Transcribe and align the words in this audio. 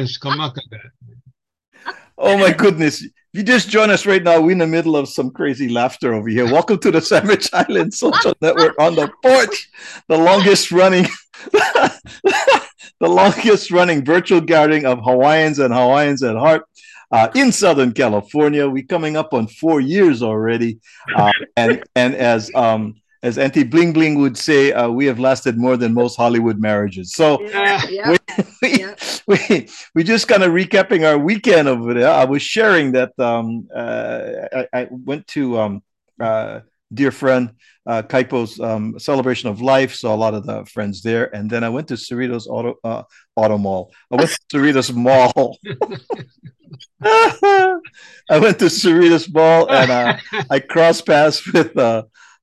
Kamaka. 0.00 0.60
Oh 2.18 2.36
my 2.36 2.52
goodness. 2.52 3.02
If 3.02 3.10
you 3.32 3.42
just 3.44 3.68
join 3.68 3.90
us 3.90 4.06
right 4.06 4.22
now, 4.22 4.40
we're 4.40 4.52
in 4.52 4.58
the 4.58 4.66
middle 4.66 4.96
of 4.96 5.08
some 5.08 5.30
crazy 5.30 5.68
laughter 5.68 6.14
over 6.14 6.28
here. 6.28 6.46
Welcome 6.46 6.78
to 6.78 6.90
the 6.90 7.00
Sandwich 7.00 7.48
Island 7.52 7.94
Social 7.94 8.34
Network 8.40 8.74
on 8.80 8.96
the 8.96 9.08
porch, 9.22 9.70
the 10.08 10.18
longest 10.18 10.72
running, 10.72 11.06
the 11.52 11.98
longest 13.00 13.70
running 13.70 14.04
virtual 14.04 14.40
gathering 14.40 14.84
of 14.84 14.98
Hawaiians 14.98 15.60
and 15.60 15.72
Hawaiians 15.72 16.24
at 16.24 16.36
heart. 16.36 16.64
Uh, 17.12 17.28
in 17.36 17.52
Southern 17.52 17.92
California, 17.92 18.68
We're 18.68 18.86
coming 18.86 19.16
up 19.16 19.32
on 19.32 19.46
four 19.46 19.80
years 19.80 20.24
already, 20.24 20.80
uh, 21.14 21.30
and 21.56 21.84
and 21.94 22.16
as 22.16 22.50
um, 22.56 22.96
as 23.24 23.38
Auntie 23.38 23.64
Bling 23.64 23.94
Bling 23.94 24.18
would 24.20 24.36
say, 24.36 24.72
uh, 24.72 24.90
we 24.90 25.06
have 25.06 25.18
lasted 25.18 25.56
more 25.56 25.78
than 25.78 25.94
most 25.94 26.14
Hollywood 26.14 26.60
marriages. 26.60 27.14
So 27.14 27.40
Yeah, 27.40 27.82
yeah, 27.88 28.10
we, 28.10 28.18
we, 28.62 28.78
yeah. 28.78 28.94
we, 29.26 29.68
we 29.94 30.04
just 30.04 30.28
kind 30.28 30.42
of 30.42 30.52
recapping 30.52 31.08
our 31.08 31.16
weekend 31.16 31.66
over 31.66 31.94
there. 31.94 32.10
I 32.10 32.26
was 32.26 32.42
sharing 32.42 32.92
that 32.92 33.18
um, 33.18 33.66
uh, 33.74 34.28
I, 34.52 34.68
I 34.74 34.88
went 34.90 35.26
to 35.28 35.58
um, 35.58 35.82
uh, 36.20 36.60
dear 36.92 37.10
friend 37.10 37.52
uh, 37.86 38.02
Kaipo's 38.02 38.60
um, 38.60 38.98
celebration 38.98 39.48
of 39.48 39.62
life, 39.62 39.94
saw 39.94 40.14
a 40.14 40.16
lot 40.16 40.34
of 40.34 40.44
the 40.44 40.66
friends 40.66 41.00
there, 41.02 41.34
and 41.34 41.48
then 41.48 41.64
I 41.64 41.70
went 41.70 41.88
to 41.88 41.94
Cerritos 41.94 42.46
Auto 42.46 42.74
uh, 42.84 43.04
Auto 43.36 43.56
Mall. 43.56 43.90
I 44.12 44.16
went 44.16 44.30
to 44.30 44.38
Cerritos 44.58 44.94
Mall. 44.94 45.58
I 47.02 48.38
went 48.38 48.58
to 48.58 48.66
Cerritos 48.66 49.32
Mall 49.32 49.70
and 49.70 49.90
uh, 49.90 50.16
I 50.50 50.60
crossed 50.60 51.06
paths 51.06 51.50
with 51.52 51.76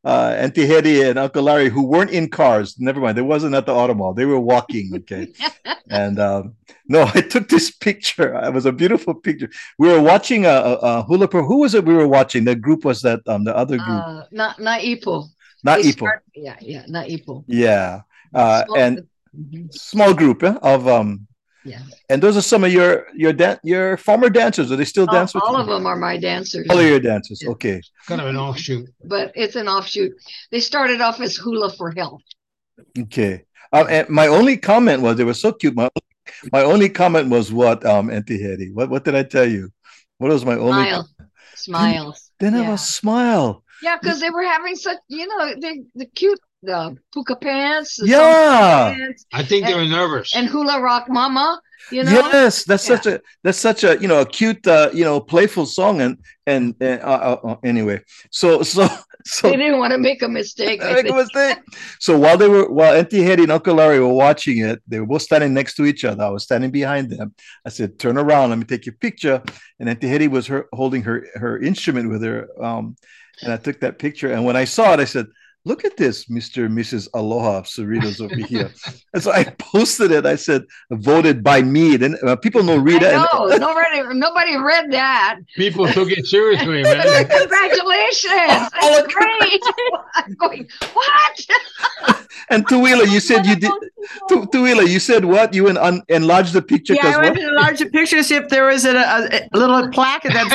uh, 0.03 0.33
Auntie 0.37 0.65
Hetty 0.65 1.01
and 1.03 1.19
Uncle 1.19 1.43
Larry, 1.43 1.69
who 1.69 1.83
weren't 1.85 2.11
in 2.11 2.29
cars. 2.29 2.79
Never 2.79 2.99
mind, 2.99 3.17
they 3.17 3.21
wasn't 3.21 3.55
at 3.55 3.65
the 3.65 3.73
auto 3.73 3.93
mall. 3.93 4.13
They 4.13 4.25
were 4.25 4.39
walking. 4.39 4.91
Okay, 4.95 5.27
and 5.89 6.19
um, 6.19 6.55
no, 6.87 7.03
I 7.13 7.21
took 7.21 7.49
this 7.49 7.71
picture. 7.71 8.33
It 8.35 8.53
was 8.53 8.65
a 8.65 8.71
beautiful 8.71 9.13
picture. 9.13 9.49
We 9.77 9.87
were 9.89 10.01
watching 10.01 10.45
a, 10.45 10.49
a, 10.49 10.73
a 10.75 11.03
hula 11.03 11.27
pro. 11.27 11.43
Who 11.43 11.59
was 11.59 11.73
it? 11.75 11.85
We 11.85 11.93
were 11.93 12.07
watching. 12.07 12.45
The 12.45 12.55
group 12.55 12.83
was 12.85 13.01
that 13.01 13.21
um 13.27 13.43
the 13.43 13.55
other 13.55 13.77
group, 13.77 14.03
Uh, 14.05 14.23
not 14.31 14.59
not 14.59 14.81
Ipo. 14.81 15.27
not 15.63 15.81
They 15.81 15.91
Ipo. 15.91 15.97
start- 16.07 16.23
yeah, 16.35 16.57
yeah, 16.61 16.83
not 16.87 17.07
Ipo. 17.07 17.43
Yeah, 17.47 18.01
uh, 18.33 18.65
Small- 18.65 18.77
and 18.77 19.07
Mhm, 19.31 19.71
small 19.73 20.13
group 20.13 20.43
eh, 20.43 20.55
of 20.61 20.87
um. 20.87 21.27
Yeah. 21.63 21.81
And 22.09 22.21
those 22.21 22.37
are 22.37 22.41
some 22.41 22.63
of 22.63 22.71
your 22.71 23.07
your 23.13 23.33
dan- 23.33 23.59
your 23.63 23.97
former 23.97 24.29
dancers. 24.29 24.71
Are 24.71 24.75
they 24.75 24.85
still 24.85 25.07
All, 25.07 25.13
dance 25.13 25.33
with 25.33 25.43
all 25.43 25.57
of 25.57 25.67
them 25.67 25.85
are 25.85 25.95
my 25.95 26.17
dancers, 26.17 26.67
All 26.69 26.79
of 26.79 26.85
your 26.85 26.99
dancers. 26.99 27.41
Yeah. 27.41 27.49
Okay. 27.51 27.81
kind 28.07 28.21
of 28.21 28.27
an 28.27 28.37
offshoot. 28.37 28.89
but 29.03 29.31
it's 29.35 29.55
an 29.55 29.67
offshoot. 29.67 30.13
They 30.51 30.59
started 30.59 31.01
off 31.01 31.19
as 31.19 31.35
Hula 31.35 31.71
for 31.71 31.91
Health. 31.91 32.21
Okay. 32.97 33.45
Uh, 33.71 33.85
and 33.89 34.09
my 34.09 34.27
only 34.27 34.57
comment 34.57 35.01
was 35.01 35.17
they 35.17 35.23
were 35.23 35.33
so 35.33 35.51
cute. 35.51 35.75
My 35.75 35.89
my 36.51 36.63
only 36.63 36.89
comment 36.89 37.29
was 37.29 37.51
what 37.51 37.85
um 37.85 38.09
Auntie 38.09 38.41
Hetty. 38.41 38.71
What 38.71 38.89
what 38.89 39.05
did 39.05 39.15
I 39.15 39.23
tell 39.23 39.45
you? 39.45 39.71
What 40.17 40.31
was 40.31 40.45
my 40.45 40.55
only? 40.55 40.83
Smile, 40.83 41.09
smiles. 41.55 42.31
Then 42.39 42.55
I 42.55 42.61
yeah. 42.61 42.71
was 42.71 42.87
smile. 42.87 43.63
Yeah, 43.81 43.97
because 43.99 44.19
they 44.19 44.29
were 44.29 44.43
having 44.43 44.75
such, 44.75 44.97
you 45.07 45.27
know, 45.27 45.55
the 45.59 45.85
the 45.95 46.05
cute 46.05 46.39
uh, 46.69 46.91
puka 47.13 47.35
pants. 47.35 47.97
the 47.97 48.07
Yeah. 48.07 48.93
pants, 48.95 49.25
I 49.33 49.43
think 49.43 49.65
they 49.65 49.73
were 49.73 49.85
nervous. 49.85 50.35
and 50.35 50.47
hula 50.47 50.79
rock 50.81 51.09
mama. 51.09 51.59
You 51.91 52.03
know, 52.03 52.11
Yes, 52.11 52.63
that's 52.63 52.87
Yeah. 52.87 52.95
such 52.95 53.05
a 53.07 53.21
that's 53.43 53.57
such 53.57 53.83
a 53.83 53.97
you 53.99 54.07
know 54.07 54.21
a 54.21 54.25
cute 54.25 54.65
uh, 54.67 54.89
you 54.93 55.03
know 55.03 55.19
playful 55.19 55.65
song 55.65 55.99
and 56.01 56.17
and, 56.45 56.75
and 56.79 57.01
uh, 57.01 57.05
uh, 57.43 57.47
uh, 57.47 57.55
anyway. 57.63 58.01
So 58.29 58.61
so 58.61 58.87
so 59.25 59.49
they 59.49 59.57
didn't 59.57 59.79
want 59.79 59.91
to 59.91 59.97
make 59.97 60.21
a 60.21 60.27
mistake. 60.29 60.79
Make 60.81 61.09
a 61.09 61.13
mistake. 61.13 61.57
So 61.99 62.17
while 62.17 62.37
they 62.37 62.47
were 62.47 62.71
while 62.71 62.93
Auntie 62.95 63.23
Hetty 63.23 63.43
and 63.43 63.51
Uncle 63.51 63.75
Larry 63.75 63.99
were 63.99 64.13
watching 64.13 64.59
it, 64.59 64.81
they 64.87 64.99
were 64.99 65.07
both 65.07 65.23
standing 65.23 65.53
next 65.53 65.75
to 65.75 65.85
each 65.85 66.05
other. 66.05 66.23
I 66.23 66.29
was 66.29 66.43
standing 66.43 66.71
behind 66.71 67.09
them. 67.09 67.33
I 67.65 67.69
said, 67.69 67.97
"Turn 67.99 68.17
around, 68.17 68.51
let 68.51 68.59
me 68.59 68.65
take 68.65 68.85
your 68.85 68.95
picture." 68.95 69.41
And 69.79 69.89
Auntie 69.89 70.07
Hetty 70.07 70.27
was 70.27 70.47
her, 70.47 70.67
holding 70.71 71.01
her 71.03 71.27
her 71.35 71.59
instrument 71.59 72.09
with 72.09 72.23
her, 72.23 72.47
um, 72.63 72.95
and 73.41 73.51
I 73.51 73.57
took 73.57 73.79
that 73.81 73.97
picture. 73.97 74.31
And 74.31 74.45
when 74.45 74.55
I 74.55 74.65
saw 74.65 74.93
it, 74.93 74.99
I 74.99 75.05
said, 75.05 75.25
"Look 75.63 75.85
at 75.85 75.95
this, 75.97 76.29
Mister 76.29 76.65
and 76.65 76.77
Mrs. 76.77 77.07
Aloha 77.13 77.57
of 77.59 77.65
Cerritos 77.65 78.19
over 78.21 78.35
here." 78.35 78.71
and 79.13 79.21
so 79.21 79.31
I 79.31 79.43
posted 79.59 80.11
it. 80.11 80.25
I 80.25 80.35
said, 80.35 80.63
"Voted 80.91 81.43
by 81.43 81.61
me." 81.61 81.97
Then 81.97 82.15
uh, 82.25 82.35
people 82.35 82.63
know 82.63 82.77
Rita. 82.77 83.07
I 83.13 83.27
and- 83.51 83.59
nobody 83.67 84.01
nobody 84.17 84.55
read 84.57 84.91
that. 84.91 85.39
People 85.55 85.87
took 85.87 86.09
it 86.11 86.25
seriously, 86.25 86.81
man. 86.83 87.27
Congratulations! 87.39 88.69
All 88.81 88.91
That's 88.95 89.13
great. 89.13 89.61
I'm 90.15 90.33
going, 90.35 90.67
what? 90.93 91.47
and 92.49 92.67
Tuila, 92.67 93.11
you 93.11 93.19
said 93.19 93.45
you 93.45 93.55
did. 93.55 93.71
Tu- 94.29 94.45
Tuila, 94.47 94.87
you 94.87 94.99
said 94.99 95.25
what? 95.25 95.53
You 95.53 95.67
en- 95.67 95.77
un- 95.77 96.01
enlarged 96.09 96.53
the 96.53 96.61
picture 96.61 96.93
Yeah, 96.95 97.07
I 97.07 97.09
what? 97.17 97.21
went 97.25 97.35
to 97.37 97.47
enlarge 97.47 97.79
the 97.79 97.85
picture 97.85 98.17
to 98.17 98.23
see 98.23 98.35
if 98.35 98.49
there 98.49 98.65
was 98.65 98.85
a, 98.85 98.95
a, 98.97 99.47
a 99.53 99.57
little 99.57 99.87
plaque 99.89 100.23
that 100.23 100.47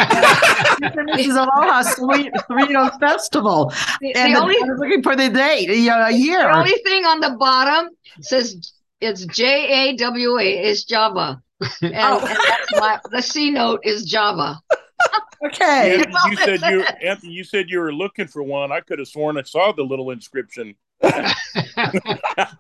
this 1.14 1.26
is 1.26 1.34
Aloha 1.36 1.82
Sweet 1.82 2.32
Cerritos 2.50 2.98
Festival. 3.00 3.72
The, 4.00 4.12
the 4.12 4.18
And 4.18 4.36
only 4.36 4.56
I 4.98 5.02
for 5.02 5.16
the 5.16 5.28
date, 5.30 5.68
you 5.68 5.90
uh, 5.90 5.96
know, 5.98 6.04
a 6.06 6.10
year. 6.10 6.42
the 6.42 6.56
only 6.58 6.78
thing 6.84 7.04
on 7.04 7.20
the 7.20 7.30
bottom 7.38 7.90
says 8.20 8.72
it's 9.00 9.24
J 9.26 9.90
A 9.90 9.96
W 9.96 10.38
A 10.38 10.64
is 10.64 10.84
Java. 10.84 11.42
And, 11.82 11.94
Oh. 11.94 12.18
and 12.20 12.28
that's 12.28 12.72
my 12.80 13.00
the 13.10 13.22
C 13.22 13.50
note 13.50 13.80
is 13.84 14.04
Java. 14.04 14.60
okay. 15.46 15.96
Anthony, 15.96 16.14
you 16.30 16.36
said 16.36 16.60
you 16.70 16.84
Anthony, 17.02 17.32
you 17.32 17.44
said 17.44 17.70
you 17.70 17.80
were 17.80 17.92
looking 17.92 18.26
for 18.26 18.42
one. 18.42 18.72
I 18.72 18.80
could 18.80 18.98
have 18.98 19.08
sworn 19.08 19.36
I 19.38 19.42
saw 19.42 19.72
the 19.72 19.82
little 19.82 20.10
inscription. 20.10 20.74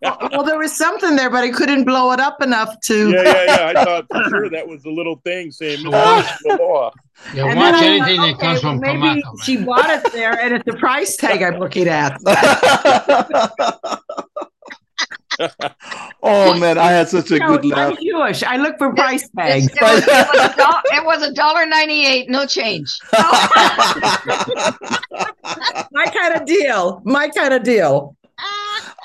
Well, 0.02 0.44
there 0.44 0.58
was 0.58 0.76
something 0.76 1.16
there, 1.16 1.30
but 1.30 1.42
I 1.42 1.50
couldn't 1.50 1.84
blow 1.84 2.12
it 2.12 2.20
up 2.20 2.42
enough 2.42 2.78
to. 2.82 3.10
Yeah, 3.10 3.22
yeah, 3.22 3.44
yeah. 3.44 3.66
I 3.80 3.84
thought 3.84 4.06
for 4.10 4.24
sure 4.28 4.50
that 4.50 4.66
was 4.66 4.82
the 4.82 4.90
little 4.90 5.16
thing 5.24 5.50
saying 5.50 5.78
So 5.78 5.90
Mr. 5.90 6.58
watch- 6.58 6.92
Yeah, 7.34 7.46
And 7.46 7.58
watch 7.58 7.82
anything 7.82 8.16
thought, 8.16 8.26
that 8.26 8.38
comes 8.38 8.58
okay, 8.58 8.60
from 8.60 8.80
well, 8.80 8.94
maybe 8.94 9.22
Kamaka, 9.22 9.42
She 9.44 9.56
bought 9.56 9.88
it 9.90 10.12
there, 10.12 10.38
and 10.38 10.54
it's 10.54 10.64
the 10.66 10.76
price 10.76 11.16
tag 11.16 11.42
I'm 11.42 11.58
looking 11.58 11.88
at. 11.88 12.18
Oh 16.26 16.58
man, 16.58 16.78
I 16.78 16.90
had 16.90 17.08
such 17.08 17.30
a 17.30 17.34
You 17.34 17.40
know, 17.40 17.56
good 17.56 17.64
laugh. 17.66 17.92
I'm 17.92 18.02
Jewish. 18.02 18.42
I 18.42 18.56
look 18.56 18.78
for 18.78 18.92
price 18.94 19.28
tags. 19.36 19.66
It 19.66 19.80
was, 19.80 20.02
it 20.02 20.06
was 20.08 20.58
a 20.58 20.82
it 20.96 21.04
was 21.04 21.22
a 21.22 21.32
dollar 21.32 21.66
ninety 21.66 22.04
eight, 22.06 22.28
no 22.28 22.46
change. 22.46 22.98
Oh. 23.18 24.76
My 25.92 26.06
kind 26.06 26.34
of 26.34 26.44
deal. 26.46 27.00
My 27.04 27.28
kind 27.28 27.54
of 27.54 27.62
deal. 27.62 28.16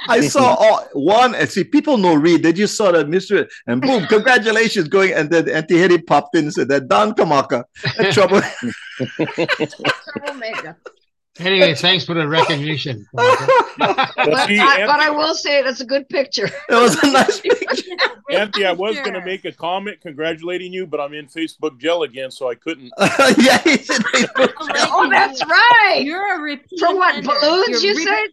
I 0.07 0.21
saw 0.21 0.55
all, 0.55 0.87
one 0.93 1.35
and 1.35 1.49
see 1.49 1.63
people 1.63 1.97
know 1.97 2.15
Reed. 2.15 2.43
They 2.43 2.51
just 2.51 2.75
saw 2.75 2.91
that 2.91 3.07
Mr. 3.07 3.49
and 3.67 3.81
boom, 3.81 4.05
congratulations 4.07 4.87
going. 4.87 5.13
And 5.13 5.29
then 5.29 5.47
Auntie 5.49 5.77
Hetty 5.77 5.99
popped 5.99 6.35
in 6.35 6.45
and 6.45 6.53
said 6.53 6.67
that 6.69 6.87
Don 6.87 7.13
Kamaka. 7.13 7.63
Trouble. 8.11 8.41
Troublemaker. 10.13 10.77
Anyway, 11.41 11.73
thanks 11.75 12.05
for 12.05 12.13
the 12.13 12.27
recognition. 12.27 13.07
But 13.77 14.13
But, 14.15 14.47
see, 14.47 14.59
I, 14.59 14.85
but 14.85 14.99
I 14.99 15.09
will 15.09 15.33
say 15.33 15.59
it's 15.59 15.81
a 15.81 15.85
good 15.85 16.07
picture. 16.09 16.49
It 16.69 16.75
was 16.75 17.01
a 17.01 17.11
nice 17.11 17.39
picture. 17.41 17.91
Anthony, 18.29 18.65
I 18.65 18.71
was 18.73 18.95
going 18.97 19.13
to 19.13 19.25
make 19.25 19.45
a 19.45 19.51
comment 19.51 19.99
congratulating 20.01 20.71
you, 20.71 20.85
but 20.85 20.99
I'm 20.99 21.13
in 21.13 21.27
Facebook 21.27 21.79
jail 21.79 22.03
again, 22.03 22.31
so 22.31 22.49
I 22.49 22.55
couldn't. 22.55 22.91
yeah, 23.37 23.57
he 23.59 23.77
said 23.77 24.01
Oh, 24.37 25.09
that's 25.11 25.43
right. 25.45 26.01
You're 26.03 26.37
a 26.37 26.41
repeat. 26.41 26.79
For 26.79 26.95
what 26.95 27.23
balloons? 27.23 27.83
You're 27.83 27.93
You 27.93 27.97
re- 27.97 28.03
said? 28.03 28.27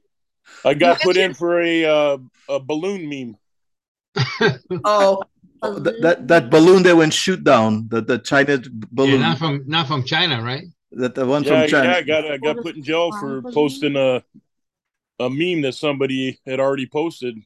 I 0.65 0.75
got 0.75 1.01
put 1.01 1.17
in 1.17 1.35
for 1.35 1.61
a 1.63 1.85
uh, 1.85 2.19
a 2.49 2.61
balloon 2.61 3.09
meme. 3.09 3.37
Oh, 4.85 5.23
that, 5.63 5.99
that 6.03 6.29
that 6.29 6.51
balloon 6.51 6.83
that 6.85 6.97
went 6.97 7.13
shoot 7.13 7.43
down, 7.43 7.89
the 7.89 8.01
the 8.01 8.19
China 8.19 8.53
Yeah, 8.53 8.69
balloon, 8.93 9.21
not 9.21 9.39
from 9.39 9.65
not 9.67 9.87
from 9.87 10.05
China, 10.05 10.43
right? 10.43 10.65
That 10.93 11.15
the 11.15 11.27
one 11.27 11.45
Yeah, 11.45 11.63
from 11.63 11.71
China. 11.71 11.89
yeah, 11.91 11.97
I 11.97 12.03
got 12.03 12.31
I 12.31 12.37
got 12.39 12.57
put 12.59 12.77
in 12.77 12.83
jail 12.83 13.13
for 13.13 13.43
posting 13.53 13.97
a 13.97 14.23
a 15.21 15.29
meme 15.29 15.63
that 15.63 15.75
somebody 15.75 16.39
had 16.47 16.61
already 16.61 16.87
posted. 16.87 17.39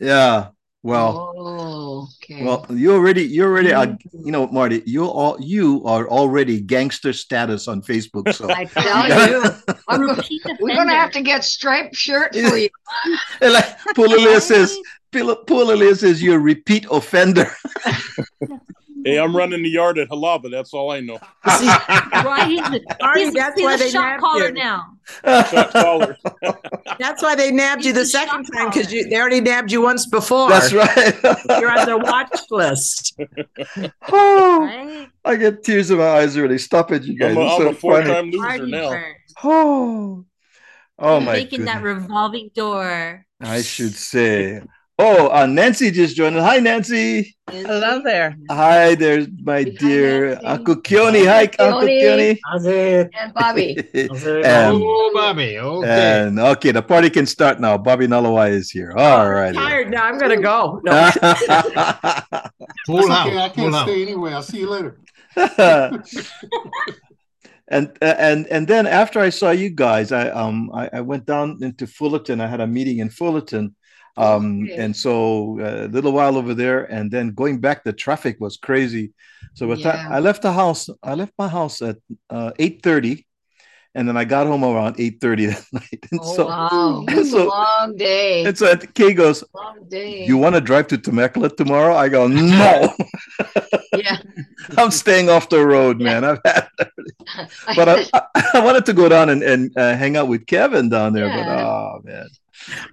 Yeah. 0.00 0.48
Well, 0.82 1.34
oh, 1.36 2.08
okay. 2.22 2.44
well, 2.44 2.64
you 2.70 2.92
already, 2.92 3.24
you 3.24 3.42
already, 3.42 3.72
are, 3.72 3.98
you 4.12 4.30
know, 4.30 4.46
Marty, 4.46 4.84
you 4.86 5.04
all, 5.04 5.36
you 5.40 5.84
are 5.84 6.08
already 6.08 6.60
gangster 6.60 7.12
status 7.12 7.66
on 7.66 7.82
Facebook. 7.82 8.32
So 8.32 8.48
I 8.48 8.66
tell 8.66 9.28
you, 9.28 9.50
I'm 9.88 10.06
go- 10.06 10.14
repeat 10.14 10.42
we're 10.60 10.76
going 10.76 10.86
to 10.86 10.94
have 10.94 11.10
to 11.12 11.22
get 11.22 11.42
striped 11.42 11.96
shirt 11.96 12.34
for 12.36 12.56
you. 12.56 12.68
And 13.40 13.54
like 13.54 13.78
Pulalia 13.96 14.40
says, 14.40 14.78
Pulalia 15.10 15.96
says 15.96 16.22
you're 16.22 16.36
a 16.36 16.38
repeat 16.38 16.86
offender. 16.88 17.50
Hey, 19.06 19.18
I'm 19.20 19.36
running 19.36 19.62
the 19.62 19.68
yard 19.68 19.98
at 19.98 20.08
Halawa. 20.08 20.50
That's 20.50 20.74
all 20.74 20.90
I 20.90 20.98
know. 21.00 21.18
see, 21.58 21.66
Right, 21.66 22.46
he's, 22.48 22.80
Marty, 23.00 23.20
he's, 23.24 23.34
that's 23.34 23.54
he's 23.54 23.64
why 23.64 23.74
a 23.74 23.78
they 23.78 23.90
shot 23.90 24.00
nabbed 24.02 24.20
caller 24.20 24.46
you. 24.48 24.52
now. 24.54 24.84
Shot 25.24 25.70
caller. 25.70 26.16
that's 26.98 27.22
why 27.22 27.36
they 27.36 27.52
nabbed 27.52 27.84
you 27.84 27.92
the 27.92 28.00
He's 28.00 28.08
a 28.14 28.18
second 28.18 28.44
shot 28.46 28.52
time 28.54 28.68
because 28.70 28.92
you 28.92 29.08
they 29.08 29.16
already 29.16 29.40
nabbed 29.40 29.70
you 29.70 29.80
once 29.82 30.06
before. 30.06 30.48
That's 30.48 30.72
right. 30.72 31.14
You're 31.60 31.70
on 31.70 31.86
their 31.86 31.98
watch 31.98 32.36
list. 32.50 33.16
oh, 34.10 34.58
Right? 34.60 35.08
I 35.24 35.36
get 35.36 35.62
tears 35.62 35.90
in 35.92 35.98
my 35.98 36.08
eyes 36.08 36.36
already. 36.36 36.58
Stop 36.58 36.90
it, 36.90 37.04
you 37.04 37.16
guys. 37.16 37.36
I'm 37.36 37.42
a, 37.42 37.46
It's 37.46 37.54
I'm 37.54 37.60
so 37.60 37.68
a 37.68 37.74
four 37.74 38.02
funny. 38.02 38.12
time 38.12 38.30
loser 38.32 38.38
Party 38.38 38.70
now. 38.70 38.90
bird. 38.90 39.14
Oh, 39.44 40.24
oh 40.98 41.20
my 41.20 41.32
Making 41.34 41.64
that 41.66 41.82
goodness. 41.82 42.02
revolving 42.02 42.50
door. 42.54 43.24
I 43.40 43.62
should 43.62 43.94
say. 43.94 44.60
Oh, 44.98 45.28
uh, 45.28 45.44
Nancy 45.44 45.90
just 45.90 46.16
joined 46.16 46.36
us. 46.36 46.42
Hi, 46.42 46.58
Nancy. 46.58 47.36
Hello 47.50 48.00
there. 48.02 48.34
Hi, 48.50 48.94
there's 48.94 49.28
my 49.42 49.56
Hi, 49.58 49.64
dear 49.64 50.28
Nancy. 50.30 50.46
Uncle 50.46 50.76
Keone. 50.76 51.26
Hi, 51.26 51.42
Uncle 51.42 51.82
Keone. 51.82 52.00
Keone. 52.02 52.38
How's 52.50 52.64
it? 52.64 53.10
And 53.20 53.34
Bobby. 53.34 53.76
And- 53.94 54.80
oh, 54.82 55.10
Bobby. 55.12 55.58
Okay. 55.58 56.22
And 56.26 56.40
okay, 56.40 56.70
the 56.72 56.80
party 56.80 57.10
can 57.10 57.26
start 57.26 57.60
now. 57.60 57.76
Bobby 57.76 58.06
Nalawai 58.06 58.50
is 58.50 58.70
here. 58.70 58.92
All 58.96 59.30
right. 59.30 59.48
I'm 59.54 59.68
tired 59.68 59.90
now. 59.90 60.04
I'm 60.04 60.18
gonna 60.18 60.40
go. 60.40 60.80
No. 60.82 60.92
Full 62.86 62.96
That's 62.96 63.08
house. 63.08 63.26
okay. 63.26 63.38
I 63.38 63.48
can't 63.50 63.74
house. 63.74 63.82
stay 63.82 64.00
anyway. 64.00 64.32
I'll 64.32 64.42
see 64.42 64.60
you 64.60 64.70
later. 64.70 64.98
and 67.68 67.92
and 68.00 68.46
and 68.46 68.66
then 68.66 68.86
after 68.86 69.20
I 69.20 69.28
saw 69.28 69.50
you 69.50 69.68
guys, 69.68 70.10
I 70.10 70.30
um 70.30 70.70
I, 70.72 70.88
I 70.90 71.00
went 71.02 71.26
down 71.26 71.58
into 71.60 71.86
Fullerton. 71.86 72.40
I 72.40 72.46
had 72.46 72.62
a 72.62 72.66
meeting 72.66 73.00
in 73.00 73.10
Fullerton, 73.10 73.74
um, 74.16 74.62
Okay. 74.64 74.76
and 74.76 74.96
so 74.96 75.58
uh, 75.60 75.86
a 75.86 75.88
little 75.88 76.12
while 76.12 76.36
over 76.36 76.54
there, 76.54 76.84
and 76.90 77.10
then 77.10 77.30
going 77.34 77.60
back, 77.60 77.84
the 77.84 77.92
traffic 77.92 78.36
was 78.40 78.56
crazy. 78.56 79.12
So 79.54 79.66
the 79.68 79.76
time 79.82 80.12
I 80.12 80.18
left 80.20 80.42
the 80.42 80.52
house, 80.52 80.88
I 81.02 81.14
left 81.14 81.32
my 81.38 81.48
house 81.48 81.80
at 81.82 81.96
uh, 82.30 82.52
eight 82.58 82.82
thirty, 82.82 83.26
and 83.94 84.06
then 84.08 84.16
I 84.16 84.24
got 84.24 84.46
home 84.46 84.64
around 84.64 84.96
eight 84.98 85.20
thirty 85.20 85.46
that 85.46 85.64
night. 85.72 86.00
And 86.10 86.20
Oh, 86.22 86.34
so 86.36 86.46
wow. 86.46 87.04
It's 87.08 87.28
a 87.28 87.32
so- 87.32 87.48
long 87.48 87.96
day. 87.96 88.44
and 88.44 88.56
so 88.56 88.74
Kay 88.76 89.12
goes, 89.14 89.44
long 89.54 89.86
day. 89.88 90.24
"You 90.26 90.36
want 90.38 90.54
to 90.56 90.60
drive 90.60 90.86
to 90.88 90.98
Temecula 90.98 91.48
tomorrow?" 91.50 91.94
I 91.94 92.08
go, 92.08 92.26
"No, 92.28 92.92
yeah. 93.96 94.18
I'm 94.76 94.90
staying 94.90 95.28
off 95.30 95.48
the 95.48 95.64
road, 95.64 96.00
man. 96.00 96.24
I've 96.24 96.40
had 96.44 96.68
but 97.74 97.88
I, 97.88 98.04
I, 98.54 98.60
wanted 98.64 98.84
to 98.86 98.92
go 98.92 99.08
down 99.08 99.28
and, 99.30 99.42
and 99.42 99.76
uh, 99.76 99.96
hang 99.96 100.16
out 100.16 100.28
with 100.28 100.46
Kevin 100.46 100.88
down 100.88 101.12
there, 101.12 101.28
but 101.28 101.46
oh 101.48 102.00
man, 102.04 102.28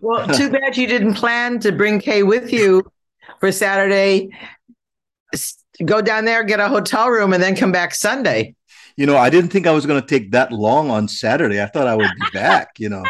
Well, 0.02 0.28
too 0.28 0.50
bad 0.50 0.78
you 0.78 0.88
didn't 0.88 1.16
plan 1.16 1.60
to 1.60 1.72
bring 1.72 2.00
Kay 2.00 2.24
with 2.24 2.52
you 2.52 2.84
for 3.40 3.52
Saturday. 3.52 4.30
Go 5.84 6.02
down 6.02 6.25
there, 6.25 6.44
get 6.44 6.60
a 6.60 6.68
hotel 6.68 7.10
room, 7.10 7.34
and 7.34 7.42
then 7.42 7.56
come 7.56 7.72
back 7.72 7.96
Sunday. 7.96 8.56
you 8.96 9.06
know, 9.08 9.18
I 9.18 9.30
didn't 9.31 9.50
think 9.50 9.66
I 9.66 9.72
was 9.72 9.86
going 9.88 10.00
to 10.00 10.08
take 10.08 10.31
that 10.31 10.52
long 10.52 10.92
on 10.92 11.08
Saturday. 11.08 11.62
I 11.62 11.66
thought 11.66 11.88
I 11.88 11.96
would 11.96 12.12
be 12.16 12.28
back, 12.31 12.80
you 12.80 12.90
know. 12.90 13.04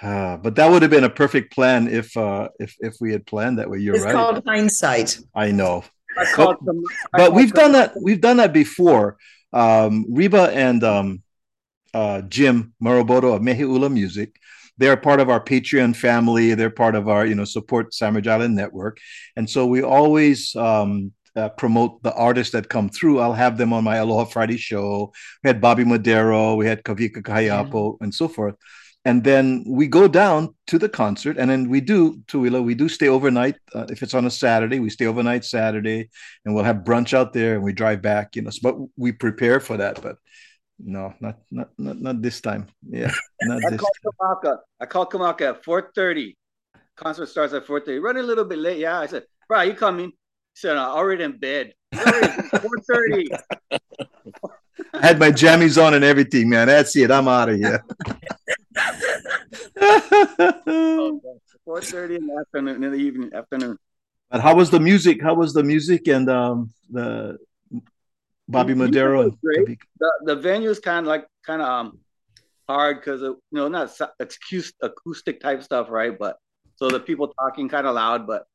Uh, 0.00 0.36
but 0.44 0.54
that 0.54 0.70
would 0.70 0.82
have 0.82 0.90
been 0.90 1.04
a 1.04 1.10
perfect 1.10 1.52
plan 1.52 1.88
if 1.88 2.16
uh, 2.16 2.48
if 2.60 2.76
if 2.78 2.96
we 3.00 3.10
had 3.10 3.26
planned 3.26 3.58
that 3.58 3.68
way. 3.68 3.78
You're 3.78 3.96
It's 3.96 4.04
right. 4.04 4.10
It's 4.10 4.16
called 4.16 4.42
hindsight. 4.46 5.18
I 5.34 5.50
know, 5.50 5.82
I 6.16 6.24
called 6.32 6.56
some, 6.64 6.82
I 7.12 7.18
but 7.18 7.34
we've 7.34 7.48
some- 7.48 7.56
done 7.56 7.72
that. 7.72 7.94
We've 8.00 8.20
done 8.20 8.36
that 8.36 8.52
before. 8.52 9.16
Um, 9.52 10.06
Reba 10.10 10.50
and 10.52 10.82
um, 10.84 11.22
uh, 11.92 12.22
Jim 12.22 12.74
Maroboto 12.82 13.34
of 13.34 13.42
Mehiula 13.42 13.90
Music. 13.90 14.36
They're 14.78 14.96
part 14.96 15.20
of 15.20 15.30
our 15.30 15.42
Patreon 15.42 15.96
family. 15.96 16.54
They're 16.54 16.70
part 16.70 16.94
of 16.94 17.08
our, 17.08 17.24
you 17.26 17.34
know, 17.34 17.44
support 17.44 17.94
Sandwich 17.94 18.26
Island 18.26 18.56
Network, 18.56 18.98
and 19.36 19.48
so 19.48 19.66
we 19.66 19.82
always 19.82 20.54
um, 20.56 21.12
uh, 21.36 21.48
promote 21.50 22.02
the 22.02 22.14
artists 22.14 22.52
that 22.52 22.68
come 22.68 22.88
through. 22.88 23.20
I'll 23.20 23.32
have 23.32 23.58
them 23.58 23.72
on 23.72 23.84
my 23.84 23.96
Aloha 23.96 24.24
Friday 24.24 24.56
show. 24.56 25.12
We 25.42 25.48
had 25.48 25.60
Bobby 25.60 25.84
Moderow, 25.84 26.56
we 26.56 26.66
had 26.66 26.84
Kavika 26.84 27.22
Kahiapo, 27.22 27.96
and 28.00 28.14
so 28.14 28.28
forth. 28.28 28.56
And 29.06 29.22
then 29.22 29.64
we 29.66 29.86
go 29.86 30.08
down 30.08 30.54
to 30.68 30.78
the 30.78 30.88
concert, 30.88 31.36
and 31.36 31.50
then 31.50 31.68
we 31.68 31.82
do, 31.82 32.22
Tuila, 32.26 32.64
we 32.64 32.74
do 32.74 32.88
stay 32.88 33.08
overnight. 33.08 33.56
Uh, 33.74 33.84
if 33.90 34.02
it's 34.02 34.14
on 34.14 34.24
a 34.24 34.30
Saturday, 34.30 34.80
we 34.80 34.88
stay 34.88 35.06
overnight 35.06 35.44
Saturday, 35.44 36.08
and 36.44 36.54
we'll 36.54 36.64
have 36.64 36.76
brunch 36.76 37.12
out 37.12 37.34
there, 37.34 37.54
and 37.54 37.62
we 37.62 37.74
drive 37.74 38.00
back. 38.00 38.34
You 38.34 38.42
know, 38.42 38.50
so, 38.50 38.60
but 38.62 38.76
we 38.96 39.12
prepare 39.12 39.60
for 39.60 39.76
that. 39.76 40.00
But 40.00 40.16
no, 40.78 41.14
not 41.20 41.38
not 41.50 41.70
not, 41.78 42.00
not 42.00 42.22
this 42.22 42.40
time. 42.40 42.66
Yeah, 42.88 43.10
not 43.42 43.60
I 43.66 43.70
this. 43.70 43.80
called 43.80 43.98
Kamaka. 44.06 44.58
I 44.80 44.86
called 44.86 45.10
Kamaka 45.10 45.50
at 45.50 45.62
4:30. 45.64 46.34
Concert 46.96 47.26
starts 47.28 47.52
at 47.54 47.66
4:30. 47.66 48.00
Running 48.02 48.22
a 48.24 48.26
little 48.26 48.44
bit 48.44 48.58
late. 48.58 48.78
Yeah. 48.78 49.00
I 49.00 49.06
said, 49.06 49.24
bro, 49.48 49.62
you 49.62 49.74
coming? 49.74 50.10
He 50.10 50.14
said, 50.54 50.76
I'm 50.76 50.90
already 50.90 51.24
in 51.24 51.38
bed. 51.38 51.72
Already 51.94 52.26
4:30. 52.52 53.38
I 54.94 55.00
had 55.06 55.18
my 55.18 55.30
jammies 55.32 55.82
on 55.82 55.94
and 55.94 56.04
everything, 56.04 56.48
man. 56.48 56.68
That's 56.68 56.94
it. 56.96 57.10
I'm 57.10 57.26
out 57.28 57.48
of 57.48 57.56
here. 57.56 57.82
4:30 61.66 62.16
in 62.18 62.26
the 62.26 62.36
afternoon, 62.40 62.84
in 62.84 62.90
the 62.92 62.98
evening, 62.98 63.30
afternoon. 63.34 63.78
but 64.30 64.40
how 64.40 64.54
was 64.54 64.70
the 64.70 64.80
music? 64.80 65.22
How 65.22 65.34
was 65.34 65.52
the 65.54 65.62
music 65.62 66.06
and 66.08 66.28
um, 66.28 66.72
the 66.90 67.38
Bobby 68.48 68.74
The 68.74 68.76
music 68.76 68.94
Moderow? 68.94 69.16
was 69.24 69.26
and 69.32 69.40
great. 69.66 69.78
The 69.98 70.10
the 70.24 70.36
venue 70.36 70.70
is 70.70 70.78
kind 70.80 71.06
of 71.06 71.08
like 71.08 71.26
kind 71.46 71.62
of 71.62 71.68
um 71.68 71.98
hard 72.68 73.00
because 73.00 73.20
you 73.22 73.40
know 73.52 73.68
not 73.68 73.90
so- 73.90 74.10
it's 74.20 74.36
acoustic, 74.36 74.76
acoustic 74.82 75.40
type 75.40 75.62
stuff, 75.62 75.88
right? 75.90 76.16
But 76.18 76.36
so 76.76 76.90
the 76.90 77.00
people 77.00 77.28
talking 77.40 77.68
kind 77.68 77.86
of 77.86 77.94
loud, 77.94 78.26
but 78.26 78.46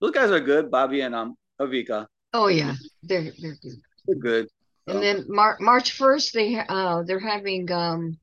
those 0.00 0.10
guys 0.12 0.30
are 0.30 0.40
good. 0.40 0.70
Bobby 0.70 1.00
and 1.02 1.14
um 1.14 1.36
Avika, 1.60 2.06
Oh 2.32 2.48
yeah, 2.48 2.74
they're 3.02 3.32
they're 3.40 3.56
good. 3.62 3.80
they're 4.06 4.16
good. 4.16 4.48
And 4.88 5.02
then 5.02 5.24
Mar- 5.28 5.58
March 5.60 5.92
first, 5.92 6.32
they 6.32 6.58
uh 6.68 7.02
they're 7.02 7.18
having 7.18 7.70
um 7.72 8.18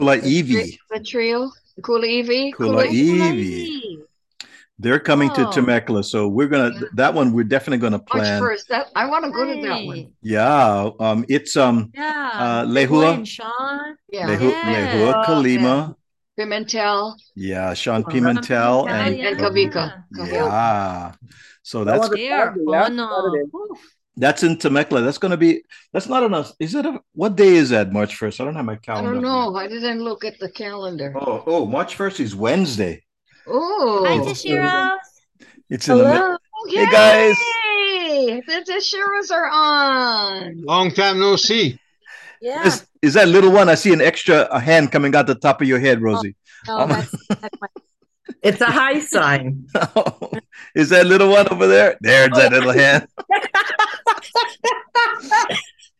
Kulaiwi. 0.00 0.78
the 0.90 1.00
trio, 1.00 1.50
Kulaiwi, 1.80 2.54
Kula 2.54 2.86
Evie. 2.90 4.02
They're 4.78 5.00
coming 5.00 5.30
to 5.34 5.48
Oh. 5.48 5.52
Temecula, 5.52 6.04
so 6.04 6.28
we're 6.28 6.48
gonna 6.48 6.70
Yeah. 6.74 6.88
that 6.94 7.14
one. 7.14 7.32
We're 7.32 7.44
definitely 7.44 7.78
gonna 7.78 7.96
March 7.98 8.08
plan. 8.08 8.40
first. 8.40 8.68
That 8.68 8.88
I 8.94 9.06
want 9.06 9.24
to 9.24 9.30
go 9.30 9.44
to 9.46 9.62
that 9.66 9.84
one. 9.86 10.12
Yeah, 10.22 10.90
um, 11.00 11.24
it's 11.28 11.56
um, 11.56 11.90
Yeah. 11.94 12.30
Uh, 12.34 12.64
Lehua. 12.66 13.14
and 13.14 13.26
Shawn. 13.28 13.96
Yeah, 14.12 14.26
Lehu, 14.28 14.50
Yeah. 14.50 14.92
Lehua 14.92 15.24
Kalima. 15.24 15.94
Pimental 16.36 17.16
Yeah, 17.34 17.72
Shawn 17.72 18.04
Oh, 18.06 18.10
Pimental 18.10 18.86
and, 18.88 19.14
and, 19.14 19.26
and. 19.26 19.38
Kavika. 19.40 20.04
Kavika. 20.14 20.32
yeah. 20.32 21.12
So 21.62 21.82
that's 21.84 22.08
was 22.10 22.12
a 22.12 22.14
They 22.16 22.30
are 22.30 22.48
Saturday, 22.48 22.64
last 22.66 22.88
fun. 22.88 22.98
Saturday. 22.98 23.50
uh, 23.54 23.74
that's 24.18 24.42
in 24.42 24.58
Temecula. 24.58 25.00
That's 25.00 25.16
gonna 25.18 25.38
be. 25.38 25.62
That's 25.94 26.08
not 26.08 26.22
enough. 26.22 26.52
Is 26.60 26.74
it 26.74 26.84
a 26.84 27.00
what 27.14 27.34
day 27.36 27.54
is 27.56 27.70
that? 27.70 27.90
March 27.92 28.14
first. 28.14 28.40
I 28.40 28.44
don't 28.44 28.54
have 28.54 28.66
my 28.66 28.76
calendar. 28.76 29.08
I 29.10 29.14
don't 29.14 29.22
know. 29.22 29.56
I 29.56 29.66
didn't 29.68 30.00
look 30.04 30.24
at 30.26 30.38
the 30.38 30.50
calendar. 30.50 31.14
Oh, 31.18 31.42
oh, 31.46 31.64
March 31.66 31.94
first 31.94 32.20
is 32.20 32.36
Wednesday. 32.36 33.02
Oh, 33.48 34.04
Hi, 34.06 34.18
Tashira. 34.18 34.90
It's 35.70 35.88
in 35.88 35.98
the. 35.98 36.04
mi- 36.04 36.10
Hello. 36.10 36.36
Hey, 36.68 36.90
guys. 36.90 37.36
Yay! 37.64 38.42
The 38.46 38.64
Tashiras 38.66 39.30
are 39.30 39.48
on. 39.52 40.62
Long 40.62 40.90
time 40.90 41.18
no 41.20 41.36
see. 41.36 41.78
Yeah. 42.40 42.66
Is, 42.66 42.86
is 43.02 43.14
that 43.14 43.28
little 43.28 43.52
one? 43.52 43.68
I 43.68 43.74
see 43.76 43.92
an 43.92 44.00
extra 44.00 44.48
a 44.50 44.58
hand 44.58 44.90
coming 44.92 45.14
out 45.14 45.26
the 45.26 45.34
top 45.36 45.60
of 45.62 45.68
your 45.68 45.78
head, 45.78 46.02
Rosie. 46.02 46.34
No, 46.66 46.78
Um, 46.80 46.88
that's, 46.90 47.10
that's 47.28 47.54
my 47.60 47.68
It's 48.42 48.60
a 48.60 48.66
high 48.66 49.00
sign. 49.00 49.66
is 50.74 50.88
that 50.90 51.06
little 51.06 51.30
one 51.30 51.48
over 51.48 51.66
there? 51.66 51.96
There's 52.00 52.30
that 52.30 52.52
little 52.52 52.72
hand. 52.72 53.06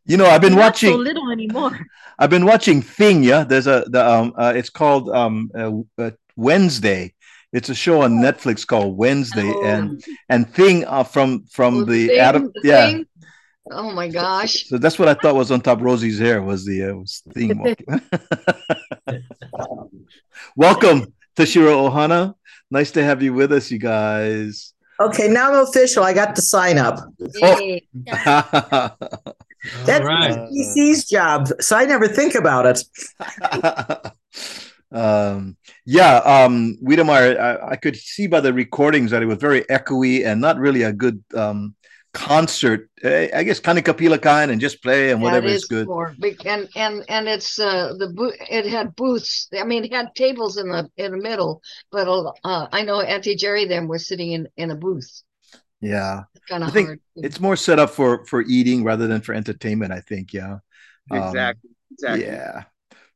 You 0.08 0.16
know, 0.16 0.26
I've 0.26 0.40
been 0.40 0.52
You're 0.52 0.60
not 0.62 0.76
so 0.76 0.86
watching. 0.90 1.02
little 1.02 1.32
anymore. 1.32 1.76
I've 2.20 2.30
been 2.30 2.44
watching 2.46 2.80
Thing. 2.80 3.24
Yeah, 3.24 3.42
there's 3.42 3.66
a 3.66 3.84
the 3.88 4.08
um. 4.08 4.32
Uh, 4.38 4.52
it's 4.54 4.70
called 4.70 5.10
um 5.10 5.50
uh, 5.52 5.72
uh, 6.00 6.10
Wednesday. 6.36 7.12
It's 7.56 7.70
a 7.70 7.74
show 7.74 8.02
on 8.02 8.18
Netflix 8.18 8.66
called 8.66 8.98
Wednesday, 8.98 9.50
Oh. 9.50 9.64
and 9.64 10.04
and 10.28 10.46
Thing 10.52 10.84
uh, 10.84 11.04
from 11.04 11.44
from 11.50 11.72
Oh, 11.78 11.84
the 11.84 12.08
thing, 12.08 12.18
Adam. 12.18 12.52
the 12.54 12.60
Yeah, 12.68 12.86
thing. 12.86 13.06
Oh 13.70 13.90
my 13.92 14.08
gosh. 14.08 14.66
so 14.68 14.76
that's 14.76 14.98
what 14.98 15.08
I 15.08 15.14
thought 15.14 15.34
was 15.34 15.50
on 15.50 15.62
top 15.62 15.78
of 15.78 15.84
Rosie's 15.84 16.18
hair 16.18 16.42
was 16.42 16.66
the 16.66 16.84
uh, 16.90 16.94
was 16.96 17.22
Thing. 17.32 17.56
Welcome, 20.56 21.14
Tashiro 21.34 21.88
Ohana. 21.90 22.34
Nice 22.70 22.90
to 22.92 23.02
have 23.02 23.22
you 23.22 23.32
with 23.32 23.52
us, 23.52 23.70
you 23.70 23.78
guys. 23.78 24.74
Okay, 25.00 25.28
now 25.28 25.52
I'm 25.54 25.66
official. 25.66 26.02
I 26.04 26.12
got 26.12 26.36
to 26.36 26.42
sign 26.42 26.76
up. 26.76 26.98
Oh. 27.42 27.78
That's 29.86 30.04
right. 30.04 30.36
PC's 30.52 31.06
job, 31.08 31.48
so 31.60 31.74
I 31.76 31.86
never 31.86 32.06
think 32.06 32.34
about 32.34 32.66
it. 32.66 32.84
Um, 34.96 35.56
yeah, 35.84 36.16
um, 36.18 36.78
Wiedemeyer, 36.82 37.38
I, 37.38 37.72
I 37.72 37.76
could 37.76 37.96
see 37.96 38.26
by 38.26 38.40
the 38.40 38.52
recordings 38.52 39.10
that 39.10 39.22
it 39.22 39.26
was 39.26 39.38
very 39.38 39.62
echoey 39.64 40.26
and 40.26 40.40
not 40.40 40.58
really 40.58 40.82
a 40.82 40.92
good 40.92 41.22
um, 41.34 41.74
concert. 42.14 42.88
I, 43.04 43.30
I 43.34 43.42
guess 43.44 43.60
kind 43.60 43.78
of 43.78 43.84
kapila 43.84 44.18
kind 44.18 44.50
and 44.50 44.60
just 44.60 44.82
play 44.82 45.10
and 45.10 45.20
That 45.20 45.22
whatever 45.22 45.48
is 45.48 45.62
is 45.62 45.64
good. 45.64 45.86
more 45.86 46.14
and 46.44 46.68
and 46.76 47.04
and 47.08 47.28
it's 47.28 47.58
uh 47.58 47.94
the 47.98 48.08
booth 48.08 48.34
it 48.50 48.66
had 48.66 48.94
booths 48.96 49.48
i 49.58 49.64
mean 49.64 49.84
it 49.84 49.92
had 49.92 50.14
tables 50.14 50.56
in 50.56 50.68
the 50.68 50.88
in 50.96 51.12
the 51.12 51.18
middle 51.18 51.62
but 51.90 52.06
uh 52.44 52.66
i 52.72 52.82
know 52.82 53.00
auntie 53.00 53.36
jerry 53.36 53.64
them 53.66 53.88
were 53.88 53.98
sitting 53.98 54.32
in 54.32 54.48
in 54.56 54.70
a 54.70 54.76
booth 54.76 55.22
Yeah, 55.80 56.24
kind 56.48 56.64
I 56.64 56.68
of 56.68 56.72
think 56.72 56.86
hard 56.86 57.00
it's 57.22 57.40
more 57.40 57.56
set 57.56 57.78
up 57.78 57.90
for 57.90 58.24
for 58.26 58.42
eating 58.42 58.84
rather 58.84 59.06
than 59.06 59.20
for 59.20 59.34
entertainment. 59.34 59.92
I 59.92 60.00
think. 60.00 60.32
Yeah. 60.32 60.58
Um, 61.10 61.18
Exactly. 61.18 61.70
Exactly. 61.92 62.24
Yeah. 62.24 62.64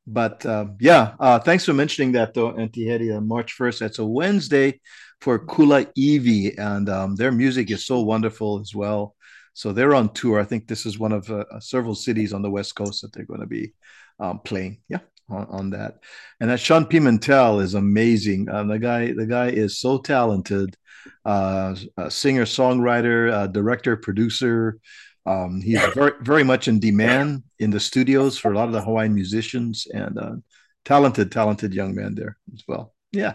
But 0.07 0.45
um, 0.47 0.76
yeah, 0.80 1.14
uh, 1.21 1.38
thanks 1.38 1.64
for 1.64 1.73
mentioning 1.73 2.12
that 2.12 2.35
though, 2.35 2.52
Auntie 2.52 2.87
Hetty. 2.87 3.12
Uh, 3.12 3.21
March 3.21 3.57
1st, 3.57 3.78
that's 3.78 3.99
a 3.99 4.04
Wednesday 4.04 4.80
for 5.21 5.38
Kulaiwi, 5.38 6.59
and 6.59 6.88
um, 6.88 7.16
their 7.16 7.30
music 7.30 7.71
is 7.71 7.87
so 7.87 8.00
wonderful 8.00 8.61
as 8.61 8.75
well. 8.75 9.14
So 9.52 9.73
they're 9.73 9.95
on 9.95 10.12
tour. 10.14 10.40
I 10.40 10.45
think 10.45 10.66
this 10.66 10.87
is 10.87 10.99
one 10.99 11.12
of 11.12 11.30
uh, 11.30 11.45
several 11.61 11.95
cities 11.95 12.33
on 12.33 12.42
the 12.42 12.50
West 12.50 12.75
Coast 12.75 13.02
that 13.02 13.12
they're 13.12 13.25
going 13.25 13.40
to 13.40 13.47
be 13.47 13.75
um, 14.19 14.40
playing. 14.40 14.80
Yeah. 14.88 15.00
on, 15.28 15.47
on 15.50 15.71
that. 15.71 15.99
And 16.40 16.50
that 16.50 16.61
Shawn 16.61 16.87
Pimental 16.87 17.61
is 17.61 17.75
amazing. 17.75 18.49
Um, 18.49 18.69
the 18.69 18.78
guy, 18.78 19.12
the 19.12 19.26
guy 19.26 19.49
is 19.49 19.78
so 19.78 19.99
talented. 19.99 20.76
Uh, 21.25 21.75
singer, 22.09 22.45
songwriter, 22.45 23.33
uh, 23.33 23.47
director, 23.47 23.97
producer. 23.97 24.78
Um, 25.27 25.61
he's 25.61 25.85
very, 25.95 26.12
very 26.23 26.45
much 26.45 26.69
in 26.69 26.81
demand 26.81 27.43
in 27.59 27.71
the 27.71 27.81
studios 27.81 28.39
for 28.39 28.53
a 28.53 28.57
lot 28.57 28.69
of 28.69 28.73
the 28.73 28.83
Hawaiian 28.83 29.15
musicians 29.15 29.87
and 29.93 30.19
uh, 30.19 30.37
talented, 30.85 31.31
talented 31.31 31.75
young 31.75 31.95
man 31.95 32.15
there 32.15 32.37
as 32.55 32.62
well. 32.67 32.95
Yeah. 33.12 33.35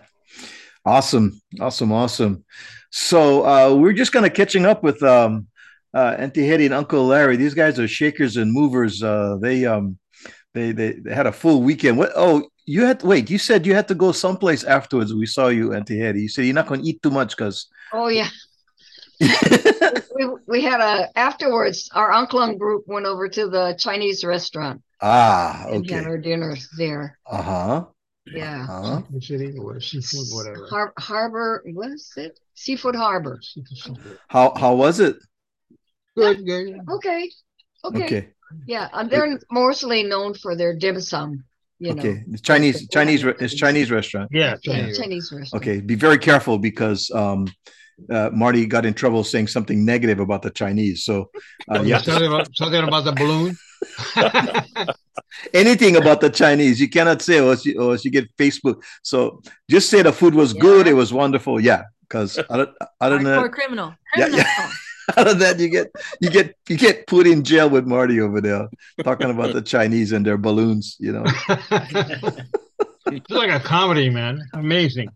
Awesome. 0.86 1.40
Awesome. 1.60 1.92
Awesome. 1.92 2.44
So 2.92 3.46
uh, 3.46 3.76
we're 3.76 3.94
just 3.94 4.12
kind 4.12 4.26
of 4.26 4.34
catching 4.34 4.66
up 4.66 4.84
with 4.84 5.02
um, 5.04 5.48
uh, 5.94 6.16
Auntie 6.18 6.48
Hetty 6.48 6.66
and 6.66 6.74
Uncle 6.74 7.06
Larry. 7.06 7.36
These 7.36 7.54
guys 7.54 7.80
are 7.80 7.88
shakers 7.88 8.38
and 8.38 8.52
movers. 8.52 9.04
Uh, 9.04 9.38
they, 9.42 9.66
um, 9.66 9.98
they, 10.54 10.72
they, 10.72 10.94
they 10.94 11.14
had 11.14 11.28
a 11.28 11.32
full 11.32 11.62
weekend. 11.62 11.98
What? 11.98 12.12
Oh, 12.16 12.48
you 12.66 12.84
had 12.84 13.02
to 13.02 13.08
wait. 13.08 13.30
You 13.30 13.38
said 13.38 13.66
you 13.66 13.76
had 13.76 13.88
to 13.90 13.96
go 13.96 14.12
someplace 14.12 14.64
afterwards. 14.64 15.14
We 15.14 15.26
saw 15.26 15.50
you, 15.50 15.74
Auntie 15.74 16.00
Hetty. 16.00 16.22
You 16.22 16.30
said 16.30 16.46
you're 16.46 16.56
not 16.56 16.68
going 16.68 16.82
to 16.82 16.88
eat 16.88 17.02
too 17.04 17.12
much 17.12 17.36
because. 17.36 17.68
Oh 17.94 18.08
yeah. 18.08 18.30
We, 19.20 20.28
we 20.48 20.62
had 20.62 20.82
a 20.82 21.18
afterwards. 21.18 21.90
Our 21.94 22.12
uncle 22.12 22.42
and 22.42 22.60
group 22.60 22.84
went 22.88 23.06
over 23.06 23.28
to 23.30 23.48
the 23.50 23.76
Chinese 23.80 24.24
restaurant 24.24 24.82
ah, 25.02 25.66
okay. 25.68 25.76
and 25.76 25.90
had 25.90 26.06
our 26.06 26.18
dinner 26.18 26.56
there. 26.78 27.18
Uh 27.26 27.42
huh. 27.42 27.86
Yeah, 28.28 28.66
Uh-huh. 28.68 29.02
Seafood 29.06 29.24
City 29.24 29.58
or 29.60 29.80
seafood, 29.80 30.26
whatever. 30.32 30.68
Har- 30.70 30.94
Harbor. 30.98 31.62
What 31.74 31.92
is 31.92 32.12
it? 32.18 32.40
Seafood 32.56 32.96
Harbor. 32.96 33.40
Seafood, 33.42 33.78
seafood. 33.78 34.20
How 34.30 34.54
how 34.56 34.74
was 34.74 35.00
it? 35.00 35.18
Good, 36.16 36.46
good. 36.46 36.80
Okay. 36.90 37.30
Okay. 37.84 38.04
Okay. 38.06 38.30
Yeah, 38.68 38.90
and 38.94 39.10
they're 39.10 39.40
mostly 39.52 40.04
known 40.04 40.34
for 40.34 40.56
their 40.56 40.76
dim 40.76 41.00
sum. 41.02 41.44
You 41.78 41.94
know, 41.94 42.02
Okay. 42.02 42.24
It's 42.32 42.42
Chinese 42.42 42.88
Chinese 42.90 43.24
re- 43.24 43.36
it's 43.40 43.54
Chinese 43.54 43.92
restaurant. 43.92 44.30
Yeah, 44.32 44.56
Yeah, 44.64 44.74
Chinese. 44.74 44.98
Chinese 44.98 45.32
restaurant. 45.32 45.62
Okay. 45.64 45.82
Be 45.82 45.96
very 45.96 46.18
careful 46.18 46.58
because 46.58 47.12
um, 47.12 47.48
uh, 48.10 48.30
Marty 48.34 48.66
got 48.66 48.86
in 48.86 48.94
trouble 48.94 49.24
saying 49.24 49.48
something 49.48 49.86
negative 49.86 50.20
about 50.20 50.42
the 50.42 50.50
Chinese. 50.52 51.04
So 51.04 51.30
uh, 51.72 51.82
yeah, 51.86 52.00
Something 52.00 52.28
about, 52.28 52.56
something 52.56 52.84
about 52.84 53.06
the 53.06 53.12
balloon. 53.14 53.58
anything 55.54 55.96
about 55.96 56.22
the 56.22 56.30
Chinese 56.30 56.80
you 56.80 56.90
cannot 56.90 57.22
say, 57.22 57.40
or 57.40 57.52
else 57.52 57.66
you, 57.66 57.80
or 57.80 57.92
else 57.92 58.06
you 58.06 58.12
get 58.12 58.36
Facebook. 58.38 58.82
So 59.04 59.42
just 59.70 59.90
say 59.90 60.02
the 60.02 60.14
food 60.14 60.36
was 60.36 60.54
good. 60.54 60.88
It 60.88 60.94
was 60.94 61.14
wonderful. 61.14 61.60
Yeah. 61.60 61.84
Because 62.08 62.40
other, 62.50 62.72
other 63.02 63.18
than 63.18 63.26
Hardcore 63.26 63.44
that, 63.44 63.52
criminal. 63.52 63.96
Yeah, 64.16 64.26
Criminal. 64.28 64.46
yeah. 64.46 64.72
other 65.18 65.34
than 65.34 65.40
that, 65.40 65.60
you 65.60 65.70
get 65.70 65.92
you 66.22 66.30
get 66.30 66.56
you 66.70 66.78
get 66.78 67.08
put 67.08 67.26
in 67.26 67.44
jail 67.44 67.68
with 67.70 67.86
Marty 67.88 68.22
over 68.22 68.42
there 68.42 68.70
talking 69.04 69.32
about 69.32 69.54
the 69.54 69.62
Chinese 69.62 70.12
and 70.12 70.24
their 70.24 70.38
balloons. 70.38 70.98
You 71.00 71.14
know. 71.14 71.24
it's 73.08 73.30
like 73.30 73.50
a 73.50 73.60
comedy, 73.60 74.10
man. 74.10 74.40
Amazing. 74.54 75.10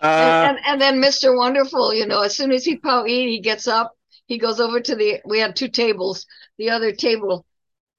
Uh, 0.00 0.06
and, 0.06 0.58
and 0.58 0.66
and 0.66 0.80
then 0.80 1.02
Mr. 1.02 1.36
Wonderful, 1.36 1.92
you 1.92 2.06
know, 2.06 2.22
as 2.22 2.36
soon 2.36 2.52
as 2.52 2.64
he 2.64 2.76
pow 2.76 3.04
eat, 3.06 3.28
he 3.28 3.40
gets 3.40 3.66
up, 3.66 3.94
he 4.26 4.38
goes 4.38 4.60
over 4.60 4.80
to 4.80 4.94
the 4.94 5.20
we 5.24 5.38
had 5.38 5.56
two 5.56 5.68
tables, 5.68 6.26
the 6.58 6.70
other 6.70 6.92
table, 6.92 7.44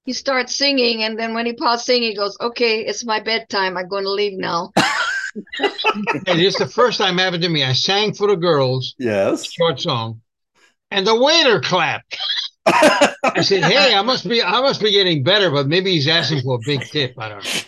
he 0.04 0.12
starts 0.12 0.56
singing, 0.56 1.02
and 1.02 1.18
then 1.18 1.34
when 1.34 1.46
he 1.46 1.52
paused 1.52 1.84
singing, 1.84 2.10
he 2.10 2.16
goes, 2.16 2.36
Okay, 2.40 2.80
it's 2.80 3.04
my 3.04 3.20
bedtime. 3.20 3.76
I'm 3.76 3.88
going 3.88 4.04
to 4.04 4.10
leave 4.10 4.38
now. 4.38 4.72
And 6.26 6.40
it's 6.40 6.58
the 6.58 6.66
first 6.66 6.98
time 6.98 7.18
happened 7.18 7.44
to 7.44 7.48
me. 7.48 7.62
I 7.62 7.72
sang 7.72 8.14
for 8.14 8.26
the 8.26 8.34
girls, 8.34 8.96
yes. 8.98 9.44
short 9.44 9.78
song, 9.78 10.22
and 10.90 11.06
the 11.06 11.14
waiter 11.14 11.60
clapped. 11.60 12.18
I 12.66 13.40
said, 13.40 13.62
"Hey, 13.62 13.94
I 13.94 14.02
must 14.02 14.28
be, 14.28 14.42
I 14.42 14.60
must 14.60 14.82
be 14.82 14.90
getting 14.90 15.22
better, 15.22 15.52
but 15.52 15.68
maybe 15.68 15.92
he's 15.92 16.08
asking 16.08 16.42
for 16.42 16.56
a 16.56 16.58
big 16.66 16.82
tip. 16.82 17.14
I 17.16 17.28
don't 17.28 17.64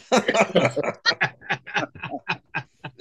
know." 0.61 2.37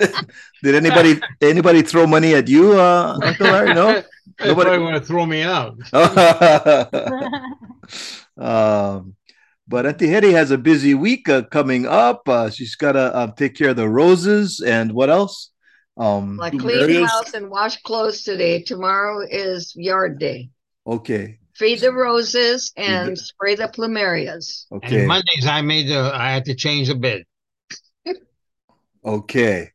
Did 0.64 0.76
anybody 0.76 1.20
anybody 1.42 1.82
throw 1.82 2.06
money 2.08 2.34
at 2.36 2.48
you, 2.48 2.80
uh, 2.80 3.18
Uncle 3.24 3.48
Larry? 3.48 3.74
No. 3.74 4.04
Nobody- 4.40 4.82
want 4.82 4.96
to 4.98 5.02
throw 5.06 5.26
me 5.26 5.44
out. 5.44 5.76
um, 8.38 9.16
but 9.68 9.86
Auntie 9.86 10.08
Hetty 10.08 10.32
has 10.32 10.52
a 10.52 10.58
busy 10.58 10.94
week 10.96 11.30
uh, 11.30 11.44
coming 11.44 11.86
up. 11.86 12.28
Uh, 12.28 12.50
she's 12.50 12.76
got 12.76 12.94
to 12.94 13.14
uh, 13.16 13.32
take 13.34 13.56
care 13.56 13.70
of 13.70 13.76
the 13.76 13.88
roses 13.88 14.62
and 14.66 14.92
what 14.94 15.10
else? 15.10 15.52
Um, 15.98 16.38
Like 16.38 16.54
Two 16.54 16.60
clean 16.60 16.80
areas. 16.82 17.10
house 17.10 17.34
and 17.34 17.50
wash 17.50 17.82
clothes 17.84 18.24
today. 18.24 18.64
Tomorrow 18.64 19.26
is 19.30 19.74
yard 19.76 20.20
day. 20.20 20.50
okay, 20.88 21.38
Feed 21.56 21.80
the 21.82 21.92
roses 21.94 22.72
the- 22.76 22.82
and 22.84 23.18
spray 23.18 23.56
the 23.56 23.68
plumerias. 23.68 24.66
okay, 24.72 25.00
And 25.00 25.08
Mondays, 25.08 25.46
I 25.46 25.62
made 25.62 25.90
the, 25.90 26.12
I 26.14 26.32
had 26.32 26.46
to 26.46 26.56
change 26.56 26.88
the 26.88 26.96
bed, 26.96 27.24
okay. 29.06 29.72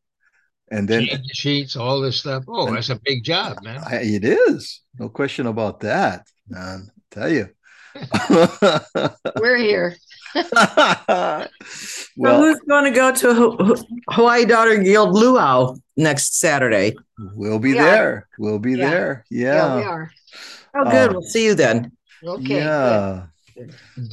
And 0.69 0.87
then 0.87 1.05
change 1.05 1.27
the 1.27 1.33
sheets, 1.33 1.75
all 1.75 2.01
this 2.01 2.19
stuff. 2.19 2.43
Oh, 2.47 2.71
that's 2.73 2.89
a 2.89 2.99
big 3.05 3.23
job, 3.23 3.63
man. 3.63 3.81
I, 3.85 4.01
it 4.03 4.25
is 4.25 4.81
no 4.99 5.07
question 5.09 5.47
about 5.47 5.79
that, 5.81 6.27
man. 6.49 6.87
I 6.89 7.15
tell 7.15 7.31
you. 7.31 7.49
We're 9.39 9.57
here. 9.57 9.95
so 10.35 11.47
well, 12.17 12.39
who's 12.41 12.59
going 12.67 12.83
to 12.85 12.91
go 12.91 13.13
to 13.13 13.33
Ho- 13.33 13.57
Ho- 13.59 13.83
Hawaii 14.11 14.45
Daughter 14.45 14.77
Guild 14.83 15.13
Luau 15.13 15.75
next 15.95 16.39
Saturday? 16.39 16.95
we'll 17.33 17.59
be 17.59 17.71
We 17.73 17.79
are. 17.79 17.83
there. 17.83 18.27
We'll 18.37 18.59
be 18.59 18.73
Yeah. 18.73 18.89
there. 18.89 19.25
Yeah, 19.31 19.75
we 19.77 19.83
are. 19.83 20.11
Oh, 20.75 20.83
good. 20.83 21.09
Uh, 21.09 21.13
we'll 21.13 21.21
see 21.23 21.45
you 21.45 21.55
then. 21.55 21.91
Okay. 22.23 22.57
Yeah. 22.59 23.27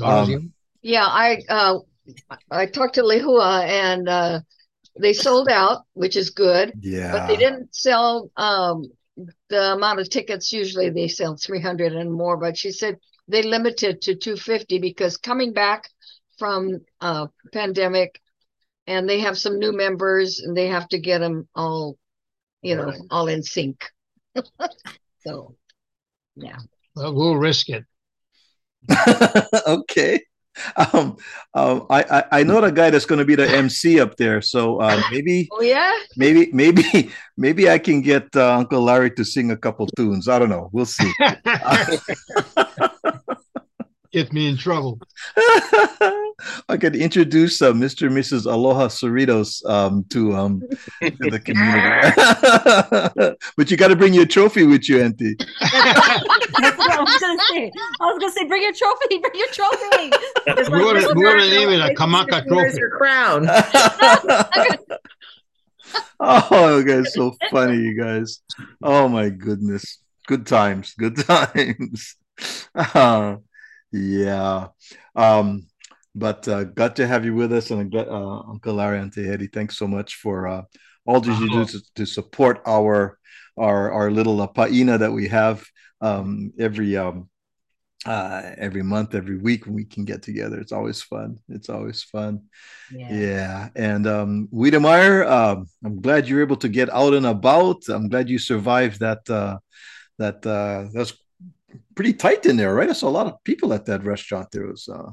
Um, 0.03 0.53
Yeah, 0.83 1.05
I 1.07 1.43
uh 1.49 1.79
I 2.51 2.67
talked 2.67 2.95
to 2.95 3.03
Lehua 3.03 3.67
and 3.67 4.09
uh 4.09 4.41
they 4.99 5.13
sold 5.13 5.49
out, 5.49 5.85
which 5.95 6.17
is 6.17 6.31
good, 6.31 6.73
Yeah. 6.81 7.13
but 7.13 7.27
they 7.27 7.37
didn't 7.37 7.75
sell 7.75 8.31
um 8.37 8.91
the 9.49 9.73
amount 9.75 10.01
of 10.01 10.11
tickets 10.11 10.53
usually 10.53 10.91
they 10.91 11.07
sell 11.09 11.37
300 11.37 11.93
and 11.95 12.13
more, 12.13 12.37
but 12.37 12.57
she 12.57 12.73
said 12.73 12.99
they 13.29 13.43
limited 13.43 14.03
to 14.03 14.15
250 14.17 14.79
because 14.79 15.17
coming 15.17 15.53
back 15.53 15.89
from 16.39 16.81
uh 17.01 17.27
pandemic 17.53 18.21
and 18.87 19.09
they 19.09 19.21
have 19.21 19.39
some 19.39 19.59
new 19.59 19.73
members 19.73 20.41
and 20.41 20.57
they 20.57 20.69
have 20.69 20.89
to 20.89 20.99
get 20.99 21.19
them 21.19 21.49
all 21.55 21.97
you 22.63 22.75
know, 22.77 22.93
all 23.11 23.29
in 23.29 23.43
sync. 23.43 23.85
so 25.25 25.55
yeah. 26.35 26.59
well, 26.97 27.15
we'll 27.15 27.37
risk 27.37 27.69
it. 27.69 27.85
okay. 29.67 30.21
Um, 30.77 31.17
um, 31.55 31.87
I, 31.91 32.03
I 32.03 32.25
I 32.41 32.43
know 32.43 32.61
the 32.61 32.71
guy 32.71 32.91
that's 32.91 33.07
going 33.07 33.19
to 33.19 33.25
be 33.25 33.35
the 33.35 33.49
MC 33.49 33.99
up 34.01 34.17
there, 34.17 34.41
so 34.41 34.81
uh, 34.81 35.01
maybe 35.11 35.49
Oh 35.53 35.63
yeah? 35.63 35.93
maybe 36.17 36.51
maybe 36.53 37.11
maybe 37.37 37.69
I 37.69 37.79
can 37.79 38.01
get 38.03 38.35
uh, 38.37 38.55
Uncle 38.59 38.83
Larry 38.83 39.11
to 39.13 39.25
sing 39.25 39.51
a 39.51 39.57
couple 39.57 39.87
tunes. 39.97 40.29
I 40.29 40.39
don't 40.39 40.49
know. 40.51 40.71
We'll 40.73 40.87
see. 40.87 41.13
Get 44.15 44.33
me 44.33 44.47
in 44.49 44.57
trouble. 44.57 45.01
I 46.69 46.77
could 46.79 46.95
introduce 46.95 47.61
uh, 47.61 47.73
Mr. 47.73 48.07
and 48.07 48.17
Mrs. 48.17 48.47
Aloha 48.47 48.87
Cerritos 48.87 49.69
um, 49.69 50.05
to 50.11 50.33
um 50.35 50.63
to 51.03 51.31
the 51.31 51.41
community. 51.41 53.35
but 53.57 53.71
you 53.73 53.77
got 53.77 53.89
to 53.89 53.97
bring 53.97 54.15
your 54.15 54.25
trophy 54.27 54.63
with 54.67 54.89
you, 54.89 55.03
Auntie. 55.03 55.35
That's 55.61 56.79
what 56.79 56.93
I 56.93 57.01
was 57.01 57.19
gonna 57.21 57.41
say. 57.51 57.73
I 58.01 58.05
was 58.05 58.19
gonna 58.21 58.31
say, 58.33 58.47
bring 58.47 58.63
your 58.63 58.73
trophy, 58.73 59.19
bring 59.19 59.35
your 59.35 59.49
trophy. 59.49 60.11
It's 60.47 60.71
We 60.71 60.85
wanna- 60.85 61.01
Mr. 61.01 61.17
we 61.17 61.25
wanna 61.25 61.51
name 61.51 61.71
it 61.71 61.81
a 61.81 61.87
where's 61.87 61.99
Kamaka 61.99 62.45
Where's 62.47 62.77
trophy. 62.77 62.79
your 62.79 62.91
crown? 62.91 63.49
oh, 66.21 66.79
you 66.79 66.85
guys, 66.85 67.13
so 67.15 67.35
funny, 67.51 67.79
you 67.79 68.01
guys. 68.01 68.41
Oh 68.81 69.09
my 69.09 69.29
goodness, 69.31 69.99
good 70.29 70.47
times, 70.47 70.95
good 70.97 71.17
times. 71.17 72.15
Uh, 72.77 73.37
yeah. 73.95 74.69
Um, 75.15 75.67
but 76.15 76.47
uh, 76.49 76.65
glad 76.65 76.97
to 76.97 77.07
have 77.07 77.25
you 77.25 77.35
with 77.35 77.53
us, 77.53 77.71
and 77.71 77.95
uh, 77.95 78.41
Uncle 78.41 78.75
Larry 78.75 79.01
and 79.01 79.15
Hetty, 79.15 79.49
thanks 79.49 79.77
so 79.79 79.87
much 79.87 80.17
for 80.17 80.47
uh, 80.47 80.63
all 81.07 81.21
that 81.21 81.41
you 81.41 81.51
do 81.51 81.65
to, 81.65 81.81
to 81.97 82.07
support 82.07 82.63
our 82.67 83.19
our 83.57 83.93
our 83.93 84.11
little 84.11 84.41
uh, 84.41 84.47
paina 84.47 84.99
that 84.99 85.13
we 85.13 85.29
have 85.29 85.65
um, 86.01 86.53
every 86.59 86.97
um, 86.97 87.29
uh, 88.07 88.43
every 88.59 88.83
month, 88.83 89.15
every 89.15 89.39
week 89.39 89.67
when 89.67 89.75
we 89.75 89.85
can 89.85 90.05
get 90.05 90.23
together. 90.23 90.61
It's 90.61 90.73
always 90.73 91.03
fun. 91.03 91.39
It's 91.49 91.69
always 91.69 92.03
fun. 92.03 92.43
Yeah. 92.93 93.71
And 93.75 94.07
um, 94.07 94.49
Wiedemeyer, 94.53 95.27
um, 95.27 95.67
I'm 95.85 96.01
glad 96.01 96.29
you're 96.29 96.43
able 96.43 96.57
to 96.59 96.69
get 96.69 96.91
out 96.91 97.15
and 97.15 97.27
about. 97.27 97.83
I'm 97.89 98.09
glad 98.09 98.29
you 98.29 98.39
survived 98.39 99.01
that. 99.01 99.29
Uh, 99.29 99.59
that 100.19 100.47
uh, 100.47 100.91
that's 100.93 101.13
pretty 101.95 102.13
tight 102.13 102.47
in 102.47 102.57
there, 102.57 102.75
right? 102.75 102.91
I 102.91 102.93
saw 102.93 103.09
a 103.09 103.17
lot 103.19 103.27
of 103.27 103.43
people 103.45 103.73
at 103.73 103.87
that 103.87 104.05
restaurant. 104.05 104.51
There 104.51 104.67
was. 104.67 104.89
Uh, 104.89 105.13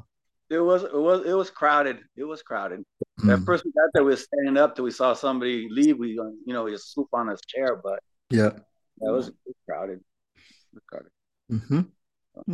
It 0.51 0.59
was 0.59 0.83
it 0.83 1.01
was 1.09 1.19
it 1.31 1.35
was 1.41 1.49
crowded. 1.49 1.97
It 2.21 2.25
was 2.27 2.41
crowded. 2.43 2.79
mm, 3.23 3.31
At 3.33 3.39
first 3.47 3.63
we 3.65 3.71
got 3.71 3.87
there, 3.93 4.03
we 4.03 4.11
were 4.11 4.17
standing 4.29 4.57
up 4.57 4.75
till 4.75 4.83
we 4.83 4.91
saw 4.91 5.13
somebody 5.15 5.69
leave. 5.71 5.95
We 5.97 6.19
uh, 6.19 6.33
you 6.47 6.53
know 6.55 6.67
just 6.69 6.91
swoop 6.91 7.07
on 7.13 7.27
his 7.33 7.39
chair, 7.51 7.69
but 7.87 7.99
yeah. 8.29 8.51
that 8.99 9.11
was, 9.17 9.27
it 9.29 9.35
was 9.45 9.55
crowded. 9.67 9.99
It 10.35 10.75
was 10.75 10.83
crowded. 10.91 11.11
hmm 11.49 11.83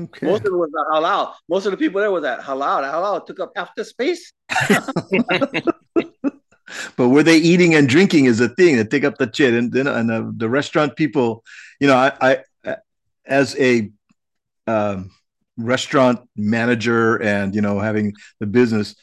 Okay. 0.04 0.26
Most 0.26 0.42
of 0.46 0.54
it 0.54 0.60
was 0.66 0.72
at 0.82 0.88
halau. 0.94 1.34
Most 1.50 1.66
of 1.66 1.72
the 1.74 1.78
people 1.78 2.02
there 2.02 2.12
was 2.12 2.24
at 2.26 2.40
halau. 2.42 2.82
Halau 2.82 3.26
took 3.26 3.40
up 3.40 3.52
half 3.56 3.70
the 3.78 3.86
space. 3.86 4.34
but 6.98 7.10
were 7.10 7.24
they 7.24 7.38
eating 7.38 7.76
and 7.76 7.88
drinking 7.88 8.26
is 8.26 8.40
a 8.42 8.50
thing 8.50 8.78
that 8.78 8.90
take 8.92 9.04
up 9.04 9.18
the 9.18 9.28
chair 9.28 9.56
and 9.58 9.72
then 9.72 9.88
and 9.88 10.10
the, 10.10 10.34
the 10.38 10.50
restaurant 10.50 10.96
people 10.96 11.44
you 11.80 11.88
know 11.88 11.96
i, 11.96 12.12
I 12.22 12.44
as 13.26 13.56
a 13.60 13.90
um, 14.68 15.12
restaurant 15.58 16.20
manager 16.36 17.22
and 17.22 17.56
you 17.56 17.62
know 17.62 17.80
having 17.80 18.14
the 18.40 18.46
business 18.46 18.96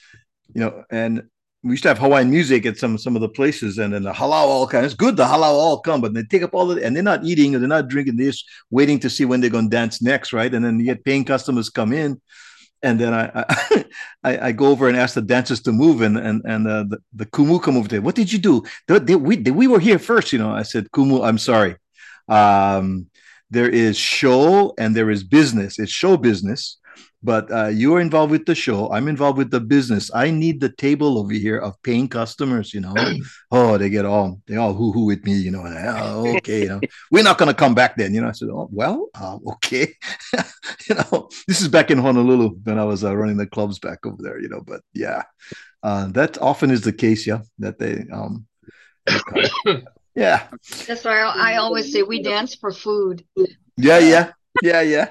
you 0.54 0.60
know 0.60 0.84
and 0.90 1.22
we 1.64 1.70
used 1.70 1.82
to 1.84 1.88
have 1.88 1.98
Hawaiian 1.98 2.30
music 2.30 2.66
at 2.66 2.76
some 2.76 2.98
some 2.98 3.16
of 3.16 3.22
the 3.22 3.28
places, 3.28 3.78
and 3.78 3.94
then 3.94 4.02
the 4.02 4.12
halau 4.12 4.32
all 4.32 4.66
come. 4.66 4.84
It's 4.84 4.92
good 4.92 5.16
the 5.16 5.24
halau 5.24 5.54
all 5.54 5.80
come, 5.80 6.02
but 6.02 6.12
they 6.12 6.22
take 6.22 6.42
up 6.42 6.54
all 6.54 6.66
the 6.66 6.84
and 6.84 6.94
they're 6.94 7.02
not 7.02 7.24
eating 7.24 7.52
they're 7.52 7.66
not 7.66 7.88
drinking. 7.88 8.16
They're 8.16 8.32
waiting 8.70 9.00
to 9.00 9.08
see 9.08 9.24
when 9.24 9.40
they're 9.40 9.48
going 9.48 9.70
to 9.70 9.76
dance 9.76 10.02
next, 10.02 10.34
right? 10.34 10.52
And 10.52 10.62
then 10.62 10.78
you 10.78 10.84
get 10.84 11.04
paying 11.04 11.24
customers 11.24 11.70
come 11.70 11.94
in, 11.94 12.20
and 12.82 13.00
then 13.00 13.14
I 13.14 13.44
I, 14.22 14.48
I 14.48 14.52
go 14.52 14.66
over 14.66 14.88
and 14.88 14.96
ask 14.96 15.14
the 15.14 15.22
dancers 15.22 15.62
to 15.62 15.72
move, 15.72 16.02
and 16.02 16.18
and 16.18 16.42
and 16.44 16.68
uh, 16.68 16.84
the 16.84 16.98
the 17.14 17.26
kumu 17.26 17.62
come 17.62 17.78
over 17.78 17.88
there. 17.88 18.02
What 18.02 18.14
did 18.14 18.30
you 18.30 18.38
do? 18.38 18.62
We 18.86 19.36
we 19.36 19.66
were 19.66 19.80
here 19.80 19.98
first, 19.98 20.34
you 20.34 20.38
know. 20.38 20.50
I 20.50 20.64
said 20.64 20.90
kumu, 20.90 21.26
I'm 21.26 21.38
sorry. 21.38 21.76
Um, 22.28 23.06
there 23.54 23.68
is 23.68 23.96
show 23.96 24.74
and 24.78 24.94
there 24.94 25.10
is 25.10 25.24
business. 25.24 25.78
It's 25.78 25.92
show 25.92 26.16
business 26.16 26.78
but 27.24 27.50
uh, 27.50 27.68
you're 27.68 28.00
involved 28.00 28.30
with 28.30 28.44
the 28.44 28.54
show. 28.54 28.92
I'm 28.92 29.08
involved 29.08 29.38
with 29.38 29.50
the 29.50 29.60
business. 29.60 30.10
I 30.14 30.30
need 30.30 30.60
the 30.60 30.68
table 30.68 31.18
over 31.18 31.32
here 31.32 31.56
of 31.56 31.82
paying 31.82 32.06
customers. 32.06 32.74
You 32.74 32.82
know, 32.82 32.94
oh, 33.50 33.78
they 33.78 33.88
get 33.88 34.04
all 34.04 34.40
they 34.46 34.56
all 34.56 34.74
hoo 34.74 34.92
hoo 34.92 35.06
with 35.06 35.24
me. 35.24 35.32
You 35.32 35.50
know, 35.50 35.64
oh, 35.64 36.36
okay, 36.36 36.62
you 36.64 36.68
know, 36.68 36.80
we're 37.10 37.24
not 37.24 37.38
gonna 37.38 37.54
come 37.54 37.74
back 37.74 37.96
then. 37.96 38.12
You 38.12 38.20
know, 38.20 38.28
I 38.28 38.32
said, 38.32 38.50
oh, 38.50 38.68
well, 38.70 39.08
uh, 39.14 39.38
okay. 39.54 39.94
you 40.88 40.94
know, 40.96 41.30
this 41.48 41.62
is 41.62 41.68
back 41.68 41.90
in 41.90 41.98
Honolulu 41.98 42.56
when 42.62 42.78
I 42.78 42.84
was 42.84 43.02
uh, 43.02 43.16
running 43.16 43.38
the 43.38 43.46
clubs 43.46 43.78
back 43.78 44.04
over 44.04 44.18
there. 44.22 44.38
You 44.38 44.50
know, 44.50 44.60
but 44.60 44.82
yeah, 44.92 45.22
uh, 45.82 46.08
that 46.08 46.36
often 46.42 46.70
is 46.70 46.82
the 46.82 46.92
case. 46.92 47.26
Yeah, 47.26 47.40
that 47.58 47.78
they 47.78 48.04
um, 48.12 48.46
yeah. 50.14 50.48
That's 50.86 51.04
why 51.04 51.18
I, 51.20 51.52
I 51.52 51.56
always 51.56 51.92
say 51.92 52.02
we 52.02 52.22
dance 52.22 52.54
for 52.54 52.70
food. 52.72 53.24
Yeah, 53.76 53.98
yeah, 53.98 54.32
yeah, 54.62 54.80
yeah. 54.82 55.08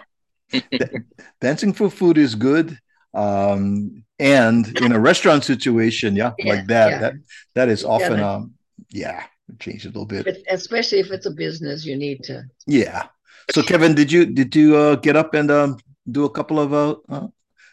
dancing 1.42 1.74
for 1.74 1.90
food 1.90 2.18
is 2.18 2.36
good 2.36 2.78
um 3.16 4.04
and 4.20 4.80
in 4.82 4.92
a 4.92 5.00
restaurant 5.00 5.44
situation 5.44 6.16
yeah, 6.16 6.32
Yeah, 6.38 6.54
like 6.54 6.68
that 6.68 6.90
yeah. 6.90 7.00
that 7.00 7.14
that 7.56 7.70
is 7.70 7.84
often 7.84 8.20
Yeah. 8.20 8.34
um 8.34 8.54
yeah 8.90 9.24
change 9.60 9.86
a 9.86 9.90
little 9.90 10.06
bit 10.06 10.26
But 10.26 10.38
especially 10.50 11.00
if 11.00 11.12
it's 11.12 11.26
a 11.26 11.32
business, 11.32 11.86
you 11.86 11.96
need 11.98 12.24
to. 12.30 12.44
yeah 12.68 13.08
so 13.52 13.62
kevin 13.62 13.94
did 13.96 14.12
you 14.12 14.26
did 14.26 14.56
you 14.56 14.76
uh 14.78 14.96
get 14.96 15.16
up 15.16 15.34
and 15.34 15.50
um 15.52 15.78
do 16.10 16.26
a 16.26 16.30
couple 16.30 16.60
of 16.60 16.74
uh, 16.74 16.96
uh 17.10 17.28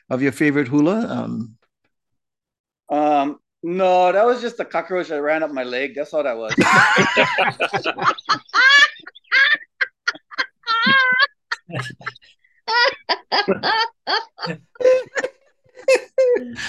of 0.08 0.22
your 0.22 0.32
favorite 0.32 0.68
hula 0.68 1.06
um 1.08 1.56
Um, 2.88 3.38
no, 3.62 4.12
that 4.12 4.24
was 4.24 4.40
just 4.40 4.58
a 4.60 4.64
cockroach 4.64 5.08
that 5.08 5.20
ran 5.20 5.42
up 5.42 5.50
my 5.52 5.64
leg. 5.64 5.94
That's 5.94 6.14
all 6.14 6.22
that 6.22 6.36
was. 6.36 6.54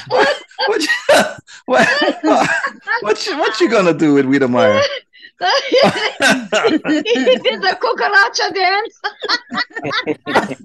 what 0.08 0.42
what 0.68 0.82
you, 0.82 0.90
what, 1.66 1.88
what, 3.02 3.26
you, 3.26 3.38
what 3.38 3.60
you 3.60 3.70
gonna 3.70 3.94
do 3.94 4.14
with 4.14 4.26
Wiedemeyer? 4.26 4.82
he 5.42 5.82
did 7.38 7.62
the 7.62 7.78
cucaracha 7.82 8.54
dance. 8.54 9.02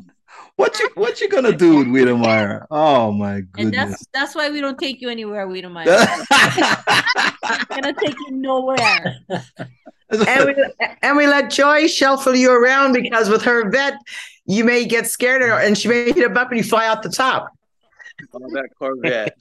what 0.56 0.78
you 0.80 0.88
what 0.94 1.20
you 1.20 1.28
gonna 1.28 1.56
do 1.56 1.76
with 1.76 1.86
Wiedemeyer? 1.88 2.66
Oh 2.70 3.12
my 3.12 3.34
And 3.36 3.52
goodness. 3.52 3.90
that's 3.90 4.06
that's 4.12 4.34
why 4.34 4.50
we 4.50 4.60
don't 4.60 4.78
take 4.78 5.00
you 5.00 5.08
anywhere. 5.10 5.46
We 5.46 5.60
don't. 5.60 5.74
We're 5.74 5.84
gonna 7.68 7.94
take 7.94 8.14
you 8.26 8.30
nowhere. 8.32 9.16
and 10.10 10.46
we 10.46 10.54
and 11.02 11.16
we 11.16 11.26
let 11.26 11.50
Joy 11.50 11.86
shuffle 11.86 12.34
you 12.34 12.50
around 12.52 12.92
because 12.92 13.28
with 13.28 13.42
her 13.42 13.70
vet, 13.70 13.94
you 14.46 14.64
may 14.64 14.84
get 14.84 15.06
scared 15.06 15.42
of 15.42 15.48
her 15.48 15.58
and 15.60 15.76
she 15.76 15.88
may 15.88 16.06
hit 16.12 16.24
a 16.24 16.30
bump 16.30 16.50
and 16.50 16.58
you 16.58 16.64
fly 16.64 16.86
out 16.86 17.02
the 17.02 17.10
top. 17.10 17.48
Oh, 18.32 18.38
that 18.52 18.68
Corvette. 18.78 19.36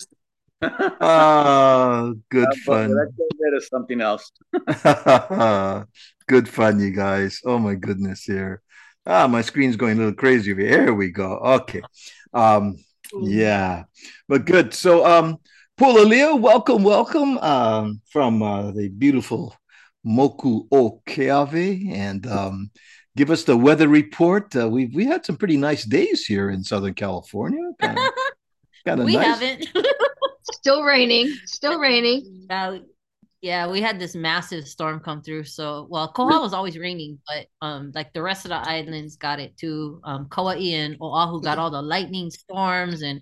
oh, 1.01 2.15
good 2.29 2.45
uh, 2.47 2.49
That- 2.49 2.57
fun. 2.65 2.89
That 2.91 3.11
Corvette 3.17 3.53
is 3.57 3.67
something 3.67 4.01
else. 4.01 4.31
Good 6.27 6.49
fun, 6.49 6.79
you 6.79 6.89
guys. 6.89 7.39
Oh 7.45 7.59
my 7.59 7.75
goodness, 7.75 8.23
here. 8.23 8.63
Ah, 9.05 9.27
my 9.27 9.41
screen's 9.41 9.75
going 9.75 9.97
a 9.97 9.99
little 9.99 10.13
crazy 10.13 10.51
over 10.51 10.61
here. 10.61 10.83
Here 10.83 10.93
we 10.93 11.09
go. 11.09 11.37
Okay. 11.37 11.81
Um, 12.33 12.77
yeah, 13.21 13.83
but 14.27 14.45
good. 14.45 14.73
So, 14.73 15.05
um, 15.05 15.37
Pulalia, 15.77 16.35
welcome, 16.35 16.83
welcome, 16.83 17.37
um, 17.37 18.01
from 18.09 18.41
uh, 18.41 18.71
the 18.71 18.89
beautiful 18.89 19.55
Moku 20.05 20.67
o 20.71 21.01
Keawe, 21.05 21.91
and 21.93 22.25
um, 22.25 22.71
give 23.15 23.29
us 23.29 23.43
the 23.43 23.55
weather 23.55 23.87
report. 23.87 24.55
Uh, 24.55 24.69
we 24.69 24.87
we 24.87 25.05
had 25.05 25.25
some 25.25 25.37
pretty 25.37 25.57
nice 25.57 25.83
days 25.85 26.25
here 26.25 26.49
in 26.49 26.63
Southern 26.63 26.93
California. 26.93 27.61
Kind 27.79 27.99
of, 27.99 28.05
kind 28.85 28.99
of 29.01 29.05
we 29.05 29.15
nice. 29.17 29.39
haven't. 29.39 29.67
Still 30.51 30.83
raining. 30.83 31.31
Still 31.45 31.79
raining. 31.79 32.47
Uh, 32.49 32.79
yeah, 33.45 33.67
we 33.67 33.79
had 33.79 33.99
this 33.99 34.15
massive 34.15 34.67
storm 34.67 34.99
come 34.99 35.21
through. 35.21 35.43
So, 35.43 35.85
well, 35.87 36.11
Koha 36.11 36.41
was 36.41 36.51
always 36.51 36.79
raining, 36.79 37.19
but 37.27 37.45
um, 37.61 37.91
like 37.93 38.11
the 38.11 38.23
rest 38.23 38.43
of 38.45 38.49
the 38.49 38.55
islands 38.55 39.17
got 39.17 39.39
it 39.39 39.55
too. 39.55 40.01
Um, 40.03 40.27
Kauai 40.31 40.73
and 40.73 40.97
Oahu 40.99 41.41
got 41.41 41.59
all 41.59 41.69
the 41.69 41.79
lightning 41.79 42.31
storms, 42.31 43.03
and 43.03 43.21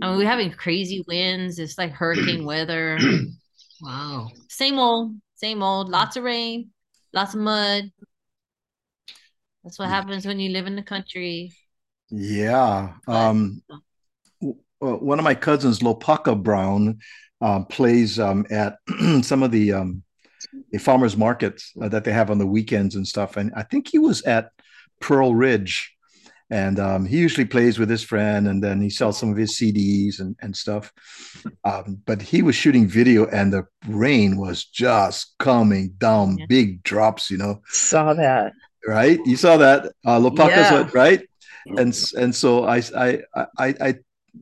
I 0.00 0.08
mean, 0.08 0.16
we're 0.16 0.26
having 0.26 0.50
crazy 0.50 1.04
winds. 1.06 1.58
It's 1.58 1.76
like 1.76 1.92
hurricane 1.92 2.44
weather. 2.46 2.98
Wow. 3.82 4.30
Same 4.48 4.78
old, 4.78 5.14
same 5.34 5.62
old. 5.62 5.90
Lots 5.90 6.16
of 6.16 6.24
rain, 6.24 6.70
lots 7.12 7.34
of 7.34 7.40
mud. 7.40 7.92
That's 9.62 9.78
what 9.78 9.90
happens 9.90 10.24
when 10.24 10.40
you 10.40 10.52
live 10.52 10.66
in 10.66 10.74
the 10.74 10.82
country. 10.82 11.52
Yeah. 12.08 12.94
Um, 13.06 13.60
uh, 14.42 14.96
one 14.96 15.18
of 15.18 15.24
my 15.24 15.34
cousins, 15.34 15.80
Lopaka 15.80 16.42
Brown, 16.42 16.98
um, 17.46 17.66
plays 17.76 18.18
um, 18.18 18.40
at 18.50 18.72
some 19.30 19.42
of 19.42 19.50
the 19.50 19.72
um, 19.78 20.02
the 20.72 20.78
farmers 20.78 21.16
markets 21.16 21.72
uh, 21.82 21.88
that 21.88 22.02
they 22.04 22.12
have 22.12 22.30
on 22.30 22.38
the 22.38 22.46
weekends 22.56 22.94
and 22.96 23.06
stuff. 23.06 23.36
And 23.36 23.52
I 23.54 23.62
think 23.70 23.88
he 23.88 23.98
was 23.98 24.22
at 24.22 24.44
Pearl 25.00 25.34
Ridge. 25.34 25.74
And 26.50 26.78
um, 26.78 27.06
he 27.06 27.16
usually 27.26 27.46
plays 27.46 27.78
with 27.78 27.88
his 27.88 28.02
friend, 28.12 28.46
and 28.48 28.62
then 28.62 28.80
he 28.80 28.90
sells 28.90 29.18
some 29.18 29.30
of 29.32 29.36
his 29.36 29.52
CDs 29.58 30.20
and, 30.20 30.36
and 30.42 30.54
stuff. 30.54 30.92
Um, 31.64 31.86
but 32.06 32.20
he 32.20 32.42
was 32.42 32.54
shooting 32.54 32.86
video, 32.86 33.26
and 33.38 33.50
the 33.52 33.64
rain 33.88 34.36
was 34.36 34.64
just 34.66 35.34
coming 35.38 35.94
down, 35.98 36.36
Yeah. 36.38 36.46
big 36.48 36.82
drops, 36.82 37.30
you 37.30 37.38
know 37.38 37.54
Saw 37.68 38.12
that. 38.14 38.52
right? 38.86 39.18
You 39.24 39.36
saw 39.36 39.56
that 39.56 39.78
uh, 40.06 40.18
Lopaka's 40.24 40.70
Yeah. 40.70 40.88
right? 41.02 41.20
And 41.80 41.92
and 42.22 42.34
so 42.42 42.64
I 42.76 42.78
I 43.06 43.08
I 43.64 43.66
I 43.88 43.90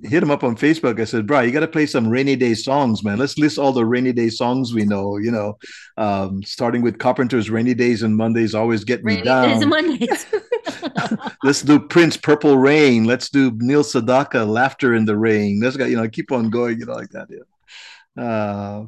hit 0.02 0.22
him 0.22 0.30
up 0.30 0.44
on 0.44 0.56
Facebook. 0.56 1.00
I 1.00 1.04
said, 1.04 1.26
"Bro, 1.26 1.40
you 1.40 1.52
got 1.52 1.60
to 1.60 1.68
play 1.68 1.86
some 1.86 2.08
rainy 2.08 2.36
day 2.36 2.54
songs, 2.54 3.04
man. 3.04 3.18
Let's 3.18 3.38
list 3.38 3.58
all 3.58 3.72
the 3.72 3.84
rainy 3.84 4.12
day 4.12 4.30
songs 4.30 4.72
we 4.72 4.84
know. 4.84 5.16
You 5.16 5.30
know, 5.30 5.58
um, 5.96 6.42
starting 6.42 6.82
with 6.82 6.98
Carpenter's 6.98 7.50
"Rainy 7.50 7.74
Days 7.74 8.02
and 8.02 8.16
Mondays 8.16 8.54
Always 8.54 8.84
Get 8.84 9.04
Me 9.04 9.14
Rainy 9.14 9.24
days 9.24 9.52
and 9.52 9.60
Down." 9.60 9.68
Mondays. 9.68 10.26
Let's 11.42 11.62
do 11.62 11.78
Prince 11.78 12.16
"Purple 12.16 12.58
Rain." 12.58 13.04
Let's 13.04 13.28
do 13.28 13.52
Neil 13.56 13.82
Sedaka 13.82 14.46
"Laughter 14.46 14.94
in 14.94 15.04
the 15.04 15.16
Rain." 15.16 15.60
Let's 15.60 15.76
go. 15.76 15.84
You 15.84 15.96
know, 15.96 16.08
keep 16.08 16.32
on 16.32 16.50
going. 16.50 16.78
You 16.78 16.86
know, 16.86 16.94
like 16.94 17.10
that. 17.10 17.28
Yeah. 17.30 18.22
Uh, 18.22 18.86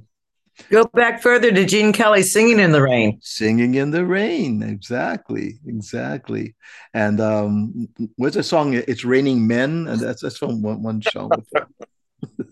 Go 0.70 0.84
back 0.84 1.20
further 1.22 1.50
to 1.50 1.64
Gene 1.64 1.92
Kelly 1.92 2.22
singing 2.22 2.60
in 2.60 2.72
the 2.72 2.82
rain. 2.82 3.18
Singing 3.22 3.74
in 3.74 3.90
the 3.90 4.04
rain, 4.04 4.62
exactly, 4.62 5.58
exactly. 5.66 6.54
And 6.92 7.20
um, 7.20 7.88
what's 8.16 8.36
the 8.36 8.42
song? 8.42 8.74
It's 8.74 9.04
raining 9.04 9.46
men, 9.46 9.88
and 9.88 10.00
that's 10.00 10.22
that's 10.22 10.38
from 10.38 10.62
one 10.62 10.82
one 10.82 11.00
show. 11.00 11.30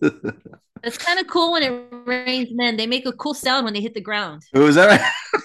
It's 0.85 0.99
kind 0.99 1.21
of 1.21 1.29
cool 1.29 1.53
when 1.53 1.63
it 1.63 1.93
rains, 2.07 2.49
men. 2.53 2.77
They 2.77 2.89
make 2.89 3.07
a 3.07 3.13
cool 3.13 3.35
sound 3.35 3.65
when 3.65 3.73
they 3.73 3.81
hit 3.81 3.95
the 3.95 4.01
ground. 4.01 4.43
Was 4.53 4.75
that 4.75 5.01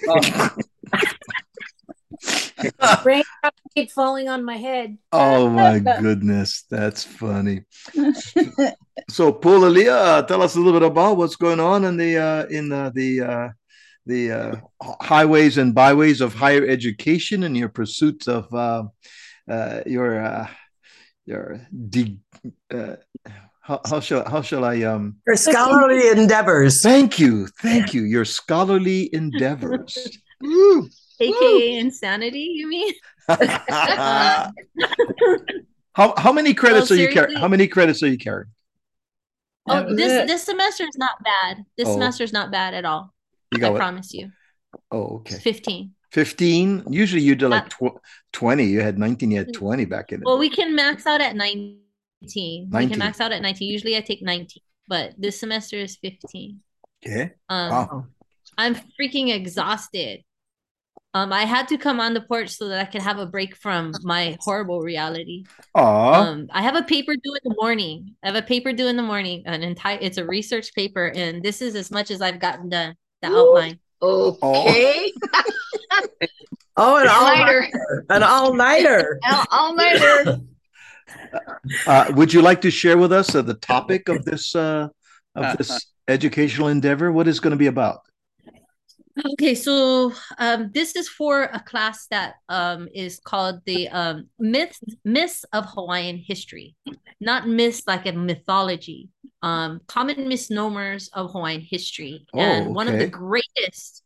right? 0.08 0.52
Raindrops 3.06 3.62
keep 3.75 3.91
falling 3.91 4.27
on 4.30 4.43
my 4.43 4.58
head. 4.58 4.97
oh 5.12 5.49
my 5.49 5.80
goodness, 5.99 6.63
that's 6.69 7.03
funny. 7.03 7.63
So, 9.10 9.32
Paulalia, 9.32 9.91
uh, 9.95 10.21
tell 10.23 10.41
us 10.41 10.56
a 10.56 10.60
little 10.60 10.77
bit 10.77 10.86
about 10.86 11.15
what's 11.15 11.38
going 11.38 11.62
on 11.62 11.86
in 11.86 11.95
the 11.95 12.17
uh, 12.17 12.45
in 12.47 12.73
uh, 12.73 12.91
the 12.93 13.21
uh, 13.21 13.49
the 14.06 14.32
uh, 14.32 14.56
highways 15.01 15.58
and 15.58 15.73
byways 15.73 16.19
of 16.19 16.34
higher 16.34 16.65
education 16.67 17.43
and 17.43 17.56
your 17.56 17.69
pursuits 17.69 18.27
of 18.27 18.53
uh, 18.53 18.84
uh, 19.49 19.82
your 19.86 20.21
uh, 20.21 20.47
your 21.25 21.62
de- 21.89 22.17
uh, 22.69 22.97
how, 23.62 23.80
how 23.86 23.99
shall 24.01 24.27
how 24.30 24.41
shall 24.41 24.65
I 24.65 24.82
um 24.84 25.17
For 25.23 25.38
scholarly 25.38 26.10
endeavors. 26.10 26.82
thank 26.82 27.17
you 27.17 27.47
thank 27.62 27.93
you 27.93 28.03
your 28.03 28.25
scholarly 28.25 29.10
endeavors. 29.13 30.17
Woo. 31.19 31.25
AKA 31.27 31.77
insanity, 31.80 32.39
you 32.56 32.67
mean? 32.67 32.93
how 35.93 36.13
how 36.17 36.32
many 36.32 36.53
credits 36.53 36.89
No, 36.89 36.95
are 36.95 36.99
you 36.99 37.10
carrying? 37.10 37.38
How 37.39 37.47
many 37.47 37.67
credits 37.67 38.03
are 38.03 38.08
you 38.08 38.17
carrying? 38.17 38.49
Oh, 39.69 39.93
this 39.95 40.12
it. 40.12 40.27
this 40.27 40.43
semester 40.43 40.84
is 40.84 40.97
not 40.97 41.21
bad. 41.23 41.65
This 41.77 41.88
Oh. 41.88 41.93
semester 41.93 42.23
is 42.23 42.32
not 42.34 42.51
bad 42.51 42.73
at 42.73 42.86
all. 42.86 43.13
You 43.51 43.58
I 43.58 43.62
got 43.62 43.71
what? 43.73 43.80
promise 43.80 44.13
you. 44.13 44.32
Oh, 44.91 45.17
okay. 45.17 45.36
15. 45.39 45.91
15. 46.12 46.84
Usually 46.89 47.21
you 47.21 47.36
do 47.36 47.47
like 47.49 47.69
tw- 47.69 47.99
20. 48.32 48.63
You 48.65 48.82
had 48.82 48.97
19, 48.97 49.32
you 49.32 49.38
had 49.39 49.53
20 49.53 49.86
back 49.86 50.12
in 50.13 50.19
the 50.21 50.25
Well, 50.25 50.38
day. 50.38 50.41
we 50.41 50.49
can 50.49 50.73
max 50.75 51.06
out 51.06 51.19
at 51.21 51.36
19. 51.36 51.80
We 52.71 52.88
can 52.88 52.97
max 52.99 53.19
out 53.19 53.32
at 53.34 53.41
19. 53.41 53.69
Usually 53.69 53.97
I 53.97 54.01
take 54.01 54.21
19, 54.21 54.62
but 54.88 55.13
this 55.17 55.39
semester 55.39 55.75
is 55.77 55.97
15. 55.97 56.60
Okay. 57.06 57.32
Um, 57.49 57.69
Wow. 57.71 58.06
I'm 58.58 58.75
freaking 58.99 59.34
exhausted. 59.36 60.23
Um, 61.13 61.34
I 61.34 61.46
had 61.46 61.67
to 61.70 61.78
come 61.78 62.00
on 62.00 62.13
the 62.13 62.22
porch 62.22 62.50
so 62.50 62.67
that 62.67 62.80
I 62.80 62.86
could 62.86 63.02
have 63.02 63.17
a 63.17 63.26
break 63.26 63.56
from 63.56 63.93
my 64.04 64.38
horrible 64.41 64.82
reality. 64.82 65.46
Aw. 65.74 66.13
Um, 66.13 66.48
I 66.52 66.62
have 66.62 66.76
a 66.76 66.84
paper 66.84 67.15
due 67.15 67.34
in 67.34 67.50
the 67.50 67.56
morning. 67.60 68.15
I 68.24 68.28
have 68.28 68.36
a 68.36 68.41
paper 68.41 68.72
due 68.74 68.88
in 68.88 68.98
the 68.98 69.04
morning, 69.04 69.43
an 69.46 69.63
entire 69.63 69.98
it's 70.00 70.17
a 70.17 70.26
research 70.26 70.74
paper, 70.76 71.12
and 71.15 71.41
this 71.41 71.62
is 71.62 71.76
as 71.76 71.89
much 71.89 72.12
as 72.12 72.22
I've 72.22 72.39
gotten 72.39 72.70
done, 72.70 72.96
the 73.22 73.30
Ooh. 73.30 73.50
outline. 73.50 73.80
Okay. 74.02 75.12
Oh, 76.80 76.96
an 76.98 77.08
all 77.08 77.26
All-nighter. 77.26 77.72
an 78.12 78.24
all 78.24 78.54
nighter. 78.54 79.20
All 79.50 79.76
nighter. 79.76 80.39
Uh, 81.88 82.12
would 82.15 82.32
you 82.32 82.43
like 82.43 82.62
to 82.62 82.70
share 82.70 83.00
with 83.00 83.12
us 83.12 83.34
uh, 83.34 83.41
the 83.41 83.56
topic 83.56 84.08
of 84.10 84.24
this 84.24 84.56
uh, 84.56 84.88
of 85.36 85.58
this 85.58 85.88
educational 86.08 86.67
endeavor? 86.67 87.12
What 87.12 87.28
is 87.28 87.39
going 87.39 87.52
to 87.52 87.58
be 87.58 87.65
about? 87.65 88.02
Okay, 89.34 89.56
so 89.56 90.13
um, 90.38 90.69
this 90.73 90.95
is 90.95 91.10
for 91.10 91.43
a 91.43 91.60
class 91.60 92.08
that 92.08 92.36
um, 92.49 92.88
is 92.93 93.19
called 93.19 93.62
the 93.65 93.89
um, 93.89 94.27
myths 94.38 94.80
myths 95.03 95.43
of 95.53 95.65
Hawaiian 95.65 96.17
history, 96.17 96.75
not 97.19 97.47
myths 97.47 97.84
like 97.88 98.06
a 98.06 98.12
mythology. 98.12 99.10
Um, 99.41 99.82
common 99.88 100.27
misnomers 100.27 101.10
of 101.13 101.32
Hawaiian 101.32 101.62
history, 101.62 102.25
Oh, 102.34 102.39
and 102.39 102.75
one 102.75 102.88
of 102.88 102.99
the 102.99 103.08
greatest, 103.08 104.03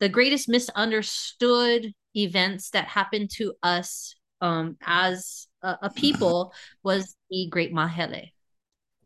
the 0.00 0.08
greatest 0.08 0.48
misunderstood 0.48 1.92
events 2.14 2.70
that 2.70 2.86
happened 2.86 3.30
to 3.36 3.54
us 3.62 4.14
um, 4.40 4.76
as 4.84 5.48
a, 5.62 5.76
a 5.82 5.90
people 5.90 6.52
was 6.82 7.16
the 7.30 7.48
Great 7.50 7.72
Mahele. 7.72 8.30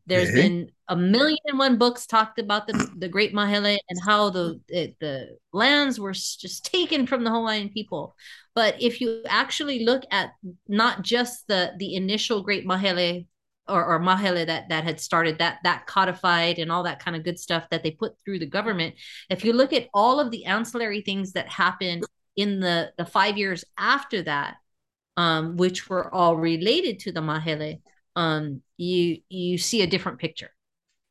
There's 0.07 0.31
Okay. 0.31 0.35
been 0.35 0.71
a 0.89 0.97
million 0.97 1.39
and 1.47 1.59
one 1.59 1.79
books 1.79 2.07
talked 2.07 2.39
about 2.39 2.67
the, 2.67 2.89
the 2.99 3.09
Great 3.09 3.33
Mahele 3.33 3.79
and 3.89 4.01
how 4.05 4.31
the 4.31 4.61
it, 4.69 4.97
the 5.01 5.39
lands 5.53 5.99
were 6.01 6.13
just 6.13 6.65
taken 6.65 7.07
from 7.07 7.25
the 7.25 7.31
Hawaiian 7.31 7.69
people. 7.71 8.17
But 8.55 8.83
if 8.83 9.01
you 9.01 9.23
actually 9.29 9.85
look 9.85 10.03
at 10.11 10.33
not 10.69 11.03
just 11.03 11.47
the 11.49 11.73
the 11.79 11.95
initial 11.95 12.43
Great 12.43 12.67
Mahele 12.67 13.27
or, 13.69 13.85
or 13.85 14.01
Mahele 14.01 14.47
that 14.47 14.69
that 14.71 14.85
had 14.85 15.01
started 15.01 15.39
that 15.39 15.59
that 15.65 15.87
codified 15.87 16.59
and 16.59 16.71
all 16.73 16.83
that 16.83 16.99
kind 17.03 17.17
of 17.17 17.23
good 17.25 17.39
stuff 17.39 17.69
that 17.71 17.83
they 17.83 17.93
put 17.93 18.15
through 18.25 18.41
the 18.41 18.47
government, 18.47 18.97
if 19.31 19.45
you 19.45 19.53
look 19.53 19.73
at 19.73 19.89
all 19.95 20.19
of 20.21 20.31
the 20.31 20.47
ancillary 20.47 21.01
things 21.03 21.33
that 21.33 21.49
happened 21.49 22.05
in 22.37 22.61
the 22.61 22.93
the 22.99 23.07
five 23.07 23.39
years 23.39 23.65
after 23.79 24.23
that, 24.23 24.57
um, 25.17 25.57
which 25.57 25.89
were 25.89 26.13
all 26.13 26.37
related 26.37 27.01
to 27.01 27.13
the 27.13 27.21
Mahele, 27.21 27.81
um, 28.17 28.63
you 28.77 29.19
you 29.29 29.59
see 29.59 29.83
a 29.83 29.87
different 29.87 30.19
picture. 30.19 30.51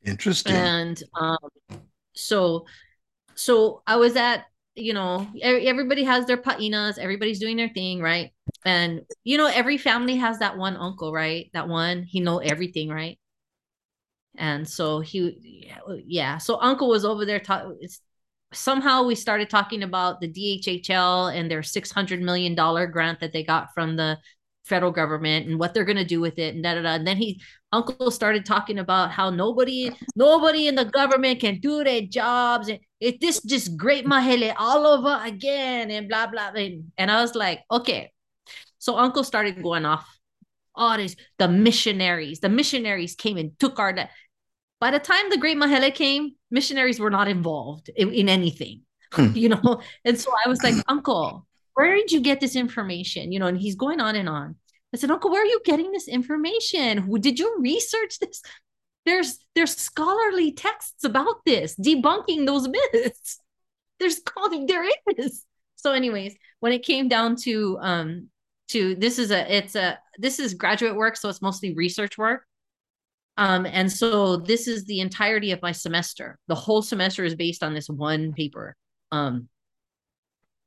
Interesting. 0.04 0.54
And 0.54 1.02
um, 1.18 1.38
so 2.14 2.66
so 3.34 3.82
I 3.86 3.96
was 3.96 4.16
at, 4.16 4.44
you 4.74 4.94
know, 4.94 5.26
everybody 5.42 6.04
has 6.04 6.26
their 6.26 6.36
painas, 6.36 6.98
everybody's 6.98 7.40
doing 7.40 7.56
their 7.56 7.68
thing, 7.68 8.00
right? 8.00 8.30
And 8.64 9.02
you 9.24 9.38
know, 9.38 9.46
every 9.46 9.78
family 9.78 10.16
has 10.16 10.38
that 10.38 10.56
one 10.56 10.76
uncle, 10.76 11.12
right? 11.12 11.50
That 11.52 11.68
one, 11.68 12.02
he 12.02 12.20
know 12.20 12.38
everything, 12.38 12.88
right? 12.88 13.18
And 14.36 14.66
so 14.68 15.00
he, 15.00 15.70
yeah. 16.06 16.38
So 16.38 16.58
uncle 16.60 16.88
was 16.88 17.04
over 17.04 17.24
there. 17.24 17.40
Ta- 17.40 17.70
somehow 18.52 19.04
we 19.04 19.14
started 19.14 19.50
talking 19.50 19.82
about 19.82 20.20
the 20.20 20.28
DHHL 20.28 21.34
and 21.34 21.50
their 21.50 21.62
six 21.62 21.90
hundred 21.90 22.22
million 22.22 22.54
dollar 22.54 22.86
grant 22.86 23.20
that 23.20 23.32
they 23.32 23.42
got 23.42 23.74
from 23.74 23.96
the 23.96 24.18
federal 24.64 24.92
government 24.92 25.46
and 25.48 25.58
what 25.58 25.74
they're 25.74 25.84
gonna 25.84 26.04
do 26.04 26.20
with 26.20 26.38
it 26.38 26.54
and 26.54 26.62
da 26.62 26.74
da 26.74 26.82
da. 26.82 26.94
And 26.94 27.06
then 27.06 27.16
he, 27.16 27.40
uncle, 27.72 28.10
started 28.10 28.44
talking 28.46 28.78
about 28.78 29.10
how 29.10 29.30
nobody, 29.30 29.90
nobody 30.16 30.68
in 30.68 30.74
the 30.76 30.84
government 30.84 31.40
can 31.40 31.58
do 31.60 31.82
their 31.84 32.02
jobs 32.02 32.68
and 32.68 32.78
it 33.00 33.20
this 33.20 33.42
just 33.42 33.76
great 33.76 34.06
mahele 34.06 34.54
all 34.56 34.86
over 34.86 35.20
again 35.24 35.90
and 35.90 36.08
blah 36.08 36.26
blah. 36.28 36.50
And, 36.54 36.92
and 36.98 37.10
I 37.10 37.20
was 37.22 37.34
like, 37.34 37.60
okay. 37.70 38.12
So 38.78 38.98
uncle 38.98 39.24
started 39.24 39.62
going 39.62 39.84
off. 39.84 40.06
Oh, 40.76 40.96
this 40.96 41.16
the 41.38 41.48
missionaries. 41.48 42.40
The 42.40 42.48
missionaries 42.48 43.14
came 43.14 43.36
and 43.36 43.58
took 43.58 43.78
our. 43.78 43.92
da- 43.92 44.08
By 44.80 44.90
the 44.90 44.98
time 45.00 45.30
the 45.30 45.38
Great 45.38 45.56
Mahele 45.56 45.94
came, 45.94 46.32
missionaries 46.50 47.00
were 47.00 47.10
not 47.10 47.28
involved 47.28 47.90
in, 47.96 48.12
in 48.12 48.28
anything, 48.28 48.82
Hmm. 49.12 49.32
you 49.34 49.48
know. 49.50 49.82
And 50.04 50.18
so 50.18 50.32
I 50.44 50.48
was 50.48 50.62
like, 50.62 50.76
Uncle, 50.88 51.46
where 51.74 51.94
did 51.96 52.12
you 52.12 52.20
get 52.20 52.40
this 52.40 52.56
information? 52.56 53.32
You 53.32 53.38
know, 53.40 53.46
and 53.46 53.58
he's 53.58 53.76
going 53.76 54.00
on 54.00 54.16
and 54.16 54.28
on. 54.28 54.56
I 54.94 54.98
said, 54.98 55.10
Uncle, 55.10 55.30
where 55.30 55.42
are 55.42 55.46
you 55.46 55.60
getting 55.64 55.90
this 55.92 56.08
information? 56.08 56.98
Who- 56.98 57.18
Did 57.18 57.38
you 57.38 57.56
research 57.58 58.18
this? 58.18 58.42
There's 59.04 59.38
there's 59.54 59.76
scholarly 59.76 60.52
texts 60.52 61.04
about 61.04 61.44
this, 61.44 61.74
debunking 61.76 62.46
those 62.46 62.68
myths. 62.68 63.38
There's 63.98 64.20
called 64.20 64.68
there 64.68 64.84
is. 65.16 65.44
So, 65.76 65.92
anyways, 65.92 66.34
when 66.60 66.72
it 66.72 66.84
came 66.84 67.08
down 67.08 67.36
to 67.42 67.78
um 67.80 68.28
to 68.68 68.94
this 68.96 69.18
is 69.18 69.30
a 69.30 69.56
it's 69.56 69.74
a 69.74 69.98
this 70.18 70.38
is 70.38 70.54
graduate 70.54 70.96
work, 70.96 71.16
so 71.16 71.28
it's 71.28 71.42
mostly 71.42 71.74
research 71.74 72.18
work. 72.18 72.44
Um, 73.36 73.66
and 73.66 73.90
so 73.90 74.36
this 74.36 74.68
is 74.68 74.84
the 74.84 75.00
entirety 75.00 75.52
of 75.52 75.62
my 75.62 75.72
semester. 75.72 76.38
The 76.48 76.54
whole 76.54 76.82
semester 76.82 77.24
is 77.24 77.34
based 77.34 77.62
on 77.62 77.74
this 77.74 77.88
one 77.88 78.32
paper. 78.32 78.76
Um, 79.10 79.48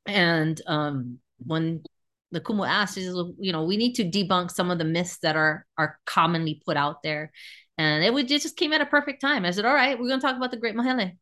and 0.06 0.62
um, 0.68 1.20
when 1.46 1.84
the 2.32 2.42
Kumu 2.42 2.68
asked, 2.68 2.98
is 2.98 3.16
you 3.40 3.52
know, 3.52 3.64
we 3.64 3.78
need 3.78 3.94
to 3.96 4.04
debunk 4.04 4.52
some 4.52 4.72
of 4.72 4.78
the 4.78 4.84
myths 4.84 5.18
that 5.20 5.36
are 5.36 5.66
are 5.78 6.00
commonly 6.06 6.62
put 6.66 6.78
out 6.78 7.04
there. 7.04 7.32
And 7.78 8.04
it 8.04 8.14
would 8.14 8.32
it 8.32 8.42
just 8.42 8.58
came 8.58 8.74
at 8.74 8.82
a 8.82 8.86
perfect 8.86 9.22
time. 9.22 9.46
I 9.46 9.52
said, 9.52 9.66
all 9.66 9.74
right, 9.74 10.00
we're 10.00 10.10
gonna 10.10 10.22
talk 10.22 10.38
about 10.38 10.52
the 10.52 10.58
Great 10.58 10.76
Mahele. 10.76 11.18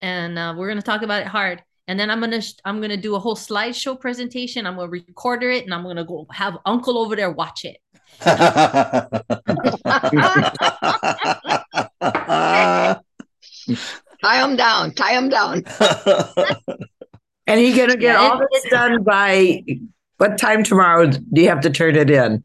And 0.00 0.38
uh, 0.38 0.54
we're 0.56 0.68
gonna 0.68 0.82
talk 0.82 1.02
about 1.02 1.22
it 1.22 1.28
hard. 1.28 1.62
And 1.86 1.98
then 1.98 2.10
I'm 2.10 2.20
gonna 2.20 2.42
sh- 2.42 2.52
I'm 2.64 2.80
gonna 2.80 2.96
do 2.96 3.16
a 3.16 3.18
whole 3.18 3.36
slideshow 3.36 3.98
presentation. 3.98 4.66
I'm 4.66 4.76
gonna 4.76 4.90
record 4.90 5.42
it 5.42 5.64
and 5.64 5.74
I'm 5.74 5.82
gonna 5.82 6.04
go 6.04 6.26
have 6.30 6.58
Uncle 6.66 6.98
over 6.98 7.16
there 7.16 7.30
watch 7.30 7.64
it. 7.64 7.78
Tie 14.22 14.40
them 14.40 14.56
down. 14.56 14.94
Tie 14.94 15.14
them 15.14 15.28
down. 15.28 15.64
And 17.48 17.60
you 17.60 17.74
gonna 17.74 17.96
get 17.96 18.12
Yeah, 18.12 18.18
all 18.18 18.40
it- 18.42 18.48
this 18.52 18.70
done 18.70 19.02
by 19.02 19.64
what 20.18 20.36
time 20.38 20.62
tomorrow 20.62 21.06
do 21.06 21.40
you 21.40 21.48
have 21.48 21.62
to 21.62 21.70
turn 21.70 21.96
it 21.96 22.10
in? 22.10 22.44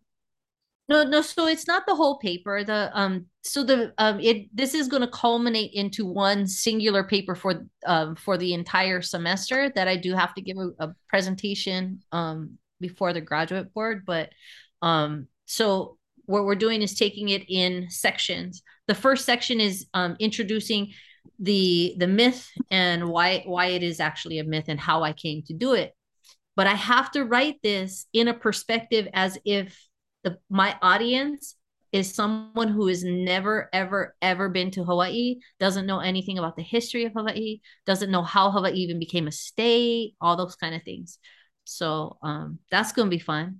No, 0.89 1.03
no, 1.03 1.21
so 1.21 1.47
it's 1.47 1.67
not 1.67 1.85
the 1.85 1.95
whole 1.95 2.17
paper. 2.19 2.63
The 2.63 2.89
um 2.93 3.25
so 3.41 3.63
the 3.63 3.93
um 3.97 4.19
it 4.19 4.47
this 4.55 4.73
is 4.73 4.87
gonna 4.87 5.07
culminate 5.09 5.71
into 5.73 6.05
one 6.05 6.47
singular 6.47 7.03
paper 7.03 7.35
for 7.35 7.65
um 7.85 8.15
for 8.15 8.37
the 8.37 8.53
entire 8.53 9.01
semester 9.01 9.71
that 9.75 9.87
I 9.87 9.97
do 9.97 10.13
have 10.13 10.33
to 10.35 10.41
give 10.41 10.57
a, 10.57 10.69
a 10.79 10.95
presentation 11.09 12.01
um 12.11 12.57
before 12.79 13.13
the 13.13 13.21
graduate 13.21 13.73
board, 13.73 14.03
but 14.05 14.29
um 14.81 15.27
so 15.45 15.97
what 16.25 16.45
we're 16.45 16.55
doing 16.55 16.81
is 16.81 16.93
taking 16.95 17.29
it 17.29 17.43
in 17.49 17.89
sections. 17.89 18.61
The 18.87 18.95
first 18.95 19.25
section 19.25 19.59
is 19.59 19.85
um 19.93 20.15
introducing 20.19 20.93
the 21.39 21.95
the 21.97 22.07
myth 22.07 22.49
and 22.71 23.09
why 23.09 23.43
why 23.45 23.67
it 23.67 23.83
is 23.83 23.99
actually 23.99 24.39
a 24.39 24.43
myth 24.43 24.65
and 24.67 24.79
how 24.79 25.03
I 25.03 25.13
came 25.13 25.41
to 25.43 25.53
do 25.53 25.73
it. 25.73 25.93
But 26.55 26.67
I 26.67 26.73
have 26.75 27.11
to 27.11 27.25
write 27.25 27.61
this 27.63 28.05
in 28.13 28.27
a 28.27 28.33
perspective 28.33 29.07
as 29.13 29.37
if 29.45 29.77
the 30.23 30.37
my 30.49 30.77
audience 30.81 31.55
is 31.91 32.13
someone 32.13 32.69
who 32.69 32.87
has 32.87 33.03
never 33.03 33.69
ever 33.73 34.15
ever 34.21 34.49
been 34.49 34.71
to 34.71 34.83
Hawaii, 34.83 35.39
doesn't 35.59 35.85
know 35.85 35.99
anything 35.99 36.37
about 36.37 36.55
the 36.55 36.63
history 36.63 37.05
of 37.05 37.13
Hawaii, 37.13 37.59
doesn't 37.85 38.11
know 38.11 38.23
how 38.23 38.51
Hawaii 38.51 38.73
even 38.73 38.99
became 38.99 39.27
a 39.27 39.31
state, 39.31 40.15
all 40.21 40.35
those 40.35 40.55
kind 40.55 40.75
of 40.75 40.83
things. 40.83 41.19
So 41.65 42.17
um 42.23 42.59
that's 42.71 42.93
gonna 42.93 43.09
be 43.09 43.19
fun. 43.19 43.59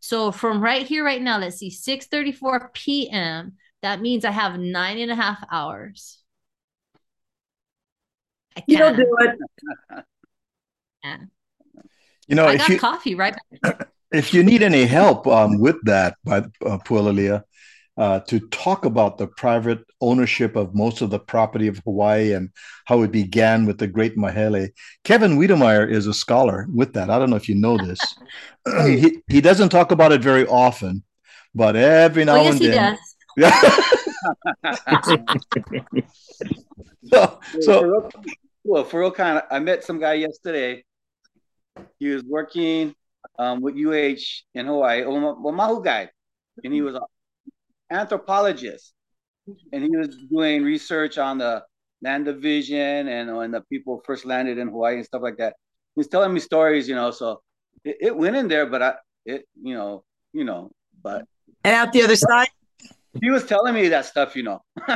So 0.00 0.30
from 0.30 0.60
right 0.60 0.86
here, 0.86 1.04
right 1.04 1.20
now, 1.20 1.38
let's 1.38 1.56
see, 1.56 1.70
6:34 1.70 2.72
p.m. 2.72 3.54
That 3.82 4.00
means 4.00 4.24
I 4.24 4.30
have 4.30 4.58
nine 4.58 4.98
and 4.98 5.10
a 5.10 5.16
half 5.16 5.44
hours. 5.50 6.22
I 8.56 8.62
You 8.66 8.78
don't 8.78 8.96
do 8.96 9.16
it. 9.20 9.38
yeah. 11.04 11.16
you 12.26 12.34
know, 12.36 12.46
I 12.46 12.52
if 12.54 12.58
got 12.58 12.68
you 12.68 12.78
coffee 12.78 13.14
right 13.14 13.36
back. 13.62 13.88
if 14.12 14.32
you 14.32 14.42
need 14.42 14.62
any 14.62 14.84
help 14.84 15.26
um, 15.26 15.58
with 15.58 15.76
that, 15.84 16.16
by 16.24 16.38
uh, 16.38 16.78
Pualalia, 16.78 17.42
uh, 17.98 18.20
to 18.20 18.40
talk 18.48 18.84
about 18.84 19.16
the 19.16 19.26
private 19.26 19.82
ownership 20.00 20.54
of 20.56 20.74
most 20.74 21.00
of 21.00 21.10
the 21.10 21.18
property 21.18 21.66
of 21.66 21.78
Hawaii 21.84 22.32
and 22.32 22.50
how 22.84 23.02
it 23.02 23.10
began 23.10 23.64
with 23.64 23.78
the 23.78 23.86
Great 23.86 24.16
Mahele, 24.16 24.68
Kevin 25.04 25.38
Wiedemeyer 25.38 25.90
is 25.90 26.06
a 26.06 26.12
scholar 26.14 26.66
with 26.74 26.92
that. 26.94 27.08
I 27.10 27.18
don't 27.18 27.30
know 27.30 27.36
if 27.36 27.48
you 27.48 27.54
know 27.54 27.78
this. 27.78 27.98
he 28.86 29.22
he 29.28 29.40
doesn't 29.40 29.70
talk 29.70 29.92
about 29.92 30.12
it 30.12 30.20
very 30.20 30.46
often, 30.46 31.04
but 31.54 31.76
every 31.76 32.24
now 32.24 32.36
Oh, 32.36 32.42
yes, 32.42 32.52
and 32.52 32.60
he 32.60 32.68
then. 32.68 32.92
does. 32.92 32.98
so, 37.12 37.40
so 37.60 37.80
for 37.80 37.90
real, 37.92 38.10
well, 38.66 38.84
for 38.84 39.00
real 39.00 39.10
kind 39.10 39.38
of, 39.38 39.44
I 39.50 39.58
met 39.60 39.84
some 39.84 40.00
guy 40.00 40.14
yesterday. 40.14 40.84
He 41.98 42.08
was 42.08 42.24
working 42.24 42.94
um, 43.38 43.60
with 43.60 43.74
UH 43.74 44.22
in 44.54 44.66
Hawaii, 44.66 45.04
Oahu 45.04 45.82
guy, 45.82 46.10
and 46.64 46.72
he 46.72 46.82
was 46.82 46.94
an 46.94 47.02
anthropologist, 47.90 48.92
and 49.72 49.82
he 49.82 49.96
was 49.96 50.16
doing 50.30 50.64
research 50.64 51.18
on 51.18 51.38
the 51.38 51.64
land 52.02 52.24
division 52.24 53.08
and 53.08 53.36
when 53.36 53.50
the 53.50 53.62
people 53.62 54.02
first 54.04 54.24
landed 54.24 54.58
in 54.58 54.68
Hawaii 54.68 54.96
and 54.96 55.04
stuff 55.04 55.22
like 55.22 55.38
that. 55.38 55.54
He's 55.94 56.08
telling 56.08 56.34
me 56.34 56.40
stories, 56.40 56.88
you 56.88 56.94
know. 56.94 57.10
So 57.10 57.40
it, 57.84 57.96
it 58.00 58.16
went 58.16 58.36
in 58.36 58.48
there, 58.48 58.66
but 58.66 58.82
I, 58.82 58.94
it, 59.24 59.46
you 59.62 59.74
know, 59.74 60.04
you 60.32 60.44
know, 60.44 60.70
but 61.02 61.24
And 61.64 61.74
out 61.74 61.92
the 61.92 62.02
other 62.02 62.16
side, 62.16 62.48
he 63.20 63.30
was 63.30 63.44
telling 63.44 63.74
me 63.74 63.88
that 63.88 64.04
stuff, 64.06 64.36
you 64.36 64.42
know. 64.42 64.62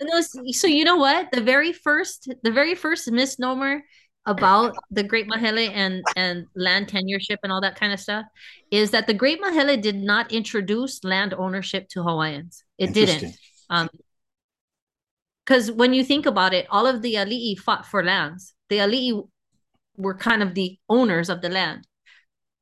No, 0.00 0.20
so 0.22 0.66
you 0.66 0.84
know 0.84 0.96
what? 0.96 1.30
The 1.30 1.42
very 1.42 1.72
first, 1.72 2.32
the 2.42 2.50
very 2.50 2.74
first 2.74 3.10
misnomer 3.10 3.82
about 4.26 4.76
the 4.90 5.02
Great 5.02 5.28
Mahele 5.28 5.70
and 5.70 6.02
and 6.16 6.46
land 6.54 6.88
tenureship 6.88 7.38
and 7.42 7.52
all 7.52 7.60
that 7.60 7.76
kind 7.76 7.92
of 7.92 8.00
stuff 8.00 8.24
is 8.70 8.90
that 8.90 9.06
the 9.06 9.14
Great 9.14 9.40
Mahele 9.40 9.80
did 9.80 9.96
not 9.96 10.32
introduce 10.32 11.02
land 11.04 11.34
ownership 11.34 11.88
to 11.90 12.02
Hawaiians. 12.02 12.64
It 12.78 12.92
didn't. 12.92 13.14
Interesting. 13.14 13.38
Um, 13.70 13.88
because 15.44 15.72
when 15.72 15.94
you 15.94 16.04
think 16.04 16.26
about 16.26 16.52
it, 16.52 16.66
all 16.70 16.86
of 16.86 17.00
the 17.00 17.14
ali'i 17.14 17.58
fought 17.58 17.86
for 17.86 18.04
lands. 18.04 18.52
The 18.68 18.78
ali'i 18.78 19.26
were 19.96 20.14
kind 20.14 20.42
of 20.42 20.54
the 20.54 20.78
owners 20.90 21.30
of 21.30 21.40
the 21.40 21.48
land. 21.48 21.86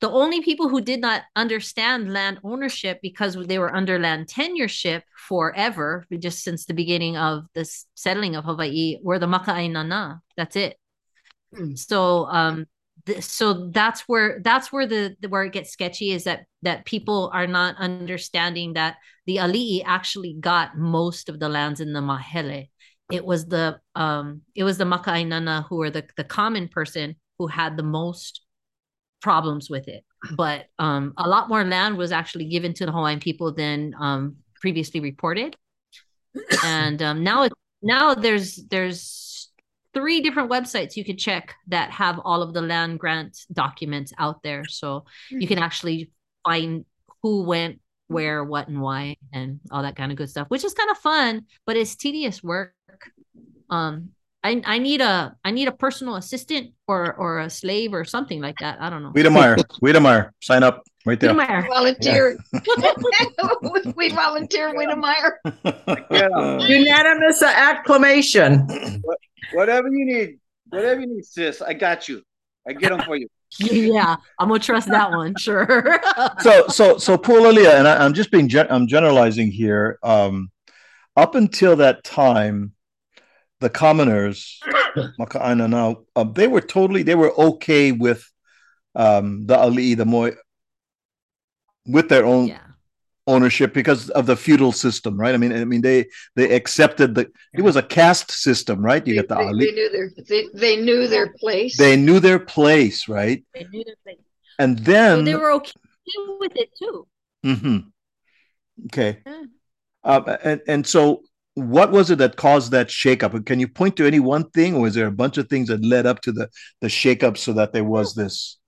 The 0.00 0.10
only 0.10 0.42
people 0.42 0.68
who 0.68 0.80
did 0.80 1.00
not 1.00 1.22
understand 1.34 2.12
land 2.12 2.38
ownership 2.44 3.00
because 3.02 3.34
they 3.46 3.58
were 3.58 3.74
under 3.74 3.98
land 3.98 4.26
tenureship 4.28 5.02
forever, 5.16 6.06
just 6.18 6.42
since 6.44 6.66
the 6.66 6.74
beginning 6.74 7.16
of 7.16 7.44
the 7.54 7.64
settling 7.94 8.36
of 8.36 8.44
Hawaii, 8.44 8.98
were 9.02 9.18
the 9.18 9.26
Maka'ainana. 9.26 10.20
That's 10.36 10.56
it. 10.56 10.76
So 11.76 12.26
um 12.26 12.66
th- 13.06 13.22
so 13.22 13.68
that's 13.70 14.02
where 14.02 14.40
that's 14.42 14.72
where 14.72 14.86
the, 14.86 15.16
the 15.20 15.28
where 15.28 15.44
it 15.44 15.52
gets 15.52 15.70
sketchy 15.70 16.10
is 16.10 16.24
that 16.24 16.44
that 16.62 16.84
people 16.84 17.30
are 17.32 17.46
not 17.46 17.76
understanding 17.76 18.74
that 18.74 18.96
the 19.26 19.36
ali'i 19.36 19.82
actually 19.84 20.36
got 20.38 20.76
most 20.76 21.28
of 21.28 21.38
the 21.38 21.48
lands 21.48 21.80
in 21.80 21.92
the 21.92 22.00
mahele 22.00 22.68
it 23.10 23.24
was 23.24 23.46
the 23.46 23.78
um 23.94 24.42
it 24.54 24.64
was 24.64 24.78
the 24.78 24.84
maka'ainana 24.84 25.66
who 25.68 25.76
were 25.76 25.90
the 25.90 26.04
the 26.16 26.24
common 26.24 26.68
person 26.68 27.16
who 27.38 27.46
had 27.46 27.76
the 27.76 27.82
most 27.82 28.42
problems 29.20 29.70
with 29.70 29.88
it. 29.88 30.04
But 30.34 30.66
um 30.78 31.14
a 31.16 31.28
lot 31.28 31.48
more 31.48 31.64
land 31.64 31.96
was 31.96 32.12
actually 32.12 32.46
given 32.46 32.74
to 32.74 32.86
the 32.86 32.92
hawaiian 32.92 33.20
people 33.20 33.52
than 33.52 33.94
um 33.98 34.36
previously 34.60 35.00
reported. 35.00 35.56
And 36.64 37.00
um 37.02 37.22
now 37.24 37.42
it 37.42 37.52
now 37.82 38.14
there's 38.14 38.56
there's 38.70 39.50
three 39.94 40.20
different 40.20 40.50
websites 40.50 40.96
you 40.96 41.04
could 41.04 41.18
check 41.18 41.54
that 41.68 41.90
have 41.90 42.20
all 42.24 42.42
of 42.42 42.52
the 42.52 42.60
land 42.60 42.98
grant 42.98 43.38
documents 43.52 44.12
out 44.18 44.42
there. 44.42 44.64
So 44.66 45.06
you 45.30 45.46
can 45.46 45.58
actually 45.58 46.10
find 46.44 46.84
who 47.22 47.44
went 47.44 47.80
where 48.08 48.44
what 48.44 48.68
and 48.68 48.80
why 48.80 49.16
and 49.32 49.58
all 49.72 49.82
that 49.82 49.96
kind 49.96 50.12
of 50.12 50.18
good 50.18 50.30
stuff 50.30 50.46
which 50.48 50.62
is 50.62 50.74
kind 50.74 50.90
of 50.90 50.98
fun 50.98 51.44
but 51.66 51.76
it's 51.76 51.96
tedious 51.96 52.42
work. 52.42 52.74
Um 53.68 54.10
I, 54.46 54.62
I 54.64 54.78
need 54.78 55.00
a 55.00 55.34
I 55.44 55.50
need 55.50 55.66
a 55.66 55.72
personal 55.72 56.14
assistant 56.14 56.70
or 56.86 57.12
or 57.14 57.40
a 57.40 57.50
slave 57.50 57.92
or 57.92 58.04
something 58.04 58.40
like 58.40 58.58
that. 58.60 58.80
I 58.80 58.88
don't 58.90 59.02
know. 59.02 59.10
Wiedemeyer, 59.10 59.56
Wiedemeyer, 59.82 60.30
sign 60.40 60.62
up 60.62 60.84
right 61.04 61.18
there. 61.18 61.34
Wiedemeyer. 61.34 61.66
Volunteer. 61.66 62.38
we 63.96 64.10
volunteer 64.10 64.72
Wiedemeyer. 64.80 65.30
Yeah. 66.10 66.58
unanimous 66.64 67.42
acclamation. 67.42 69.02
Whatever 69.52 69.88
you 69.88 70.04
need, 70.06 70.38
whatever 70.68 71.00
you 71.00 71.08
need, 71.08 71.24
sis, 71.24 71.60
I 71.60 71.74
got 71.74 72.08
you. 72.08 72.22
I 72.68 72.72
get 72.72 72.90
them 72.90 73.02
for 73.02 73.16
you. 73.16 73.26
Yeah, 73.58 74.14
I'm 74.38 74.48
gonna 74.48 74.60
trust 74.60 74.88
that 74.88 75.10
one. 75.10 75.34
Sure. 75.38 76.00
so 76.40 76.68
so 76.68 76.98
so 76.98 77.18
Pualalia, 77.18 77.74
and 77.78 77.88
I, 77.88 78.04
I'm 78.04 78.14
just 78.14 78.30
being 78.30 78.48
gen- 78.48 78.68
I'm 78.70 78.86
generalizing 78.86 79.50
here. 79.50 79.98
Um, 80.04 80.50
up 81.16 81.34
until 81.34 81.74
that 81.76 82.04
time, 82.04 82.75
the 83.60 83.70
commoners, 83.70 84.60
Maka'ainana, 85.20 85.96
uh, 86.14 86.24
they 86.24 86.46
were 86.46 86.60
totally 86.60 87.02
they 87.02 87.14
were 87.14 87.32
okay 87.38 87.92
with 87.92 88.30
um, 88.94 89.46
the 89.46 89.56
Ali, 89.56 89.94
the 89.94 90.04
Moi, 90.04 90.32
with 91.86 92.08
their 92.08 92.24
own 92.24 92.48
yeah. 92.48 92.58
ownership 93.26 93.74
because 93.74 94.08
of 94.10 94.26
the 94.26 94.36
feudal 94.36 94.72
system, 94.72 95.18
right? 95.18 95.34
I 95.34 95.38
mean, 95.38 95.52
I 95.52 95.64
mean 95.64 95.80
they 95.80 96.06
they 96.36 96.54
accepted 96.54 97.14
the 97.14 97.30
it 97.52 97.62
was 97.62 97.76
a 97.76 97.82
caste 97.82 98.30
system, 98.30 98.84
right? 98.84 99.04
You 99.06 99.14
They, 99.14 99.22
got 99.22 99.28
the 99.28 99.36
they- 99.36 99.66
they 99.66 99.72
knew 99.72 99.90
their 99.90 100.10
they, 100.28 100.48
they 100.54 100.76
knew 100.76 101.08
their 101.08 101.28
place. 101.28 101.78
they 101.78 101.96
knew 101.96 102.20
their 102.20 102.38
place, 102.38 103.08
right? 103.08 103.44
They 103.54 103.64
knew 103.64 103.84
their 103.84 103.96
place. 104.04 104.18
And 104.58 104.78
So 104.78 104.84
then 104.84 105.24
they 105.24 105.34
were 105.34 105.52
okay 105.52 105.72
with 106.40 106.56
it 106.56 106.70
too. 106.78 107.06
hmm 107.42 107.78
Okay. 108.86 109.18
Yeah. 109.26 109.42
Uh, 110.04 110.36
and 110.44 110.60
and 110.68 110.86
so, 110.86 111.22
what 111.56 111.92
was 111.92 112.10
it 112.12 112.18
that 112.18 112.36
caused 112.36 112.72
that 112.72 112.88
shakeup? 112.88 113.46
Can 113.46 113.60
you 113.60 113.68
point 113.68 113.96
to 113.98 114.06
any 114.06 114.20
one 114.20 114.50
thing, 114.50 114.76
or 114.76 114.88
is 114.88 114.94
there 114.94 115.08
a 115.08 115.12
bunch 115.12 115.38
of 115.38 115.48
things 115.48 115.68
that 115.70 115.84
led 115.84 116.06
up 116.06 116.22
to 116.22 116.32
the 116.32 116.50
the 116.82 116.88
shakeup 116.88 117.38
so 117.38 117.54
that 117.54 117.74
there 117.74 117.84
was 117.84 118.14
this? 118.14 118.58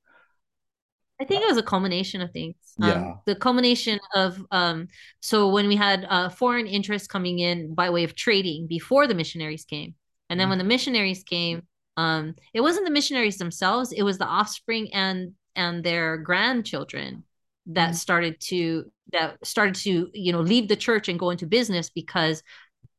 I 1.21 1.25
think 1.25 1.43
it 1.43 1.49
was 1.49 1.57
a 1.59 1.63
culmination 1.63 2.21
of 2.21 2.31
things. 2.33 2.55
Um, 2.81 3.09
Yeah. 3.09 3.15
the 3.27 3.35
culmination 3.35 3.99
of 4.15 4.45
um, 4.53 4.89
so 5.21 5.49
when 5.49 5.67
we 5.67 5.77
had 5.77 6.07
uh, 6.09 6.29
foreign 6.29 6.67
interests 6.67 7.09
coming 7.09 7.41
in 7.41 7.75
by 7.75 7.91
way 7.91 8.05
of 8.05 8.15
trading 8.15 8.67
before 8.69 9.07
the 9.07 9.15
missionaries 9.15 9.65
came, 9.65 9.95
and 10.31 10.39
then 10.39 10.49
when 10.49 10.59
the 10.59 10.65
missionaries 10.65 11.25
came, 11.25 11.63
um, 11.97 12.35
it 12.55 12.61
wasn't 12.61 12.87
the 12.87 12.93
missionaries 12.93 13.39
themselves; 13.39 13.93
it 13.93 14.03
was 14.03 14.19
the 14.19 14.27
offspring 14.27 14.95
and 14.95 15.33
and 15.57 15.83
their 15.83 16.19
grandchildren 16.19 17.25
that 17.67 17.97
started 17.97 18.41
to 18.41 18.91
that 19.13 19.45
started 19.45 19.75
to 19.75 20.09
you 20.15 20.33
know 20.33 20.41
leave 20.41 20.69
the 20.69 20.77
church 20.77 21.09
and 21.09 21.19
go 21.19 21.31
into 21.31 21.47
business 21.47 21.91
because 21.91 22.43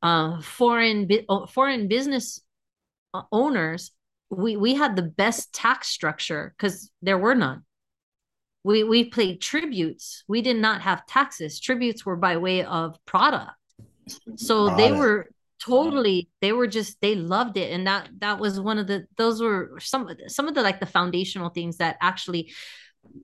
uh, 0.01 0.41
foreign 0.41 1.07
bu- 1.07 1.45
foreign 1.47 1.87
business 1.87 2.41
uh, 3.13 3.23
owners 3.31 3.91
we 4.29 4.55
we 4.55 4.75
had 4.75 4.95
the 4.95 5.01
best 5.01 5.53
tax 5.53 5.87
structure 5.87 6.53
because 6.57 6.91
there 7.01 7.17
were 7.17 7.33
none. 7.35 7.63
We 8.63 8.83
we 8.83 9.05
paid 9.05 9.41
tributes. 9.41 10.23
We 10.27 10.41
did 10.41 10.57
not 10.57 10.81
have 10.81 11.05
taxes. 11.07 11.59
Tributes 11.59 12.05
were 12.05 12.15
by 12.15 12.37
way 12.37 12.63
of 12.63 12.97
product. 13.05 13.51
So 14.35 14.67
Got 14.67 14.77
they 14.77 14.89
it. 14.89 14.97
were 14.97 15.29
totally 15.59 16.29
they 16.41 16.51
were 16.53 16.67
just 16.67 17.01
they 17.01 17.15
loved 17.15 17.57
it. 17.57 17.71
And 17.71 17.87
that 17.87 18.09
that 18.19 18.39
was 18.39 18.59
one 18.59 18.77
of 18.77 18.85
the 18.85 19.05
those 19.17 19.41
were 19.41 19.79
some 19.79 20.07
of 20.07 20.17
the- 20.17 20.29
some 20.29 20.47
of 20.47 20.53
the 20.53 20.61
like 20.61 20.79
the 20.79 20.85
foundational 20.85 21.49
things 21.49 21.77
that 21.77 21.97
actually 21.99 22.51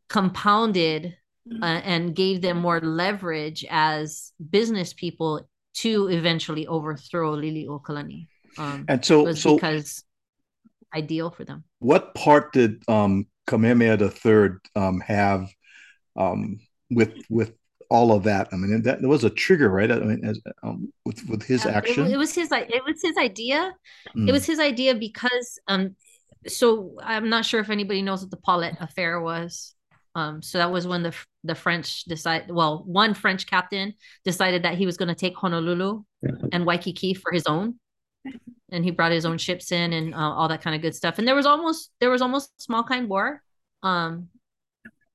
compounded 0.10 1.16
uh, 1.62 1.66
and 1.66 2.16
gave 2.16 2.42
them 2.42 2.58
more 2.58 2.80
leverage 2.82 3.64
as 3.70 4.32
business 4.50 4.94
people 4.94 5.48
to 5.76 6.08
eventually 6.08 6.68
overthrow 6.68 7.36
Liliuokalani. 7.36 8.28
Um, 8.58 8.86
And 8.88 9.04
so, 9.04 9.26
was 9.26 9.42
so 9.42 9.56
because 9.56 10.04
ideal 10.94 11.30
for 11.32 11.44
them. 11.46 11.64
what 11.80 12.14
part 12.16 12.54
did 12.54 12.84
um, 12.90 13.28
Kamehameha 13.48 13.98
III 13.98 14.60
um, 14.76 15.00
have 15.02 15.50
um, 16.16 16.60
with 16.90 17.14
with 17.30 17.54
all 17.90 18.12
of 18.14 18.24
that? 18.24 18.50
I 18.52 18.56
mean, 18.58 18.82
that 18.84 19.02
there 19.02 19.10
was 19.10 19.24
a 19.24 19.30
trigger, 19.30 19.70
right? 19.70 19.92
I 19.92 20.00
mean, 20.00 20.26
as, 20.26 20.40
um, 20.64 20.92
with 21.06 21.28
with 21.30 21.44
his 21.44 21.66
Yeah, 21.66 21.72
it, 21.72 21.76
action. 21.76 22.06
wa- 22.06 22.10
it 22.12 22.18
was 22.18 22.34
his 22.34 22.52
it 22.52 22.84
was 22.86 23.02
his 23.02 23.18
idea. 23.18 23.74
Mm. 24.16 24.30
It 24.30 24.32
was 24.32 24.46
his 24.46 24.60
idea 24.60 24.96
because 24.96 25.60
um 25.68 25.96
so 26.48 26.96
I'm 27.02 27.30
not 27.30 27.46
sure 27.46 27.60
if 27.60 27.70
anybody 27.70 28.02
knows 28.02 28.22
what 28.22 28.32
the 28.32 28.38
Paulet 28.38 28.76
affair 28.80 29.20
was. 29.22 29.76
Um 30.16 30.42
so 30.42 30.58
that 30.58 30.72
was 30.72 30.88
when 30.88 31.04
the 31.04 31.14
the 31.46 31.56
French 31.56 32.04
decided 32.06 32.52
well 32.52 32.84
one 32.86 33.14
French 33.14 33.46
captain 33.46 33.94
decided 34.24 34.64
that 34.64 34.76
he 34.76 34.86
was 34.86 34.98
going 34.98 35.10
to 35.10 35.16
take 35.16 35.36
Honolulu 35.38 36.04
and 36.52 36.66
Waikiki 36.66 37.14
for 37.14 37.32
his 37.32 37.46
own. 37.46 37.76
And 38.72 38.84
he 38.84 38.92
brought 38.92 39.12
his 39.12 39.26
own 39.26 39.38
ships 39.38 39.72
in 39.72 39.94
and 39.94 40.14
uh, 40.14 40.18
all 40.18 40.48
that 40.48 40.62
kind 40.62 40.76
of 40.76 40.82
good 40.82 40.96
stuff. 40.96 41.20
And 41.20 41.28
there 41.28 41.36
was 41.36 41.46
almost 41.46 41.92
there 42.00 42.10
was 42.10 42.22
almost 42.22 42.62
small 42.62 42.84
kind 42.84 43.08
war 43.08 43.42
um 43.84 44.28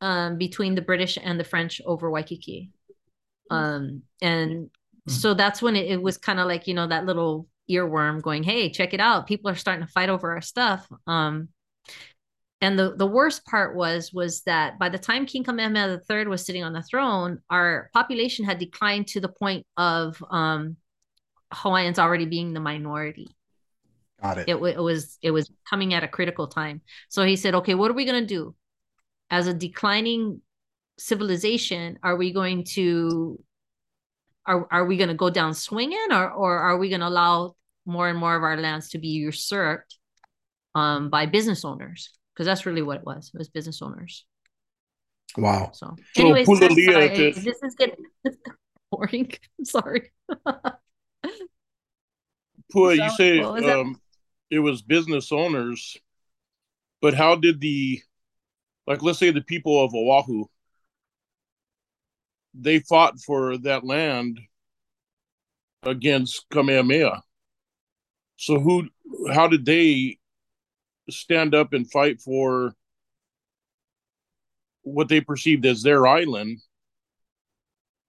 um 0.01 0.39
between 0.39 0.75
the 0.75 0.83
British 0.83 1.19
and 1.23 1.39
the 1.39 1.45
French 1.45 1.81
over 1.85 2.11
Waikiki. 2.11 2.71
Um 3.51 4.03
and 4.23 4.71
so 5.09 5.35
that's 5.35 5.61
when 5.61 5.75
it, 5.75 5.91
it 5.91 6.01
was 6.01 6.17
kind 6.17 6.39
of 6.39 6.47
like 6.47 6.69
you 6.69 6.75
know 6.75 6.87
that 6.87 7.07
little 7.07 7.49
earworm 7.69 8.23
going 8.23 8.43
hey 8.43 8.71
check 8.71 8.95
it 8.95 9.01
out. 9.01 9.27
People 9.27 9.51
are 9.51 9.57
starting 9.57 9.85
to 9.85 9.93
fight 9.93 10.09
over 10.09 10.31
our 10.31 10.43
stuff. 10.43 10.89
Um 11.07 11.49
and 12.61 12.79
the 12.79 12.95
the 12.97 13.07
worst 13.07 13.45
part 13.47 13.75
was 13.75 14.13
was 14.13 14.43
that 14.43 14.79
by 14.79 14.89
the 14.89 14.99
time 14.99 15.27
king 15.27 15.45
kamehameha 15.45 16.01
iii 16.11 16.27
was 16.27 16.45
sitting 16.45 16.65
on 16.65 16.73
the 16.73 16.83
throne 16.83 17.39
our 17.51 17.91
population 17.93 18.45
had 18.45 18.59
declined 18.59 19.07
to 19.07 19.21
the 19.21 19.29
point 19.29 19.67
of 19.77 20.23
um 20.31 20.77
hawaiians 21.53 21.99
already 21.99 22.27
being 22.27 22.53
the 22.53 22.61
minority 22.61 23.29
Got 24.23 24.39
it. 24.39 24.49
it, 24.49 24.57
it 24.57 24.81
was 24.81 25.19
it 25.23 25.31
was 25.31 25.51
coming 25.69 25.95
at 25.95 26.05
a 26.05 26.09
critical 26.09 26.47
time 26.47 26.83
so 27.09 27.25
he 27.25 27.37
said 27.37 27.55
okay 27.57 27.75
what 27.75 27.91
are 27.91 27.95
we 27.95 28.05
going 28.05 28.27
to 28.27 28.35
do 28.35 28.55
as 29.31 29.47
a 29.47 29.55
declining 29.55 30.43
civilization 30.99 31.99
are 32.03 32.17
we 32.17 32.33
going 32.33 32.65
to 32.65 33.43
are 34.47 34.67
are 34.71 34.85
we 34.85 34.97
going 34.97 35.09
to 35.09 35.15
go 35.15 35.31
down 35.31 35.55
swinging, 35.55 36.09
or 36.11 36.31
or 36.31 36.59
are 36.59 36.79
we 36.79 36.89
going 36.89 37.01
to 37.01 37.07
allow 37.07 37.55
more 37.87 38.09
and 38.09 38.19
more 38.19 38.35
of 38.37 38.43
our 38.43 38.57
lands 38.57 38.91
to 38.91 38.99
be 38.99 39.09
usurped 39.09 39.99
um, 40.75 41.11
by 41.11 41.27
business 41.27 41.65
owners? 41.65 42.11
Because 42.35 42.47
that's 42.47 42.67
really 42.67 42.83
what 42.83 42.99
it 42.99 43.05
was. 43.05 43.31
It 43.35 43.39
was 43.39 43.49
business 43.49 43.83
owners. 43.83 44.25
Wow. 45.37 45.71
So, 45.75 45.95
So 46.15 46.23
anyways, 46.23 46.47
Pulalia 46.47 46.87
that's- 46.93 47.17
sorry, 47.17 47.33
to- 47.33 47.41
this 47.41 47.63
is 47.63 47.75
getting 47.77 48.05
boring. 48.91 49.31
I'm 49.59 49.65
sorry. 49.65 50.11
Pua, 52.75 52.93
you 52.93 52.97
Sound- 52.99 53.13
say 53.13 53.41
was 53.41 53.65
um, 53.65 54.01
it 54.51 54.61
was 54.61 54.83
business 54.83 55.33
owners, 55.33 55.97
but 57.01 57.15
how 57.15 57.35
did 57.37 57.61
the, 57.61 58.01
like, 58.87 59.03
let's 59.03 59.19
say 59.19 59.31
the 59.31 59.41
people 59.41 59.83
of 59.85 59.95
Oahu, 59.95 60.45
they 62.55 62.79
fought 62.81 63.21
for 63.21 63.59
that 63.59 63.85
land 63.85 64.41
against 65.83 66.47
Kamehameha. 66.51 67.23
So 68.37 68.59
who, 68.61 68.89
how 69.33 69.49
did 69.49 69.65
they 69.65 70.19
stand 71.11 71.55
up 71.55 71.73
and 71.73 71.91
fight 71.91 72.21
for 72.21 72.75
what 74.83 75.09
they 75.09 75.21
perceived 75.21 75.67
as 75.67 75.83
their 75.83 76.07
island? 76.07 76.61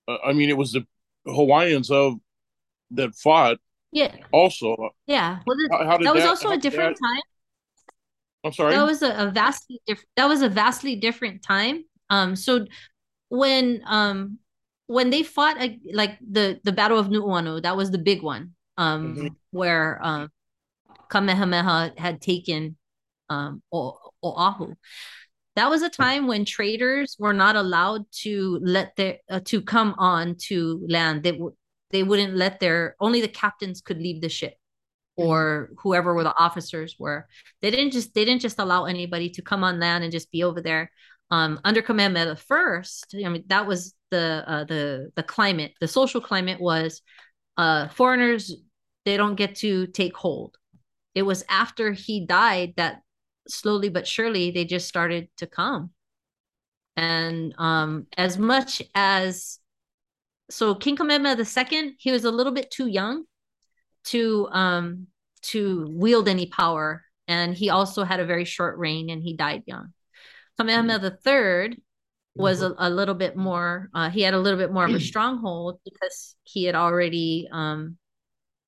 Uh, 0.07 0.17
I 0.25 0.33
mean, 0.33 0.49
it 0.49 0.57
was 0.57 0.71
the 0.71 0.85
Hawaiians 1.25 1.91
of 1.91 2.15
that 2.91 3.15
fought 3.15 3.57
Yeah, 3.91 4.15
also. 4.31 4.75
yeah. 5.05 5.39
Well, 5.45 5.57
th- 5.57 5.69
How, 5.71 5.85
how 5.85 5.97
did 5.97 6.07
that 6.07 6.13
was 6.13 6.23
that- 6.23 6.29
also 6.29 6.49
a 6.51 6.57
different 6.57 6.97
that- 6.99 7.07
time. 7.07 7.21
I'm 8.43 8.53
sorry. 8.53 8.73
That 8.73 8.87
was 8.87 9.03
a, 9.03 9.27
a 9.27 9.29
vastly 9.31 9.79
different. 9.85 10.09
That 10.15 10.25
was 10.27 10.41
a 10.41 10.49
vastly 10.49 10.95
different 10.95 11.43
time. 11.43 11.85
Um, 12.09 12.35
so 12.35 12.65
when 13.29 13.83
um 13.85 14.39
when 14.87 15.11
they 15.11 15.21
fought 15.21 15.57
ag- 15.61 15.81
like 15.93 16.17
the 16.27 16.59
the 16.63 16.71
Battle 16.71 16.97
of 16.97 17.07
Nuuanu, 17.07 17.61
that 17.61 17.77
was 17.77 17.91
the 17.91 17.99
big 17.99 18.23
one. 18.23 18.55
Um, 18.77 19.15
Mhm. 19.15 19.35
where 19.51 19.99
um 20.01 20.31
Kamehameha 21.09 21.93
had 21.97 22.19
taken 22.19 22.77
um 23.31 23.61
o- 23.71 23.97
Oahu. 24.23 24.75
That 25.55 25.69
was 25.69 25.81
a 25.81 25.89
time 25.89 26.27
when 26.27 26.45
traders 26.45 27.15
were 27.19 27.33
not 27.33 27.55
allowed 27.55 28.05
to 28.23 28.59
let 28.61 28.95
their 28.95 29.17
uh, 29.29 29.41
to 29.45 29.61
come 29.61 29.95
on 29.97 30.35
to 30.47 30.85
land. 30.87 31.23
They 31.23 31.33
would 31.33 31.53
they 31.91 32.03
wouldn't 32.03 32.35
let 32.35 32.59
their 32.59 32.95
only 32.99 33.21
the 33.21 33.27
captains 33.27 33.81
could 33.81 33.97
leave 33.97 34.21
the 34.21 34.29
ship 34.29 34.55
or 35.17 35.69
whoever 35.79 36.13
were 36.13 36.23
the 36.23 36.37
officers 36.37 36.95
were. 36.97 37.27
They 37.61 37.71
didn't 37.71 37.91
just 37.91 38.13
they 38.13 38.25
didn't 38.25 38.41
just 38.41 38.59
allow 38.59 38.85
anybody 38.85 39.29
to 39.31 39.41
come 39.41 39.63
on 39.63 39.79
land 39.79 40.03
and 40.03 40.11
just 40.11 40.31
be 40.31 40.43
over 40.43 40.61
there. 40.61 40.91
Um 41.31 41.59
under 41.63 41.81
Kamehameha 41.81 42.25
the 42.25 42.35
first 42.35 43.15
i 43.25 43.29
mean 43.29 43.43
that 43.47 43.67
was 43.67 43.93
the 44.11 44.43
uh, 44.47 44.63
the 44.65 45.11
the 45.15 45.23
climate. 45.23 45.73
The 45.81 45.87
social 45.87 46.21
climate 46.21 46.59
was 46.61 47.01
uh 47.57 47.87
foreigners 47.89 48.55
they 49.05 49.17
don't 49.17 49.35
get 49.35 49.55
to 49.57 49.87
take 49.87 50.15
hold. 50.15 50.57
It 51.13 51.23
was 51.23 51.43
after 51.49 51.91
he 51.91 52.25
died 52.25 52.73
that 52.77 53.01
slowly 53.47 53.89
but 53.89 54.07
surely 54.07 54.51
they 54.51 54.65
just 54.65 54.87
started 54.87 55.29
to 55.37 55.47
come. 55.47 55.91
And 56.95 57.53
um 57.57 58.07
as 58.17 58.37
much 58.37 58.81
as 58.95 59.59
so 60.49 60.75
king 60.75 60.95
Kamehameha 60.95 61.35
the 61.35 61.45
second 61.45 61.95
he 61.97 62.11
was 62.11 62.25
a 62.25 62.31
little 62.31 62.53
bit 62.53 62.71
too 62.71 62.87
young 62.87 63.23
to 64.05 64.47
um 64.51 65.07
to 65.43 65.87
wield 65.91 66.27
any 66.27 66.45
power 66.47 67.03
and 67.27 67.55
he 67.55 67.69
also 67.69 68.03
had 68.03 68.19
a 68.19 68.25
very 68.25 68.45
short 68.45 68.77
reign 68.77 69.09
and 69.09 69.23
he 69.23 69.33
died 69.33 69.63
young. 69.65 69.93
Kamehameha 70.59 70.99
the 70.99 71.11
third 71.11 71.77
was 72.35 72.61
a, 72.61 72.73
a 72.77 72.89
little 72.89 73.15
bit 73.15 73.35
more 73.35 73.89
uh, 73.93 74.09
he 74.09 74.21
had 74.21 74.33
a 74.33 74.39
little 74.39 74.59
bit 74.59 74.71
more 74.71 74.85
of 74.85 74.93
a 74.93 74.99
stronghold 75.11 75.79
because 75.83 76.35
he 76.43 76.63
had 76.65 76.75
already 76.75 77.47
um 77.51 77.97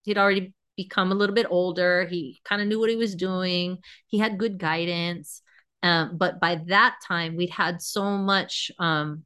he'd 0.04 0.18
already 0.18 0.54
become 0.76 1.12
a 1.12 1.16
little 1.16 1.36
bit 1.36 1.48
older. 1.50 2.06
He 2.06 2.42
kind 2.44 2.62
of 2.62 2.68
knew 2.68 2.80
what 2.80 2.90
he 2.90 2.96
was 2.96 3.16
doing. 3.16 3.78
He 4.08 4.18
had 4.18 4.38
good 4.38 4.58
guidance. 4.58 5.42
Um, 5.82 6.18
but 6.18 6.40
by 6.40 6.62
that 6.68 6.96
time 7.06 7.36
we'd 7.36 7.50
had 7.50 7.82
so 7.82 8.18
much 8.18 8.72
um 8.80 9.24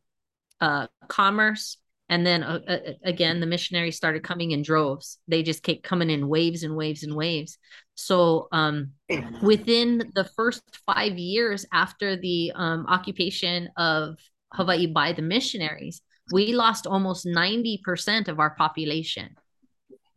uh 0.59 0.87
commerce. 1.07 1.77
And 2.09 2.25
then 2.25 2.41
uh, 2.41 2.59
uh, 2.67 2.77
again 3.03 3.39
the 3.39 3.45
missionaries 3.45 3.97
started 3.97 4.23
coming 4.23 4.51
in 4.51 4.61
droves. 4.61 5.19
They 5.27 5.43
just 5.43 5.61
kept 5.63 5.83
coming 5.83 6.09
in 6.09 6.29
waves 6.29 6.63
and 6.63 6.75
waves 6.75 7.03
and 7.03 7.15
waves. 7.15 7.57
So 7.95 8.47
um 8.51 8.93
within 9.41 10.11
the 10.15 10.29
first 10.35 10.63
five 10.85 11.17
years 11.17 11.65
after 11.71 12.15
the 12.15 12.51
um, 12.55 12.85
occupation 12.87 13.69
of 13.77 14.17
hawaii 14.53 14.87
by 14.87 15.11
the 15.11 15.21
missionaries 15.21 16.01
we 16.31 16.53
lost 16.53 16.87
almost 16.87 17.25
90% 17.25 18.27
of 18.27 18.39
our 18.39 18.51
population 18.51 19.35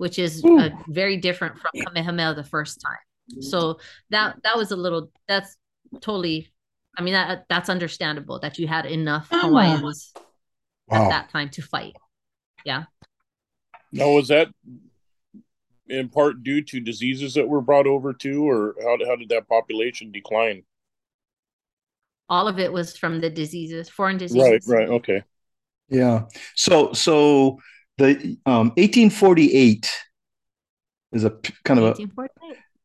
which 0.00 0.18
is 0.18 0.44
uh, 0.44 0.70
very 0.88 1.16
different 1.16 1.54
from 1.60 1.70
kamehameha 1.84 2.34
the 2.34 2.50
first 2.56 2.80
time 2.80 3.42
so 3.52 3.78
that 4.10 4.36
that 4.44 4.56
was 4.56 4.70
a 4.72 4.76
little 4.76 5.10
that's 5.28 5.56
totally 6.00 6.36
i 6.98 7.02
mean 7.02 7.14
that 7.14 7.44
that's 7.48 7.68
understandable 7.68 8.40
that 8.40 8.58
you 8.58 8.66
had 8.66 8.86
enough 8.86 9.28
hawaiians 9.30 10.12
Wow. 10.90 11.04
at 11.04 11.10
that 11.10 11.30
time 11.30 11.50
to 11.50 11.62
fight. 11.62 11.94
Yeah. 12.64 12.84
Now, 13.92 14.10
was 14.10 14.28
that 14.28 14.48
in 15.88 16.08
part 16.08 16.42
due 16.42 16.62
to 16.62 16.80
diseases 16.80 17.34
that 17.34 17.48
were 17.48 17.60
brought 17.60 17.86
over 17.86 18.12
too, 18.12 18.48
or 18.48 18.74
how, 18.82 18.98
how 19.06 19.16
did 19.16 19.28
that 19.28 19.48
population 19.48 20.10
decline? 20.10 20.64
All 22.28 22.46
of 22.46 22.58
it 22.58 22.72
was 22.72 22.96
from 22.96 23.20
the 23.20 23.30
diseases, 23.30 23.88
foreign 23.88 24.18
diseases. 24.18 24.66
Right, 24.68 24.80
right, 24.80 24.88
okay. 24.88 25.22
Yeah. 25.88 26.26
So 26.54 26.92
so 26.92 27.58
the 28.00 28.36
um 28.46 28.68
1848 28.76 29.90
is 31.12 31.24
a 31.24 31.30
p- 31.30 31.54
kind 31.64 31.80
of 31.80 31.98
a 31.98 32.08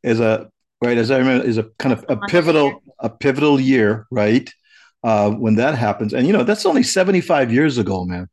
is 0.04 0.20
a 0.20 0.50
right 0.84 0.98
as 0.98 1.10
I 1.12 1.18
remember 1.18 1.46
is 1.46 1.58
a 1.58 1.64
kind 1.80 1.94
of 1.94 2.06
a 2.10 2.18
pivotal 2.28 2.82
a 3.00 3.10
pivotal 3.10 3.60
year, 3.60 4.08
right? 4.12 4.52
Uh, 5.04 5.30
when 5.30 5.56
that 5.56 5.76
happens, 5.78 6.14
and 6.14 6.26
you 6.28 6.34
know 6.34 6.44
that's 6.44 6.66
only 6.66 6.84
75 6.84 7.54
years 7.54 7.78
ago, 7.78 8.06
man. 8.06 8.28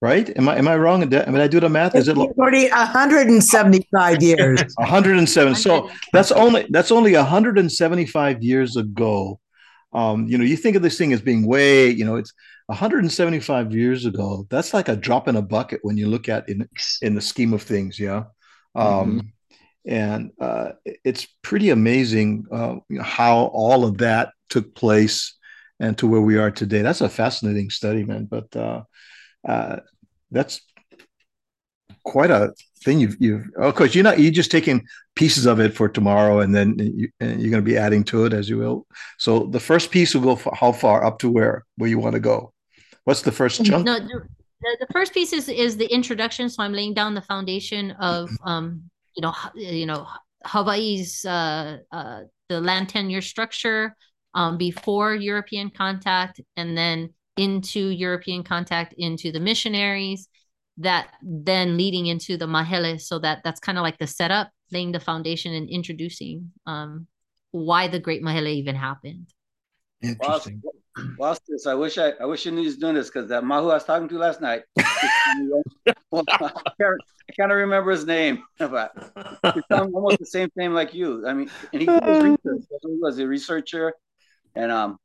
Right? 0.00 0.36
Am 0.36 0.48
I 0.48 0.56
am 0.56 0.66
I 0.66 0.76
wrong? 0.76 1.00
Did 1.00 1.14
I, 1.14 1.30
did 1.30 1.40
I 1.40 1.46
do 1.46 1.60
the 1.60 1.68
math? 1.68 1.94
Is 1.94 2.08
it 2.08 2.16
lo- 2.16 2.32
40, 2.34 2.68
175 2.70 4.22
years. 4.22 4.62
107? 4.76 5.54
So 5.54 5.90
that's 6.12 6.32
only 6.32 6.66
that's 6.70 6.90
only 6.90 7.14
175 7.14 8.42
years 8.42 8.76
ago. 8.76 9.38
Um, 9.92 10.26
you 10.26 10.38
know, 10.38 10.44
you 10.44 10.56
think 10.56 10.74
of 10.74 10.82
this 10.82 10.98
thing 10.98 11.12
as 11.12 11.20
being 11.20 11.46
way, 11.46 11.90
you 11.90 12.04
know, 12.04 12.16
it's 12.16 12.32
175 12.66 13.74
years 13.74 14.06
ago. 14.06 14.46
That's 14.50 14.72
like 14.74 14.88
a 14.88 14.96
drop 14.96 15.28
in 15.28 15.36
a 15.36 15.42
bucket 15.42 15.80
when 15.82 15.96
you 15.96 16.08
look 16.08 16.28
at 16.28 16.48
in 16.48 16.68
in 17.02 17.14
the 17.14 17.20
scheme 17.20 17.52
of 17.52 17.62
things. 17.62 17.98
Yeah. 17.98 18.24
Um, 18.74 19.32
And 19.84 20.30
uh, 20.40 20.72
it's 21.04 21.26
pretty 21.42 21.70
amazing 21.70 22.46
uh, 22.52 22.76
how 23.00 23.46
all 23.52 23.84
of 23.84 23.98
that 23.98 24.30
took 24.48 24.74
place 24.76 25.36
and 25.80 25.98
to 25.98 26.06
where 26.06 26.20
we 26.20 26.38
are 26.38 26.52
today. 26.52 26.82
That's 26.82 27.00
a 27.00 27.08
fascinating 27.08 27.70
study, 27.70 28.04
man. 28.04 28.26
But 28.26 28.54
uh, 28.54 28.84
uh, 29.46 29.80
that's 30.30 30.60
quite 32.04 32.30
a 32.30 32.52
thing 32.84 32.98
you've 32.98 33.16
you've 33.20 33.46
of 33.56 33.74
course 33.74 33.94
you're 33.94 34.02
not 34.04 34.18
you're 34.18 34.32
just 34.32 34.50
taking 34.50 34.84
pieces 35.14 35.46
of 35.46 35.60
it 35.60 35.72
for 35.72 35.88
tomorrow 35.88 36.40
and 36.40 36.54
then 36.54 36.76
you, 36.78 37.08
and 37.20 37.40
you're 37.40 37.50
going 37.50 37.62
to 37.62 37.70
be 37.70 37.76
adding 37.76 38.02
to 38.02 38.24
it 38.24 38.32
as 38.32 38.48
you 38.48 38.58
will 38.58 38.86
so 39.18 39.44
the 39.46 39.60
first 39.60 39.90
piece 39.90 40.14
will 40.14 40.22
go 40.22 40.36
for 40.36 40.52
how 40.54 40.72
far 40.72 41.04
up 41.04 41.18
to 41.18 41.30
where 41.30 41.64
where 41.76 41.88
you 41.88 41.98
want 41.98 42.14
to 42.14 42.20
go 42.20 42.52
what's 43.04 43.22
the 43.22 43.32
first 43.32 43.64
chunk 43.64 43.84
No, 43.84 43.98
the, 43.98 44.22
the 44.60 44.76
the 44.80 44.86
first 44.92 45.12
piece 45.12 45.32
is 45.32 45.48
is 45.48 45.76
the 45.76 45.92
introduction. 45.92 46.48
So 46.48 46.62
I'm 46.62 46.72
laying 46.72 46.94
down 46.94 47.14
the 47.14 47.22
foundation 47.22 47.92
of 47.92 48.30
um, 48.44 48.90
you 49.16 49.22
know, 49.22 49.34
you 49.54 49.86
know, 49.86 50.06
Hawaii's 50.44 51.24
uh, 51.24 51.78
uh, 51.90 52.20
the 52.48 52.60
land 52.60 52.88
tenure 52.88 53.20
structure 53.20 53.96
um, 54.34 54.56
before 54.56 55.14
European 55.14 55.70
contact, 55.70 56.40
and 56.56 56.76
then 56.76 57.12
into 57.36 57.88
European 57.88 58.42
contact 58.42 58.94
into 58.98 59.32
the 59.32 59.40
missionaries. 59.40 60.28
That 60.78 61.08
then 61.22 61.76
leading 61.76 62.06
into 62.06 62.36
the 62.36 62.46
mahele, 62.46 63.00
so 63.00 63.18
that 63.18 63.42
that's 63.44 63.60
kind 63.60 63.78
of 63.78 63.82
like 63.82 63.98
the 63.98 64.06
setup, 64.06 64.50
laying 64.70 64.92
the 64.92 65.00
foundation 65.00 65.52
and 65.52 65.68
introducing 65.68 66.50
um, 66.66 67.06
why 67.52 67.88
the 67.88 68.00
Great 68.00 68.22
Mahele 68.22 68.54
even 68.54 68.74
happened. 68.74 69.32
interesting 70.02 70.62
Well, 71.18 71.36
sis, 71.46 71.66
I 71.66 71.74
wish 71.74 71.96
I, 71.98 72.10
I 72.20 72.24
wish 72.24 72.44
you 72.44 72.52
knew 72.52 72.62
he's 72.62 72.76
doing 72.76 72.94
this 72.94 73.08
because 73.08 73.28
that 73.28 73.44
Mahu 73.44 73.70
I 73.70 73.74
was 73.74 73.84
talking 73.84 74.08
to 74.08 74.18
last 74.18 74.40
night. 74.40 74.62
well, 74.76 75.62
I 76.30 76.70
can't, 76.80 77.00
I 77.28 77.32
can't 77.36 77.52
remember 77.52 77.90
his 77.90 78.04
name, 78.04 78.42
but 78.58 78.92
he 79.54 79.62
sounds 79.70 79.94
almost 79.94 80.18
the 80.18 80.26
same 80.26 80.50
name 80.56 80.74
like 80.74 80.92
you. 80.92 81.26
I 81.26 81.32
mean, 81.32 81.50
and 81.72 81.80
he 81.80 81.86
did 81.86 82.02
his 82.02 82.22
research. 82.24 82.64
He 82.82 82.98
was 83.00 83.18
a 83.18 83.26
researcher, 83.26 83.94
and 84.54 84.72
um, 84.72 84.98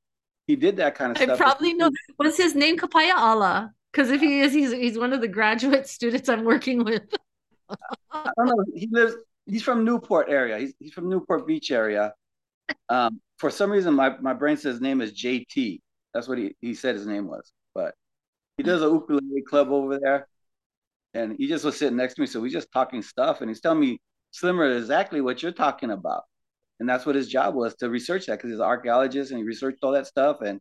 he 0.46 0.56
did 0.56 0.78
that 0.78 0.96
kind 0.96 1.12
of 1.12 1.22
I 1.22 1.26
stuff. 1.26 1.38
probably 1.38 1.74
know. 1.74 1.92
What's 2.18 2.38
his 2.38 2.56
name? 2.56 2.78
Kapaya 2.78 3.16
Allah. 3.16 3.72
Because 3.98 4.12
if 4.12 4.22
he 4.22 4.42
is, 4.42 4.54
he's 4.54 4.72
he's 4.72 4.96
one 4.96 5.12
of 5.12 5.22
the 5.22 5.28
graduate 5.28 5.88
students 5.88 6.30
I'm 6.30 6.44
working 6.44 6.84
with. 6.84 7.02
I 8.12 8.32
don't 8.38 8.46
know. 8.46 8.64
He 8.76 8.88
lives. 8.92 9.16
He's 9.48 9.64
from 9.64 9.84
Newport 9.84 10.30
area. 10.30 10.60
He's 10.60 10.76
he's 10.78 10.94
from 10.94 11.10
Newport 11.10 11.48
Beach 11.48 11.72
area. 11.72 12.14
Um, 12.90 13.20
for 13.40 13.50
some 13.50 13.72
reason, 13.72 13.96
my, 13.96 14.16
my 14.20 14.34
brain 14.34 14.56
says 14.56 14.76
his 14.76 14.82
name 14.82 15.02
is 15.02 15.14
JT. 15.14 15.80
That's 16.14 16.28
what 16.28 16.38
he, 16.38 16.56
he 16.62 16.76
said 16.76 16.94
his 16.94 17.08
name 17.08 17.28
was. 17.28 17.52
But 17.74 17.96
he 18.58 18.64
does 18.64 18.84
a 18.84 18.86
ukulele 18.86 19.42
club 19.50 19.72
over 19.72 19.98
there. 20.00 20.28
and 21.16 21.36
he 21.40 21.48
just 21.48 21.66
was 21.66 21.78
sitting 21.78 21.98
next 21.98 22.16
to 22.16 22.22
me. 22.22 22.28
So 22.28 22.40
we 22.40 22.52
just 22.52 22.72
talking 22.72 23.02
stuff, 23.02 23.42
and 23.42 23.50
he's 23.50 23.62
telling 23.62 23.80
me 23.80 24.00
Slimmer 24.30 24.78
exactly 24.78 25.22
what 25.22 25.42
you're 25.42 25.52
talking 25.52 25.90
about, 25.90 26.24
and 26.80 26.88
that's 26.88 27.08
what 27.08 27.16
his 27.16 27.30
job 27.30 27.56
was 27.56 27.76
to 27.78 27.90
research 27.90 28.28
that 28.28 28.38
because 28.38 28.52
he's 28.52 28.60
an 28.60 28.66
archaeologist 28.66 29.32
and 29.32 29.40
he 29.40 29.44
researched 29.44 29.80
all 29.82 29.94
that 29.94 30.06
stuff 30.06 30.42
and 30.42 30.60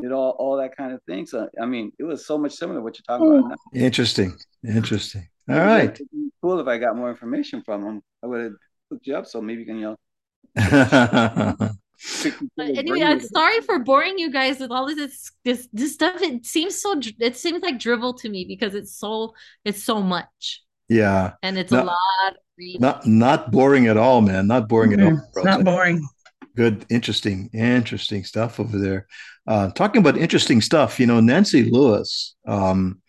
did 0.00 0.12
all 0.12 0.30
all 0.38 0.56
that 0.58 0.76
kind 0.76 0.92
of 0.92 1.02
thing. 1.04 1.26
So 1.26 1.48
I 1.60 1.66
mean, 1.66 1.92
it 1.98 2.04
was 2.04 2.26
so 2.26 2.38
much 2.38 2.52
similar 2.52 2.80
to 2.80 2.82
what 2.82 2.98
you're 2.98 3.04
talking 3.18 3.28
about. 3.28 3.44
Hmm. 3.44 3.48
Now. 3.50 3.56
Interesting. 3.72 4.34
Interesting. 4.66 5.28
All 5.48 5.56
It 5.56 5.58
right. 5.58 5.94
be 6.12 6.30
cool 6.42 6.60
if 6.60 6.66
I 6.66 6.78
got 6.78 6.96
more 6.96 7.10
information 7.10 7.62
from 7.62 7.84
him. 7.84 8.02
I 8.22 8.26
would 8.26 8.42
have 8.44 8.52
hooked 8.90 9.06
you 9.06 9.16
up 9.16 9.26
so 9.26 9.40
maybe 9.40 9.60
you 9.62 9.66
can 9.66 9.78
you 9.78 9.96
know. 9.96 9.96
But 12.56 12.76
anyway, 12.76 13.02
I'm 13.02 13.20
sorry 13.20 13.60
for 13.60 13.78
boring 13.78 14.18
you 14.18 14.30
guys 14.30 14.58
with 14.60 14.70
all 14.70 14.86
this 14.94 15.30
this 15.44 15.68
this 15.72 15.94
stuff. 15.94 16.20
It 16.22 16.44
seems 16.44 16.80
so 16.80 17.00
it 17.20 17.36
seems 17.36 17.62
like 17.62 17.78
drivel 17.78 18.14
to 18.14 18.28
me 18.28 18.44
because 18.44 18.74
it's 18.74 18.94
so 18.94 19.34
it's 19.64 19.82
so 19.82 20.02
much 20.02 20.62
yeah. 20.88 21.32
and 21.42 21.58
it's 21.58 21.72
No, 21.72 21.82
a 21.82 21.84
lot 21.84 21.96
of. 22.28 22.36
Not 22.80 23.06
not 23.06 23.50
boring 23.50 23.86
at 23.88 23.96
all, 23.96 24.20
man. 24.20 24.46
Not 24.46 24.68
boring 24.68 24.92
at 24.92 25.00
all. 25.00 25.18
It's 25.34 25.44
not 25.44 25.64
boring. 25.64 26.06
Good, 26.56 26.86
interesting, 26.88 27.50
interesting 27.52 28.24
stuff 28.24 28.60
over 28.60 28.78
there. 28.78 29.06
Uh, 29.46 29.70
talking 29.70 30.00
about 30.00 30.16
interesting 30.16 30.60
stuff, 30.60 31.00
you 31.00 31.06
know, 31.06 31.20
Nancy 31.20 31.68
Lewis 31.68 32.34
um, 32.46 33.00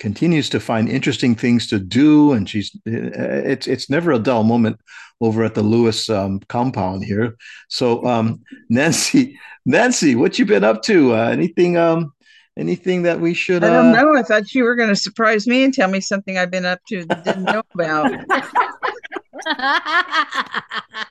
continues 0.00 0.48
to 0.50 0.60
find 0.60 0.88
interesting 0.88 1.34
things 1.34 1.66
to 1.68 1.78
do, 1.80 2.32
and 2.32 2.48
she's 2.48 2.70
it's 2.86 3.66
it's 3.66 3.90
never 3.90 4.12
a 4.12 4.18
dull 4.18 4.44
moment 4.44 4.78
over 5.20 5.42
at 5.44 5.54
the 5.54 5.62
Lewis 5.62 6.08
um, 6.08 6.40
compound 6.48 7.04
here. 7.04 7.36
So, 7.68 8.04
um, 8.06 8.42
Nancy, 8.70 9.38
Nancy, 9.66 10.14
what 10.14 10.38
you 10.38 10.46
been 10.46 10.64
up 10.64 10.82
to? 10.82 11.14
Uh, 11.14 11.28
anything 11.30 11.76
um, 11.76 12.12
anything 12.56 13.02
that 13.02 13.20
we 13.20 13.34
should? 13.34 13.64
I 13.64 13.68
don't 13.70 13.94
Uh, 13.94 14.02
know. 14.02 14.16
I 14.16 14.22
thought 14.22 14.54
you 14.54 14.62
were 14.64 14.76
going 14.76 14.88
to 14.90 14.96
surprise 14.96 15.46
me 15.46 15.64
and 15.64 15.74
tell 15.74 15.88
me 15.88 16.00
something 16.00 16.38
I've 16.38 16.50
been 16.50 16.64
up 16.66 16.80
to 16.90 17.04
that 17.06 17.24
didn't 17.24 17.44
know 17.44 17.62
about. 17.74 18.12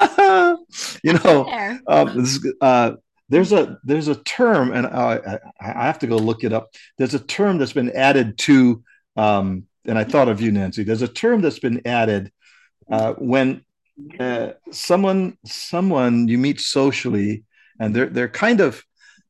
you 1.02 1.12
know, 1.12 1.44
There. 1.44 1.80
um, 1.86 2.16
this, 2.16 2.46
uh, 2.60 2.92
there's 3.28 3.52
a 3.52 3.78
there's 3.84 4.08
a 4.08 4.16
term, 4.16 4.72
and 4.72 4.86
I, 4.86 5.14
I 5.16 5.38
I 5.60 5.86
have 5.86 5.98
to 6.00 6.06
go 6.06 6.16
look 6.16 6.44
it 6.44 6.52
up. 6.52 6.70
There's 6.98 7.14
a 7.14 7.18
term 7.18 7.58
that's 7.58 7.72
been 7.72 7.90
added 7.90 8.38
to, 8.38 8.82
um, 9.16 9.66
and 9.86 9.98
I 9.98 10.04
thought 10.04 10.28
of 10.28 10.40
you, 10.40 10.52
Nancy. 10.52 10.84
There's 10.84 11.02
a 11.02 11.08
term 11.08 11.40
that's 11.40 11.58
been 11.58 11.82
added 11.86 12.32
uh, 12.90 13.14
when 13.14 13.64
uh, 14.18 14.52
someone 14.70 15.38
someone 15.44 16.28
you 16.28 16.38
meet 16.38 16.60
socially, 16.60 17.44
and 17.80 17.94
they're 17.94 18.10
they're 18.10 18.28
kind 18.28 18.60
of 18.60 18.82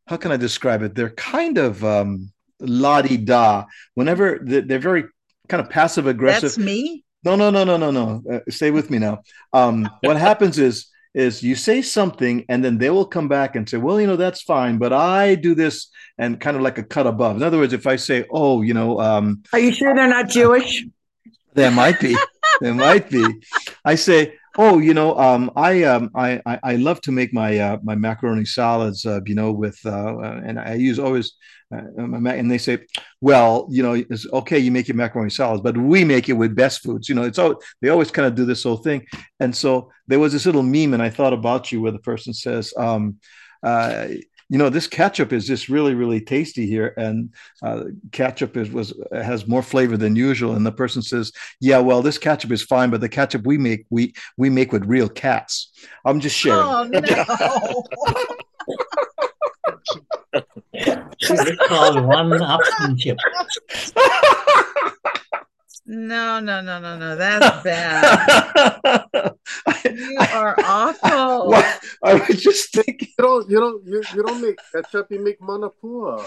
how 0.06 0.16
can 0.16 0.32
I 0.32 0.36
describe 0.36 0.82
it? 0.82 0.94
They're 0.94 1.10
kind 1.10 1.58
of 1.58 1.84
um, 1.84 2.32
la 2.60 3.02
di 3.02 3.16
da. 3.16 3.64
Whenever 3.94 4.40
they're, 4.42 4.62
they're 4.62 4.78
very 4.78 5.04
kind 5.48 5.62
of 5.62 5.70
passive 5.70 6.06
aggressive. 6.06 6.42
That's 6.42 6.58
me. 6.58 7.04
No, 7.24 7.36
no, 7.36 7.50
no, 7.50 7.64
no, 7.64 7.76
no, 7.76 7.90
no. 7.90 8.22
Uh, 8.30 8.40
stay 8.50 8.70
with 8.70 8.90
me 8.90 8.98
now. 8.98 9.22
Um, 9.52 9.88
what 10.02 10.16
happens 10.16 10.58
is 10.58 10.88
is 11.14 11.44
you 11.44 11.54
say 11.54 11.80
something 11.80 12.44
and 12.48 12.64
then 12.64 12.76
they 12.76 12.90
will 12.90 13.06
come 13.06 13.28
back 13.28 13.54
and 13.54 13.68
say, 13.68 13.76
well, 13.76 14.00
you 14.00 14.06
know, 14.06 14.16
that's 14.16 14.42
fine, 14.42 14.78
but 14.78 14.92
I 14.92 15.36
do 15.36 15.54
this 15.54 15.88
and 16.18 16.40
kind 16.40 16.56
of 16.56 16.62
like 16.62 16.76
a 16.76 16.82
cut 16.82 17.06
above. 17.06 17.36
In 17.36 17.44
other 17.44 17.56
words, 17.56 17.72
if 17.72 17.86
I 17.86 17.96
say, 17.96 18.24
oh, 18.32 18.62
you 18.62 18.74
know, 18.74 19.00
um, 19.00 19.44
Are 19.52 19.60
you 19.60 19.72
sure 19.72 19.94
they're 19.94 20.08
not 20.08 20.28
Jewish? 20.28 20.84
there 21.54 21.70
might 21.70 22.00
be, 22.00 22.16
there 22.60 22.74
might 22.74 23.08
be. 23.08 23.24
I 23.84 23.94
say, 23.94 24.34
oh, 24.58 24.78
you 24.78 24.92
know, 24.92 25.16
um, 25.16 25.52
I, 25.54 25.84
um, 25.84 26.10
I, 26.16 26.42
I, 26.44 26.58
I 26.64 26.76
love 26.76 27.00
to 27.02 27.12
make 27.12 27.32
my 27.32 27.58
uh, 27.58 27.78
my 27.82 27.94
macaroni 27.94 28.44
salads, 28.44 29.06
uh, 29.06 29.20
you 29.24 29.36
know, 29.36 29.52
with, 29.52 29.78
uh, 29.86 30.16
uh, 30.16 30.40
and 30.44 30.58
I 30.58 30.74
use 30.74 30.98
always, 30.98 31.34
and 31.74 32.50
they 32.50 32.58
say, 32.58 32.78
well, 33.20 33.66
you 33.70 33.82
know, 33.82 33.94
it's 33.94 34.26
okay, 34.32 34.58
you 34.58 34.70
make 34.70 34.88
your 34.88 34.96
macaroni 34.96 35.30
salads, 35.30 35.62
but 35.62 35.76
we 35.76 36.04
make 36.04 36.28
it 36.28 36.34
with 36.34 36.54
best 36.54 36.82
foods. 36.82 37.08
You 37.08 37.14
know, 37.14 37.22
it's 37.22 37.38
all 37.38 37.60
they 37.80 37.88
always 37.88 38.10
kind 38.10 38.26
of 38.26 38.34
do 38.34 38.44
this 38.44 38.62
whole 38.62 38.76
thing. 38.76 39.06
And 39.40 39.54
so 39.54 39.90
there 40.06 40.18
was 40.18 40.32
this 40.32 40.46
little 40.46 40.62
meme, 40.62 40.94
and 40.94 41.02
I 41.02 41.10
thought 41.10 41.32
about 41.32 41.72
you, 41.72 41.80
where 41.80 41.92
the 41.92 41.98
person 41.98 42.32
says, 42.32 42.72
um, 42.76 43.18
uh, 43.62 44.08
you 44.50 44.58
know, 44.58 44.68
this 44.68 44.86
ketchup 44.86 45.32
is 45.32 45.46
just 45.46 45.68
really, 45.68 45.94
really 45.94 46.20
tasty 46.20 46.66
here, 46.66 46.92
and 46.96 47.32
uh, 47.62 47.84
ketchup 48.12 48.56
is 48.56 48.70
was 48.70 48.92
has 49.12 49.48
more 49.48 49.62
flavor 49.62 49.96
than 49.96 50.16
usual. 50.16 50.54
And 50.54 50.66
the 50.66 50.72
person 50.72 51.02
says, 51.02 51.32
yeah, 51.60 51.78
well, 51.78 52.02
this 52.02 52.18
ketchup 52.18 52.52
is 52.52 52.62
fine, 52.62 52.90
but 52.90 53.00
the 53.00 53.08
ketchup 53.08 53.46
we 53.46 53.58
make, 53.58 53.86
we 53.90 54.14
we 54.36 54.50
make 54.50 54.72
with 54.72 54.84
real 54.84 55.08
cats. 55.08 55.72
I'm 56.04 56.20
just 56.20 56.36
sharing. 56.36 56.60
Oh 56.60 56.84
no! 56.84 58.26
It's 60.72 61.68
called 61.68 62.04
one 62.04 62.30
upmanship. 62.30 63.18
No, 65.86 66.40
no, 66.40 66.62
no, 66.62 66.80
no, 66.80 66.96
no. 66.96 67.14
That's 67.14 67.62
bad. 67.62 69.34
You 69.84 70.18
are 70.18 70.56
awful. 70.64 71.48
What? 71.54 71.80
I 72.02 72.14
was 72.14 72.42
just 72.42 72.72
thinking. 72.72 73.08
You 73.18 73.24
don't, 73.24 73.50
you 73.50 73.60
don't, 73.60 73.86
you, 73.86 74.02
you 74.14 74.22
don't 74.22 74.40
make 74.40 74.58
ketchup. 74.72 75.08
You 75.10 75.22
make 75.22 75.38
manapua. 75.40 76.24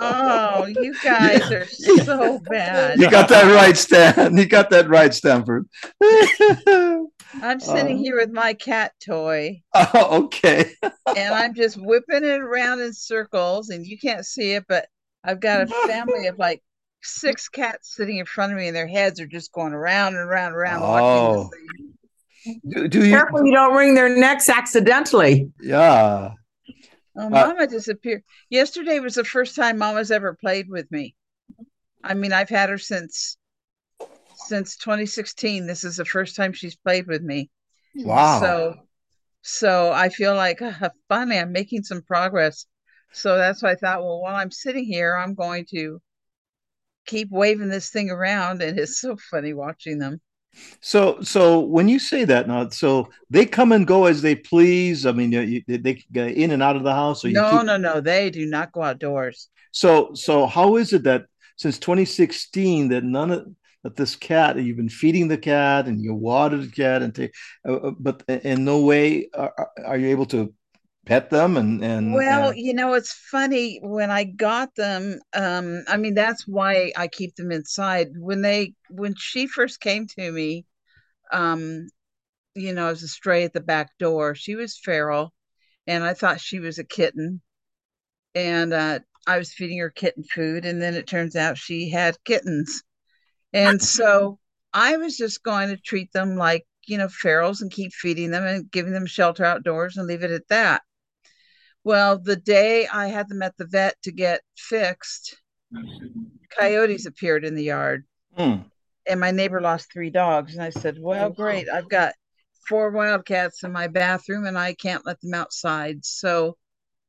Oh, 0.00 0.66
you 0.66 0.92
guys 1.02 1.52
are 1.52 1.66
so 1.66 2.40
bad. 2.40 2.98
You 2.98 3.08
got 3.10 3.28
that 3.28 3.54
right, 3.54 3.76
Stan. 3.76 4.36
You 4.36 4.46
got 4.46 4.70
that 4.70 4.88
right, 4.88 5.14
Stanford. 5.14 5.68
I'm 7.42 7.60
sitting 7.60 7.98
Uh, 7.98 8.00
here 8.00 8.16
with 8.16 8.30
my 8.30 8.54
cat 8.54 8.92
toy, 9.04 9.62
oh, 9.74 10.24
okay. 10.24 10.72
and 11.16 11.34
I'm 11.34 11.54
just 11.54 11.76
whipping 11.80 12.24
it 12.24 12.40
around 12.40 12.80
in 12.80 12.92
circles, 12.92 13.68
and 13.70 13.86
you 13.86 13.98
can't 13.98 14.24
see 14.26 14.52
it, 14.52 14.64
but 14.68 14.86
I've 15.24 15.40
got 15.40 15.62
a 15.62 15.66
family 15.86 16.26
of 16.26 16.38
like 16.38 16.62
six 17.02 17.48
cats 17.48 17.94
sitting 17.96 18.18
in 18.18 18.24
front 18.26 18.52
of 18.52 18.58
me, 18.58 18.66
and 18.68 18.76
their 18.76 18.88
heads 18.88 19.20
are 19.20 19.26
just 19.26 19.52
going 19.52 19.72
around 19.72 20.14
and 20.16 20.24
around 20.24 20.48
and 20.48 20.56
around 20.56 20.82
Oh. 20.84 21.42
this 21.42 21.50
thing. 21.50 22.60
Do, 22.68 22.88
do 22.88 23.04
you? 23.04 23.10
Careful 23.10 23.44
you 23.44 23.52
don't 23.52 23.74
wring 23.74 23.94
their 23.94 24.08
necks 24.08 24.48
accidentally. 24.48 25.50
Yeah. 25.60 26.30
Oh, 27.16 27.26
Uh, 27.26 27.28
Mama 27.30 27.66
disappeared. 27.66 28.22
Yesterday 28.48 29.00
was 29.00 29.14
the 29.16 29.24
first 29.24 29.56
time 29.56 29.76
Mama's 29.78 30.10
ever 30.10 30.34
played 30.34 30.68
with 30.68 30.90
me. 30.92 31.14
I 32.04 32.14
mean, 32.14 32.32
I've 32.32 32.48
had 32.48 32.70
her 32.70 32.78
since 32.78 33.36
since 34.48 34.76
2016. 34.76 35.66
This 35.66 35.84
is 35.84 35.96
the 35.96 36.04
first 36.04 36.36
time 36.36 36.52
she's 36.52 36.76
played 36.76 37.06
with 37.06 37.22
me. 37.22 37.50
Wow. 37.96 38.40
So, 38.40 38.74
so 39.42 39.92
I 39.92 40.08
feel 40.08 40.34
like 40.34 40.62
uh, 40.62 40.90
finally 41.08 41.38
I'm 41.38 41.52
making 41.52 41.84
some 41.84 42.02
progress. 42.02 42.66
So 43.12 43.36
that's 43.36 43.62
why 43.62 43.72
I 43.72 43.76
thought, 43.76 44.00
well, 44.02 44.20
while 44.20 44.36
I'm 44.36 44.50
sitting 44.50 44.84
here, 44.84 45.16
I'm 45.16 45.34
going 45.34 45.66
to 45.70 46.00
keep 47.06 47.30
waving 47.30 47.68
this 47.68 47.90
thing 47.90 48.10
around, 48.10 48.62
and 48.62 48.78
it's 48.78 49.00
so 49.00 49.16
funny 49.30 49.54
watching 49.54 49.98
them. 49.98 50.20
So, 50.80 51.20
so 51.22 51.60
when 51.60 51.88
you 51.88 51.98
say 51.98 52.24
that 52.24 52.48
now, 52.48 52.68
so 52.70 53.08
they 53.30 53.46
come 53.46 53.72
and 53.72 53.86
go 53.86 54.06
as 54.06 54.22
they 54.22 54.34
please. 54.34 55.06
I 55.06 55.12
mean, 55.12 55.32
you, 55.32 55.62
they 55.66 56.04
get 56.12 56.32
in 56.32 56.50
and 56.50 56.62
out 56.62 56.76
of 56.76 56.84
the 56.84 56.92
house. 56.94 57.24
Or 57.24 57.28
you 57.28 57.34
No, 57.34 57.50
keep, 57.50 57.62
no, 57.62 57.76
no, 57.76 58.00
they 58.00 58.30
do 58.30 58.46
not 58.46 58.72
go 58.72 58.82
outdoors. 58.82 59.48
So, 59.70 60.14
so 60.14 60.46
how 60.46 60.76
is 60.76 60.92
it 60.92 61.04
that 61.04 61.26
since 61.56 61.78
2016 61.78 62.88
that 62.88 63.04
none 63.04 63.30
of 63.30 63.46
that 63.84 63.96
this 63.96 64.16
cat 64.16 64.56
you've 64.60 64.76
been 64.76 64.88
feeding 64.88 65.28
the 65.28 65.38
cat 65.38 65.86
and 65.86 66.02
you 66.02 66.14
water 66.14 66.58
the 66.58 66.68
cat 66.70 67.02
and 67.02 67.14
take, 67.14 67.32
uh, 67.68 67.74
uh, 67.74 67.90
but 67.98 68.22
in 68.28 68.64
no 68.64 68.82
way 68.82 69.28
are, 69.34 69.52
are- 69.58 69.72
are 69.86 69.98
you 69.98 70.08
able 70.08 70.26
to 70.26 70.52
pet 71.06 71.30
them 71.30 71.56
and 71.56 71.82
and 71.84 72.24
Well, 72.24 72.52
and- 72.52 72.56
you 72.56 72.74
know, 72.74 72.94
it's 72.94 73.12
funny 73.12 73.80
when 73.82 74.10
I 74.10 74.24
got 74.24 74.74
them, 74.74 75.20
um, 75.34 75.84
I 75.88 75.96
mean, 75.96 76.14
that's 76.14 76.46
why 76.46 76.92
I 76.96 77.08
keep 77.08 77.34
them 77.36 77.52
inside. 77.52 78.08
When 78.16 78.40
they 78.42 78.74
when 78.88 79.14
she 79.16 79.46
first 79.46 79.80
came 79.80 80.06
to 80.08 80.32
me, 80.32 80.64
um, 81.32 81.88
you 82.54 82.74
know, 82.74 82.88
as 82.88 83.02
a 83.04 83.08
stray 83.08 83.44
at 83.44 83.52
the 83.54 83.60
back 83.60 83.98
door, 83.98 84.34
she 84.36 84.56
was 84.56 84.78
feral 84.78 85.34
and 85.88 86.04
I 86.04 86.14
thought 86.14 86.40
she 86.40 86.60
was 86.60 86.78
a 86.78 86.84
kitten. 86.84 87.42
And 88.34 88.72
uh 88.72 89.00
I 89.26 89.38
was 89.38 89.52
feeding 89.54 89.78
her 89.80 89.90
kitten 89.90 90.24
food, 90.24 90.64
and 90.66 90.80
then 90.82 90.94
it 90.94 91.06
turns 91.06 91.36
out 91.36 91.58
she 91.58 91.90
had 91.90 92.16
kittens. 92.24 92.82
And 93.52 93.80
so 93.82 94.38
I 94.72 94.96
was 94.96 95.16
just 95.16 95.42
going 95.42 95.68
to 95.68 95.76
treat 95.76 96.12
them 96.12 96.36
like, 96.36 96.66
you 96.86 96.98
know, 96.98 97.08
ferals 97.08 97.60
and 97.60 97.70
keep 97.70 97.92
feeding 97.92 98.30
them 98.30 98.44
and 98.44 98.70
giving 98.70 98.92
them 98.92 99.06
shelter 99.06 99.44
outdoors 99.44 99.96
and 99.96 100.06
leave 100.06 100.22
it 100.22 100.30
at 100.30 100.48
that. 100.48 100.82
Well, 101.84 102.18
the 102.18 102.36
day 102.36 102.86
I 102.86 103.06
had 103.08 103.28
them 103.28 103.42
at 103.42 103.56
the 103.56 103.66
vet 103.66 103.96
to 104.02 104.12
get 104.12 104.42
fixed, 104.56 105.36
coyotes 106.50 107.06
appeared 107.06 107.44
in 107.44 107.54
the 107.54 107.64
yard, 107.64 108.04
Hmm. 108.36 108.56
and 109.06 109.20
my 109.20 109.30
neighbor 109.30 109.60
lost 109.60 109.92
three 109.92 110.10
dogs. 110.10 110.54
And 110.54 110.62
I 110.62 110.70
said, 110.70 110.98
Well, 111.00 111.30
great. 111.30 111.68
I've 111.68 111.88
got 111.88 112.14
four 112.68 112.90
wildcats 112.90 113.62
in 113.64 113.72
my 113.72 113.88
bathroom, 113.88 114.44
and 114.46 114.58
I 114.58 114.74
can't 114.74 115.06
let 115.06 115.20
them 115.20 115.34
outside. 115.34 116.04
So 116.04 116.56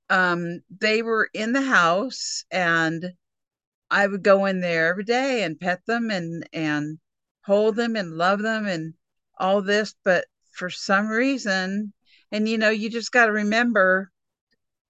um, 0.09 0.61
they 0.79 1.01
were 1.01 1.29
in 1.33 1.53
the 1.53 1.61
house, 1.61 2.45
and 2.51 3.13
I 3.91 4.07
would 4.07 4.23
go 4.23 4.45
in 4.45 4.61
there 4.61 4.87
every 4.87 5.03
day 5.03 5.43
and 5.43 5.59
pet 5.59 5.85
them 5.85 6.11
and 6.11 6.47
and 6.53 6.99
hold 7.45 7.75
them 7.75 7.95
and 7.95 8.17
love 8.17 8.41
them 8.41 8.67
and 8.67 8.93
all 9.37 9.61
this. 9.61 9.95
But 10.03 10.25
for 10.51 10.69
some 10.69 11.07
reason, 11.07 11.93
and 12.31 12.47
you 12.47 12.57
know, 12.57 12.69
you 12.69 12.89
just 12.89 13.11
got 13.11 13.27
to 13.27 13.31
remember 13.31 14.11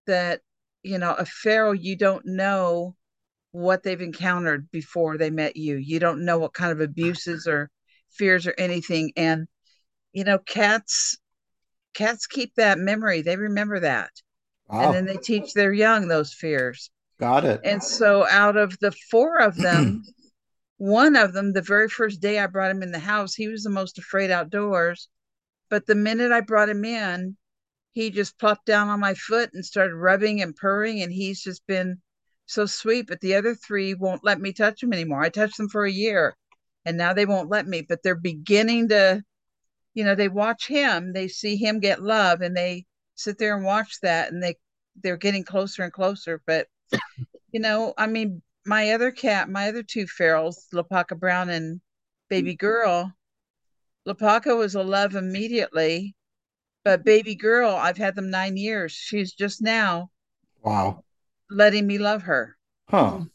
that 0.07 0.41
you 0.83 0.97
know 0.97 1.13
a 1.13 1.25
feral 1.25 1.75
you 1.75 1.95
don't 1.95 2.25
know 2.25 2.95
what 3.51 3.83
they've 3.83 4.01
encountered 4.01 4.69
before 4.71 5.17
they 5.17 5.29
met 5.29 5.55
you. 5.55 5.75
You 5.77 5.99
don't 5.99 6.25
know 6.25 6.37
what 6.37 6.53
kind 6.53 6.71
of 6.71 6.81
abuses 6.81 7.47
or 7.47 7.69
fears 8.09 8.45
or 8.47 8.53
anything. 8.57 9.11
And 9.15 9.47
you 10.13 10.23
know, 10.23 10.39
cats 10.39 11.17
cats 11.93 12.27
keep 12.27 12.55
that 12.55 12.79
memory. 12.79 13.21
They 13.21 13.37
remember 13.37 13.79
that. 13.81 14.11
Wow. 14.67 14.81
And 14.81 14.95
then 14.95 15.05
they 15.05 15.17
teach 15.17 15.53
their 15.53 15.73
young 15.73 16.07
those 16.07 16.33
fears. 16.33 16.91
Got 17.19 17.43
it. 17.45 17.61
And 17.63 17.83
so 17.83 18.25
out 18.29 18.55
of 18.55 18.77
the 18.79 18.91
four 19.11 19.41
of 19.41 19.55
them, 19.57 20.03
one 20.77 21.15
of 21.15 21.33
them, 21.33 21.51
the 21.51 21.61
very 21.61 21.89
first 21.89 22.21
day 22.21 22.39
I 22.39 22.47
brought 22.47 22.71
him 22.71 22.81
in 22.81 22.91
the 22.91 22.99
house, 22.99 23.35
he 23.35 23.49
was 23.49 23.63
the 23.63 23.69
most 23.69 23.97
afraid 23.97 24.31
outdoors. 24.31 25.09
But 25.69 25.85
the 25.85 25.95
minute 25.95 26.31
I 26.31 26.41
brought 26.41 26.69
him 26.69 26.85
in, 26.85 27.35
he 27.91 28.09
just 28.09 28.39
plopped 28.39 28.65
down 28.65 28.87
on 28.87 28.99
my 28.99 29.13
foot 29.13 29.51
and 29.53 29.65
started 29.65 29.95
rubbing 29.95 30.41
and 30.41 30.55
purring. 30.55 31.01
And 31.01 31.11
he's 31.11 31.43
just 31.43 31.67
been 31.67 32.01
so 32.45 32.65
sweet. 32.65 33.07
But 33.07 33.19
the 33.19 33.35
other 33.35 33.53
three 33.53 33.93
won't 33.93 34.23
let 34.23 34.39
me 34.39 34.53
touch 34.53 34.81
him 34.81 34.93
anymore. 34.93 35.21
I 35.21 35.29
touched 35.29 35.57
them 35.57 35.69
for 35.69 35.83
a 35.83 35.91
year 35.91 36.37
and 36.85 36.97
now 36.97 37.13
they 37.13 37.25
won't 37.25 37.49
let 37.49 37.67
me. 37.67 37.81
But 37.81 38.01
they're 38.01 38.15
beginning 38.15 38.89
to, 38.89 39.21
you 39.93 40.05
know, 40.05 40.15
they 40.15 40.29
watch 40.29 40.67
him, 40.67 41.11
they 41.11 41.27
see 41.27 41.57
him 41.57 41.81
get 41.81 42.01
love 42.01 42.39
and 42.39 42.55
they 42.55 42.85
sit 43.15 43.37
there 43.37 43.55
and 43.57 43.65
watch 43.65 43.97
that 44.01 44.31
and 44.31 44.41
they 44.41 44.55
they're 45.01 45.17
getting 45.17 45.43
closer 45.43 45.83
and 45.83 45.93
closer. 45.93 46.41
But 46.47 46.67
you 47.51 47.59
know, 47.59 47.93
I 47.97 48.07
mean, 48.07 48.41
my 48.65 48.91
other 48.91 49.11
cat, 49.11 49.49
my 49.49 49.69
other 49.69 49.83
two 49.83 50.05
ferals, 50.05 50.67
Lapaka 50.73 51.17
Brown 51.17 51.49
and 51.49 51.81
Baby 52.29 52.55
Girl, 52.55 53.13
Lapaka 54.07 54.57
was 54.57 54.75
a 54.75 54.83
love 54.83 55.15
immediately, 55.15 56.15
but 56.83 57.05
Baby 57.05 57.35
Girl, 57.35 57.71
I've 57.71 57.97
had 57.97 58.15
them 58.15 58.29
nine 58.29 58.57
years. 58.57 58.91
She's 58.91 59.33
just 59.33 59.61
now 59.61 60.11
Wow. 60.61 61.03
letting 61.49 61.85
me 61.85 61.97
love 61.97 62.23
her. 62.23 62.57
Huh. 62.89 63.25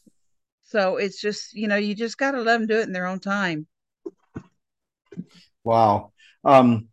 So 0.63 0.97
it's 0.97 1.21
just, 1.21 1.53
you 1.53 1.67
know, 1.67 1.77
you 1.77 1.95
just 1.95 2.17
got 2.17 2.31
to 2.31 2.41
let 2.41 2.57
them 2.57 2.67
do 2.67 2.79
it 2.79 2.87
in 2.87 2.93
their 2.93 3.07
own 3.07 3.19
time. 3.19 3.67
Wow. 5.63 6.11
Um, 6.43 6.89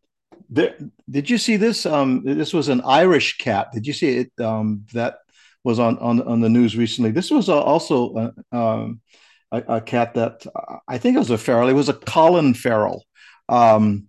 there, 0.48 0.76
did 1.10 1.28
you 1.30 1.38
see 1.38 1.56
this? 1.56 1.86
Um, 1.86 2.22
this 2.24 2.52
was 2.52 2.68
an 2.68 2.82
Irish 2.82 3.38
cat. 3.38 3.68
Did 3.72 3.86
you 3.86 3.92
see 3.92 4.18
it? 4.18 4.44
Um, 4.44 4.86
that 4.92 5.18
was 5.64 5.78
on 5.78 5.98
on 5.98 6.22
on 6.22 6.40
the 6.40 6.48
news 6.48 6.76
recently. 6.76 7.10
This 7.10 7.30
was 7.30 7.48
a, 7.48 7.54
also 7.54 8.32
a, 8.52 8.56
um, 8.56 9.00
a, 9.50 9.76
a 9.76 9.80
cat 9.80 10.14
that 10.14 10.46
uh, 10.54 10.78
I 10.88 10.98
think 10.98 11.16
it 11.16 11.20
was 11.20 11.30
a 11.30 11.38
feral. 11.38 11.68
It 11.68 11.74
was 11.74 11.88
a 11.88 11.94
Colin 11.94 12.54
feral. 12.54 13.04
Um, 13.48 14.08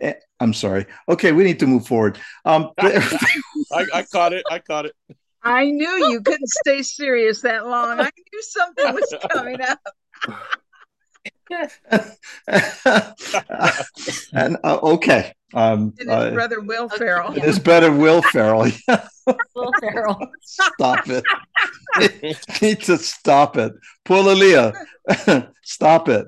eh, 0.00 0.14
I'm 0.40 0.54
sorry. 0.54 0.86
Okay, 1.08 1.32
we 1.32 1.44
need 1.44 1.58
to 1.60 1.66
move 1.66 1.86
forward. 1.86 2.18
Um, 2.44 2.70
I, 2.78 3.86
I 3.92 4.02
caught 4.10 4.32
it. 4.32 4.44
I 4.50 4.58
caught 4.58 4.86
it. 4.86 4.94
I 5.42 5.70
knew 5.70 6.08
you 6.08 6.22
couldn't 6.22 6.48
stay 6.48 6.82
serious 6.82 7.42
that 7.42 7.66
long. 7.66 8.00
I 8.00 8.10
knew 8.32 8.42
something 8.42 8.94
was 8.94 9.14
coming 9.30 9.60
up. 9.60 9.80
and 14.32 14.56
uh, 14.64 14.78
okay. 14.82 15.32
Um, 15.54 15.94
And 15.98 16.08
his 16.10 16.18
uh, 16.18 16.30
brother 16.32 16.60
Will 16.60 16.88
Ferrell. 16.88 17.36
it 17.36 17.44
is 17.44 17.58
better 17.58 17.92
Will 17.92 18.22
Ferrell. 18.22 18.70
Will 19.54 19.72
Ferrell. 19.80 20.18
stop 20.42 21.08
it. 21.08 21.24
you 22.22 22.34
need 22.62 22.80
to 22.82 22.98
stop 22.98 23.56
it. 23.56 23.72
Poor 24.04 24.22
Lilia. 24.22 24.72
stop 25.62 26.08
it. 26.08 26.26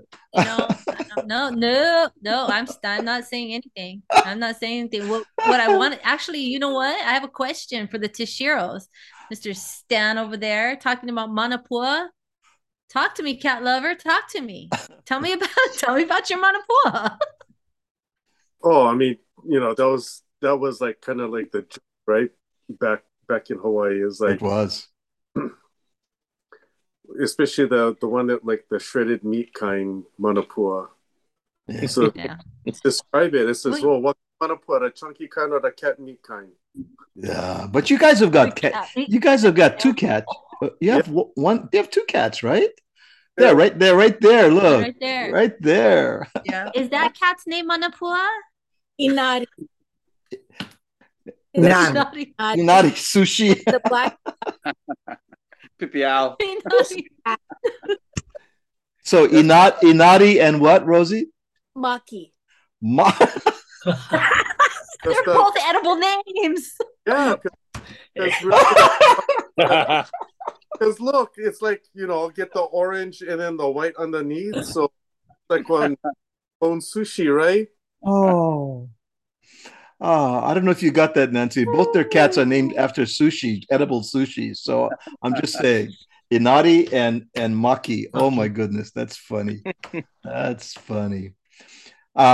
no, 1.26 1.48
no, 1.50 2.08
no. 2.22 2.46
I'm 2.46 2.66
I'm 2.84 3.04
not 3.04 3.24
saying 3.24 3.52
anything. 3.54 4.02
I'm 4.12 4.38
not 4.38 4.56
saying 4.56 4.78
anything. 4.80 5.08
What 5.08 5.24
what 5.46 5.60
I 5.60 5.76
want 5.76 5.98
actually, 6.04 6.40
you 6.40 6.58
know 6.58 6.74
what? 6.74 6.94
I 6.94 7.12
have 7.12 7.24
a 7.24 7.28
question 7.28 7.88
for 7.88 7.98
the 7.98 8.08
Tashiros. 8.08 8.84
Mr. 9.32 9.56
Stan 9.56 10.18
over 10.18 10.36
there 10.36 10.76
talking 10.76 11.10
about 11.10 11.30
Manapua. 11.30 12.08
Talk 12.88 13.14
to 13.16 13.22
me, 13.22 13.36
cat 13.36 13.62
lover. 13.62 13.94
Talk 13.94 14.30
to 14.30 14.40
me. 14.40 14.70
Tell 15.06 15.20
me 15.20 15.32
about 15.32 15.48
tell 15.76 15.94
me 15.94 16.02
about 16.02 16.28
your 16.30 16.40
Manapua. 16.42 17.18
Oh, 18.62 18.86
I 18.86 18.94
mean, 18.94 19.18
you 19.48 19.60
know, 19.60 19.74
that 19.74 19.86
was 19.86 20.22
that 20.42 20.56
was 20.56 20.80
like 20.80 21.00
kind 21.00 21.20
of 21.20 21.30
like 21.30 21.52
the 21.52 21.64
right 22.06 22.30
back 22.68 23.04
back 23.28 23.50
in 23.50 23.58
Hawaii 23.58 24.02
is 24.02 24.20
like 24.20 24.36
It 24.36 24.42
was. 24.42 24.88
especially 27.20 27.66
the 27.66 27.96
the 28.00 28.08
one 28.08 28.26
that 28.28 28.44
like 28.44 28.66
the 28.70 28.78
shredded 28.78 29.24
meat 29.24 29.52
kind 29.54 30.04
manapua. 30.20 30.88
Yeah. 31.68 31.86
So 31.86 32.12
Yeah. 32.14 32.38
describe 32.82 33.34
it. 33.34 33.48
It 33.48 33.54
says, 33.54 33.74
Wait. 33.74 33.84
"Oh, 33.84 33.98
what 33.98 34.16
manapua? 34.42 34.80
The 34.80 34.90
chunky 34.90 35.28
kind 35.28 35.52
or 35.52 35.60
the 35.60 35.70
cat 35.70 35.98
meat 35.98 36.22
kind?" 36.22 36.50
Yeah, 37.14 37.66
but 37.70 37.90
you 37.90 37.98
guys 37.98 38.20
have 38.20 38.32
got 38.32 38.56
cat. 38.56 38.90
You 38.94 39.20
guys 39.20 39.42
have 39.42 39.54
got 39.54 39.78
two 39.80 39.94
cats. 39.94 40.26
Uh, 40.62 40.68
You 40.80 40.90
have 40.92 41.06
w- 41.06 41.30
one. 41.34 41.68
You 41.72 41.78
have 41.80 41.90
two 41.90 42.04
cats, 42.08 42.42
right? 42.42 42.70
Yeah, 43.38 43.52
right 43.52 43.78
there, 43.78 43.94
right 43.96 44.18
there. 44.20 44.50
Look, 44.50 44.80
Right 44.82 44.96
there. 45.00 45.30
right 45.32 45.52
there. 45.60 46.26
Yeah. 46.44 46.70
Is 46.74 46.88
that 46.90 47.12
cat's 47.14 47.46
name 47.46 47.68
Manapua? 47.68 48.24
Inari. 48.98 49.46
Nah. 51.54 51.90
Inari. 51.90 52.34
Naughty 52.56 52.90
sushi. 52.92 53.62
The 53.66 53.80
black 53.84 54.16
Pipiao. 55.78 56.36
Inari. 56.40 57.10
So 59.04 59.28
Inat, 59.28 59.80
Inati, 59.80 60.40
and 60.40 60.60
what, 60.60 60.86
Rosie? 60.86 61.28
Maki. 61.76 62.32
Ma- 62.80 63.12
They're 65.04 65.22
both 65.24 65.54
edible 65.62 65.96
names. 65.96 66.72
Yeah, 67.06 67.36
because 70.78 71.00
look, 71.00 71.34
it's 71.36 71.62
like 71.62 71.84
you 71.94 72.06
know, 72.06 72.28
get 72.30 72.52
the 72.52 72.60
orange 72.60 73.22
and 73.22 73.40
then 73.40 73.56
the 73.56 73.68
white 73.68 73.96
underneath. 73.96 74.62
So 74.64 74.90
like 75.50 75.68
on 75.70 75.96
on 76.60 76.80
sushi, 76.80 77.34
right? 77.34 77.68
Oh. 78.02 78.88
Oh, 80.00 80.40
I 80.40 80.52
don't 80.52 80.64
know 80.64 80.70
if 80.70 80.82
you 80.82 80.90
got 80.90 81.14
that, 81.14 81.32
Nancy. 81.32 81.64
Both 81.64 81.92
their 81.92 82.04
cats 82.04 82.36
are 82.36 82.44
named 82.44 82.74
after 82.76 83.02
sushi, 83.02 83.62
edible 83.70 84.02
sushi. 84.02 84.54
So 84.54 84.94
I'm 85.22 85.34
just 85.34 85.56
saying, 85.56 85.94
Inati 86.30 86.92
and 86.92 87.26
and 87.34 87.54
Maki. 87.54 88.04
Oh 88.12 88.30
my 88.30 88.48
goodness, 88.48 88.90
that's 88.90 89.16
funny. 89.16 89.62
That's 90.22 90.74
funny. 90.74 91.34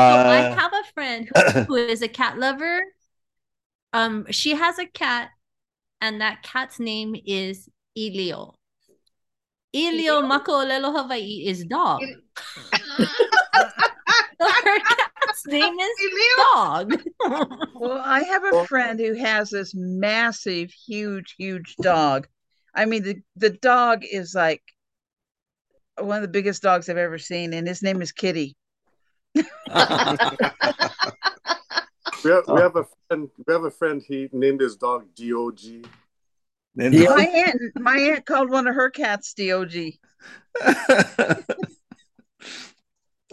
So 0.08 0.16
I 0.24 0.42
Uh, 0.42 0.56
have 0.56 0.72
a 0.72 0.84
friend 0.94 1.28
who, 1.28 1.42
who 1.66 1.76
is 1.76 2.02
a 2.02 2.08
cat 2.08 2.38
lover. 2.38 2.82
Um, 3.92 4.26
she 4.30 4.54
has 4.54 4.78
a 4.78 4.86
cat, 4.86 5.30
and 6.00 6.20
that 6.20 6.42
cat's 6.42 6.80
name 6.80 7.16
is 7.26 7.68
Ilio. 7.96 8.54
Ilio 9.74 10.22
Mako'olelo 10.22 10.94
Hawaii 10.94 11.46
is 11.46 11.64
dog. 11.64 12.02
So 12.98 13.04
her 14.40 14.80
cat's 14.80 15.46
name 15.46 15.78
is 15.78 15.90
dog. 16.36 17.02
Well, 17.74 18.00
I 18.04 18.22
have 18.22 18.44
a 18.44 18.64
friend 18.66 19.00
who 19.00 19.14
has 19.14 19.50
this 19.50 19.72
massive, 19.74 20.70
huge, 20.70 21.34
huge 21.36 21.74
dog. 21.82 22.28
I 22.74 22.84
mean, 22.84 23.02
the, 23.02 23.16
the 23.34 23.50
dog 23.50 24.04
is 24.04 24.34
like 24.36 24.62
one 25.98 26.16
of 26.16 26.22
the 26.22 26.28
biggest 26.28 26.62
dogs 26.62 26.88
I've 26.88 26.96
ever 26.96 27.18
seen, 27.18 27.54
and 27.54 27.66
his 27.66 27.82
name 27.82 28.00
is 28.02 28.12
Kitty. 28.12 28.56
We 32.24 32.30
have, 32.30 32.44
we 32.46 32.60
have 32.60 32.76
a 32.76 32.86
friend. 33.08 33.28
We 33.46 33.52
have 33.52 33.64
a 33.64 33.70
friend. 33.70 34.00
He 34.06 34.28
named 34.32 34.60
his 34.60 34.76
dog 34.76 35.06
Dog. 35.16 35.58
And- 36.78 36.94
My 36.94 37.26
aunt, 37.26 37.60
my 37.76 37.98
aunt 37.98 38.26
called 38.26 38.50
one 38.50 38.66
of 38.66 38.74
her 38.74 38.90
cats 38.90 39.34
Dog. 39.34 39.72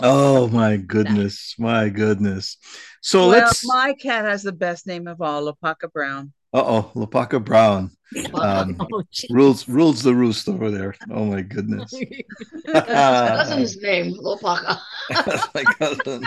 oh 0.02 0.48
my 0.48 0.78
goodness, 0.78 1.56
my 1.58 1.90
goodness. 1.90 2.58
So 3.02 3.20
well, 3.20 3.30
let's. 3.30 3.66
my 3.66 3.94
cat 3.94 4.26
has 4.26 4.44
the 4.44 4.52
best 4.52 4.88
name 4.88 5.08
of 5.08 5.22
all, 5.22 5.52
Lapaka 5.52 5.92
Brown. 5.92 6.34
Uh 6.54 6.64
oh, 6.66 6.92
Lapaka 6.96 7.44
Brown 7.44 7.92
um, 8.34 8.76
Oh, 8.80 9.04
rules 9.30 9.68
rules 9.68 10.02
the 10.02 10.14
roost 10.14 10.50
over 10.50 10.72
there. 10.72 10.96
Oh 11.12 11.26
my 11.26 11.42
goodness. 11.42 11.94
cousin's 12.66 13.78
name, 13.78 14.14
Lopaka. 14.16 14.80
That's 15.10 15.48
my 15.54 15.64
cousin. 15.64 16.24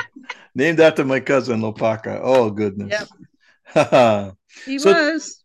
Named 0.55 0.81
after 0.81 1.05
my 1.05 1.21
cousin 1.21 1.61
Lopaka. 1.61 2.21
Oh 2.23 2.51
goodness. 2.51 3.05
Yep. 3.75 4.35
He 4.65 4.79
So- 4.79 4.93
was. 4.93 5.42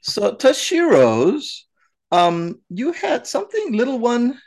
So 0.00 0.34
Tashiro's, 0.34 1.66
um, 2.10 2.60
you 2.68 2.92
had 2.92 3.26
something. 3.26 3.72
Little 3.72 3.98
one 3.98 4.38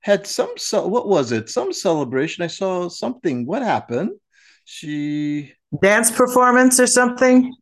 had 0.00 0.26
some. 0.26 0.54
ce- 0.56 0.72
What 0.74 1.08
was 1.08 1.32
it? 1.32 1.48
Some 1.48 1.72
celebration. 1.72 2.44
I 2.44 2.48
saw 2.48 2.88
something. 2.88 3.46
What 3.46 3.62
happened? 3.62 4.10
She 4.64 5.54
Dance 5.82 6.10
performance 6.10 6.80
or 6.80 6.86
something? 6.86 7.54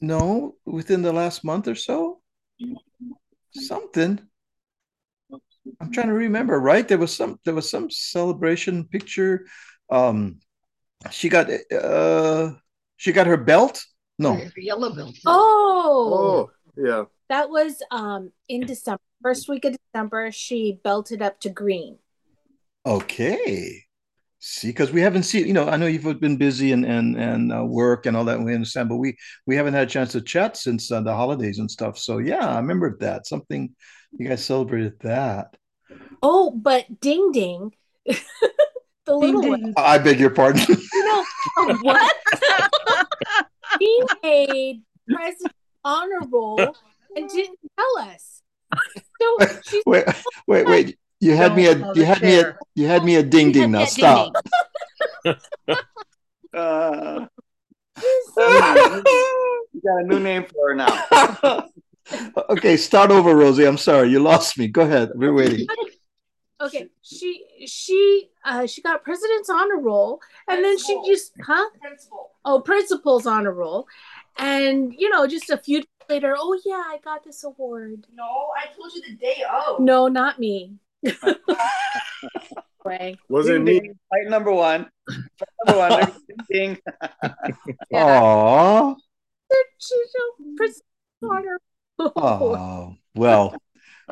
no 0.00 0.54
within 0.66 1.02
the 1.02 1.12
last 1.12 1.44
month 1.44 1.68
or 1.68 1.74
so. 1.74 2.20
Something. 3.52 4.20
I'm 5.80 5.92
trying 5.92 6.08
to 6.08 6.12
remember. 6.14 6.60
Right? 6.60 6.86
There 6.86 6.98
was 6.98 7.14
some. 7.16 7.40
There 7.44 7.54
was 7.54 7.70
some 7.70 7.90
celebration 7.90 8.84
picture. 8.84 9.46
Um, 9.90 10.40
she 11.10 11.28
got. 11.28 11.48
Uh, 11.72 12.52
she 12.96 13.12
got 13.12 13.26
her 13.26 13.36
belt. 13.36 13.84
No. 14.18 14.40
Yellow 14.56 14.94
belt. 14.94 15.14
Oh, 15.26 16.48
Oh, 16.48 16.50
yeah. 16.82 17.04
that 17.28 17.50
was 17.50 17.82
um 17.90 18.32
in 18.48 18.62
December. 18.66 19.00
First 19.22 19.48
week 19.48 19.64
of 19.64 19.76
December, 19.92 20.30
she 20.32 20.78
belted 20.84 21.20
up 21.22 21.40
to 21.40 21.48
green. 21.50 21.98
Okay. 22.84 23.82
See, 24.38 24.68
because 24.68 24.92
we 24.92 25.00
haven't 25.00 25.24
seen, 25.24 25.46
you 25.46 25.52
know, 25.52 25.68
I 25.68 25.76
know 25.76 25.86
you've 25.86 26.20
been 26.20 26.36
busy 26.36 26.70
and 26.72 26.84
and 26.84 27.16
and 27.16 27.52
uh, 27.52 27.64
work 27.64 28.06
and 28.06 28.16
all 28.16 28.24
that. 28.26 28.40
We 28.40 28.54
understand, 28.54 28.88
but 28.88 28.96
we 28.98 29.16
we 29.46 29.56
haven't 29.56 29.74
had 29.74 29.88
a 29.88 29.90
chance 29.90 30.12
to 30.12 30.20
chat 30.20 30.56
since 30.56 30.92
uh, 30.92 31.00
the 31.00 31.14
holidays 31.14 31.58
and 31.58 31.70
stuff. 31.70 31.98
So 31.98 32.18
yeah, 32.18 32.46
I 32.48 32.56
remember 32.58 32.96
that. 33.00 33.26
Something 33.26 33.74
you 34.12 34.28
guys 34.28 34.44
celebrated 34.44 35.00
that. 35.00 35.56
Oh, 36.22 36.50
but 36.50 37.00
Ding 37.00 37.32
Ding, 37.32 37.74
the 38.06 39.14
little 39.16 39.48
one, 39.48 39.74
I 39.76 39.98
beg 39.98 40.20
your 40.20 40.30
pardon. 40.30 40.62
you 40.68 41.04
know 41.04 41.24
what? 41.82 42.14
he 43.78 44.02
made 44.22 44.82
president 45.08 45.54
honor 45.84 46.20
roll 46.30 46.76
and 47.14 47.28
didn't 47.28 47.58
tell 47.78 48.04
us. 48.04 48.42
So 49.20 49.46
she's 49.68 49.82
wait, 49.86 50.04
wait, 50.46 50.66
wait. 50.66 50.98
You 51.20 51.34
had 51.34 51.56
me 51.56 51.64
Don't 51.64 51.82
a 51.82 51.88
you 51.88 51.94
the 51.94 52.04
had 52.04 52.22
me 52.22 52.40
a 52.40 52.58
you 52.74 52.86
had 52.86 53.04
me 53.04 53.16
a 53.16 53.22
ding 53.22 53.52
ding. 53.52 53.72
Now 53.72 53.84
stop. 53.84 54.36
Uh, 56.54 57.26
you 57.98 59.80
got 59.84 60.00
a 60.00 60.04
new 60.04 60.20
name 60.20 60.44
for 60.44 60.70
her 60.70 60.74
now. 60.74 61.68
okay, 62.50 62.78
start 62.78 63.10
over, 63.10 63.36
Rosie. 63.36 63.64
I'm 63.66 63.76
sorry, 63.76 64.08
you 64.08 64.20
lost 64.20 64.58
me. 64.58 64.68
Go 64.68 64.82
ahead. 64.82 65.10
We're 65.14 65.34
waiting. 65.34 65.66
Okay. 66.60 66.88
She 67.02 67.44
she 67.66 68.30
uh 68.44 68.66
she 68.66 68.82
got 68.82 69.04
president's 69.04 69.50
honor 69.50 69.78
roll, 69.78 70.20
and 70.48 70.64
then 70.64 70.78
she 70.78 71.00
just 71.06 71.32
huh? 71.44 71.70
Principal. 71.80 72.30
Oh, 72.44 72.60
principal's 72.60 73.26
honor 73.26 73.52
roll, 73.52 73.86
and 74.38 74.94
you 74.96 75.08
know 75.10 75.26
just 75.26 75.50
a 75.50 75.56
few 75.56 75.80
days 75.80 75.86
later. 76.08 76.34
Oh 76.38 76.58
yeah, 76.64 76.82
I 76.86 76.98
got 77.02 77.24
this 77.24 77.44
award. 77.44 78.06
No, 78.14 78.48
I 78.56 78.74
told 78.74 78.92
you 78.94 79.02
the 79.02 79.14
day 79.14 79.42
of. 79.50 79.80
No, 79.80 80.08
not 80.08 80.38
me. 80.38 80.74
Way. 82.84 83.18
Was 83.28 83.48
it 83.48 83.60
me. 83.62 83.80
Fight 84.10 84.28
number 84.28 84.52
one. 84.52 84.88
Fight 85.08 85.48
number 85.66 85.78
one. 85.78 85.90
There's 85.90 86.12
Ding, 86.48 86.78
ding. 86.78 86.78
Aw. 87.94 88.90
A 88.92 89.54
principal's. 90.56 91.58
Oh 91.98 92.96
well, 93.14 93.56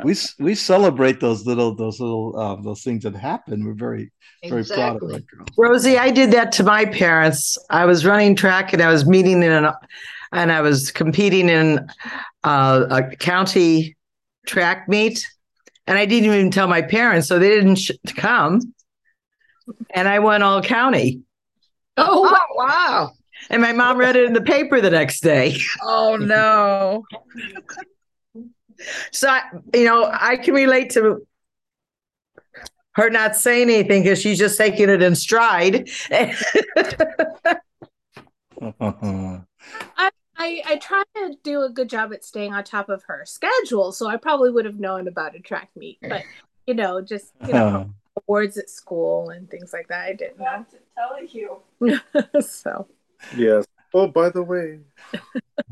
we 0.03 0.15
we 0.41 0.55
celebrate 0.55 1.21
those 1.21 1.47
little 1.47 1.75
those 1.75 2.01
little 2.01 2.37
um, 2.39 2.63
those 2.63 2.83
things 2.83 3.05
that 3.05 3.15
happen. 3.15 3.65
We're 3.65 3.75
very 3.75 4.11
very 4.49 4.65
proud 4.65 5.03
of 5.03 5.09
that 5.11 5.27
girl. 5.29 5.47
Rosie, 5.57 5.99
I 5.99 6.11
did 6.11 6.33
that 6.33 6.51
to 6.53 6.65
my 6.65 6.85
parents. 6.85 7.57
I 7.71 7.85
was 7.85 8.05
running 8.05 8.35
track 8.35 8.73
and 8.73 8.83
I 8.83 8.91
was 8.91 9.07
meeting 9.07 9.43
in 9.43 9.53
an, 9.53 9.73
and 10.33 10.51
I 10.51 10.61
was 10.63 10.91
competing 10.91 11.49
in 11.49 11.87
uh, 12.43 12.87
a 12.91 13.17
county 13.17 13.97
track 14.47 14.89
meet, 14.89 15.25
and 15.87 15.97
I 15.97 16.07
didn't 16.07 16.27
even 16.33 16.51
tell 16.51 16.67
my 16.67 16.83
parents, 16.83 17.29
so 17.29 17.39
they 17.39 17.51
didn't 17.51 17.77
sh- 17.77 17.93
come. 18.17 18.61
And 19.95 20.09
I 20.09 20.19
won 20.19 20.43
all 20.43 20.61
county, 20.61 21.23
Oh, 21.97 22.21
wow. 22.23 22.39
wow. 22.57 23.11
and 23.49 23.63
my 23.63 23.73
mom 23.73 23.97
read 23.97 24.15
it 24.17 24.25
in 24.25 24.33
the 24.35 24.43
paper 24.43 24.81
the 24.81 24.91
next 24.91 25.21
day. 25.23 25.57
Oh 25.83 26.17
no. 26.17 27.05
So 29.13 29.29
I, 29.29 29.43
you 29.73 29.85
know, 29.85 30.11
I 30.13 30.37
can 30.37 30.55
relate 30.55 30.91
to 30.91 31.27
her 32.93 33.11
not 33.11 33.37
saying 33.37 33.71
anything 33.71 34.03
because 34.03 34.21
she's 34.21 34.39
just 34.39 34.57
taking 34.57 34.89
it 34.89 35.03
in 35.03 35.15
stride. 35.15 35.89
I, 40.37 40.63
I 40.67 40.77
try 40.81 41.03
to 41.17 41.37
do 41.43 41.63
a 41.63 41.71
good 41.71 41.89
job 41.89 42.13
at 42.13 42.25
staying 42.25 42.53
on 42.53 42.65
top 42.65 42.89
of 42.89 43.03
her 43.05 43.25
schedule, 43.27 43.93
so 43.93 44.07
I 44.07 44.17
probably 44.17 44.51
would 44.51 44.65
have 44.65 44.79
known 44.79 45.09
about 45.09 45.35
a 45.37 45.41
track 45.41 45.71
meet. 45.77 45.99
But 46.03 46.23
you 46.67 46.75
know, 46.75 47.01
just 47.01 47.33
you 47.47 47.53
know, 47.53 47.67
uh-huh. 47.67 47.85
awards 48.27 48.57
at 48.59 48.71
school 48.71 49.31
and 49.31 49.51
things 49.51 49.73
like 49.73 49.89
that, 49.89 50.07
I 50.07 50.13
didn't 50.13 50.39
know. 50.39 50.65
to 50.71 50.79
tell 50.97 51.25
you. 51.25 52.41
so 52.41 52.89
Yes. 53.37 53.67
Oh, 53.95 54.09
by 54.09 54.29
the 54.31 54.43
way, 54.43 54.81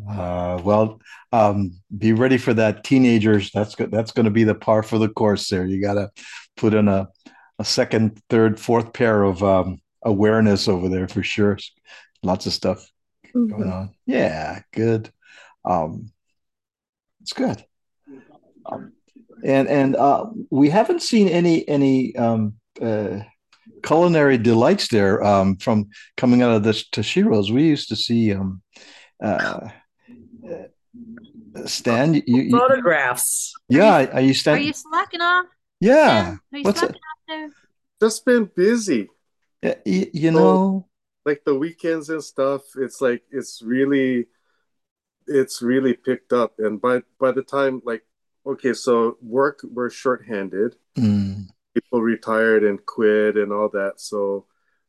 Uh, 0.08 0.60
well, 0.62 1.00
um, 1.32 1.72
be 1.98 2.12
ready 2.12 2.38
for 2.38 2.54
that, 2.54 2.84
teenagers. 2.84 3.50
That's 3.52 3.74
go- 3.74 3.86
that's 3.86 4.12
going 4.12 4.24
to 4.26 4.30
be 4.30 4.44
the 4.44 4.54
par 4.54 4.82
for 4.84 4.98
the 4.98 5.08
course. 5.08 5.48
There, 5.48 5.66
you 5.66 5.82
got 5.82 5.94
to 5.94 6.10
put 6.56 6.72
in 6.74 6.86
a 6.88 7.08
a 7.58 7.64
second, 7.64 8.20
third, 8.30 8.58
fourth 8.58 8.92
pair 8.92 9.22
of 9.24 9.42
um, 9.42 9.80
awareness 10.02 10.68
over 10.68 10.88
there 10.88 11.08
for 11.08 11.22
sure. 11.22 11.58
Lots 12.22 12.46
of 12.46 12.52
stuff 12.52 12.88
going 13.34 13.70
on. 13.70 13.94
Yeah, 14.06 14.60
good. 14.72 15.10
Um, 15.64 16.12
it's 17.20 17.32
good. 17.32 17.64
Um, 18.66 18.92
and 19.44 19.68
and 19.68 19.96
uh, 19.96 20.26
we 20.50 20.70
haven't 20.70 21.02
seen 21.02 21.28
any 21.28 21.68
any 21.68 22.14
um, 22.16 22.54
uh, 22.80 23.20
culinary 23.82 24.38
delights 24.38 24.88
there 24.88 25.22
um, 25.22 25.56
from 25.56 25.88
coming 26.16 26.42
out 26.42 26.56
of 26.56 26.62
the 26.62 26.72
Tashiros. 26.72 27.50
We 27.50 27.64
used 27.64 27.88
to 27.88 27.96
see 27.96 28.32
um, 28.32 28.62
uh, 29.22 29.68
uh, 30.48 31.66
Stan. 31.66 32.14
You, 32.14 32.22
you, 32.26 32.50
Photographs. 32.58 33.52
yeah, 33.68 34.06
are 34.12 34.20
you 34.20 34.30
Are 34.30 34.34
Stan? 34.34 34.62
you 34.62 34.72
slacking 34.72 35.20
off? 35.20 35.46
yeah. 35.80 36.36
Are 36.52 36.58
you 36.58 36.64
What's 36.64 36.80
slacking 36.80 36.96
it? 36.96 37.00
off 37.00 37.22
there? 37.28 37.50
just 38.00 38.24
been 38.24 38.50
busy. 38.56 39.08
Yeah, 39.62 39.74
You, 39.84 40.10
you 40.12 40.30
know. 40.30 40.88
Like 41.24 41.42
the 41.46 41.54
weekends 41.54 42.08
and 42.10 42.22
stuff. 42.22 42.62
It's 42.76 43.00
like 43.00 43.22
it's 43.30 43.62
really, 43.62 44.26
it's 45.28 45.62
really 45.62 45.94
picked 45.94 46.32
up. 46.32 46.54
And 46.58 46.80
by 46.80 47.02
by 47.20 47.30
the 47.30 47.42
time 47.44 47.80
like, 47.84 48.02
okay, 48.44 48.72
so 48.72 49.18
work 49.22 49.60
we're 49.62 49.88
shorthanded. 49.88 50.74
Mm, 50.98 51.46
People 51.74 52.02
retired 52.02 52.64
and 52.64 52.84
quit 52.84 53.36
and 53.36 53.52
all 53.52 53.68
that. 53.70 53.94
So 53.96 54.46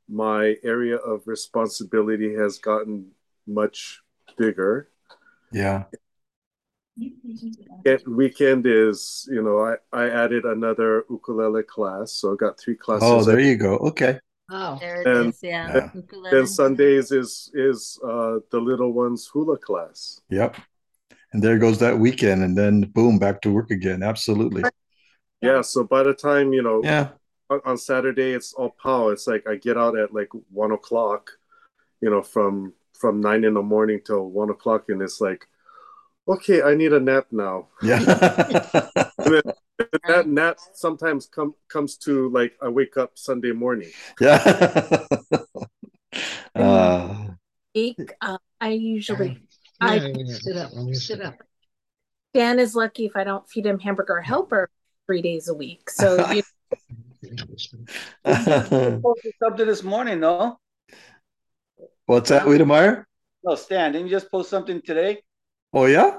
my 0.09 0.55
area 0.63 0.97
of 0.97 1.21
responsibility 1.25 2.33
has 2.35 2.57
gotten 2.57 3.11
much 3.47 4.01
bigger. 4.37 4.89
yeah. 5.51 5.83
It, 7.85 8.07
weekend 8.07 8.67
is, 8.67 9.27
you 9.31 9.41
know, 9.41 9.57
I, 9.65 9.75
I 9.91 10.09
added 10.11 10.45
another 10.45 11.05
ukulele 11.09 11.63
class, 11.63 12.11
so 12.11 12.33
I 12.33 12.35
got 12.35 12.59
three 12.59 12.75
classes. 12.75 13.03
Oh, 13.09 13.23
there 13.23 13.39
you 13.39 13.55
go. 13.55 13.77
Okay. 13.77 14.19
Oh, 14.51 14.77
There 14.79 15.01
it 15.01 15.07
And- 15.07 15.29
is. 15.33 15.39
Yeah. 15.41 15.89
Yeah. 15.95 16.01
Then 16.31 16.45
Sundays 16.45 17.11
is 17.11 17.49
is 17.55 17.99
uh, 18.05 18.39
the 18.51 18.59
little 18.59 18.93
one's 18.93 19.25
hula 19.25 19.57
class. 19.57 20.21
Yep. 20.29 20.55
And 21.31 21.41
there 21.41 21.57
goes 21.57 21.79
that 21.79 21.97
weekend, 21.97 22.43
and 22.43 22.55
then 22.55 22.81
boom, 22.93 23.17
back 23.17 23.41
to 23.41 23.49
work 23.51 23.71
again. 23.71 24.03
Absolutely. 24.03 24.61
Yeah, 25.43 25.61
so 25.61 25.83
by 25.83 26.03
the 26.03 26.13
time 26.13 26.53
you 26.53 26.61
know 26.63 26.81
Yeah. 26.83 27.09
on, 27.49 27.61
on 27.65 27.77
Saturday 27.77 28.31
it's 28.33 28.53
all 28.53 28.71
pow. 28.81 29.09
It's 29.09 29.27
like 29.27 29.47
I 29.47 29.55
get 29.55 29.77
out 29.77 29.97
at 29.97 30.13
like 30.13 30.29
one 30.51 30.71
o'clock, 30.71 31.31
you 32.01 32.09
know, 32.09 32.21
from 32.23 32.73
from 32.93 33.19
nine 33.21 33.43
in 33.43 33.53
the 33.55 33.61
morning 33.61 33.99
till 34.05 34.29
one 34.29 34.49
o'clock, 34.49 34.85
and 34.89 35.01
it's 35.01 35.19
like, 35.19 35.47
okay, 36.27 36.61
I 36.61 36.75
need 36.75 36.93
a 36.93 36.99
nap 36.99 37.27
now. 37.31 37.67
Yeah. 37.81 37.99
And 39.25 39.41
that 40.07 40.27
nap 40.27 40.57
sometimes 40.73 41.25
come 41.25 41.55
comes 41.67 41.97
to 41.97 42.29
like 42.29 42.53
I 42.61 42.69
wake 42.69 42.95
up 42.97 43.17
Sunday 43.17 43.51
morning. 43.51 43.89
yeah. 44.21 45.05
uh, 46.55 47.15
week, 47.73 47.97
uh, 48.21 48.37
I 48.61 48.69
usually 48.69 49.41
Yeah, 49.81 49.89
I 49.89 49.95
yeah, 49.95 50.35
sit 50.35 50.57
up. 50.57 50.71
Sit 50.93 51.21
up. 51.21 51.35
Dan 52.33 52.59
is 52.59 52.75
lucky 52.75 53.05
if 53.05 53.15
I 53.15 53.23
don't 53.23 53.47
feed 53.49 53.65
him 53.65 53.79
hamburger 53.79 54.21
helper 54.21 54.69
three 55.07 55.21
days 55.21 55.47
a 55.47 55.53
week. 55.53 55.89
So 55.89 56.29
you 56.31 56.43
posted 58.23 59.33
something 59.41 59.65
this 59.67 59.83
morning, 59.83 60.19
no? 60.19 60.57
what's 62.05 62.29
that, 62.29 62.43
Wiedemeyer? 62.43 63.05
No, 63.43 63.55
Stan, 63.55 63.91
didn't 63.91 64.07
you 64.07 64.11
just 64.13 64.29
post 64.31 64.49
something 64.49 64.81
today? 64.81 65.21
Oh, 65.73 65.85
yeah? 65.85 66.17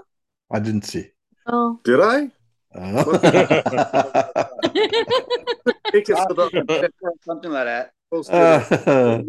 I 0.51 0.61
didn't 0.61 0.82
see. 0.85 1.11
oh 1.47 1.80
Did 1.85 2.01
I? 2.01 2.30
Uh, 2.74 3.05
Take 5.93 6.09
it 6.09 6.16
so 6.16 6.51
something 7.24 7.53
like 7.53 7.64
that. 7.66 7.93
posted 8.11 8.35
uh, 8.89 9.22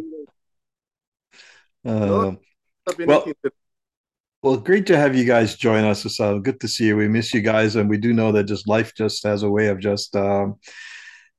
No, 1.84 2.38
I've 2.90 2.98
been 2.98 3.08
well- 3.08 3.22
eating 3.22 3.34
the- 3.44 3.52
Well, 4.46 4.58
great 4.58 4.86
to 4.86 4.96
have 4.96 5.16
you 5.16 5.26
guys 5.26 5.56
join 5.56 5.86
us. 5.86 6.06
It's 6.06 6.20
good 6.20 6.60
to 6.60 6.68
see 6.68 6.86
you. 6.86 6.98
We 6.98 7.08
miss 7.08 7.34
you 7.34 7.42
guys, 7.42 7.76
and 7.76 7.90
we 7.90 7.98
do 7.98 8.14
know 8.14 8.32
that 8.34 8.44
just 8.44 8.68
life 8.68 8.94
just 8.94 9.24
has 9.24 9.42
a 9.42 9.50
way 9.50 9.70
of 9.70 9.80
just 9.80 10.16
um, 10.16 10.58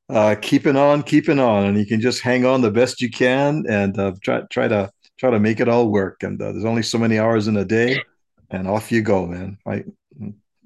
uh, 0.09 0.35
keeping 0.43 0.75
on, 0.75 1.05
keeping 1.05 1.39
on, 1.39 1.67
and 1.67 1.79
you 1.79 1.87
can 1.87 2.01
just 2.01 2.21
hang 2.21 2.45
on 2.45 2.63
the 2.63 2.71
best 2.73 3.01
you 3.01 3.09
can 3.09 3.63
and 3.69 3.97
uh, 3.97 4.13
try 4.25 4.41
try 4.51 4.67
to 4.67 4.91
try 5.21 5.31
to 5.31 5.39
make 5.39 5.61
it 5.61 5.69
all 5.69 5.89
work. 5.89 6.25
And 6.25 6.43
uh, 6.43 6.51
there's 6.51 6.65
only 6.65 6.83
so 6.83 6.99
many 6.99 7.17
hours 7.17 7.47
in 7.47 7.57
a 7.57 7.65
day, 7.65 8.03
and 8.51 8.67
off 8.67 8.91
you 8.91 9.03
go, 9.03 9.25
man. 9.25 9.57
I 9.65 9.85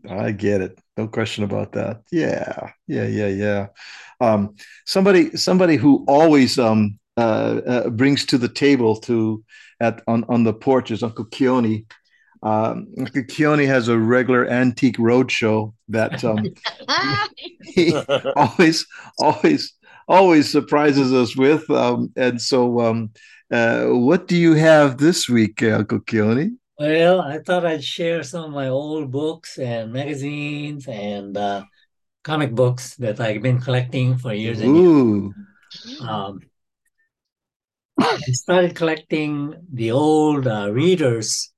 I 0.08 0.32
get 0.32 0.62
it, 0.62 0.78
no 0.96 1.08
question 1.08 1.44
about 1.44 1.72
that. 1.72 2.04
Yeah, 2.10 2.70
yeah, 2.86 3.06
yeah, 3.06 3.28
yeah. 3.28 3.66
Um, 4.18 4.54
somebody 4.86 5.36
somebody 5.36 5.76
who 5.76 6.06
always 6.08 6.58
um, 6.58 6.98
uh, 7.18 7.60
uh, 7.66 7.90
brings 7.90 8.24
to 8.24 8.38
the 8.38 8.48
table 8.48 8.96
to 9.00 9.44
at 9.78 10.00
on 10.06 10.24
on 10.30 10.44
the 10.44 10.54
porch 10.54 10.90
is 10.90 11.02
Uncle 11.02 11.26
Keone. 11.26 11.84
Um, 12.42 12.86
Keone 12.96 13.66
has 13.66 13.88
a 13.88 13.98
regular 13.98 14.46
antique 14.46 14.96
roadshow 14.96 15.74
that 15.88 16.24
um, 16.24 16.38
he 17.62 17.94
always, 18.36 18.86
always, 19.18 19.74
always 20.08 20.50
surprises 20.50 21.12
us 21.12 21.36
with. 21.36 21.68
Um, 21.70 22.12
and 22.16 22.40
so, 22.40 22.80
um, 22.80 23.10
uh, 23.50 23.86
what 23.86 24.26
do 24.26 24.36
you 24.36 24.54
have 24.54 24.98
this 24.98 25.28
week, 25.28 25.62
uh, 25.62 25.76
Uncle 25.76 26.00
Keone? 26.00 26.56
Well, 26.78 27.20
I 27.20 27.40
thought 27.40 27.66
I'd 27.66 27.84
share 27.84 28.22
some 28.22 28.44
of 28.44 28.50
my 28.52 28.68
old 28.68 29.10
books 29.10 29.58
and 29.58 29.92
magazines 29.92 30.88
and 30.88 31.36
uh, 31.36 31.64
comic 32.22 32.54
books 32.54 32.96
that 32.96 33.20
I've 33.20 33.42
been 33.42 33.60
collecting 33.60 34.16
for 34.16 34.32
years 34.32 34.60
and 34.60 34.76
Ooh, 34.76 35.34
years. 35.84 36.00
Um, 36.00 36.40
I 38.00 38.18
started 38.32 38.74
collecting 38.74 39.54
the 39.70 39.90
old 39.90 40.46
uh, 40.46 40.72
readers 40.72 41.49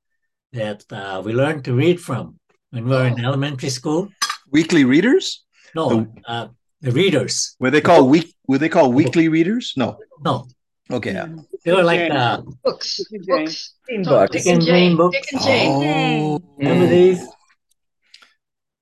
that 0.53 0.85
uh, 0.93 1.23
we 1.25 1.33
learned 1.33 1.65
to 1.65 1.75
read 1.75 2.01
from 2.01 2.39
when 2.71 2.85
we 2.85 2.91
were 2.91 3.07
in 3.07 3.25
elementary 3.25 3.71
school. 3.71 4.09
weekly 4.51 4.85
readers? 4.85 5.45
No, 5.75 6.07
uh, 6.27 6.49
the 6.81 6.93
readers. 6.93 7.57
Were 7.59 7.71
they 7.71 7.81
called 7.81 8.11
week? 8.11 8.35
Were 8.47 8.59
they 8.59 8.69
called 8.69 8.95
weekly 8.95 9.29
readers? 9.29 9.73
No. 9.77 9.99
No, 10.25 10.47
Okay. 10.91 11.13
yeah. 11.15 11.29
they 11.65 11.73
were 11.73 11.83
like 11.83 12.11
uh, 12.11 12.43
Books. 12.65 13.01
Books. 13.27 13.75
Dick 13.89 14.47
and 14.47 14.63
Jane 14.63 14.97
books. 14.97 15.17
Dick 15.17 15.33
and 15.33 15.43
Jane. 15.43 15.71
Oh, 15.73 16.41
Remember 16.59 16.87
these? 16.87 17.27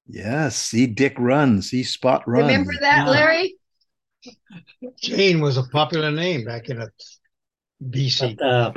yes. 0.06 0.56
See 0.56 0.86
Dick 0.86 1.14
run. 1.18 1.62
See 1.62 1.82
Spot 1.84 2.22
run. 2.26 2.46
Remember 2.46 2.72
that, 2.80 3.06
Yeah. 3.06 3.10
Larry? 3.10 3.54
Jane 5.00 5.40
was 5.40 5.56
a 5.56 5.62
popular 5.64 6.10
name 6.10 6.44
back 6.44 6.68
in 6.68 6.78
the 6.78 6.90
BC. 7.82 8.36
But, 8.38 8.76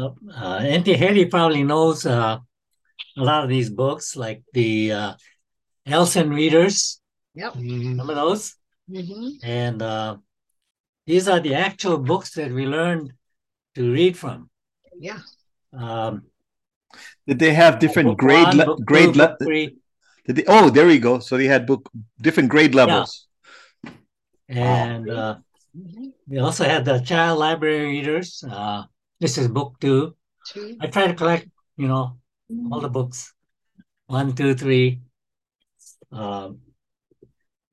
uh, 0.00 0.10
uh, 0.34 0.58
Auntie 0.58 0.94
Hetty 0.94 1.26
probably 1.26 1.62
knows 1.62 2.06
uh, 2.06 2.38
a 3.16 3.22
lot 3.22 3.44
of 3.44 3.48
these 3.50 3.70
books, 3.70 4.16
like 4.16 4.42
the 4.52 4.92
uh, 4.92 5.12
Elson 5.86 6.30
Readers. 6.30 7.00
Yep. 7.34 7.54
Mhm. 7.54 7.90
Remember 7.90 8.14
those? 8.14 8.56
hmm 8.88 9.28
And 9.42 9.82
uh, 9.82 10.16
these 11.06 11.28
are 11.28 11.40
the 11.40 11.54
actual 11.54 11.98
books 11.98 12.34
that 12.34 12.50
we 12.50 12.66
learned 12.66 13.12
to 13.76 13.92
read 13.92 14.16
from. 14.16 14.50
Yeah. 14.98 15.20
Um, 15.72 16.26
Did 17.26 17.38
they 17.38 17.54
have 17.54 17.78
different 17.78 18.08
book 18.08 18.18
grade 18.18 18.46
one, 18.46 18.56
le- 18.56 18.66
book 18.66 18.78
two, 18.78 18.84
grade 18.84 19.16
le- 19.16 19.36
three, 19.42 19.76
Did 20.26 20.36
they, 20.36 20.44
oh, 20.48 20.70
there 20.70 20.86
we 20.86 20.98
go. 20.98 21.18
So 21.20 21.36
they 21.36 21.46
had 21.46 21.66
book 21.66 21.88
different 22.20 22.48
grade 22.50 22.74
levels. 22.74 23.28
and 24.48 25.08
uh, 25.08 25.36
we 26.26 26.38
also 26.38 26.64
had 26.64 26.84
the 26.84 26.98
child 27.00 27.38
library 27.38 27.86
readers. 27.86 28.42
Uh, 28.42 28.84
this 29.20 29.38
is 29.38 29.48
book 29.48 29.76
two. 29.80 30.16
Two. 30.48 30.76
I 30.80 30.86
try 30.86 31.06
to 31.06 31.14
collect, 31.14 31.46
you 31.76 31.88
know, 31.88 32.16
all 32.72 32.80
the 32.80 32.88
books. 32.88 33.32
One, 34.06 34.34
two, 34.34 34.54
three. 34.54 35.00
Um, 36.10 36.58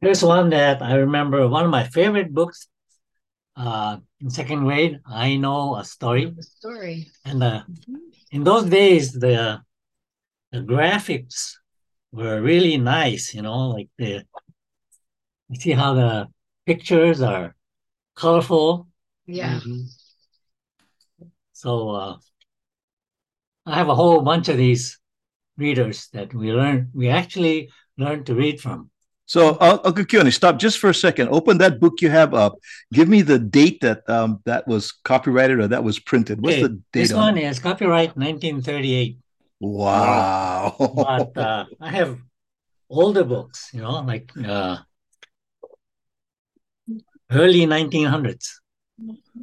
here's 0.01 0.23
one 0.23 0.49
that 0.51 0.81
I 0.81 0.95
remember. 0.95 1.47
One 1.47 1.65
of 1.65 1.71
my 1.71 1.85
favorite 1.85 2.33
books. 2.33 2.67
Uh, 3.55 3.97
in 4.21 4.29
second 4.29 4.63
grade, 4.65 4.99
I 5.07 5.35
know 5.37 5.77
a 5.77 5.83
story, 5.83 6.29
The 6.29 6.43
story. 6.43 7.07
and 7.25 7.41
uh, 7.41 7.63
in 8.31 8.43
those 8.43 8.65
days, 8.65 9.13
the 9.13 9.61
the 10.51 10.59
graphics 10.59 11.53
were 12.11 12.39
really 12.39 12.77
nice. 12.77 13.33
You 13.33 13.41
know, 13.41 13.69
like 13.69 13.89
the 13.97 14.25
you 15.49 15.59
see 15.59 15.71
how 15.71 15.95
the 15.95 16.27
pictures 16.67 17.21
are 17.21 17.55
colorful. 18.15 18.87
Yeah. 19.25 19.59
Mhm. 19.59 19.89
So 21.57 21.89
uh, 21.89 22.17
I 23.65 23.75
have 23.75 23.89
a 23.89 23.95
whole 23.95 24.21
bunch 24.21 24.47
of 24.47 24.57
these 24.57 24.99
readers 25.57 26.07
that 26.13 26.33
we 26.33 26.53
learn. 26.53 26.91
We 26.93 27.09
actually 27.09 27.71
learn 27.97 28.23
to 28.25 28.35
read 28.35 28.61
from. 28.61 28.91
So, 29.25 29.55
uh, 29.59 29.79
Uncle 29.83 30.05
Keone, 30.05 30.31
stop 30.31 30.57
just 30.59 30.77
for 30.77 30.89
a 30.89 30.93
second. 30.93 31.29
Open 31.29 31.57
that 31.57 31.79
book 31.81 31.99
you 31.99 32.09
have 32.09 32.33
up. 32.33 32.59
Give 32.93 33.09
me 33.09 33.23
the 33.23 33.39
date 33.39 33.81
that 33.81 34.07
um, 34.07 34.39
that 34.45 34.67
was 34.67 34.91
copyrighted 35.03 35.59
or 35.59 35.67
that 35.67 35.83
was 35.83 35.99
printed. 35.99 36.39
What's 36.41 36.55
Okay, 36.55 36.61
the 36.61 36.79
date 36.93 36.93
This 36.93 37.11
on 37.11 37.23
one 37.23 37.37
it? 37.37 37.43
is 37.43 37.59
copyright 37.59 38.15
1938, 38.15 39.17
Wow. 39.59 40.75
but 40.95 41.37
uh, 41.37 41.65
I 41.81 41.89
have 41.89 42.19
older 42.89 43.23
books. 43.23 43.69
You 43.73 43.81
know, 43.81 43.99
like 44.01 44.31
uh, 44.45 44.77
early 47.31 47.65
1900s. 47.65 48.59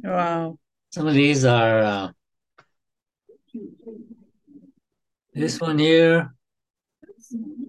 Wow. 0.03 0.57
Some 0.95 1.07
of 1.07 1.13
these 1.13 1.43
are. 1.43 1.79
Uh, 1.79 2.09
this 5.33 5.59
one 5.59 5.77
here, 5.77 6.33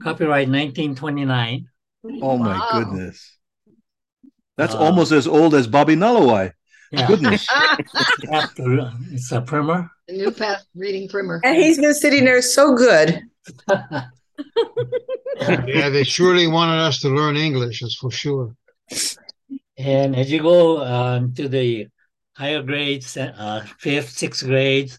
copyright 0.00 0.46
1929. 0.48 1.66
oh 2.22 2.38
my 2.38 2.56
Wow. 2.56 2.68
goodness. 2.72 3.36
That's 4.56 4.76
Uh, 4.76 4.78
almost 4.78 5.10
as 5.10 5.26
old 5.26 5.56
as 5.56 5.66
Bobby 5.66 5.96
Nullaway. 5.96 6.52
Yeah, 6.92 7.08
Goodness. 7.08 7.44
After- 8.30 8.92
it's 9.10 9.32
a 9.32 9.40
primer. 9.40 9.90
A 10.08 10.12
new 10.12 10.30
path 10.30 10.64
reading 10.76 11.08
primer. 11.08 11.40
And 11.42 11.56
he's 11.56 11.78
been 11.78 11.94
sitting 11.94 12.24
there 12.24 12.40
so 12.42 12.76
good. 12.76 13.22
Yeah, 15.66 15.88
they 15.88 16.04
surely 16.04 16.46
wanted 16.46 16.78
us 16.78 17.00
to 17.00 17.08
learn 17.08 17.36
English, 17.36 17.80
that's 17.80 17.96
for 17.96 18.10
sure. 18.12 18.54
And 19.76 20.14
as 20.14 20.30
you 20.30 20.40
go 20.42 20.84
um, 20.84 21.34
to 21.34 21.48
the 21.48 21.88
higher 22.36 22.62
grades, 22.62 23.16
uh, 23.16 23.64
fifth, 23.78 24.10
sixth 24.10 24.44
grades, 24.44 24.98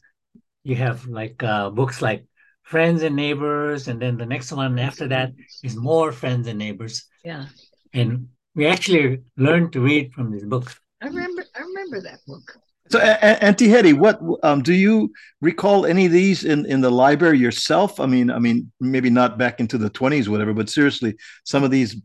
you 0.64 0.76
have 0.76 1.06
like 1.08 1.44
uh, 1.44 1.70
books 1.70 2.02
like 2.02 2.26
Friends 2.64 3.04
and 3.04 3.16
Neighbors, 3.16 3.88
and 3.88 4.02
then 4.02 4.18
the 4.18 4.26
next 4.26 4.52
one 4.52 4.78
after 4.80 5.08
that 5.08 5.32
is 5.64 5.76
more 5.76 6.12
Friends 6.12 6.48
and 6.48 6.60
Neighbors. 6.60 7.06
Yeah. 7.24 7.46
And 7.94 8.30
we 8.56 8.68
actually 8.68 9.22
learned 9.38 9.72
to 9.74 9.80
read 9.82 10.14
from 10.14 10.32
these 10.32 10.44
books. 10.44 10.76
I 11.02 11.08
remember 11.08 11.44
I 11.56 11.62
remember 11.62 12.02
that 12.02 12.20
book. 12.28 12.58
So, 12.90 13.00
A- 13.00 13.20
A- 13.22 13.44
Auntie 13.44 13.70
Hetty, 13.70 13.94
what 13.94 14.20
um, 14.44 14.64
do 14.64 14.74
you 14.74 15.14
recall 15.42 15.86
any 15.86 16.06
of 16.08 16.12
these 16.12 16.44
in, 16.44 16.66
in 16.66 16.82
the 16.82 16.90
library 16.90 17.38
yourself? 17.38 18.00
I 18.00 18.06
mean, 18.06 18.32
I 18.32 18.40
mean, 18.40 18.72
maybe 18.80 19.10
not 19.10 19.38
back 19.38 19.60
into 19.60 19.78
the 19.78 19.90
twenties, 19.90 20.28
whatever, 20.28 20.54
but 20.54 20.70
seriously, 20.70 21.16
some 21.44 21.64
of 21.64 21.72
these 21.72 22.02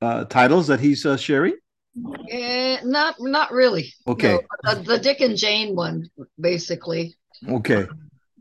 uh, 0.00 0.24
titles 0.26 0.66
that 0.68 0.80
he's 0.80 1.04
uh, 1.04 1.16
sharing. 1.16 1.54
Eh, 2.30 2.78
not 2.84 3.16
not 3.20 3.52
really. 3.52 3.92
Okay. 4.06 4.38
No, 4.64 4.74
the, 4.74 4.82
the 4.82 4.98
Dick 4.98 5.20
and 5.20 5.36
Jane 5.36 5.74
one, 5.74 6.10
basically. 6.38 7.14
Okay. 7.48 7.86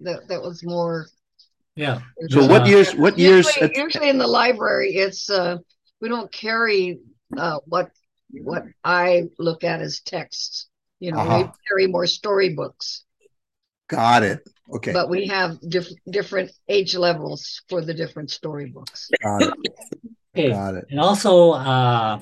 That 0.01 0.27
that 0.27 0.41
was 0.41 0.63
more 0.63 1.07
Yeah. 1.75 2.01
So, 2.29 2.45
what 2.47 2.67
years? 2.67 2.93
What 2.95 3.17
years? 3.17 3.45
usually, 3.55 3.71
usually 3.77 4.09
in 4.09 4.17
the 4.17 4.27
library 4.27 4.95
it's 4.95 5.29
uh 5.29 5.57
we 6.01 6.09
don't 6.09 6.31
carry 6.31 6.99
uh 7.37 7.59
what 7.65 7.91
what 8.43 8.63
I 8.83 9.29
look 9.39 9.63
at 9.63 9.81
as 9.81 10.01
texts. 10.01 10.67
You 10.99 11.11
know, 11.11 11.23
we 11.23 11.29
Uh-huh. 11.43 11.51
carry 11.67 11.87
more 11.87 12.07
storybooks, 12.07 13.03
Got 13.87 14.23
it. 14.23 14.39
Okay. 14.73 14.91
but 14.93 15.09
we 15.09 15.27
have 15.27 15.59
diff- 15.61 15.93
different 16.09 16.51
age 16.67 16.95
levels 16.95 17.61
for 17.69 17.81
the 17.81 17.93
different 17.93 18.31
storybooks. 18.31 19.09
Got 19.21 19.43
it. 19.43 19.53
Okay. 20.35 20.49
Got 20.49 20.75
it. 20.75 20.85
And 20.89 20.99
also, 20.99 21.51
uh, 21.51 22.19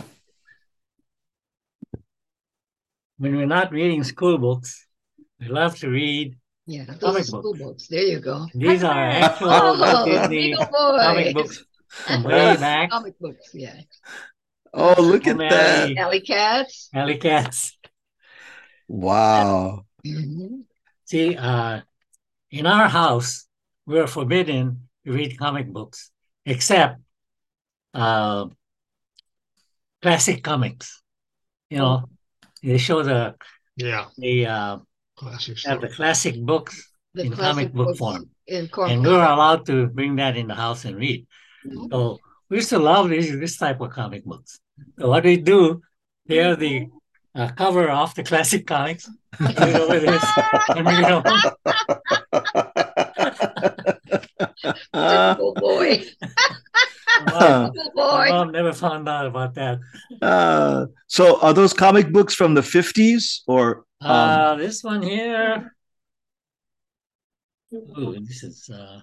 when 3.17 3.35
we're 3.35 3.45
not 3.45 3.71
reading 3.71 4.03
school 4.03 4.37
books, 4.37 4.87
we 5.39 5.47
love 5.47 5.77
to 5.79 5.89
read. 5.89 6.37
Yeah, 6.65 6.85
those 6.85 6.99
Comic 6.99 7.21
are 7.21 7.23
school 7.25 7.53
books. 7.53 7.59
books. 7.59 7.87
There 7.87 8.03
you 8.03 8.19
go. 8.19 8.47
These 8.55 8.83
are 8.83 9.09
actual 9.09 9.49
Oh, 9.51 10.05
Disney 10.05 10.55
comic 10.55 11.33
books 11.33 11.65
from 11.87 12.23
way 12.23 12.55
back. 12.57 12.89
Comic 12.89 13.19
books, 13.19 13.49
yeah. 13.53 13.81
Oh, 14.73 15.01
look 15.01 15.27
at 15.27 15.35
From 15.35 15.37
that! 15.39 15.79
Alley, 15.83 15.97
Alley 15.97 16.21
Cats. 16.21 16.89
Alley 16.93 17.17
Cats. 17.17 17.77
Wow. 18.87 19.85
Mhm. 20.05 20.63
See, 21.05 21.35
uh, 21.35 21.81
in 22.51 22.65
our 22.65 22.87
house, 22.87 23.45
we're 23.85 24.07
forbidden 24.07 24.87
to 25.05 25.11
read 25.11 25.37
comic 25.37 25.67
books, 25.71 26.11
except 26.45 26.99
uh, 27.93 28.47
classic 30.01 30.43
comics. 30.43 31.01
You 31.69 31.77
know, 31.79 32.09
they 32.63 32.77
show 32.77 33.03
the 33.03 33.35
Yeah, 33.75 34.05
the 34.17 34.45
uh, 34.45 34.77
classic 35.17 35.57
have 35.65 35.81
the 35.81 35.89
classic 35.89 36.35
books 36.41 36.89
The 37.13 37.23
in 37.23 37.31
classic 37.31 37.71
comic 37.71 37.73
book 37.73 37.97
form, 37.97 38.29
In 38.47 38.69
and 38.87 39.01
we 39.01 39.09
were 39.09 39.23
allowed 39.23 39.65
to 39.67 39.87
bring 39.87 40.15
that 40.17 40.37
in 40.37 40.47
the 40.47 40.55
house 40.55 40.85
and 40.85 40.95
read. 40.97 41.25
So 41.91 42.19
we 42.49 42.57
used 42.57 42.69
to 42.69 42.79
love 42.79 43.09
this 43.09 43.29
this 43.31 43.57
type 43.57 43.81
of 43.81 43.91
comic 43.91 44.25
books. 44.25 44.59
So 44.99 45.09
what 45.09 45.23
we 45.23 45.37
do, 45.37 45.81
here 46.25 46.55
the 46.55 46.87
uh, 47.35 47.49
cover 47.57 47.89
off 47.89 48.15
the 48.15 48.23
classic 48.23 48.65
comics, 48.67 49.09
put 49.37 49.57
over 49.59 49.99
this, 49.99 50.23
and 50.75 50.85
we 50.85 51.01
go. 51.01 51.21
Typical 54.93 55.53
boy. 55.55 56.03
Wow. 57.31 57.69
Typical 57.69 57.91
My 57.95 58.25
boy. 58.25 58.29
mom 58.33 58.51
never 58.51 58.73
found 58.73 59.07
out 59.07 59.25
about 59.25 59.53
that. 59.55 59.79
uh, 60.21 60.85
so, 61.07 61.39
are 61.41 61.53
those 61.53 61.73
comic 61.73 62.11
books 62.11 62.33
from 62.33 62.53
the 62.53 62.63
fifties 62.63 63.43
or? 63.47 63.85
Um, 64.01 64.11
Uh, 64.11 64.55
this 64.55 64.83
one 64.83 65.01
here, 65.01 65.75
Oh, 67.97 68.13
this 68.13 68.43
is 68.43 68.69
uh 68.69 68.99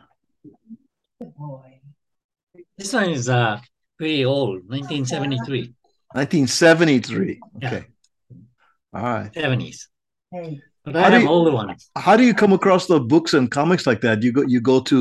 this 2.78 2.92
one 2.92 3.10
is 3.10 3.28
uh 3.28 3.58
pretty 3.98 4.24
old, 4.24 4.62
1973, 4.68 5.74
1973. 6.14 7.40
Yeah. 7.60 7.68
Okay. 7.68 7.86
All 8.94 9.02
right. 9.02 9.32
70s. 9.32 9.86
But 10.92 11.00
How 11.02 11.06
I 11.06 11.10
do 11.10 11.14
have 11.14 11.22
you- 11.22 11.28
older 11.28 11.52
ones. 11.52 11.90
How 11.96 12.16
do 12.16 12.24
you 12.24 12.34
come 12.34 12.52
across 12.52 12.86
the 12.86 12.98
books 12.98 13.32
and 13.34 13.50
comics 13.50 13.86
like 13.86 14.00
that? 14.00 14.22
You 14.24 14.32
go 14.32 14.42
you 14.54 14.60
go 14.60 14.80
to 14.92 14.98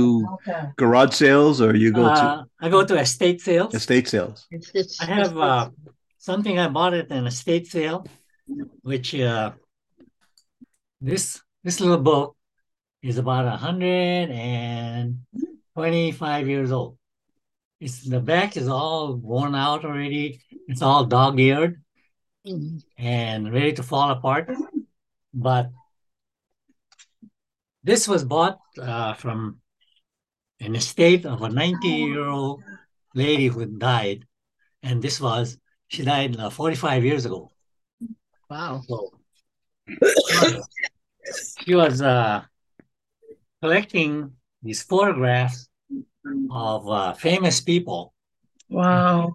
garage 0.77 1.13
sales 1.13 1.61
or 1.61 1.75
you 1.75 1.91
go 1.91 2.05
Uh, 2.05 2.43
I 2.61 2.69
go 2.69 2.85
to 2.85 2.95
estate 2.99 3.41
sales. 3.41 3.73
estate 3.73 4.07
sales? 4.07 4.45
It's, 4.51 4.69
it's, 4.73 5.01
I 5.01 5.05
have 5.05 5.33
uh, 5.37 5.69
something 6.17 6.59
I 6.59 6.67
bought 6.67 6.93
at 6.93 7.09
an 7.11 7.25
estate 7.25 7.65
sale, 7.67 8.05
which 8.81 9.15
uh, 9.15 9.51
this 11.01 11.41
this 11.63 11.79
little 11.79 11.97
book 12.11 12.35
is 13.01 13.17
about 13.17 13.45
a 13.47 13.57
hundred 13.57 14.29
and 14.29 15.19
twenty-five 15.75 16.47
years 16.47 16.71
old. 16.71 16.97
It's 17.79 18.03
the 18.03 18.19
back 18.19 18.57
is 18.57 18.67
all 18.67 19.15
worn 19.15 19.55
out 19.55 19.85
already. 19.85 20.41
It's 20.67 20.81
all 20.81 21.05
dog-eared 21.05 21.81
Mhm. 22.45 22.83
and 22.97 23.51
ready 23.53 23.73
to 23.73 23.83
fall 23.83 24.11
apart. 24.11 24.49
But 25.33 25.71
this 27.89 28.07
was 28.07 28.23
bought 28.23 28.59
uh, 28.79 29.13
from 29.15 29.57
an 30.59 30.75
estate 30.75 31.25
of 31.25 31.41
a 31.41 31.49
90-year-old 31.49 32.61
lady 33.15 33.47
who 33.47 33.65
died, 33.65 34.25
and 34.83 35.01
this 35.01 35.19
was 35.19 35.57
she 35.87 36.03
died 36.03 36.37
uh, 36.37 36.51
45 36.51 37.03
years 37.03 37.25
ago. 37.25 37.49
wow. 38.47 38.81
So 38.87 39.11
she 41.61 41.73
was 41.73 41.99
uh, 42.03 42.43
collecting 43.59 44.33
these 44.61 44.83
photographs 44.83 45.67
of 46.51 46.87
uh, 46.87 47.13
famous 47.13 47.59
people. 47.59 48.13
Wow. 48.69 49.33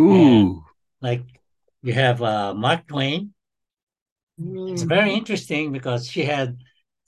Ooh. 0.00 0.64
Like 1.00 1.22
you 1.82 1.92
have 1.92 2.20
uh, 2.20 2.52
Mark 2.52 2.88
Twain. 2.88 3.32
It's 4.72 4.82
very 4.82 5.12
interesting 5.14 5.70
because 5.70 6.10
she 6.10 6.24
had 6.24 6.58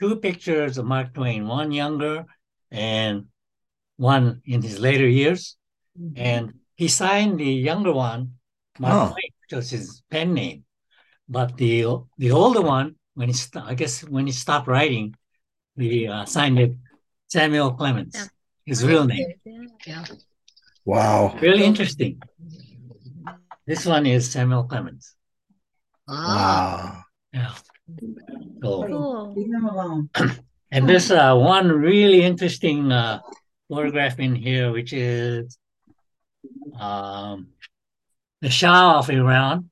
two 0.01 0.17
pictures 0.17 0.79
of 0.79 0.87
Mark 0.87 1.15
Twain, 1.15 1.47
one 1.47 1.71
younger 1.73 2.25
and 2.71 3.27
one 3.97 4.43
in 4.45 4.63
his 4.63 4.79
later 4.81 5.07
years. 5.09 5.57
And 6.17 6.55
he 6.75 6.89
signed 6.89 7.39
the 7.39 7.53
younger 7.71 7.93
one, 7.93 8.35
Mark 8.81 8.95
Oh. 8.95 9.07
Twain, 9.13 9.31
which 9.43 9.53
was 9.57 9.71
his 9.71 10.03
pen 10.11 10.35
name. 10.35 10.65
But 11.29 11.57
the 11.57 11.87
the 12.19 12.31
older 12.33 12.61
one, 12.61 12.97
when 13.15 13.29
he 13.29 13.35
st- 13.35 13.65
I 13.65 13.75
guess 13.75 14.03
when 14.03 14.27
he 14.27 14.33
stopped 14.33 14.67
writing, 14.69 15.15
he 15.79 16.09
uh, 16.09 16.25
signed 16.27 16.59
it 16.59 16.73
Samuel 17.29 17.73
Clemens, 17.75 18.17
his 18.67 18.85
real 18.85 19.05
name. 19.07 19.33
Yeah. 19.87 20.05
Wow. 20.85 21.39
Really 21.41 21.65
interesting. 21.65 22.21
This 23.67 23.87
one 23.87 24.05
is 24.05 24.31
Samuel 24.31 24.65
Clemens. 24.65 25.15
Ah, 26.09 26.27
Wow. 26.35 27.05
Yeah. 27.33 27.55
So 28.63 28.87
Cool. 28.87 29.35
Leave 29.37 29.51
them 29.51 29.67
alone. 29.67 30.11
And 30.71 30.89
there's 30.89 31.11
uh, 31.11 31.35
one 31.37 31.69
really 31.71 32.23
interesting 32.23 32.91
uh, 32.91 33.21
photograph 33.69 34.19
in 34.19 34.35
here, 34.35 34.73
which 34.73 34.93
is 34.93 35.59
um, 36.79 37.49
the 38.41 38.51
Shah 38.51 38.99
of 38.99 39.11
Iran. 39.11 39.71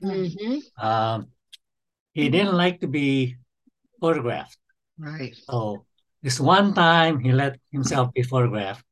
hmm 0.00 0.58
Um, 0.78 1.28
he 2.14 2.28
didn't 2.28 2.56
like 2.56 2.80
to 2.80 2.88
be 2.88 3.36
photographed. 4.00 4.58
Right. 4.98 5.36
So 5.36 5.84
this 6.22 6.40
one 6.40 6.74
time 6.74 7.20
he 7.20 7.32
let 7.32 7.58
himself 7.70 8.12
be 8.12 8.22
photographed, 8.22 8.84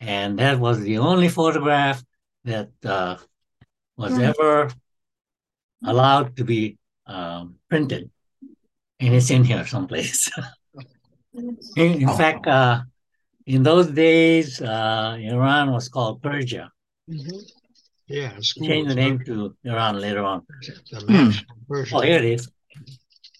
and 0.00 0.38
that 0.38 0.58
was 0.58 0.80
the 0.80 0.98
only 0.98 1.28
photograph 1.28 2.02
that 2.44 2.70
uh, 2.84 3.16
was 3.96 4.14
Hmm. 4.16 4.32
ever 4.32 4.70
allowed 5.84 6.36
to 6.36 6.44
be 6.44 6.78
um, 7.06 7.56
printed, 7.68 8.10
and 9.00 9.14
it's 9.14 9.30
in 9.30 9.44
here 9.44 9.66
someplace. 9.66 10.30
in 11.76 12.02
in 12.02 12.08
Oh. 12.08 12.16
fact, 12.16 12.46
uh, 12.46 12.82
in 13.46 13.62
those 13.62 13.88
days, 13.90 14.60
uh, 14.60 15.16
Iran 15.20 15.72
was 15.72 15.88
called 15.88 16.22
Persia. 16.22 16.70
hmm 17.08 17.40
Yeah, 18.08 18.34
They 18.36 18.42
school. 18.42 18.66
changed 18.68 18.90
the 18.90 18.94
name 18.94 19.18
to 19.26 19.54
Iran 19.64 19.98
later 20.00 20.24
on. 20.24 20.46
The. 20.90 21.42
Oh, 21.92 22.00
here 22.00 22.18
it 22.18 22.24
is. 22.24 22.48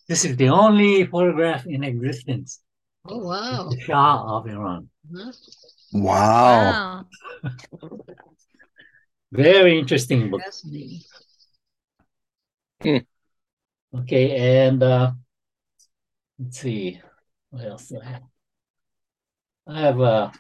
This 0.09 0.25
is 0.25 0.37
the 0.37 0.49
only 0.49 1.05
photograph 1.07 1.67
in 1.67 1.83
existence. 1.85 2.61
Oh, 3.09 3.19
wow. 3.19 3.69
The 3.71 3.81
Shah 3.81 4.37
of 4.37 4.47
Iran. 4.47 4.89
Huh? 5.15 5.33
Wow. 5.93 7.07
Very 9.33 9.79
interesting 9.79 10.31
book. 10.31 10.43
Fascinating. 10.43 11.03
Okay, 13.95 14.67
and 14.67 14.83
uh, 14.83 15.13
let's 16.39 16.61
see 16.61 17.01
what 17.51 17.65
else 17.65 17.89
do 17.89 18.01
I 18.01 18.05
have. 18.05 18.23
I 19.67 19.81
have 19.81 20.01
a 20.01 20.33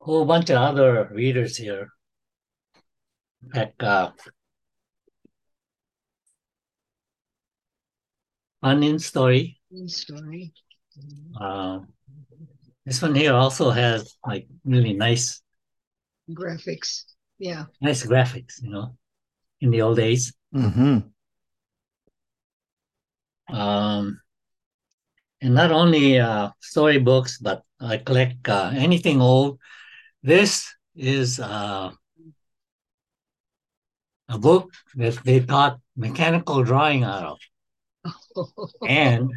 whole 0.00 0.24
bunch 0.24 0.50
of 0.50 0.56
other 0.56 1.08
readers 1.12 1.56
here. 1.56 1.88
In 3.42 3.50
fact, 3.50 3.82
uh, 3.82 4.12
Onion 8.62 8.98
Story. 8.98 9.60
Good 9.70 9.90
story. 9.90 10.52
Uh, 11.38 11.80
this 12.84 13.00
one 13.02 13.14
here 13.14 13.34
also 13.34 13.70
has 13.70 14.16
like 14.26 14.46
really 14.64 14.92
nice, 14.92 15.42
Graphics. 16.30 17.04
Yeah. 17.38 17.64
nice 17.80 18.06
graphics. 18.06 18.62
You 18.62 18.70
know, 18.70 18.96
in 19.60 19.70
the 19.70 19.82
old 19.82 19.96
days. 19.96 20.32
hmm 20.52 20.98
Um, 23.52 24.20
and 25.42 25.54
not 25.54 25.70
only 25.70 26.18
uh, 26.18 26.50
storybooks, 26.60 27.38
but 27.38 27.62
I 27.80 27.98
collect 27.98 28.48
uh, 28.48 28.70
anything 28.74 29.20
old. 29.20 29.58
This 30.22 30.72
is 30.94 31.40
uh, 31.40 31.90
a 34.28 34.38
book 34.38 34.72
that 34.94 35.18
they 35.24 35.40
taught 35.40 35.80
mechanical 35.96 36.62
drawing 36.62 37.04
out 37.04 37.24
of. 37.24 37.38
And 38.88 39.30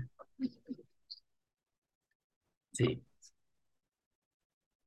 see, 2.73 2.99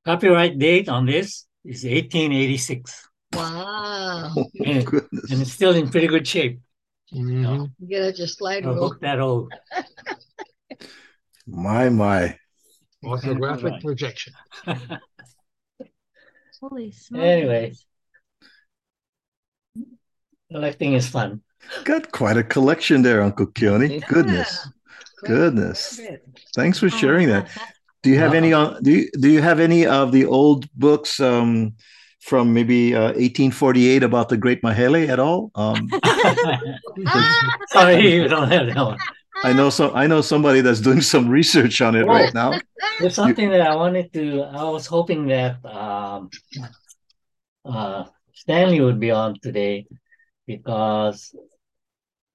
copyright 0.05 0.59
date 0.59 0.89
on 0.89 1.07
this 1.07 1.47
is 1.65 1.85
1886, 1.85 3.09
wow. 3.35 4.33
Oh, 4.37 4.47
and, 4.65 4.87
goodness. 4.87 5.31
and 5.31 5.43
it's 5.43 5.53
still 5.53 5.75
in 5.75 5.91
pretty 5.91 6.07
good 6.07 6.27
shape. 6.27 6.61
Mhm. 7.15 7.71
You 7.79 7.87
get 7.89 8.03
out 8.05 8.15
just 8.15 8.37
slide 8.39 8.65
For 8.65 8.71
a 8.71 8.75
rule. 8.75 8.95
that 9.01 9.19
old. 9.21 9.53
My, 11.47 11.89
my. 11.89 12.37
Orthographic 13.03 13.63
Right. 13.71 13.83
projection. 13.83 14.35
Holy 16.61 16.91
smokes. 16.93 17.25
anyway, 17.25 17.73
collecting 20.53 20.93
is 20.95 21.09
fun. 21.09 21.41
Got 21.85 22.13
quite 22.13 22.37
a 22.37 22.43
collection 22.45 23.03
there, 23.03 23.23
Uncle 23.23 23.47
Keone. 23.47 24.05
Goodness. 24.09 24.69
Goodness. 25.25 26.01
Thanks 26.55 26.79
for 26.79 26.91
sharing 26.91 27.29
that. 27.29 27.49
Do 28.03 28.11
you 28.11 28.19
have 28.19 28.35
any 28.35 28.53
on 28.53 28.83
do 28.83 28.91
you 28.93 29.11
do 29.19 29.29
you 29.31 29.41
have 29.41 29.59
any 29.61 29.87
of 29.87 30.13
the 30.13 30.27
old 30.27 30.71
books 30.75 31.19
um 31.21 31.75
from 32.21 32.53
maybe 32.53 32.95
uh, 32.95 33.15
1848 33.15 34.03
about 34.03 34.29
the 34.29 34.37
Great 34.37 34.63
Mahele 34.63 35.09
at 35.09 35.19
all? 35.19 35.51
Um, 35.55 35.89
Sorry, 37.69 38.13
you 38.15 38.29
don't 38.29 38.51
have 38.51 38.67
that 38.67 38.77
one. 38.77 38.99
I 39.45 39.53
know 39.53 39.71
some. 39.71 39.93
I 39.95 40.07
know 40.07 40.21
somebody 40.21 40.61
that's 40.63 40.81
doing 40.81 41.01
some 41.01 41.29
research 41.29 41.81
on 41.81 41.95
it 41.95 42.07
right 42.07 42.35
now. 42.35 42.59
There's 42.99 43.15
something 43.15 43.51
that 43.51 43.61
I 43.61 43.77
wanted 43.77 44.13
to. 44.15 44.43
I 44.43 44.65
was 44.65 44.87
hoping 44.87 45.29
that 45.29 45.65
um, 45.65 46.29
uh, 47.65 48.05
Stanley 48.35 48.81
would 48.81 48.99
be 48.99 49.13
on 49.13 49.39
today 49.41 49.87
because 50.47 51.35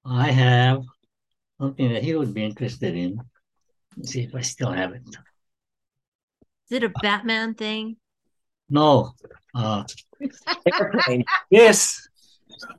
I 0.04 0.30
have 0.30 0.82
something 1.60 1.92
that 1.92 2.02
he 2.02 2.14
would 2.14 2.32
be 2.32 2.44
interested 2.44 2.96
in. 2.96 3.20
Let's 3.96 4.12
see 4.12 4.22
if 4.22 4.34
I 4.34 4.40
still 4.40 4.72
have 4.72 4.92
it. 4.92 5.02
Is 6.70 6.76
it 6.76 6.84
a 6.84 6.88
Batman 6.88 7.54
thing? 7.54 7.96
No. 8.68 9.12
Uh, 9.54 9.84
this 11.50 12.08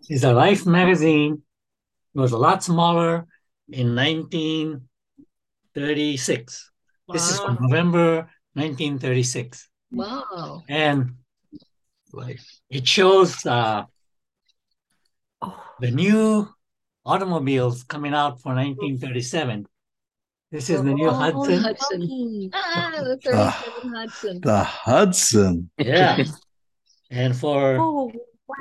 is 0.10 0.24
a 0.24 0.34
Life 0.34 0.66
magazine. 0.66 1.44
It 2.14 2.20
was 2.20 2.32
a 2.32 2.38
lot 2.38 2.64
smaller 2.64 3.26
in 3.70 3.96
1936. 3.96 6.72
This 7.12 7.32
is 7.32 7.40
from 7.40 7.58
November 7.62 8.30
1936. 8.54 9.68
Wow. 9.92 10.64
And 10.68 11.16
it 12.70 12.88
shows 12.88 13.46
uh, 13.46 13.84
the 15.80 15.92
new 15.92 16.48
automobiles 17.06 17.84
coming 17.84 18.14
out 18.14 18.42
for 18.42 18.56
1937. 18.56 19.68
This 20.52 20.70
is 20.70 20.84
the 20.84 20.94
new 20.94 21.10
Oh, 21.10 21.14
Hudson. 21.14 21.60
Hudson. 21.62 22.50
Ah, 22.54 22.92
the 23.04 23.20
Ah, 23.34 23.52
37 23.52 23.94
Hudson. 23.96 24.42
The 24.42 24.64
Hudson. 24.64 25.70
Yeah. 25.78 26.24
And 27.12 27.36
for 27.36 27.78
Oh, 27.80 28.12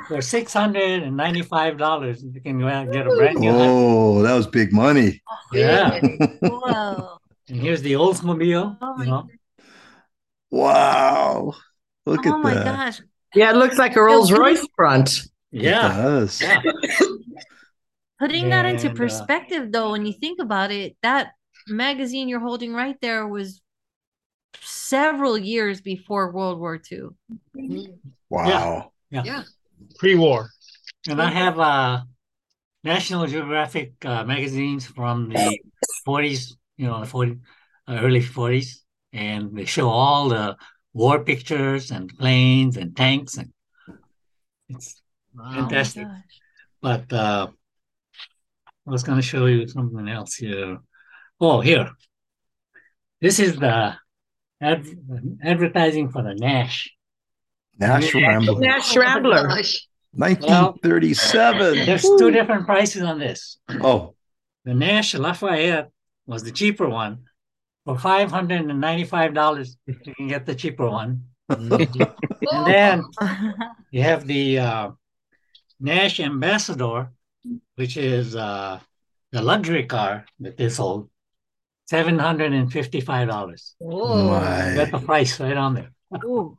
for 0.07 0.21
six 0.21 0.53
hundred 0.53 1.03
and 1.03 1.15
ninety 1.15 1.41
five 1.41 1.77
dollars, 1.77 2.23
you 2.23 2.41
can 2.41 2.59
go 2.59 2.67
out 2.67 2.83
and 2.85 2.93
get 2.93 3.07
a 3.07 3.11
brand 3.11 3.39
new. 3.39 3.51
Hudson. 3.51 3.69
Oh, 3.69 4.21
that 4.23 4.33
was 4.35 4.47
big 4.47 4.73
money. 4.73 5.21
Yeah. 5.53 5.99
whoa. 6.41 7.17
And 7.49 7.59
here's 7.61 7.81
the 7.81 7.93
Oldsmobile. 7.93 8.77
Oh 8.81 9.01
You 9.01 9.05
know, 9.05 9.27
Wow. 10.51 11.53
Look 12.05 12.25
oh 12.25 12.35
at 12.37 12.39
my 12.43 12.53
that. 12.53 12.65
gosh. 12.65 13.01
Yeah, 13.33 13.51
it 13.51 13.57
looks 13.57 13.77
like 13.77 13.95
a 13.95 14.01
Rolls 14.01 14.31
Royce 14.31 14.65
front. 14.75 15.09
It 15.51 15.61
yeah, 15.63 15.87
does. 15.89 16.41
yeah. 16.41 16.61
Putting 18.19 18.49
that 18.49 18.65
into 18.65 18.87
And, 18.87 18.95
uh, 18.97 19.01
perspective, 19.01 19.71
though, 19.71 19.91
when 19.91 20.05
you 20.05 20.13
think 20.13 20.39
about 20.41 20.71
it, 20.71 20.95
that 21.03 21.31
magazine 21.67 22.27
you're 22.29 22.39
holding 22.39 22.73
right 22.73 22.99
there 23.01 23.27
was 23.27 23.61
several 24.61 25.37
years 25.37 25.81
before 25.81 26.31
World 26.31 26.59
War 26.59 26.77
II. 26.77 27.09
Wow. 28.29 28.91
Yeah. 29.11 29.23
Yeah. 29.23 29.43
Pre-war. 29.97 30.49
And 31.07 31.21
I 31.21 31.29
have 31.29 31.59
uh 31.59 32.01
National 32.83 33.27
Geographic 33.27 33.93
uh, 34.05 34.23
magazines 34.25 34.85
from 34.85 35.29
the 35.29 35.59
40s, 36.05 36.55
you 36.77 36.87
know, 36.87 36.99
the 37.01 37.07
40, 37.07 37.37
uh, 37.87 37.99
early 38.01 38.21
40s, 38.21 38.83
and 39.13 39.55
they 39.57 39.65
show 39.65 39.89
all 39.89 40.29
the 40.29 40.57
war 40.93 41.23
pictures 41.23 41.91
and 41.91 42.09
planes 42.17 42.77
and 42.77 42.95
tanks, 42.95 43.37
and 43.37 43.51
it's 44.69 45.01
Oh 45.39 45.43
my 45.43 45.55
fantastic. 45.55 46.03
gosh. 46.03 46.41
But 46.81 47.11
uh, 47.13 47.49
I 48.87 48.91
was 48.91 49.03
going 49.03 49.17
to 49.19 49.21
show 49.25 49.45
you 49.47 49.67
something 49.67 50.07
else 50.07 50.35
here. 50.35 50.79
Oh, 51.39 51.61
here. 51.61 51.91
This 53.21 53.39
is 53.39 53.57
the 53.57 53.95
ad- 54.61 54.87
advertising 55.43 56.09
for 56.09 56.21
the 56.23 56.33
Nash. 56.35 56.91
Nash 57.79 58.13
Yeah. 58.15 58.27
Rambler. 58.27 58.59
Nash 58.59 58.95
Rambler. 58.95 59.47
gosh. 59.47 59.87
1937. 60.13 61.85
There's 61.85 62.03
two 62.03 62.31
different 62.31 62.65
prices 62.65 63.03
on 63.03 63.19
this. 63.19 63.57
Oh, 63.69 64.15
The 64.63 64.73
Nash 64.73 65.13
Lafayette 65.13 65.91
was 66.25 66.43
the 66.43 66.51
cheaper 66.51 66.87
one. 66.89 67.25
For 67.85 67.99
five 67.99 68.31
hundred 68.31 68.61
and 68.67 68.81
ninety-five 68.81 69.35
dollars, 69.35 69.77
you 69.85 69.93
can 70.15 70.27
get 70.27 70.45
the 70.47 70.55
cheaper 70.55 70.89
one. 70.89 71.25
And 71.49 71.69
then 72.65 73.03
you 73.91 74.01
have 74.01 74.25
the 74.25 74.57
uh, 74.59 74.89
Nash 75.79 76.19
Ambassador, 76.19 77.11
which 77.75 77.95
is 77.97 78.35
uh, 78.35 78.79
the 79.31 79.41
luxury 79.43 79.83
car 79.85 80.25
that 80.39 80.57
they 80.57 80.69
sold, 80.69 81.09
seven 81.85 82.19
hundred 82.19 82.53
and 82.53 82.71
fifty-five 82.71 83.27
dollars. 83.27 83.75
Whoa. 83.79 84.29
Got 84.75 84.91
the 84.91 84.99
price 85.05 85.39
right 85.39 85.57
on 85.57 85.73
there. 85.75 85.91
Ooh, 86.23 86.57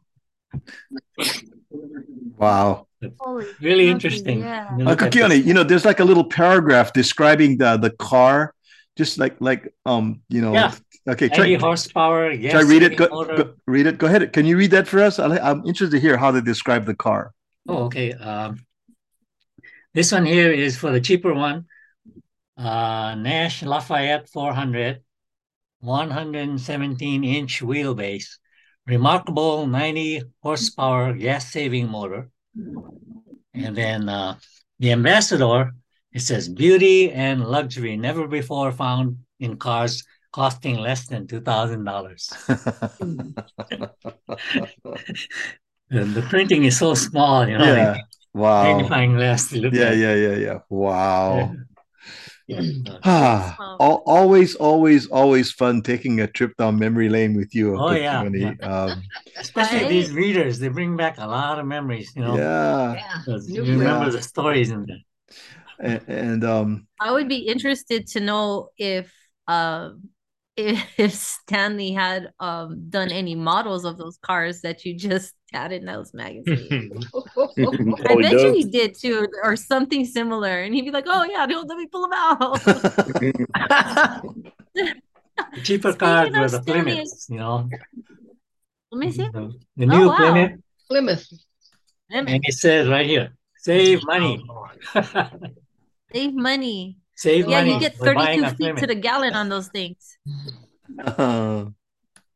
Wow. 2.38 2.86
holy 3.18 3.46
Really 3.60 3.86
monkey, 3.86 3.90
interesting. 3.90 4.40
Yeah. 4.40 4.76
You 4.76 4.84
look 4.84 5.02
Uncle 5.02 5.20
Keone, 5.20 5.44
you 5.44 5.54
know, 5.54 5.62
there's 5.62 5.84
like 5.84 6.00
a 6.00 6.04
little 6.04 6.24
paragraph 6.24 6.92
describing 6.92 7.58
the 7.58 7.76
the 7.76 7.90
car, 7.90 8.54
just 8.96 9.18
like 9.18 9.36
like 9.40 9.72
um, 9.84 10.20
you 10.28 10.40
know. 10.42 10.52
Yeah. 10.52 10.74
Okay, 11.08 11.28
90 11.28 11.36
try, 11.36 11.54
horsepower. 11.68 12.36
try 12.36 12.62
read 12.62 12.82
it. 12.82 12.96
gas-saving 12.96 12.98
Go, 12.98 13.24
go- 13.24 13.54
read 13.68 13.86
it. 13.86 13.96
Go 13.98 14.08
ahead. 14.08 14.32
Can 14.32 14.44
you 14.44 14.56
read 14.56 14.72
that 14.72 14.88
for 14.88 15.00
us? 15.00 15.20
I, 15.20 15.38
I'm 15.38 15.60
interested 15.64 15.92
to 15.92 16.00
hear 16.00 16.16
how 16.16 16.32
they 16.32 16.40
describe 16.40 16.84
the 16.84 16.96
car. 16.96 17.32
Oh, 17.68 17.84
okay. 17.84 18.12
Um, 18.12 18.66
this 19.94 20.10
one 20.10 20.26
here 20.26 20.50
is 20.50 20.76
for 20.76 20.90
the 20.90 21.00
cheaper 21.00 21.32
one. 21.32 21.66
Uh, 22.58 23.14
Nash 23.14 23.62
Lafayette 23.62 24.28
400, 24.28 25.00
117 25.86 27.24
inch 27.24 27.62
wheelbase, 27.62 28.38
remarkable 28.86 29.66
90 29.66 30.22
horsepower 30.42 31.12
gas 31.14 31.52
saving 31.52 31.88
motor. 31.88 32.28
And 33.54 33.76
then 33.76 34.08
uh, 34.08 34.36
the 34.78 34.92
Ambassador, 34.92 35.72
it 36.12 36.20
says 36.20 36.48
beauty 36.48 37.10
and 37.12 37.44
luxury 37.44 37.96
never 37.96 38.26
before 38.26 38.72
found 38.72 39.18
in 39.38 39.56
cars 39.56 40.04
costing 40.32 40.76
less 40.76 41.06
than 41.06 41.26
$2,000. 41.26 41.84
The, 45.88 46.04
the 46.04 46.22
printing 46.28 46.64
is 46.64 46.78
so 46.78 46.94
small, 46.94 47.48
you 47.48 47.56
know, 47.58 47.64
yeah. 47.74 47.92
like 47.92 48.04
Wow. 48.36 48.64
magnifying 48.64 49.14
glass 49.14 49.50
Yeah, 49.50 49.92
yeah, 49.92 50.14
yeah, 50.14 50.36
yeah. 50.36 50.58
Wow. 50.68 51.56
Yeah. 52.48 52.62
Ah, 53.02 53.56
Wow. 53.58 53.76
al- 53.80 54.02
always, 54.06 54.54
always, 54.56 55.06
always 55.08 55.52
fun 55.52 55.82
taking 55.82 56.20
a 56.20 56.26
trip 56.26 56.56
down 56.56 56.78
memory 56.78 57.08
lane 57.08 57.34
with 57.36 57.54
you, 57.54 57.74
Oh, 57.74 57.90
Uncle 57.90 57.96
yeah, 57.98 58.20
Um, 58.62 59.02
Especially 59.40 59.78
Right? 59.78 59.88
these 59.88 60.12
readers, 60.12 60.58
they 60.58 60.68
bring 60.68 60.96
back 60.96 61.18
a 61.18 61.26
lot 61.26 61.58
of 61.58 61.66
memories, 61.66 62.12
you 62.16 62.22
know. 62.22 62.36
yeah, 62.36 62.94
Yeah. 62.94 63.22
'cause 63.24 63.48
New 63.48 63.56
you 63.56 63.62
remember 63.64 64.06
friends. 64.06 64.14
the 64.14 64.22
stories 64.22 64.70
in 64.70 64.86
there. 64.86 65.02
and, 65.78 66.02
and 66.08 66.44
um, 66.44 66.86
I 67.00 67.12
would 67.12 67.28
be 67.28 67.46
interested 67.48 68.06
to 68.08 68.20
know 68.20 68.70
if 68.78 69.12
um 69.48 70.08
if, 70.56 70.84
if 70.98 71.14
Stanley 71.14 71.92
had 71.92 72.32
um 72.40 72.88
done 72.90 73.10
any 73.10 73.34
models 73.34 73.84
of 73.84 73.98
those 73.98 74.18
cars 74.18 74.62
that 74.62 74.84
you 74.84 74.96
just 74.96 75.34
had 75.52 75.72
in 75.72 75.84
those 75.84 76.12
magazines. 76.14 77.06
I 77.14 77.20
Oh, 77.38 77.48
he 77.56 78.22
bet 78.22 78.32
you 78.32 78.52
he 78.52 78.64
did 78.64 78.94
too, 78.98 79.26
or 79.42 79.56
something 79.56 80.04
similar, 80.04 80.62
and 80.62 80.74
he'd 80.74 80.82
be 80.82 80.90
like, 80.90 81.04
"Oh 81.06 81.24
yeah, 81.24 81.46
don't 81.46 81.68
let 81.68 81.78
me 81.78 81.86
pull 81.86 82.02
them 82.02 82.12
out." 82.14 82.60
Cheaper 85.64 85.92
cars 85.94 86.26
Speaking 86.28 86.40
were 86.40 86.48
the 86.48 86.62
Stanley, 86.62 86.82
Plymouths, 86.92 87.26
you 87.30 87.36
know. 87.38 87.68
Let 88.90 88.98
me 88.98 89.12
see. 89.12 89.28
The, 89.28 89.52
the 89.76 89.86
new 89.86 90.08
wow. 90.08 90.16
Plymouth, 90.16 90.60
Plymouth. 90.88 91.26
And 92.10 92.28
it 92.28 92.54
says 92.54 92.88
right 92.88 93.06
here, 93.06 93.36
save 93.58 94.02
money. 94.04 94.44
Save 96.12 96.34
money. 96.34 96.96
save 97.16 97.48
Yeah, 97.48 97.58
money. 97.60 97.74
you 97.74 97.80
get 97.80 97.96
32 97.96 98.46
feet 98.46 98.56
Plymouth. 98.56 98.80
to 98.80 98.86
the 98.86 98.94
gallon 98.94 99.34
on 99.34 99.48
those 99.48 99.66
things. 99.68 100.16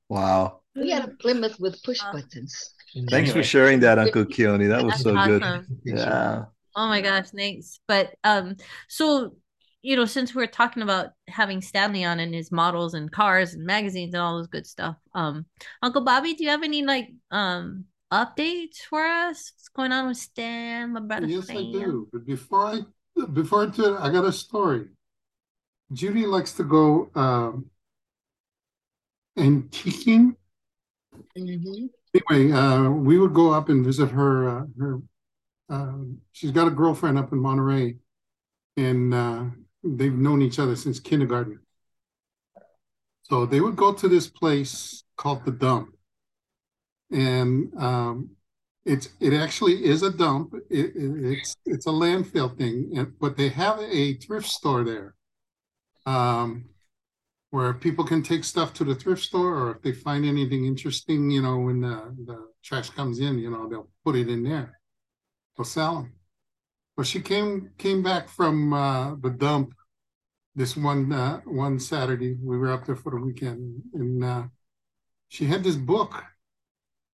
wow. 0.09 0.61
We 0.75 0.91
had 0.91 1.05
a 1.05 1.09
Plymouth 1.09 1.59
with 1.61 1.83
push 1.83 2.01
Uh, 2.03 2.13
buttons. 2.95 3.11
Thanks 3.11 3.33
for 3.33 3.43
sharing 3.43 3.81
that, 3.81 3.99
Uncle 3.99 4.25
Keone. 4.25 4.69
That 4.69 4.85
was 4.85 4.93
That's 4.95 5.03
so 5.03 5.39
good. 5.39 5.67
Yeah. 5.85 6.45
Oh 6.77 6.89
my 6.89 7.01
gosh, 7.01 7.31
thanks. 7.31 7.81
But 7.87 8.15
um, 8.25 8.57
so 8.89 9.37
you 9.83 9.97
know, 9.97 10.05
since 10.05 10.35
we're 10.35 10.47
talking 10.47 10.83
about 10.83 11.09
having 11.29 11.63
Stanley 11.63 12.05
on 12.05 12.21
and 12.21 12.35
his 12.35 12.53
models 12.53 12.93
and 12.95 13.11
cars 13.11 13.55
and 13.55 13.65
magazines 13.65 14.13
and 14.13 14.23
all 14.23 14.37
those 14.37 14.47
good 14.47 14.67
stuff, 14.67 14.97
um, 15.15 15.47
Uncle 15.83 16.03
Bobby, 16.03 16.35
do 16.35 16.45
you 16.45 16.51
have 16.51 16.63
any 16.63 16.83
like 16.85 17.09
um 17.31 17.87
updates 18.13 18.79
for 18.89 19.05
us? 19.05 19.53
What's 19.55 19.69
going 19.69 19.93
on 19.93 20.09
with 20.09 20.19
Stan, 20.19 20.93
my 20.93 21.01
brother 21.01 21.27
Yes, 21.27 21.45
Stan? 21.45 21.57
I 21.57 21.73
do. 21.73 22.09
But 22.13 22.27
before 22.27 22.65
I 22.67 22.81
before 23.33 23.63
I 23.63 23.67
do 23.67 23.97
I 23.97 24.11
got 24.11 24.25
a 24.25 24.33
story. 24.33 24.87
Judy 25.93 26.25
likes 26.25 26.53
to 26.53 26.63
go 26.65 27.11
um, 27.15 27.71
antiquing. 29.37 30.37
Mhm. 31.37 31.91
Anyway, 32.15 32.53
uh, 32.53 32.91
we 32.91 33.19
would 33.19 33.35
go 33.35 33.53
up 33.53 33.69
and 33.69 33.85
visit 33.85 34.11
her. 34.11 34.49
Uh, 34.49 34.65
her, 34.79 35.03
uh, 35.71 35.95
she's 36.33 36.53
got 36.53 36.69
a 36.69 36.73
girlfriend 36.73 37.19
up 37.19 37.33
in 37.33 37.39
Monterey, 37.41 37.97
and 38.77 39.15
uh, 39.15 39.45
they've 39.85 40.15
known 40.15 40.43
each 40.43 40.59
other 40.59 40.77
since 40.77 41.01
kindergarten. 41.01 41.61
So 43.23 43.47
they 43.47 43.63
would 43.63 43.77
go 43.77 43.95
to 43.95 44.09
this 44.09 44.29
place 44.29 45.05
called 45.17 45.47
the 45.47 45.53
Dump, 45.53 45.95
and 47.11 47.73
um, 47.77 48.31
it's 48.85 49.09
it 49.21 49.33
actually 49.33 49.85
is 49.85 50.03
a 50.03 50.11
dump. 50.11 50.55
It, 50.71 50.87
it- 50.97 51.25
it's 51.33 51.57
it's 51.67 51.87
a 51.87 51.91
landfill 51.91 52.57
thing, 52.57 52.93
and 52.97 53.19
but 53.19 53.37
they 53.37 53.49
have 53.49 53.81
a 53.81 54.15
thrift 54.15 54.49
store 54.49 54.85
there, 54.85 55.15
um, 56.07 56.67
where 57.51 57.75
people 57.75 58.05
can 58.05 58.23
take 58.23 58.45
stuff 58.45 58.73
to 58.75 58.85
the 58.85 58.95
thrift 58.95 59.23
store, 59.23 59.55
or 59.55 59.71
if 59.73 59.83
they 59.83 59.93
find 59.93 60.25
anything 60.25 60.67
interesting, 60.67 61.31
you 61.31 61.43
know, 61.43 61.59
when 61.59 61.81
the, 61.81 62.15
the 62.27 62.49
trash 62.63 62.91
comes 62.91 63.21
in, 63.21 63.39
you 63.39 63.51
know, 63.51 63.69
they'll 63.69 63.89
put 64.05 64.17
it 64.17 64.29
in 64.29 64.43
there. 64.43 64.79
They'll 65.57 65.65
sell 65.65 65.95
them. 65.97 66.13
Well, 66.97 67.05
she 67.05 67.21
came 67.21 67.71
came 67.79 68.03
back 68.03 68.29
from 68.29 68.73
uh, 68.73 69.15
the 69.17 69.31
dump 69.31 69.75
this 70.55 70.77
one 70.77 71.13
uh, 71.13 71.41
one 71.45 71.79
Saturday. 71.79 72.37
We 72.43 72.59
were 72.59 72.73
up 72.73 72.85
there 72.85 72.97
for 72.97 73.11
the 73.11 73.25
weekend, 73.25 73.83
and 73.95 74.25
uh, 74.25 74.43
she 75.29 75.45
had 75.47 75.65
this 75.65 75.77
book 75.77 76.23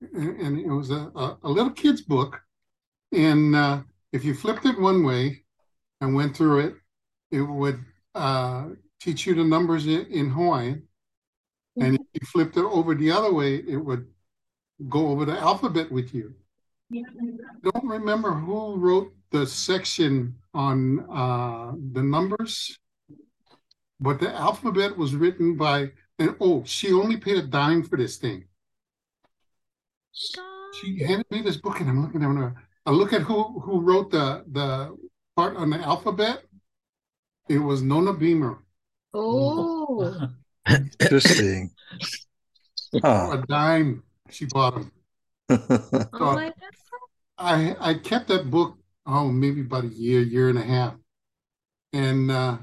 and 0.00 0.58
it 0.58 0.68
was 0.68 0.90
a, 0.90 1.10
a, 1.14 1.38
a 1.44 1.48
little 1.48 1.70
kid's 1.70 2.02
book. 2.02 2.40
And 3.12 3.54
uh, 3.54 3.82
if 4.12 4.24
you 4.24 4.34
flipped 4.34 4.66
it 4.66 4.78
one 4.78 5.04
way 5.04 5.44
and 6.00 6.14
went 6.14 6.36
through 6.36 6.60
it, 6.60 6.74
it 7.30 7.42
would 7.42 7.82
uh, 8.14 8.68
teach 9.00 9.26
you 9.26 9.34
the 9.34 9.44
numbers 9.44 9.86
in, 9.86 10.06
in 10.06 10.30
Hawaiian. 10.30 10.88
And 11.80 11.96
if 11.96 12.00
you 12.14 12.26
flipped 12.26 12.56
it 12.56 12.64
over 12.64 12.94
the 12.94 13.10
other 13.10 13.32
way, 13.32 13.56
it 13.56 13.76
would 13.76 14.06
go 14.88 15.08
over 15.08 15.24
the 15.24 15.38
alphabet 15.38 15.90
with 15.92 16.14
you. 16.14 16.34
Don't 17.62 17.84
remember 17.84 18.32
who 18.32 18.76
wrote 18.76 19.12
the 19.30 19.46
section 19.46 20.36
on 20.54 21.00
uh, 21.10 21.72
the 21.92 22.02
numbers. 22.02 22.78
but 24.00 24.20
the 24.20 24.32
alphabet 24.34 24.96
was 24.96 25.14
written 25.14 25.56
by, 25.56 25.92
and 26.18 26.34
oh, 26.40 26.64
she 26.64 26.92
only 26.92 27.16
paid 27.18 27.36
a 27.36 27.42
dime 27.46 27.82
for 27.82 27.96
this 27.96 28.16
thing. 28.16 28.46
She 30.70 31.02
handed 31.02 31.28
me 31.30 31.42
this 31.42 31.56
book, 31.56 31.80
and 31.80 31.88
I'm 31.88 32.02
looking 32.02 32.22
at 32.22 32.36
her. 32.36 32.54
I 32.84 32.90
look 32.92 33.12
at 33.12 33.22
who 33.22 33.60
who 33.60 33.80
wrote 33.80 34.10
the 34.10 34.44
the 34.50 34.96
part 35.34 35.56
on 35.56 35.70
the 35.70 35.78
alphabet. 35.78 36.44
It 37.48 37.58
was 37.58 37.82
Nona 37.82 38.12
Beamer. 38.12 38.62
Oh, 39.18 40.28
Interesting. 41.00 41.70
For 43.00 43.34
a 43.34 43.44
dime, 43.48 44.02
she 44.30 44.46
bought 44.46 44.74
them. 44.74 44.92
Oh 46.12 46.50
I 47.38 47.76
I 47.78 47.94
kept 47.94 48.28
that 48.28 48.50
book 48.50 48.78
oh 49.06 49.28
maybe 49.28 49.60
about 49.60 49.84
a 49.84 49.88
year, 49.88 50.20
year 50.20 50.48
and 50.48 50.58
a 50.58 50.62
half, 50.62 50.94
and 51.92 52.30
uh, 52.30 52.58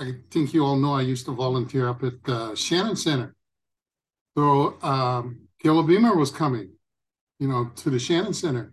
I 0.00 0.12
think 0.30 0.52
you 0.54 0.64
all 0.64 0.76
know 0.76 0.94
I 0.94 1.02
used 1.02 1.26
to 1.26 1.32
volunteer 1.32 1.88
up 1.88 2.02
at 2.02 2.28
uh, 2.28 2.54
Shannon 2.54 2.96
Center. 2.96 3.34
So 4.36 4.78
um, 4.82 5.48
Keola 5.62 5.86
Beamer 5.86 6.16
was 6.16 6.30
coming, 6.30 6.70
you 7.38 7.48
know, 7.48 7.70
to 7.76 7.90
the 7.90 7.98
Shannon 7.98 8.34
Center. 8.34 8.72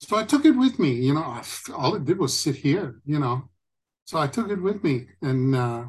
So 0.00 0.16
I 0.16 0.24
took 0.24 0.44
it 0.44 0.52
with 0.52 0.78
me. 0.78 0.92
You 0.92 1.14
know, 1.14 1.22
I, 1.22 1.42
all 1.74 1.94
it 1.94 2.04
did 2.04 2.18
was 2.18 2.36
sit 2.36 2.56
here. 2.56 3.00
You 3.04 3.18
know, 3.18 3.48
so 4.04 4.18
I 4.18 4.26
took 4.26 4.50
it 4.50 4.60
with 4.60 4.82
me, 4.84 5.06
and 5.22 5.54
uh, 5.54 5.84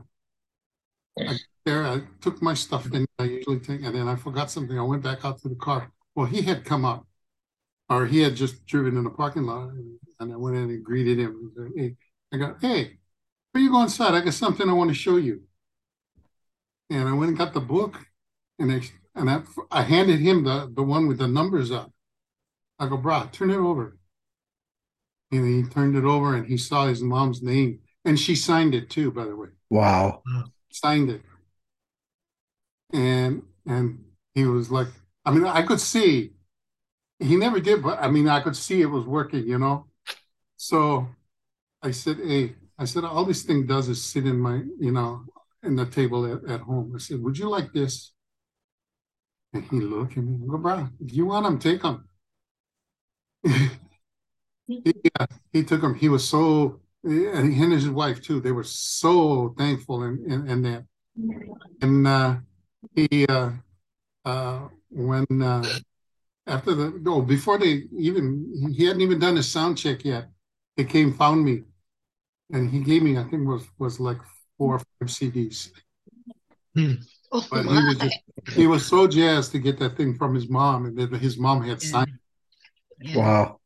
I, 1.20 1.38
there 1.66 1.86
I 1.86 2.02
took 2.22 2.42
my 2.42 2.54
stuff 2.54 2.86
in. 2.94 3.06
I 3.20 3.24
usually 3.24 3.60
take, 3.60 3.84
and 3.84 3.96
then 3.96 4.08
I 4.08 4.16
forgot 4.16 4.52
something. 4.52 4.78
I 4.78 4.84
went 4.84 5.04
back 5.04 5.26
out 5.26 5.40
to 5.42 5.50
the 5.50 5.56
car. 5.56 5.92
Well, 6.16 6.26
he 6.26 6.42
had 6.42 6.66
come 6.66 6.86
up, 6.86 7.06
or 7.90 8.06
he 8.06 8.22
had 8.22 8.36
just 8.36 8.66
driven 8.66 8.98
in 8.98 9.04
the 9.04 9.10
parking 9.10 9.44
lot, 9.44 9.70
and, 9.70 10.00
and 10.20 10.34
I 10.34 10.38
went 10.38 10.56
in 10.58 10.64
and 10.64 10.84
greeted 10.84 11.20
him. 11.20 11.52
And 11.58 11.74
said, 11.74 11.82
hey, 11.82 11.96
I 12.34 12.38
go, 12.38 12.56
hey, 12.62 12.98
before 13.54 13.64
you 13.64 13.72
go 13.72 13.82
inside, 13.84 14.14
I 14.14 14.22
got 14.22 14.34
something 14.34 14.70
I 14.70 14.74
want 14.74 14.90
to 14.90 14.96
show 14.96 15.18
you. 15.18 15.44
And 16.90 17.08
I 17.10 17.14
went 17.14 17.30
and 17.30 17.38
got 17.38 17.54
the 17.54 17.62
book, 17.62 18.06
and 18.60 18.72
I 18.72 18.82
and 19.16 19.30
I, 19.30 19.42
I 19.72 19.82
handed 19.82 20.20
him 20.20 20.44
the 20.44 20.72
the 20.74 20.84
one 20.84 21.08
with 21.08 21.18
the 21.18 21.28
numbers 21.28 21.72
up. 21.72 21.92
I 22.80 22.88
go, 22.88 22.98
brah, 22.98 23.32
turn 23.32 23.50
it 23.52 23.58
over. 23.58 23.98
And 25.32 25.66
he 25.66 25.70
turned 25.70 25.96
it 25.96 26.04
over, 26.04 26.36
and 26.36 26.46
he 26.46 26.58
saw 26.58 26.88
his 26.88 27.02
mom's 27.02 27.42
name, 27.42 27.80
and 28.06 28.20
she 28.20 28.36
signed 28.36 28.74
it 28.76 28.90
too, 28.90 29.12
by 29.12 29.26
the 29.26 29.36
way 29.36 29.50
Wow. 29.70 30.24
signed 30.72 31.10
it. 31.10 31.22
And 32.94 33.44
and 33.66 34.04
he 34.34 34.46
was 34.46 34.72
like, 34.72 34.88
I 35.26 35.32
mean, 35.32 35.46
I 35.46 35.64
could 35.64 35.80
see 35.80 36.32
he 37.20 37.36
never 37.38 37.60
did, 37.60 37.84
but 37.84 38.00
I 38.02 38.10
mean, 38.10 38.28
I 38.30 38.42
could 38.42 38.58
see 38.58 38.82
it 38.82 38.88
was 38.88 39.06
working, 39.06 39.48
you 39.48 39.60
know. 39.60 39.88
So 40.58 41.08
I 41.84 41.92
said, 41.92 42.18
Hey, 42.20 42.56
I 42.80 42.86
said, 42.86 43.06
all 43.06 43.26
this 43.26 43.44
thing 43.44 43.68
does 43.68 43.90
is 43.90 44.04
sit 44.04 44.26
in 44.28 44.40
my, 44.40 44.64
you 44.80 44.92
know, 44.92 45.26
in 45.64 45.76
the 45.76 45.86
table 45.88 46.26
at, 46.32 46.46
at 46.50 46.62
home. 46.62 46.94
I 46.96 47.00
said, 47.00 47.22
Would 47.24 47.38
you 47.40 47.50
like 47.50 47.74
this? 47.74 48.14
And 49.54 49.64
he 49.72 49.80
looked 49.80 50.18
at 50.18 50.24
me 50.24 50.36
and 50.36 50.48
go, 50.48 50.58
bro, 50.60 50.88
if 51.00 51.12
you 51.14 51.26
want 51.26 51.46
them, 51.46 51.58
take 51.58 51.82
them. 51.82 52.08
yeah, 54.68 55.26
he 55.52 55.64
took 55.64 55.82
them. 55.82 55.96
He 55.96 56.10
was 56.10 56.28
so, 56.28 56.82
and 57.06 57.54
he 57.54 57.64
and 57.64 57.72
his 57.72 57.90
wife 57.90 58.22
too. 58.22 58.42
They 58.42 58.52
were 58.52 58.64
so 58.64 59.54
thankful 59.58 60.04
in 60.04 60.24
in, 60.28 60.48
in 60.50 60.62
that. 60.64 60.86
And 61.82 62.08
uh, 62.08 62.38
he, 62.96 63.26
uh, 63.28 63.52
uh, 64.26 64.68
when 64.90 65.26
uh, 65.42 65.64
after 66.48 66.74
the 66.74 67.00
no, 67.02 67.22
before 67.22 67.58
they 67.58 67.84
even 67.98 68.74
he 68.76 68.86
hadn't 68.86 69.02
even 69.02 69.20
done 69.20 69.36
his 69.36 69.52
sound 69.52 69.78
check 69.78 70.04
yet. 70.04 70.30
They 70.78 70.84
came, 70.84 71.14
found 71.14 71.46
me, 71.46 71.64
and 72.52 72.70
he 72.70 72.80
gave 72.82 73.02
me 73.02 73.18
I 73.18 73.24
think 73.24 73.48
was 73.48 73.66
was 73.78 74.00
like 74.00 74.18
four 74.58 74.76
or 74.76 74.80
five 74.80 75.10
CDs. 75.10 75.72
oh 77.32 77.48
But 77.50 77.66
he 77.66 77.84
was 77.84 77.98
just 78.00 78.20
he 78.56 78.68
was 78.68 78.86
so 78.86 79.08
jazzed 79.08 79.52
to 79.54 79.60
get 79.60 79.80
that 79.80 79.96
thing 79.96 80.16
from 80.16 80.36
his 80.36 80.50
mom, 80.50 80.86
and 80.86 80.98
that 80.98 81.14
his 81.14 81.38
mom 81.38 81.64
had 81.64 81.82
signed. 81.82 82.20
Yeah. 83.00 83.18
Wow. 83.18 83.60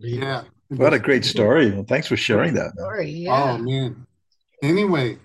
Yeah. 0.00 0.44
What 0.68 0.94
a 0.94 0.98
great 0.98 1.24
story. 1.24 1.70
Well, 1.70 1.84
thanks 1.84 2.08
for 2.08 2.16
sharing 2.16 2.54
that. 2.54 2.74
man. 2.76 2.84
Story, 2.84 3.10
yeah. 3.10 3.42
Oh 3.54 3.58
man. 3.58 4.06
Anyway, 4.62 5.18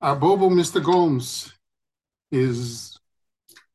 our 0.00 0.16
Bobo 0.16 0.48
Mr. 0.48 0.82
Gomes 0.82 1.52
is 2.30 2.98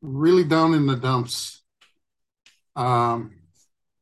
really 0.01 0.43
down 0.43 0.73
in 0.73 0.85
the 0.85 0.95
dumps. 0.95 1.63
Um, 2.75 3.35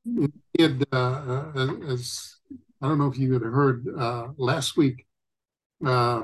he 0.05 0.63
had, 0.63 0.83
uh, 0.91 1.51
uh, 1.55 1.75
as 1.87 2.35
I 2.81 2.87
don't 2.87 2.97
know 2.97 3.07
if 3.07 3.17
you 3.17 3.33
had 3.33 3.43
heard 3.43 3.87
uh, 3.97 4.27
last 4.37 4.75
week, 4.77 5.05
uh, 5.85 6.23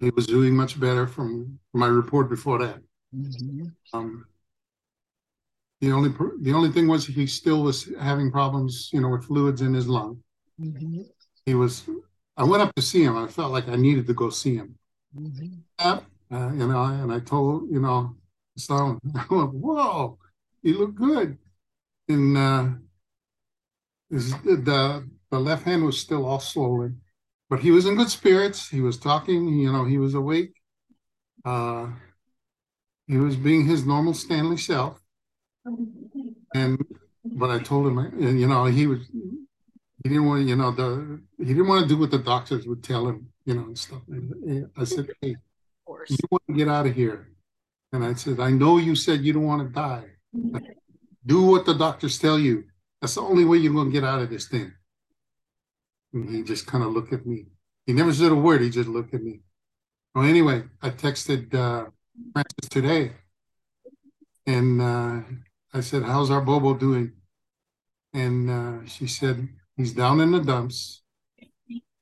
he 0.00 0.10
was 0.10 0.26
doing 0.26 0.54
much 0.54 0.78
better 0.78 1.06
from 1.06 1.58
my 1.72 1.86
report 1.86 2.28
before 2.28 2.58
that. 2.58 2.80
Mhm. 3.14 3.72
Um, 3.92 4.26
the 5.80 5.92
only 5.92 6.10
the 6.42 6.52
only 6.52 6.70
thing 6.70 6.88
was 6.88 7.06
he 7.06 7.26
still 7.26 7.62
was 7.62 7.90
having 8.00 8.30
problems, 8.30 8.90
you 8.92 9.00
know, 9.00 9.08
with 9.08 9.24
fluids 9.24 9.62
in 9.62 9.74
his 9.74 9.88
lung. 9.88 10.22
Mhm. 10.60 11.06
He 11.46 11.54
was. 11.54 11.88
I 12.36 12.44
went 12.44 12.62
up 12.62 12.74
to 12.74 12.82
see 12.82 13.02
him. 13.02 13.16
I 13.16 13.26
felt 13.28 13.52
like 13.52 13.68
I 13.68 13.76
needed 13.76 14.06
to 14.06 14.14
go 14.14 14.30
see 14.30 14.56
him. 14.56 14.78
Mhm. 15.16 15.62
Uh, 15.78 16.00
you 16.30 16.66
know, 16.66 16.84
and 16.84 17.12
I 17.12 17.20
told 17.20 17.70
you 17.70 17.80
know, 17.80 18.16
so 18.56 18.74
I 19.14 19.24
went, 19.34 19.54
"Whoa, 19.54 20.18
you 20.62 20.78
look 20.78 20.94
good." 20.94 21.38
And 22.08 22.36
uh, 22.36 22.68
his, 24.10 24.30
the 24.42 25.08
the 25.30 25.38
left 25.40 25.64
hand 25.64 25.84
was 25.84 25.98
still 26.00 26.26
all 26.26 26.40
swollen, 26.40 27.00
but 27.48 27.60
he 27.60 27.70
was 27.70 27.86
in 27.86 27.96
good 27.96 28.10
spirits. 28.10 28.68
He 28.68 28.80
was 28.80 28.98
talking. 28.98 29.48
You 29.48 29.72
know, 29.72 29.84
he 29.84 29.98
was 29.98 30.14
awake. 30.14 30.54
Uh, 31.44 31.88
he 33.06 33.16
was 33.16 33.36
being 33.36 33.66
his 33.66 33.84
normal 33.84 34.14
Stanley 34.14 34.56
self. 34.56 34.99
And 36.54 36.78
but 37.24 37.50
I 37.50 37.58
told 37.58 37.86
him, 37.86 37.98
and 37.98 38.40
you 38.40 38.46
know, 38.46 38.64
he 38.64 38.86
was 38.86 39.00
he 40.02 40.08
didn't 40.08 40.26
want 40.26 40.42
to, 40.42 40.48
you 40.48 40.56
know, 40.56 40.70
the 40.70 41.20
he 41.38 41.44
didn't 41.44 41.68
want 41.68 41.82
to 41.82 41.88
do 41.88 41.98
what 41.98 42.10
the 42.10 42.18
doctors 42.18 42.66
would 42.66 42.82
tell 42.82 43.06
him, 43.08 43.28
you 43.44 43.54
know, 43.54 43.64
and 43.64 43.78
stuff. 43.78 44.02
And 44.08 44.70
I 44.76 44.84
said, 44.84 45.10
hey, 45.20 45.36
you 46.08 46.16
want 46.30 46.42
to 46.48 46.54
get 46.54 46.68
out 46.68 46.86
of 46.86 46.94
here. 46.94 47.28
And 47.92 48.04
I 48.04 48.14
said, 48.14 48.40
I 48.40 48.50
know 48.50 48.78
you 48.78 48.94
said 48.94 49.20
you 49.20 49.32
don't 49.32 49.46
want 49.46 49.62
to 49.62 49.68
die. 49.68 50.04
Do 51.26 51.42
what 51.42 51.66
the 51.66 51.74
doctors 51.74 52.18
tell 52.18 52.38
you. 52.38 52.64
That's 53.00 53.16
the 53.16 53.22
only 53.22 53.44
way 53.44 53.58
you're 53.58 53.74
going 53.74 53.88
to 53.88 53.92
get 53.92 54.04
out 54.04 54.22
of 54.22 54.30
this 54.30 54.48
thing. 54.48 54.72
And 56.12 56.28
he 56.28 56.42
just 56.42 56.66
kind 56.66 56.84
of 56.84 56.92
looked 56.92 57.12
at 57.12 57.26
me. 57.26 57.46
He 57.86 57.92
never 57.92 58.12
said 58.12 58.32
a 58.32 58.34
word. 58.34 58.60
He 58.62 58.70
just 58.70 58.88
looked 58.88 59.14
at 59.14 59.22
me. 59.22 59.40
Well, 60.14 60.24
anyway, 60.24 60.64
I 60.82 60.90
texted 60.90 61.54
uh, 61.54 61.90
Francis 62.32 62.68
today, 62.68 63.12
and 64.46 64.80
uh, 64.80 65.20
I 65.72 65.80
said, 65.80 66.02
"How's 66.02 66.30
our 66.30 66.40
Bobo 66.40 66.74
doing?" 66.74 67.12
And 68.12 68.50
uh, 68.50 68.86
she 68.86 69.06
said, 69.06 69.48
"He's 69.76 69.92
down 69.92 70.20
in 70.20 70.32
the 70.32 70.40
dumps." 70.40 71.02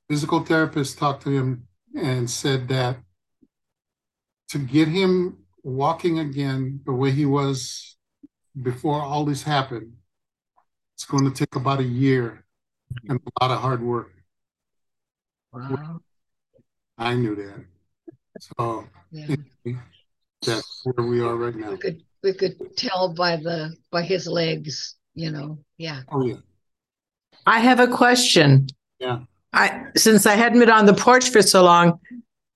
Physical 0.09 0.43
therapist 0.43 0.97
talked 0.97 1.23
to 1.23 1.29
him 1.29 1.67
and 1.95 2.29
said 2.29 2.67
that 2.69 2.97
to 4.49 4.57
get 4.57 4.87
him 4.87 5.37
walking 5.63 6.17
again 6.17 6.81
the 6.85 6.93
way 6.93 7.11
he 7.11 7.25
was 7.25 7.95
before 8.59 9.01
all 9.01 9.23
this 9.23 9.43
happened, 9.43 9.93
it's 10.95 11.05
going 11.05 11.25
to 11.25 11.31
take 11.31 11.55
about 11.55 11.79
a 11.79 11.83
year 11.83 12.43
and 13.07 13.19
a 13.19 13.43
lot 13.45 13.51
of 13.51 13.59
hard 13.61 13.83
work. 13.83 14.11
Wow. 15.53 16.01
I 16.97 17.13
knew 17.13 17.35
that. 17.35 17.65
So 18.39 18.87
Yeah. 19.11 19.35
that's 20.41 20.81
where 20.83 21.05
we 21.07 21.21
are 21.21 21.35
right 21.35 21.55
now. 21.55 21.75
Could 21.75 22.03
we 22.23 22.33
could 22.33 22.75
tell 22.77 23.13
by 23.13 23.37
the 23.37 23.75
by 23.91 24.01
his 24.03 24.27
legs, 24.27 24.95
you 25.13 25.31
know. 25.31 25.59
Yeah. 25.77 26.01
Oh 26.11 26.25
yeah. 26.25 26.37
I 27.45 27.59
have 27.59 27.79
a 27.79 27.87
question. 27.87 28.67
Yeah. 28.99 29.19
I 29.53 29.85
since 29.95 30.25
I 30.25 30.35
hadn't 30.35 30.59
been 30.59 30.69
on 30.69 30.85
the 30.85 30.93
porch 30.93 31.29
for 31.29 31.41
so 31.41 31.63
long, 31.63 31.99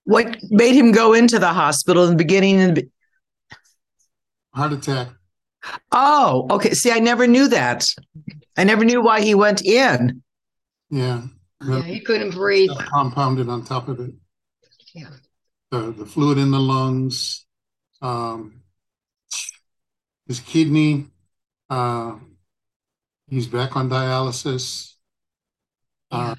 what 0.04 0.38
made 0.50 0.76
him 0.76 0.92
go 0.92 1.14
into 1.14 1.40
the 1.40 1.54
hospital 1.54 2.04
in 2.04 2.12
the 2.12 2.16
beginning? 2.16 2.60
And 2.60 2.90
Heart 4.54 4.74
attack. 4.74 5.10
oh, 5.92 6.48
okay. 6.52 6.74
See, 6.74 6.92
I 6.92 7.00
never 7.00 7.26
knew 7.26 7.48
that. 7.48 7.88
I 8.56 8.64
never 8.64 8.86
knew 8.86 9.02
why 9.02 9.22
he 9.22 9.34
went 9.34 9.64
in. 9.64 10.22
Yeah. 10.90 11.24
Yeah, 11.66 11.82
he 11.82 12.02
couldn't 12.02 12.32
breathe. 12.32 12.72
Compounded 12.94 13.48
on 13.48 13.64
top 13.64 13.88
of 13.88 14.00
it. 14.02 14.14
Yeah. 14.94 15.10
The 15.72 15.92
the 15.92 16.06
fluid 16.06 16.38
in 16.38 16.52
the 16.52 16.60
lungs, 16.60 17.46
um, 18.02 18.63
his 20.28 20.40
kidney. 20.40 21.08
Uh, 21.70 22.16
he's 23.28 23.48
back 23.48 23.76
on 23.76 23.90
dialysis. 23.90 24.94
Uh, 26.12 26.36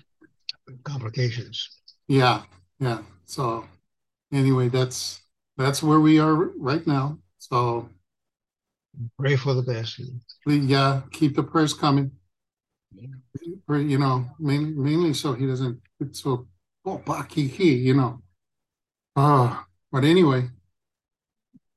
Complications. 0.85 1.81
yeah, 2.09 2.43
yeah. 2.79 2.99
So 3.27 3.67
anyway, 4.33 4.69
that's 4.69 5.21
that's 5.57 5.83
where 5.83 6.01
we 6.01 6.19
are 6.19 6.35
right 6.35 6.87
now. 6.87 7.19
So 7.39 7.89
Pray 9.19 9.37
for 9.37 9.55
the 9.55 9.63
best. 9.63 10.01
yeah, 10.47 11.03
keep 11.11 11.35
the 11.35 11.43
prayers 11.43 11.75
coming. 11.75 12.13
Pray, 13.67 13.83
You 13.83 13.99
know, 13.99 14.27
mainly 14.39 14.73
mainly 14.73 15.15
so 15.15 15.33
he 15.35 15.47
doesn't 15.47 15.81
get 16.01 16.15
so 16.15 16.47
oh, 16.85 16.99
Baki, 17.05 17.49
he, 17.51 17.75
you 17.75 17.95
know. 17.95 18.23
Uh, 19.17 19.57
but 19.91 20.05
anyway, 20.05 20.49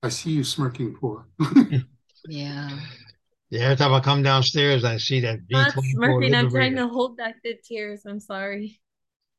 I 0.03 0.09
see 0.09 0.31
you 0.31 0.43
smirking 0.43 0.95
poor. 0.95 1.27
Yeah. 2.29 2.69
Yeah, 3.49 3.61
every 3.61 3.77
time 3.77 3.93
I 3.93 4.01
come 4.01 4.23
downstairs, 4.23 4.83
I 4.83 4.97
see 4.97 5.21
that 5.21 5.39
Not 5.49 5.71
B24 5.73 5.91
smirking. 5.93 6.35
I'm 6.35 6.49
trying 6.49 6.73
Liberator. 6.73 6.75
to 6.75 6.87
hold 6.87 7.17
back 7.17 7.35
the 7.43 7.55
tears. 7.63 8.05
I'm 8.05 8.19
sorry. 8.19 8.79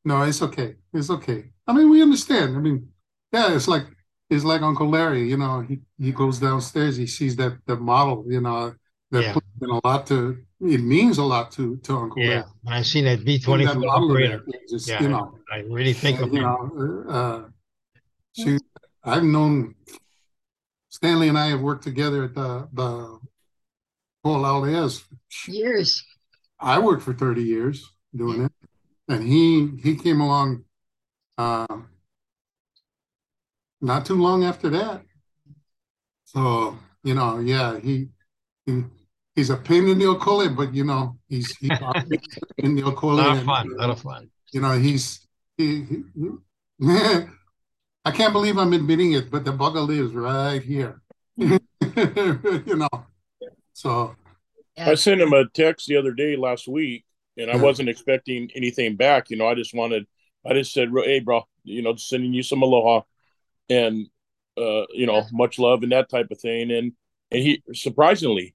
no, 0.05 0.23
it's 0.23 0.41
okay. 0.43 0.77
It's 0.95 1.11
okay. 1.11 1.51
I 1.67 1.73
mean, 1.75 1.91
we 1.91 2.01
understand. 2.03 2.57
I 2.57 2.61
mean, 2.61 2.89
yeah, 3.33 3.55
it's 3.55 3.69
like 3.69 3.85
it's 4.31 4.45
like 4.45 4.63
Uncle 4.63 4.89
Larry, 4.89 5.29
you 5.29 5.37
know, 5.37 5.61
he, 5.61 5.79
he 5.99 6.13
goes 6.13 6.39
downstairs, 6.39 6.97
he 6.97 7.07
sees 7.07 7.37
that 7.37 7.59
the 7.67 7.77
model, 7.77 8.25
you 8.29 8.41
know, 8.41 8.75
that 9.11 9.23
Yeah. 9.23 9.33
puts 9.35 9.47
in 9.63 9.71
a 9.71 9.81
lot 9.87 10.07
to 10.09 10.39
it 10.61 10.81
means 10.83 11.19
a 11.19 11.23
lot 11.25 11.53
to 11.53 11.77
to 11.79 11.97
Uncle 11.97 12.23
Yeah, 12.23 12.29
Larry. 12.31 12.45
when 12.63 12.75
I 12.75 12.83
seen 12.83 13.05
that 13.05 13.21
Seeing 13.21 13.41
B24 13.41 13.65
that 13.67 13.75
model 13.79 14.11
of 14.11 14.11
operator. 14.11 14.43
that, 14.47 14.69
just, 14.69 14.89
Yeah, 14.89 15.03
you 15.03 15.09
know, 15.09 15.39
I 15.53 15.59
really 15.61 15.93
think 15.93 16.21
uh, 16.21 16.25
of 16.25 16.33
you 16.33 16.39
him. 16.41 16.45
know, 16.45 17.05
uh, 17.09 17.49
she, 18.33 18.59
I've 19.05 19.25
known 19.25 19.75
Stanley 20.99 21.29
and 21.29 21.39
I 21.39 21.51
have 21.51 21.61
worked 21.61 21.85
together 21.85 22.25
at 22.25 22.35
the 22.35 22.69
the 22.73 23.21
Paul 24.25 24.43
Aldez. 24.43 25.05
Years. 25.47 26.05
I 26.59 26.81
worked 26.81 27.05
for 27.05 27.15
30 27.15 27.41
years 27.41 27.89
doing 28.17 28.47
it. 28.47 28.53
And 29.07 29.23
he 29.23 29.69
he 29.81 29.95
came 29.95 30.21
along 30.21 30.65
uh 31.39 31.69
not 33.81 34.07
too 34.07 34.17
long 34.17 34.43
after 34.43 34.71
that. 34.71 35.03
So, 36.25 36.77
you 37.05 37.15
know, 37.15 37.39
yeah, 37.39 37.79
he, 37.79 38.09
he 38.67 38.83
he's 39.37 39.51
a 39.51 39.57
pain 39.57 39.87
in 39.87 40.01
the 40.01 40.07
Okole, 40.07 40.57
but 40.57 40.75
you 40.75 40.83
know, 40.83 41.17
he's 41.29 41.57
he's 41.59 41.71
in 42.59 42.75
the 42.75 42.83
Okole. 42.83 43.13
A 43.13 43.23
lot 43.23 43.31
of 43.31 43.37
and, 43.37 43.47
fun, 43.47 43.71
a 43.71 43.77
lot 43.77 43.91
of 43.91 44.01
fun. 44.01 44.31
You 44.53 44.63
know, 44.63 44.77
he's 44.77 45.29
he, 45.57 45.85
he 45.85 46.03
I 48.09 48.11
can't 48.11 48.33
believe 48.33 48.57
I'm 48.57 48.73
admitting 48.73 49.13
it, 49.13 49.31
but 49.31 49.45
the 49.45 49.53
bugger 49.53 49.87
lives 49.87 50.15
right 50.15 50.63
here. 50.63 51.03
you 51.37 51.59
know. 52.75 52.89
So 53.75 54.17
I 54.79 54.95
sent 54.95 55.21
him 55.21 55.35
a 55.35 55.47
text 55.51 55.89
the 55.89 55.99
other 55.99 56.13
day 56.13 56.35
last 56.35 56.67
week, 56.67 57.05
and 57.37 57.51
I 57.51 57.57
wasn't 57.57 57.91
expecting 57.91 58.49
anything 58.55 58.97
back. 58.97 59.29
You 59.29 59.37
know, 59.37 59.47
I 59.47 59.55
just 59.55 59.75
wanted, 59.75 60.07
I 60.47 60.55
just 60.55 60.73
said, 60.73 60.89
"Hey, 61.05 61.21
bro, 61.21 61.43
you 61.65 61.83
know, 61.83 61.97
sending 61.97 62.33
you 62.33 62.43
some 62.43 62.63
aloha, 62.63 63.03
and 63.69 64.07
uh, 64.57 64.87
you 64.95 65.05
know, 65.05 65.27
much 65.31 65.59
love 65.59 65.83
and 65.83 65.93
that 65.93 66.09
type 66.09 66.29
of 66.31 66.41
thing." 66.41 66.71
And 66.71 66.95
and 67.31 67.43
he 67.43 67.63
surprisingly, 67.75 68.55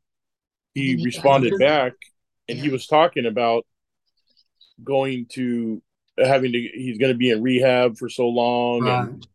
he 0.74 0.98
he 0.98 1.06
responded 1.06 1.60
back, 1.60 1.94
and 2.50 2.58
he 2.58 2.70
was 2.70 2.88
talking 2.88 3.28
about 3.28 3.68
going 4.84 5.28
to 5.34 5.84
having 6.18 6.54
to. 6.54 6.60
He's 6.60 6.98
going 6.98 7.14
to 7.14 7.18
be 7.18 7.30
in 7.30 7.44
rehab 7.44 8.00
for 8.00 8.10
so 8.10 8.28
long, 8.28 8.88
and 8.88 9.28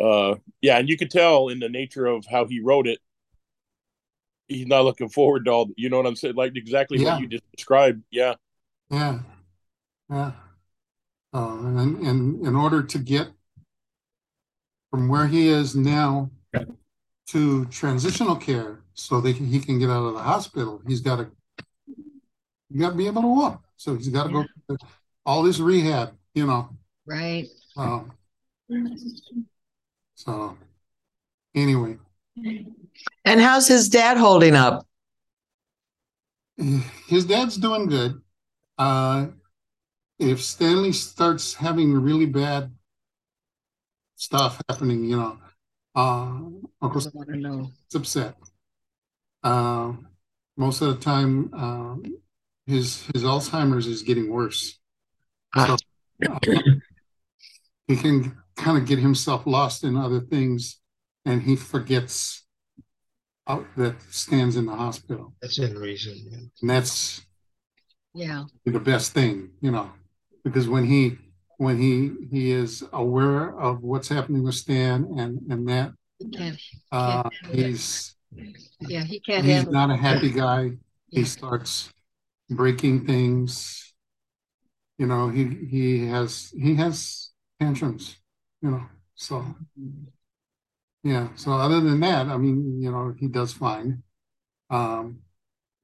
uh, 0.00 0.34
yeah, 0.60 0.78
and 0.78 0.88
you 0.88 0.96
could 0.96 1.10
tell 1.10 1.48
in 1.48 1.58
the 1.58 1.68
nature 1.68 2.06
of 2.06 2.26
how 2.26 2.46
he 2.46 2.60
wrote 2.60 2.86
it. 2.86 2.98
He's 4.48 4.66
not 4.66 4.84
looking 4.84 5.08
forward 5.08 5.44
to 5.44 5.50
all. 5.50 5.68
You 5.76 5.90
know 5.90 5.98
what 5.98 6.06
I'm 6.06 6.16
saying? 6.16 6.34
Like 6.34 6.56
exactly 6.56 6.98
Yeah. 6.98 7.14
what 7.14 7.22
you 7.22 7.28
just 7.28 7.44
described. 7.54 8.02
Yeah. 8.10 8.34
Yeah, 8.90 9.20
yeah. 10.10 10.32
Uh, 11.34 11.58
and, 11.58 11.98
and 11.98 12.46
in 12.46 12.56
order 12.56 12.82
to 12.82 12.98
get 12.98 13.28
from 14.90 15.08
where 15.08 15.26
he 15.26 15.48
is 15.48 15.76
now 15.76 16.30
to 17.26 17.66
transitional 17.66 18.34
care, 18.34 18.80
so 18.94 19.20
that 19.20 19.36
he 19.36 19.60
can 19.60 19.78
get 19.78 19.90
out 19.90 20.06
of 20.06 20.14
the 20.14 20.20
hospital, 20.20 20.82
he's 20.88 21.00
got 21.00 21.16
to, 21.16 21.30
you 22.68 22.80
got 22.80 22.90
to 22.90 22.96
be 22.96 23.06
able 23.06 23.22
to 23.22 23.28
walk. 23.28 23.62
So 23.76 23.94
he's 23.94 24.08
got 24.08 24.24
to 24.24 24.32
go 24.32 24.44
through 24.66 24.78
all 25.24 25.44
this 25.44 25.60
rehab, 25.60 26.16
you 26.34 26.46
know. 26.46 26.70
Right. 27.06 27.46
Um, 27.76 28.10
so 30.18 30.56
anyway, 31.54 31.96
And 33.24 33.40
how's 33.40 33.68
his 33.68 33.88
dad 33.88 34.16
holding 34.16 34.56
up? 34.56 34.84
his 37.06 37.24
dad's 37.24 37.56
doing 37.56 37.86
good. 37.86 38.20
Uh, 38.76 39.26
if 40.18 40.42
Stanley 40.42 40.90
starts 40.92 41.54
having 41.54 41.92
really 41.94 42.26
bad 42.26 42.72
stuff 44.16 44.60
happening, 44.68 45.04
you 45.04 45.16
know, 45.16 45.38
uh, 45.94 46.42
Uncle 46.82 46.94
Doesn't 46.94 47.14
want 47.14 47.28
to 47.28 47.36
know. 47.36 47.70
is 47.88 47.94
upset. 47.94 48.34
Uh, 49.44 49.92
most 50.56 50.82
of 50.82 50.88
the 50.88 51.00
time, 51.00 51.50
uh, 51.54 51.94
his 52.66 53.06
his 53.14 53.22
Alzheimer's 53.22 53.86
is 53.86 54.02
getting 54.02 54.28
worse. 54.28 54.80
So, 55.54 55.76
uh, 56.28 56.38
he 57.86 57.96
can 57.96 58.36
kind 58.58 58.76
of 58.78 58.86
get 58.86 58.98
himself 58.98 59.46
lost 59.46 59.84
in 59.84 59.96
other 59.96 60.20
things, 60.20 60.80
and 61.24 61.42
he 61.42 61.54
forgets 61.56 62.44
out 63.46 63.64
that 63.76 63.96
stands 64.10 64.56
in 64.56 64.66
the 64.66 64.74
hospital, 64.74 65.34
That's 65.40 65.58
in 65.58 65.74
reason. 65.78 66.16
yeah. 66.30 66.38
and 66.60 66.70
that's 66.70 67.22
Yeah. 68.14 68.44
the 68.66 68.80
best 68.80 69.12
thing, 69.12 69.50
you 69.60 69.70
know, 69.70 69.90
because 70.44 70.68
when 70.68 70.84
he 70.84 71.16
when 71.58 71.76
he 71.78 72.12
he 72.30 72.50
is 72.50 72.84
aware 72.92 73.58
of 73.58 73.82
what's 73.82 74.08
happening 74.08 74.42
with 74.44 74.54
Stan 74.54 74.96
and 75.18 75.40
and 75.50 75.68
that 75.68 75.92
He 76.18 76.28
can't. 76.30 76.58
uh, 76.92 77.22
can't 77.22 77.34
handle 77.34 77.60
it. 77.60 77.66
he's 77.70 78.16
Yeah, 78.80 79.04
he 79.04 79.18
can't 79.20 79.44
he's 79.44 79.54
handle. 79.54 79.72
not 79.72 79.90
a 79.90 79.96
happy 79.96 80.30
guy. 80.30 80.62
He 81.10 81.24
starts 81.24 81.90
breaking 82.50 83.06
things. 83.06 83.52
You 84.98 85.06
know, 85.06 85.28
he 85.30 85.44
he 85.74 86.06
has 86.06 86.52
he 86.64 86.74
has 86.76 87.30
tantrums. 87.60 88.16
You 88.62 88.70
know, 88.70 88.86
so 89.14 89.44
yeah. 91.02 91.28
So 91.36 91.52
other 91.52 91.80
than 91.80 92.00
that, 92.00 92.26
I 92.26 92.36
mean, 92.36 92.80
you 92.82 92.90
know, 92.90 93.14
he 93.18 93.28
does 93.28 93.52
fine. 93.52 94.02
Um, 94.70 95.20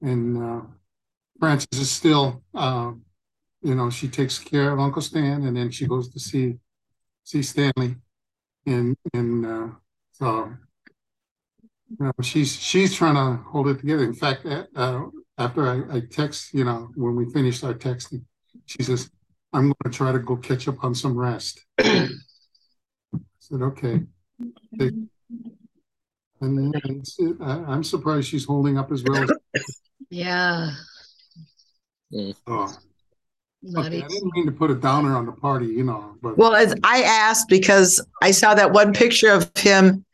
and 0.01 0.43
uh, 0.43 0.61
Frances 1.39 1.79
is 1.79 1.91
still, 1.91 2.43
um, 2.55 3.03
you 3.63 3.75
know, 3.75 3.89
she 3.89 4.07
takes 4.09 4.39
care 4.39 4.71
of 4.73 4.79
Uncle 4.79 5.01
Stan, 5.03 5.43
and 5.43 5.57
then 5.57 5.71
she 5.71 5.87
goes 5.87 6.09
to 6.09 6.19
see 6.19 6.57
see 7.23 7.43
Stanley, 7.43 7.97
and 8.67 8.97
and 9.13 9.45
uh, 9.45 9.67
so 10.13 10.53
you 11.89 12.05
know, 12.05 12.11
she's 12.21 12.55
she's 12.55 12.93
trying 12.95 13.15
to 13.15 13.41
hold 13.43 13.67
it 13.67 13.79
together. 13.79 14.03
In 14.03 14.13
fact, 14.13 14.45
uh, 14.45 15.05
after 15.37 15.67
I, 15.67 15.97
I 15.97 16.01
text, 16.11 16.53
you 16.53 16.63
know, 16.65 16.89
when 16.95 17.15
we 17.15 17.31
finished 17.31 17.63
our 17.63 17.73
texting, 17.73 18.23
she 18.65 18.83
says, 18.83 19.09
"I'm 19.53 19.63
going 19.65 19.75
to 19.85 19.89
try 19.89 20.11
to 20.11 20.19
go 20.19 20.37
catch 20.37 20.67
up 20.67 20.83
on 20.83 20.95
some 20.95 21.17
rest." 21.17 21.65
I 23.45 23.57
said, 23.57 23.61
"Okay." 23.61 24.01
Okay. 24.81 24.95
And 26.41 26.73
then 26.73 27.03
I, 27.41 27.51
I'm 27.71 27.83
surprised 27.83 28.27
she's 28.27 28.45
holding 28.45 28.77
up 28.77 28.91
as 28.91 29.03
well. 29.03 29.23
as- 29.23 29.31
Yeah. 30.09 30.71
Oh, 32.47 32.71
Not 33.63 33.85
okay, 33.87 34.01
I 34.01 34.05
easy. 34.05 34.07
didn't 34.07 34.31
mean 34.35 34.45
to 34.45 34.51
put 34.51 34.69
a 34.71 34.75
downer 34.75 35.15
on 35.15 35.25
the 35.25 35.31
party, 35.31 35.65
you 35.67 35.83
know, 35.83 36.15
but 36.21 36.37
Well, 36.37 36.53
as 36.55 36.75
I 36.83 37.01
asked 37.03 37.47
because 37.49 38.05
I 38.21 38.31
saw 38.31 38.53
that 38.53 38.71
one 38.71 38.93
picture 38.93 39.31
of 39.31 39.49
him, 39.57 40.05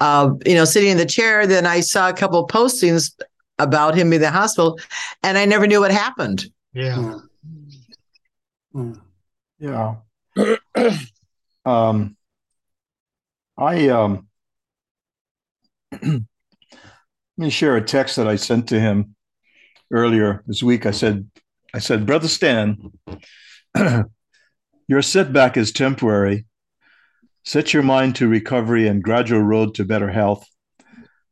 uh, 0.00 0.30
you 0.46 0.54
know, 0.54 0.64
sitting 0.64 0.90
in 0.90 0.96
the 0.96 1.06
chair. 1.06 1.46
Then 1.46 1.66
I 1.66 1.80
saw 1.80 2.08
a 2.08 2.12
couple 2.12 2.38
of 2.44 2.48
postings 2.50 3.12
about 3.58 3.94
him 3.96 4.12
in 4.12 4.20
the 4.20 4.30
hospital, 4.30 4.78
and 5.22 5.36
I 5.38 5.44
never 5.44 5.66
knew 5.66 5.80
what 5.80 5.90
happened. 5.90 6.46
Yeah. 6.72 7.18
Yeah. 9.58 9.96
um, 11.64 12.16
I 13.56 13.88
um, 13.88 14.28
let 16.02 16.22
me 17.36 17.50
share 17.50 17.76
a 17.76 17.84
text 17.84 18.16
that 18.16 18.26
I 18.26 18.36
sent 18.36 18.68
to 18.68 18.80
him 18.80 19.14
earlier 19.92 20.42
this 20.46 20.62
week. 20.62 20.86
I 20.86 20.90
said, 20.90 21.28
I 21.72 21.78
said, 21.78 22.06
brother 22.06 22.28
Stan, 22.28 22.92
your 24.88 25.02
setback 25.02 25.56
is 25.56 25.72
temporary. 25.72 26.46
Set 27.44 27.74
your 27.74 27.82
mind 27.82 28.16
to 28.16 28.28
recovery 28.28 28.88
and 28.88 29.02
gradual 29.02 29.42
road 29.42 29.74
to 29.74 29.84
better 29.84 30.10
health. 30.10 30.46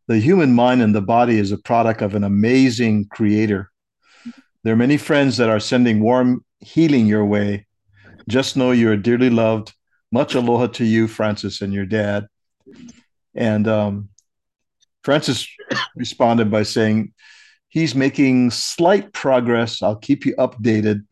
The 0.08 0.18
human 0.18 0.52
mind 0.52 0.82
and 0.82 0.94
the 0.94 1.00
body 1.00 1.38
is 1.38 1.52
a 1.52 1.58
product 1.58 2.02
of 2.02 2.14
an 2.14 2.22
amazing 2.22 3.06
creator. 3.06 3.70
There 4.62 4.74
are 4.74 4.76
many 4.76 4.96
friends 4.96 5.38
that 5.38 5.48
are 5.48 5.60
sending 5.60 6.00
warm 6.00 6.44
healing 6.60 7.06
your 7.06 7.24
way. 7.24 7.66
Just 8.28 8.56
know 8.56 8.70
you 8.70 8.90
are 8.90 8.96
dearly 8.96 9.30
loved. 9.30 9.72
Much 10.12 10.34
aloha 10.34 10.66
to 10.68 10.84
you, 10.84 11.08
Francis, 11.08 11.62
and 11.62 11.72
your 11.72 11.86
dad. 11.86 12.28
And 13.34 13.66
um, 13.66 14.10
Francis 15.02 15.48
responded 15.96 16.50
by 16.50 16.62
saying, 16.62 17.14
He's 17.68 17.94
making 17.94 18.50
slight 18.50 19.14
progress. 19.14 19.82
I'll 19.82 19.96
keep 19.96 20.26
you 20.26 20.36
updated, 20.36 21.06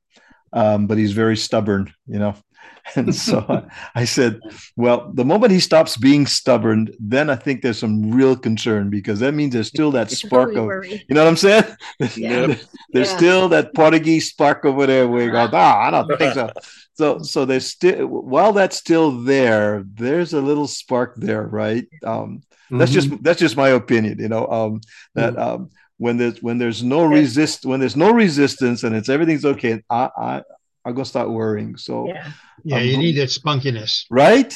um, 0.52 0.86
but 0.86 0.98
he's 0.98 1.12
very 1.12 1.38
stubborn, 1.38 1.90
you 2.06 2.18
know. 2.18 2.34
And 2.96 3.14
so 3.14 3.44
I, 3.48 3.62
I 3.94 4.04
said, 4.04 4.40
well, 4.76 5.10
the 5.14 5.24
moment 5.24 5.52
he 5.52 5.60
stops 5.60 5.96
being 5.96 6.26
stubborn, 6.26 6.88
then 6.98 7.30
I 7.30 7.36
think 7.36 7.62
there's 7.62 7.78
some 7.78 8.10
real 8.10 8.36
concern 8.36 8.90
because 8.90 9.20
that 9.20 9.34
means 9.34 9.52
there's 9.52 9.68
still 9.68 9.90
that 9.92 10.10
spark 10.22 10.48
Really 10.50 10.60
of, 10.60 10.66
worry. 10.66 11.04
you 11.08 11.14
know 11.14 11.24
what 11.24 11.30
I'm 11.30 11.36
saying? 11.36 11.64
Yeah. 12.16 12.54
there's 12.92 13.10
Yeah. 13.10 13.16
still 13.16 13.48
that 13.50 13.74
Portuguese 13.74 14.30
spark 14.30 14.64
over 14.64 14.86
there 14.86 15.06
where 15.08 15.24
you 15.24 15.30
go, 15.30 15.48
ah, 15.52 15.80
I 15.88 15.90
don't 15.90 16.18
think 16.18 16.34
so. 16.34 16.50
So, 16.94 17.18
so 17.22 17.44
there's 17.44 17.66
still, 17.66 18.06
while 18.06 18.52
that's 18.52 18.76
still 18.76 19.22
there, 19.22 19.84
there's 19.94 20.32
a 20.32 20.40
little 20.40 20.66
spark 20.66 21.14
there, 21.16 21.46
right? 21.46 21.86
Um, 22.04 22.42
that's 22.70 22.92
just 22.92 23.10
that's 23.24 23.40
just 23.40 23.56
my 23.56 23.70
opinion 23.70 24.20
you 24.20 24.28
know 24.28 24.46
um 24.46 24.80
that 25.16 25.36
um 25.36 25.70
when 25.96 26.16
there's 26.18 26.40
when 26.40 26.56
there's 26.58 26.84
no 26.84 27.04
resist 27.04 27.66
when 27.66 27.80
there's 27.80 27.96
no 27.96 28.12
resistance 28.12 28.84
and 28.84 28.94
it's 28.94 29.08
everything's 29.08 29.44
okay 29.44 29.82
i 29.90 30.08
i 30.16 30.42
i'm 30.84 30.94
gonna 30.94 31.04
start 31.04 31.30
worrying 31.30 31.76
so 31.76 32.06
Yeah. 32.08 32.32
Yeah, 32.62 32.76
I'm 32.76 32.86
you 32.86 32.96
need 32.98 33.16
that 33.16 33.30
spunkiness. 33.30 34.04
right 34.10 34.54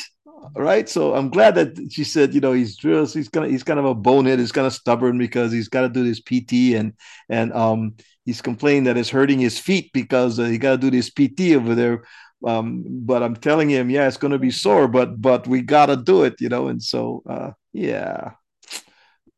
right 0.54 0.88
so 0.88 1.14
i'm 1.14 1.30
glad 1.30 1.54
that 1.54 1.90
she 1.90 2.04
said 2.04 2.34
you 2.34 2.40
know 2.40 2.52
he's 2.52 2.76
just 2.76 3.14
he's 3.14 3.28
kind 3.30 3.46
of 3.46 3.50
he's 3.50 3.62
kind 3.62 3.78
of 3.78 3.86
a 3.86 3.94
bonehead 3.94 4.38
he's 4.38 4.52
kind 4.52 4.66
of 4.66 4.74
stubborn 4.74 5.16
because 5.16 5.50
he's 5.52 5.68
got 5.68 5.82
to 5.82 5.88
do 5.88 6.04
this 6.04 6.20
pt 6.20 6.74
and 6.74 6.92
and 7.30 7.52
um 7.54 7.94
he's 8.26 8.42
complaining 8.42 8.84
that 8.84 8.96
it's 8.98 9.08
hurting 9.08 9.38
his 9.38 9.58
feet 9.58 9.90
because 9.94 10.38
uh, 10.38 10.44
he 10.44 10.58
got 10.58 10.72
to 10.72 10.78
do 10.78 10.90
this 10.90 11.08
pt 11.10 11.54
over 11.54 11.74
there 11.74 12.04
um 12.46 12.84
but 12.86 13.22
i'm 13.22 13.34
telling 13.34 13.70
him 13.70 13.88
yeah 13.88 14.06
it's 14.06 14.18
going 14.18 14.32
to 14.32 14.38
be 14.38 14.50
sore 14.50 14.86
but 14.86 15.20
but 15.20 15.46
we 15.46 15.62
got 15.62 15.86
to 15.86 15.96
do 15.96 16.24
it 16.24 16.34
you 16.40 16.48
know 16.50 16.68
and 16.68 16.82
so 16.82 17.22
uh 17.28 17.50
yeah 17.72 18.32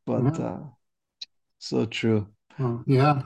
but 0.06 0.40
uh 0.40 0.58
so 1.60 1.86
true 1.86 2.26
yeah. 2.86 3.22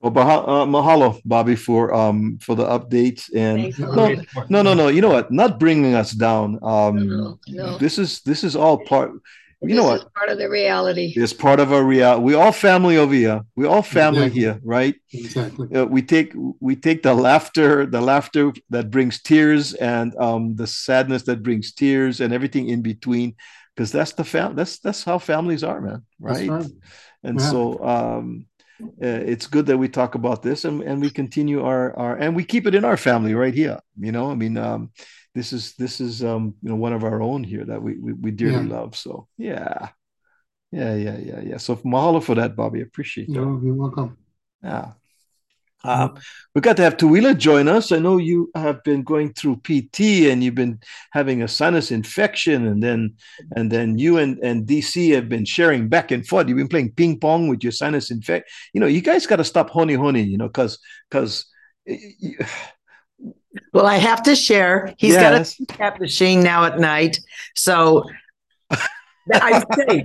Well, 0.00 0.18
uh, 0.18 0.66
mahalo, 0.66 1.20
Bobby, 1.24 1.56
for 1.56 1.94
um 1.94 2.38
for 2.40 2.54
the 2.54 2.64
updates 2.64 3.30
and 3.34 3.76
no, 3.78 4.14
no, 4.50 4.62
no, 4.62 4.74
no. 4.74 4.88
You 4.88 5.00
know 5.00 5.10
what? 5.10 5.30
Not 5.32 5.58
bringing 5.58 5.94
us 5.94 6.12
down. 6.12 6.58
Um, 6.62 7.06
No, 7.06 7.38
no. 7.48 7.78
this 7.78 7.98
is 7.98 8.20
this 8.20 8.44
is 8.44 8.56
all 8.56 8.78
part. 8.78 9.12
You 9.62 9.74
know 9.74 9.82
This 9.82 9.90
what? 9.90 10.00
is 10.02 10.08
part 10.14 10.28
of 10.28 10.38
the 10.38 10.48
reality. 10.50 11.14
It's 11.16 11.32
part 11.32 11.60
of 11.60 11.72
our 11.72 11.82
reality. 11.82 12.22
We 12.22 12.34
all 12.34 12.52
family 12.52 12.98
over 12.98 13.14
here. 13.14 13.40
We 13.56 13.66
all 13.66 13.82
family 13.82 14.26
Exactly. 14.26 14.40
here, 14.42 14.60
right? 14.62 14.94
Exactly. 15.12 15.74
Uh, 15.74 15.86
we 15.86 16.02
take 16.02 16.32
we 16.60 16.76
take 16.76 17.02
the 17.02 17.14
laughter, 17.14 17.86
the 17.86 18.00
laughter 18.00 18.52
that 18.70 18.90
brings 18.90 19.22
tears, 19.22 19.72
and 19.74 20.14
um 20.16 20.56
the 20.56 20.66
sadness 20.66 21.22
that 21.24 21.42
brings 21.42 21.72
tears, 21.72 22.20
and 22.20 22.34
everything 22.34 22.68
in 22.68 22.82
between, 22.82 23.34
because 23.74 23.90
that's 23.90 24.12
the 24.12 24.24
fam. 24.24 24.54
That's 24.54 24.78
that's 24.78 25.04
how 25.04 25.18
families 25.18 25.64
are, 25.64 25.80
man. 25.80 26.04
Right? 26.20 26.50
right. 26.50 26.66
And 27.24 27.40
Yeah. 27.40 27.50
so 27.50 27.82
um, 27.84 28.46
uh, 28.80 29.22
it's 29.26 29.46
good 29.46 29.66
that 29.66 29.78
we 29.78 29.88
talk 29.88 30.14
about 30.14 30.42
this 30.42 30.64
and, 30.64 30.82
and 30.82 31.00
we 31.00 31.10
continue 31.10 31.62
our, 31.62 31.96
our 31.96 32.16
and 32.16 32.36
we 32.36 32.44
keep 32.44 32.66
it 32.66 32.74
in 32.74 32.84
our 32.84 32.96
family 32.96 33.34
right 33.34 33.54
here. 33.54 33.78
You 33.98 34.12
know, 34.12 34.30
I 34.30 34.34
mean, 34.34 34.56
um, 34.56 34.90
this 35.34 35.52
is 35.52 35.74
this 35.74 36.00
is 36.00 36.22
um, 36.22 36.54
you 36.62 36.70
know 36.70 36.76
one 36.76 36.92
of 36.92 37.04
our 37.04 37.22
own 37.22 37.44
here 37.44 37.64
that 37.64 37.82
we 37.82 37.98
we, 37.98 38.12
we 38.12 38.30
dearly 38.30 38.66
Yeah. 38.66 38.76
love. 38.78 38.96
So 38.96 39.28
yeah, 39.38 39.88
yeah, 40.72 40.94
yeah, 40.94 41.18
yeah, 41.18 41.40
yeah. 41.40 41.56
So 41.58 41.76
mahalo 41.76 42.22
for 42.22 42.34
that, 42.36 42.56
Bobby. 42.56 42.80
Appreciate 42.82 43.28
that. 43.28 43.34
You're, 43.34 43.64
you're 43.64 43.74
welcome. 43.74 44.16
Yeah. 44.62 44.92
Um, 45.86 46.14
we 46.54 46.60
got 46.60 46.76
to 46.78 46.82
have 46.82 46.96
Tuila 46.96 47.36
join 47.38 47.68
us. 47.68 47.92
I 47.92 47.98
know 47.98 48.16
you 48.18 48.50
have 48.54 48.82
been 48.82 49.02
going 49.02 49.32
through 49.34 49.60
PT 49.64 50.28
and 50.30 50.42
you've 50.42 50.54
been 50.54 50.80
having 51.12 51.42
a 51.42 51.48
sinus 51.48 51.90
infection, 51.90 52.66
and 52.66 52.82
then 52.82 53.14
and 53.54 53.70
then 53.70 53.98
you 53.98 54.18
and, 54.18 54.38
and 54.38 54.66
DC 54.66 55.14
have 55.14 55.28
been 55.28 55.44
sharing 55.44 55.88
back 55.88 56.10
and 56.10 56.26
forth. 56.26 56.48
You've 56.48 56.58
been 56.58 56.68
playing 56.68 56.92
ping 56.92 57.18
pong 57.20 57.48
with 57.48 57.62
your 57.62 57.72
sinus 57.72 58.10
infection. 58.10 58.46
You 58.72 58.80
know, 58.80 58.86
you 58.86 59.00
guys 59.00 59.26
got 59.26 59.36
to 59.36 59.44
stop 59.44 59.70
honey 59.70 59.94
honey. 59.94 60.22
You 60.22 60.38
know, 60.38 60.48
because 60.48 60.78
because 61.10 61.46
Well, 63.72 63.86
I 63.86 63.96
have 63.96 64.22
to 64.24 64.34
share. 64.36 64.94
He's 64.98 65.16
got 65.16 65.32
a 65.34 65.38
Yes. 65.38 65.56
CPAP 65.60 66.00
machine 66.00 66.42
now 66.42 66.64
at 66.64 66.78
night, 66.78 67.18
so 67.54 68.04
I'm 69.32 69.64
safe. 69.88 70.04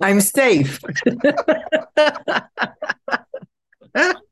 I'm 0.00 0.20
safe. 0.20 0.80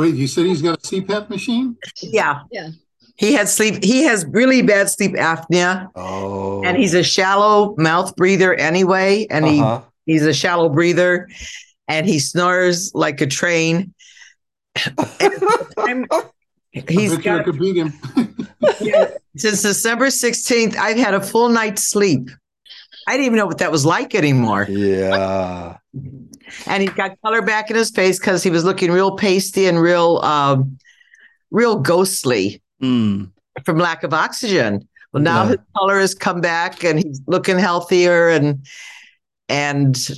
Wait, 0.00 0.14
you 0.14 0.26
said 0.26 0.46
he's 0.46 0.62
got 0.62 0.78
a 0.78 0.80
CPAP 0.80 1.28
machine? 1.30 1.76
yeah, 2.02 2.40
Yeah. 2.50 2.70
he 3.16 3.32
had 3.34 3.48
sleep. 3.48 3.82
He 3.84 4.02
has 4.04 4.24
really 4.26 4.62
bad 4.62 4.88
sleep 4.90 5.12
apnea, 5.12 5.88
oh, 5.94 6.62
and 6.64 6.76
he's 6.76 6.94
a 6.94 7.02
shallow 7.02 7.74
mouth 7.78 8.16
breather 8.16 8.54
anyway. 8.54 9.26
And 9.30 9.44
Uh-huh. 9.44 9.82
he 10.06 10.12
he's 10.12 10.24
a 10.26 10.32
shallow 10.32 10.68
breather, 10.68 11.28
and 11.88 12.06
he 12.06 12.18
snores 12.18 12.92
like 12.94 13.20
a 13.20 13.26
train. 13.26 13.92
And 16.72 16.88
he's 16.88 17.12
I 17.12 17.16
bet 17.16 17.24
you 17.24 17.32
I 17.32 17.36
got 17.38 17.44
could 17.44 17.58
beat 17.58 17.76
him. 17.76 17.92
since 19.36 19.62
December 19.62 20.06
16th, 20.06 20.76
I've 20.76 20.96
had 20.96 21.14
a 21.14 21.20
full 21.20 21.48
night's 21.48 21.82
sleep. 21.88 22.30
I 23.08 23.12
didn't 23.14 23.26
even 23.26 23.36
know 23.38 23.46
what 23.46 23.58
that 23.58 23.72
was 23.72 23.84
like 23.84 24.14
anymore. 24.14 24.66
yeah. 24.70 25.76
And 25.92 26.82
he's 26.82 26.90
got 26.92 27.20
color 27.22 27.42
back 27.42 27.70
in 27.70 27.76
his 27.76 27.90
face 27.90 28.18
because 28.18 28.42
he 28.42 28.50
was 28.50 28.64
looking 28.64 28.92
real 28.92 29.16
pasty 29.16 29.66
and 29.66 29.80
real 29.80 30.18
um 30.18 30.78
real 31.50 31.76
ghostly 31.80 32.62
Mm. 32.82 33.30
from 33.64 33.78
lack 33.78 34.04
of 34.04 34.14
oxygen. 34.14 34.88
Well, 35.12 35.22
now 35.22 35.42
Yeah. 35.42 35.48
his 35.50 35.58
color 35.76 35.98
has 35.98 36.14
come 36.14 36.40
back 36.40 36.84
and 36.84 36.98
he's 36.98 37.20
looking 37.26 37.58
healthier 37.58 38.28
and 38.28 38.64
and 39.48 40.10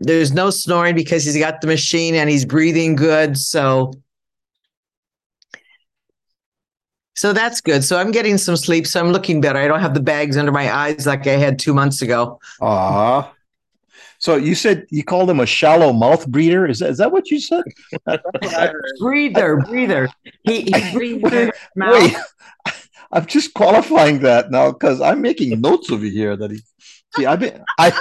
there's 0.00 0.32
no 0.32 0.50
snoring 0.50 0.94
because 0.94 1.24
he's 1.24 1.38
got 1.38 1.60
the 1.62 1.66
machine 1.66 2.14
and 2.14 2.28
he's 2.30 2.44
breathing 2.44 2.94
good. 2.94 3.36
So 3.38 3.92
so 7.16 7.32
that's 7.32 7.60
good. 7.60 7.84
So 7.84 7.98
I'm 7.98 8.12
getting 8.12 8.38
some 8.38 8.56
sleep. 8.56 8.86
So 8.86 8.98
I'm 9.00 9.12
looking 9.12 9.40
better. 9.40 9.58
I 9.58 9.68
don't 9.68 9.80
have 9.80 9.94
the 9.94 10.00
bags 10.00 10.36
under 10.36 10.52
my 10.52 10.72
eyes 10.74 11.06
like 11.06 11.26
I 11.26 11.32
had 11.32 11.58
two 11.58 11.74
months 11.74 12.00
ago. 12.02 12.40
Ah. 12.62 13.32
So 14.20 14.36
you 14.36 14.54
said 14.54 14.86
you 14.90 15.02
called 15.02 15.30
him 15.30 15.40
a 15.40 15.46
shallow 15.46 15.94
mouth 15.94 16.28
breather. 16.28 16.66
Is 16.66 16.80
that 16.80 16.90
is 16.90 16.98
that 16.98 17.10
what 17.10 17.30
you 17.30 17.40
said? 17.40 17.64
breather, 19.00 19.56
breather. 19.56 20.10
He, 20.42 20.62
he 20.62 20.70
breathes 20.92 21.28
through 21.28 21.46
his 21.46 21.50
mouth. 21.74 21.94
Wait, 22.02 22.16
I'm 23.12 23.24
just 23.24 23.54
qualifying 23.54 24.20
that 24.20 24.50
now 24.50 24.72
because 24.72 25.00
I'm 25.00 25.22
making 25.22 25.58
notes 25.60 25.90
over 25.90 26.04
here 26.04 26.36
that 26.36 26.50
he. 26.50 26.60
See, 27.16 27.26
I've 27.26 27.40
been 27.40 27.64
I 27.78 27.92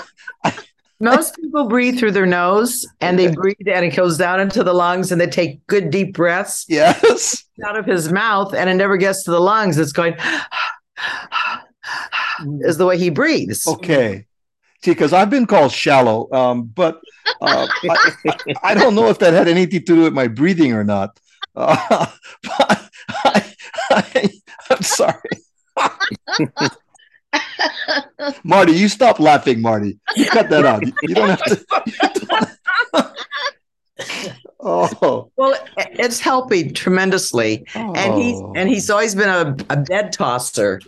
Most 1.00 1.38
people 1.38 1.70
breathe 1.70 1.98
through 1.98 2.12
their 2.12 2.26
nose 2.26 2.86
and 3.00 3.18
they 3.18 3.32
breathe 3.32 3.56
and 3.66 3.86
it 3.86 3.96
goes 3.96 4.18
down 4.18 4.41
into 4.41 4.62
the 4.64 4.74
lungs 4.74 5.14
and 5.14 5.22
they 5.22 5.28
take 5.28 5.66
good 5.68 5.90
deep 5.90 6.14
breaths 6.14 6.66
yes. 6.68 7.46
out 7.66 7.78
of 7.78 7.86
his 7.86 8.12
mouth 8.12 8.54
and 8.54 8.70
it 8.70 8.76
never 8.76 8.98
gets 8.98 9.24
to 9.24 9.32
the 9.32 9.40
lungs. 9.40 9.80
It's 9.80 9.94
going 9.94 10.16
is 12.62 12.78
the 12.78 12.86
way 12.86 12.98
he 12.98 13.10
breathes. 13.10 13.66
Okay. 13.66 14.26
See, 14.84 14.91
because 14.91 15.11
I've 15.14 15.30
been 15.30 15.45
called 15.45 15.72
shallow, 15.73 16.31
um, 16.31 16.64
but 16.64 17.01
uh, 17.41 17.68
I, 17.89 18.35
I 18.64 18.73
don't 18.73 18.95
know 18.95 19.10
if 19.10 19.19
that 19.19 19.34
had 19.34 19.47
anything 19.49 19.80
to 19.81 19.85
do 19.95 20.03
with 20.03 20.14
my 20.14 20.27
breathing 20.27 20.73
or 20.73 20.84
not. 20.85 21.19
Uh, 21.56 22.06
but 22.43 22.89
I, 23.10 23.53
I, 23.91 24.30
I'm 24.69 24.81
sorry. 24.81 25.30
Marty, 28.43 28.72
you 28.73 28.88
stop 28.89 29.19
laughing, 29.19 29.61
Marty. 29.61 29.99
You 30.15 30.26
cut 30.26 30.49
that 30.49 30.65
out. 30.65 30.85
You, 30.85 30.93
you 31.03 31.15
don't 31.15 31.30
have 31.30 31.43
to. 31.43 31.65
oh, 34.61 35.30
Well, 35.35 35.56
it's 35.77 36.19
helping 36.19 36.73
tremendously. 36.73 37.65
And 37.76 38.15
he's 38.22 38.39
Oh. 38.39 38.53
and 38.56 38.69
he's 38.69 38.89
always 38.89 39.14
been 39.15 39.30
a, 39.30 39.56
a 39.69 39.77
bed 39.77 40.14
tosser 40.14 40.80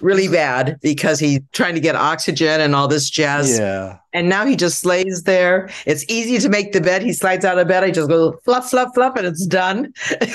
really 0.00 0.28
bad 0.28 0.78
because 0.82 1.18
he's 1.18 1.40
trying 1.52 1.74
to 1.74 1.80
get 1.80 1.96
oxygen 1.96 2.60
and 2.60 2.74
all 2.74 2.86
this 2.88 3.08
jazz. 3.10 3.58
yeah. 3.58 3.98
And 4.12 4.28
now 4.28 4.46
he 4.46 4.56
just 4.56 4.84
lays 4.86 5.22
there. 5.24 5.68
It's 5.86 6.04
easy 6.08 6.38
to 6.38 6.48
make 6.48 6.72
the 6.72 6.80
bed. 6.80 7.02
He 7.02 7.12
slides 7.12 7.44
out 7.44 7.58
of 7.58 7.68
bed. 7.68 7.84
I 7.84 7.90
just 7.90 8.08
go 8.08 8.32
fluff, 8.44 8.70
fluff, 8.70 8.90
fluff, 8.94 9.16
and 9.16 9.26
it's 9.26 9.46
done. 9.46 9.92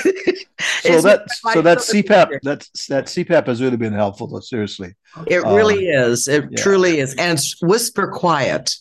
So 0.82 0.92
It's 0.94 1.02
that 1.02 1.28
so 1.52 1.60
that 1.62 1.78
CPAP 1.78 2.28
feature. 2.28 2.40
that 2.44 2.68
that 2.88 3.06
CPAP 3.06 3.46
has 3.48 3.60
really 3.60 3.76
been 3.76 3.92
helpful. 3.92 4.28
Though, 4.28 4.38
seriously. 4.40 4.94
It 5.26 5.44
Uh, 5.44 5.54
really 5.56 5.86
is. 5.88 6.28
It 6.28 6.44
yeah. 6.50 6.62
truly 6.62 7.00
is. 7.00 7.14
And 7.16 7.36
it's 7.38 7.60
whisper 7.62 8.06
quiet. 8.08 8.72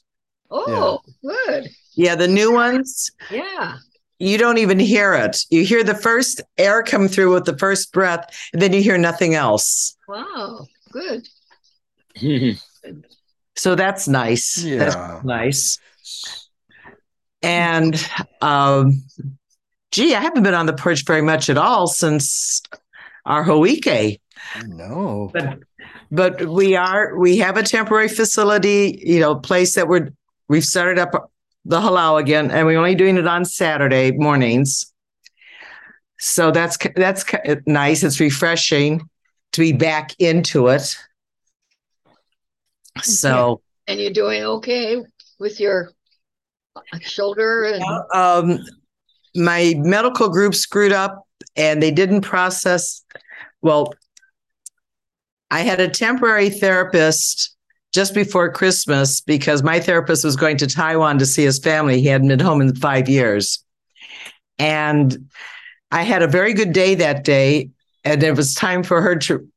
Oh, 0.51 0.99
good. 1.23 1.69
Yeah, 1.95 2.13
the 2.15 2.27
new 2.27 2.53
ones, 2.53 3.09
Yeah. 3.31 3.77
You 4.22 4.38
don't 4.38 4.60
even 4.60 4.80
hear 4.80 5.14
it. 5.14 5.43
You 5.49 5.64
hear 5.64 5.84
the 5.84 5.95
first 5.95 6.41
air 6.57 6.84
come 6.84 7.07
through 7.07 7.34
with 7.34 7.45
the 7.45 7.57
first 7.57 7.91
breath, 7.91 8.26
and 8.53 8.61
then 8.61 8.72
you 8.72 8.81
hear 8.81 8.98
nothing 8.98 9.34
else. 9.34 9.98
Wow. 10.07 10.68
Good. 10.91 11.27
So 13.56 13.76
that's 13.76 14.07
nice. 14.07 14.64
Yeah. 14.64 14.77
That's 14.77 15.26
nice. 15.26 15.80
And 17.41 18.10
um 18.41 19.03
gee, 19.91 20.14
I 20.14 20.22
haven't 20.22 20.43
been 20.43 20.53
on 20.53 20.68
the 20.68 20.73
porch 20.73 21.03
very 21.06 21.22
much 21.22 21.49
at 21.49 21.57
all 21.57 21.88
since 21.88 22.61
our 23.26 23.43
Hoike. 23.43 24.22
No. 24.68 25.31
But 25.34 25.60
but 26.11 26.45
we 26.48 26.76
are 26.76 27.18
we 27.18 27.38
have 27.38 27.57
a 27.57 27.64
temporary 27.64 28.07
facility, 28.07 29.02
you 29.03 29.19
know, 29.19 29.35
place 29.35 29.73
that 29.76 29.88
we're 29.88 30.10
we've 30.48 30.65
started 30.65 30.99
up 30.99 31.30
the 31.65 31.79
halau 31.79 32.19
again, 32.19 32.51
and 32.51 32.65
we're 32.65 32.77
only 32.77 32.95
doing 32.95 33.17
it 33.17 33.27
on 33.27 33.45
Saturday 33.45 34.11
mornings. 34.11 34.91
So 36.19 36.51
that's 36.51 36.77
that's 36.95 37.25
nice. 37.65 38.03
It's 38.03 38.19
refreshing 38.19 39.09
to 39.53 39.61
be 39.61 39.73
back 39.73 40.11
into 40.19 40.67
it. 40.67 40.95
So 43.01 43.61
And 43.88 43.99
you're 43.99 44.13
doing 44.13 44.43
okay 44.43 45.01
with 45.39 45.59
your 45.59 45.91
shoulder 47.01 47.63
and 47.63 47.83
um, 48.13 48.59
my 49.35 49.73
medical 49.77 50.29
group 50.29 50.55
screwed 50.55 50.91
up 50.91 51.25
and 51.55 51.81
they 51.81 51.91
didn't 51.91 52.21
process. 52.21 53.03
Well, 53.61 53.93
I 55.49 55.61
had 55.61 55.81
a 55.81 55.89
temporary 55.89 56.49
therapist 56.49 57.55
just 57.91 58.13
before 58.13 58.51
Christmas 58.51 59.22
because 59.22 59.63
my 59.63 59.80
therapist 59.80 60.23
was 60.23 60.35
going 60.35 60.57
to 60.57 60.68
Taiwan 60.68 61.19
to 61.19 61.26
see 61.26 61.43
his 61.43 61.59
family. 61.59 62.01
He 62.01 62.07
hadn't 62.07 62.30
been 62.30 62.39
home 62.39 62.61
in 62.61 62.76
five 62.76 63.09
years. 63.09 63.63
And 64.57 65.30
I 65.91 66.03
had 66.03 66.22
a 66.22 66.27
very 66.27 66.53
good 66.53 66.73
day 66.73 66.95
that 66.95 67.23
day. 67.23 67.69
And 68.03 68.23
it 68.23 68.35
was 68.35 68.53
time 68.53 68.84
for 68.84 69.01
her 69.01 69.15
to, 69.18 69.47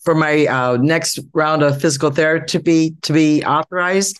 for 0.00 0.14
my 0.14 0.46
uh, 0.46 0.78
next 0.78 1.20
round 1.32 1.62
of 1.62 1.80
physical 1.80 2.10
therapy 2.10 2.96
to 3.02 3.12
be 3.12 3.44
authorized. 3.44 4.18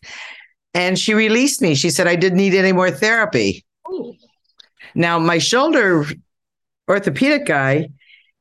And 0.73 0.99
she 0.99 1.15
released 1.15 1.61
me. 1.61 1.75
She 1.75 1.91
said 1.91 2.07
I 2.07 2.17
didn't 2.17 2.39
need 2.39 2.55
any 2.55 2.73
more 2.73 2.91
therapy. 2.91 3.65
Now, 4.95 5.19
my 5.19 5.39
shoulder 5.39 6.05
orthopedic 6.89 7.47
guy, 7.47 7.89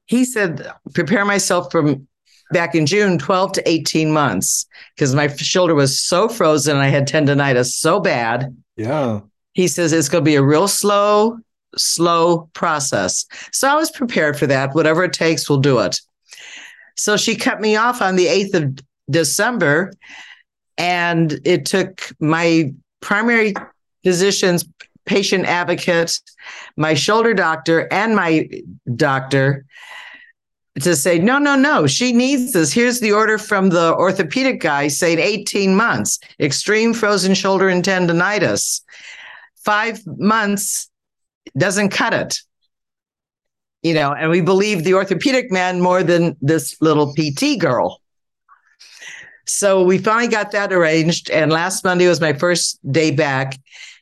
he 0.05 0.25
said, 0.25 0.71
prepare 0.93 1.25
myself 1.25 1.71
from 1.71 2.07
back 2.51 2.75
in 2.75 2.85
June, 2.85 3.17
12 3.17 3.51
to 3.53 3.69
18 3.69 4.11
months, 4.11 4.65
because 4.95 5.13
my 5.13 5.27
shoulder 5.27 5.75
was 5.75 5.99
so 5.99 6.27
frozen. 6.27 6.77
I 6.77 6.87
had 6.87 7.07
tendonitis 7.07 7.71
so 7.73 7.99
bad. 7.99 8.55
Yeah. 8.75 9.21
He 9.53 9.67
says 9.67 9.93
it's 9.93 10.09
going 10.09 10.23
to 10.23 10.29
be 10.29 10.35
a 10.35 10.43
real 10.43 10.67
slow, 10.67 11.37
slow 11.75 12.49
process. 12.53 13.25
So 13.51 13.67
I 13.67 13.75
was 13.75 13.91
prepared 13.91 14.37
for 14.37 14.47
that. 14.47 14.73
Whatever 14.73 15.03
it 15.03 15.13
takes, 15.13 15.49
we'll 15.49 15.59
do 15.59 15.79
it. 15.79 15.99
So 16.95 17.17
she 17.17 17.35
cut 17.35 17.61
me 17.61 17.75
off 17.75 18.01
on 18.01 18.15
the 18.15 18.27
8th 18.27 18.53
of 18.53 18.79
December. 19.09 19.93
And 20.77 21.41
it 21.43 21.65
took 21.65 22.09
my 22.19 22.73
primary 23.01 23.53
physician's 24.03 24.65
patient 25.05 25.45
advocate, 25.45 26.19
my 26.77 26.93
shoulder 26.93 27.33
doctor, 27.33 27.87
and 27.91 28.15
my 28.15 28.47
doctor 28.95 29.65
to 30.81 30.95
say, 30.95 31.19
no, 31.19 31.39
no, 31.39 31.55
no, 31.55 31.87
she 31.87 32.13
needs 32.13 32.53
this. 32.53 32.71
Here's 32.71 32.99
the 32.99 33.11
order 33.11 33.37
from 33.37 33.69
the 33.69 33.93
orthopedic 33.95 34.61
guy 34.61 34.87
saying 34.87 35.19
18 35.19 35.75
months, 35.75 36.19
extreme 36.39 36.93
frozen 36.93 37.33
shoulder 37.33 37.67
and 37.67 37.83
tendonitis. 37.83 38.81
Five 39.63 40.01
months 40.05 40.89
doesn't 41.57 41.89
cut 41.89 42.13
it. 42.13 42.39
You 43.81 43.93
know, 43.93 44.13
and 44.13 44.29
we 44.29 44.41
believe 44.41 44.83
the 44.83 44.93
orthopedic 44.93 45.51
man 45.51 45.79
more 45.79 46.03
than 46.03 46.35
this 46.41 46.81
little 46.81 47.13
PT 47.13 47.59
girl. 47.59 48.01
So 49.45 49.83
we 49.83 49.97
finally 49.97 50.27
got 50.27 50.51
that 50.51 50.71
arranged. 50.71 51.29
And 51.29 51.51
last 51.51 51.83
Monday 51.83 52.07
was 52.07 52.21
my 52.21 52.33
first 52.33 52.79
day 52.91 53.11
back. 53.11 53.57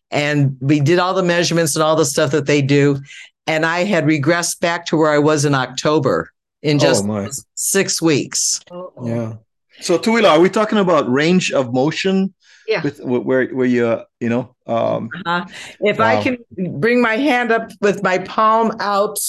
And 0.10 0.58
we 0.60 0.80
did 0.80 1.00
all 1.00 1.14
the 1.14 1.24
measurements 1.24 1.76
and 1.76 1.84
all 1.84 1.96
the 1.96 2.06
stuff 2.06 2.32
that 2.32 2.48
they 2.48 2.62
do. 2.62 3.00
And 3.46 3.66
I 3.66 3.84
had 3.84 4.06
regressed 4.06 4.60
back 4.60 4.86
to 4.88 4.98
where 4.98 5.12
I 5.12 5.20
was 5.20 5.46
in 5.46 5.54
October 5.54 6.32
in 6.62 6.80
just 6.80 7.04
Oh, 7.04 7.08
my. 7.08 7.30
six 7.56 8.02
weeks. 8.02 8.60
Yeah. 9.04 9.34
So 9.80 9.98
Tuila, 10.00 10.32
are 10.32 10.40
we 10.40 10.50
talking 10.50 10.80
about 10.80 11.10
range 11.12 11.52
of 11.52 11.74
motion? 11.74 12.34
Yeah. 12.68 12.84
With 12.84 13.00
where 13.00 13.48
where 13.48 13.66
you 13.68 13.88
uh, 13.88 14.04
you 14.20 14.28
know 14.30 14.56
um 14.66 15.10
Uh, 15.26 15.46
if 15.80 16.00
I 16.00 16.22
can 16.22 16.38
bring 16.80 17.02
my 17.02 17.16
hand 17.16 17.52
up 17.52 17.72
with 17.80 18.04
my 18.04 18.18
palm 18.18 18.74
out 18.80 19.20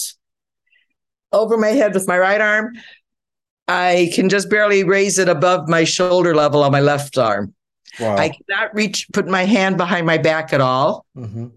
over 1.33 1.57
my 1.57 1.69
head 1.69 1.95
with 1.95 2.09
my 2.09 2.19
right 2.19 2.41
arm, 2.41 2.73
I 3.69 4.11
can 4.15 4.29
just 4.29 4.49
barely 4.51 4.83
raise 4.83 5.19
it 5.19 5.29
above 5.29 5.69
my 5.69 5.85
shoulder 5.85 6.35
level 6.35 6.63
on 6.65 6.73
my 6.73 6.81
left 6.81 7.19
arm. 7.19 7.55
wow. 8.01 8.17
I 8.17 8.31
cannot 8.31 8.75
reach, 8.75 9.07
put 9.13 9.29
my 9.29 9.45
hand 9.45 9.77
behind 9.77 10.07
my 10.07 10.19
back 10.19 10.53
at 10.53 10.61
all. 10.61 11.05
Mhm. 11.17 11.53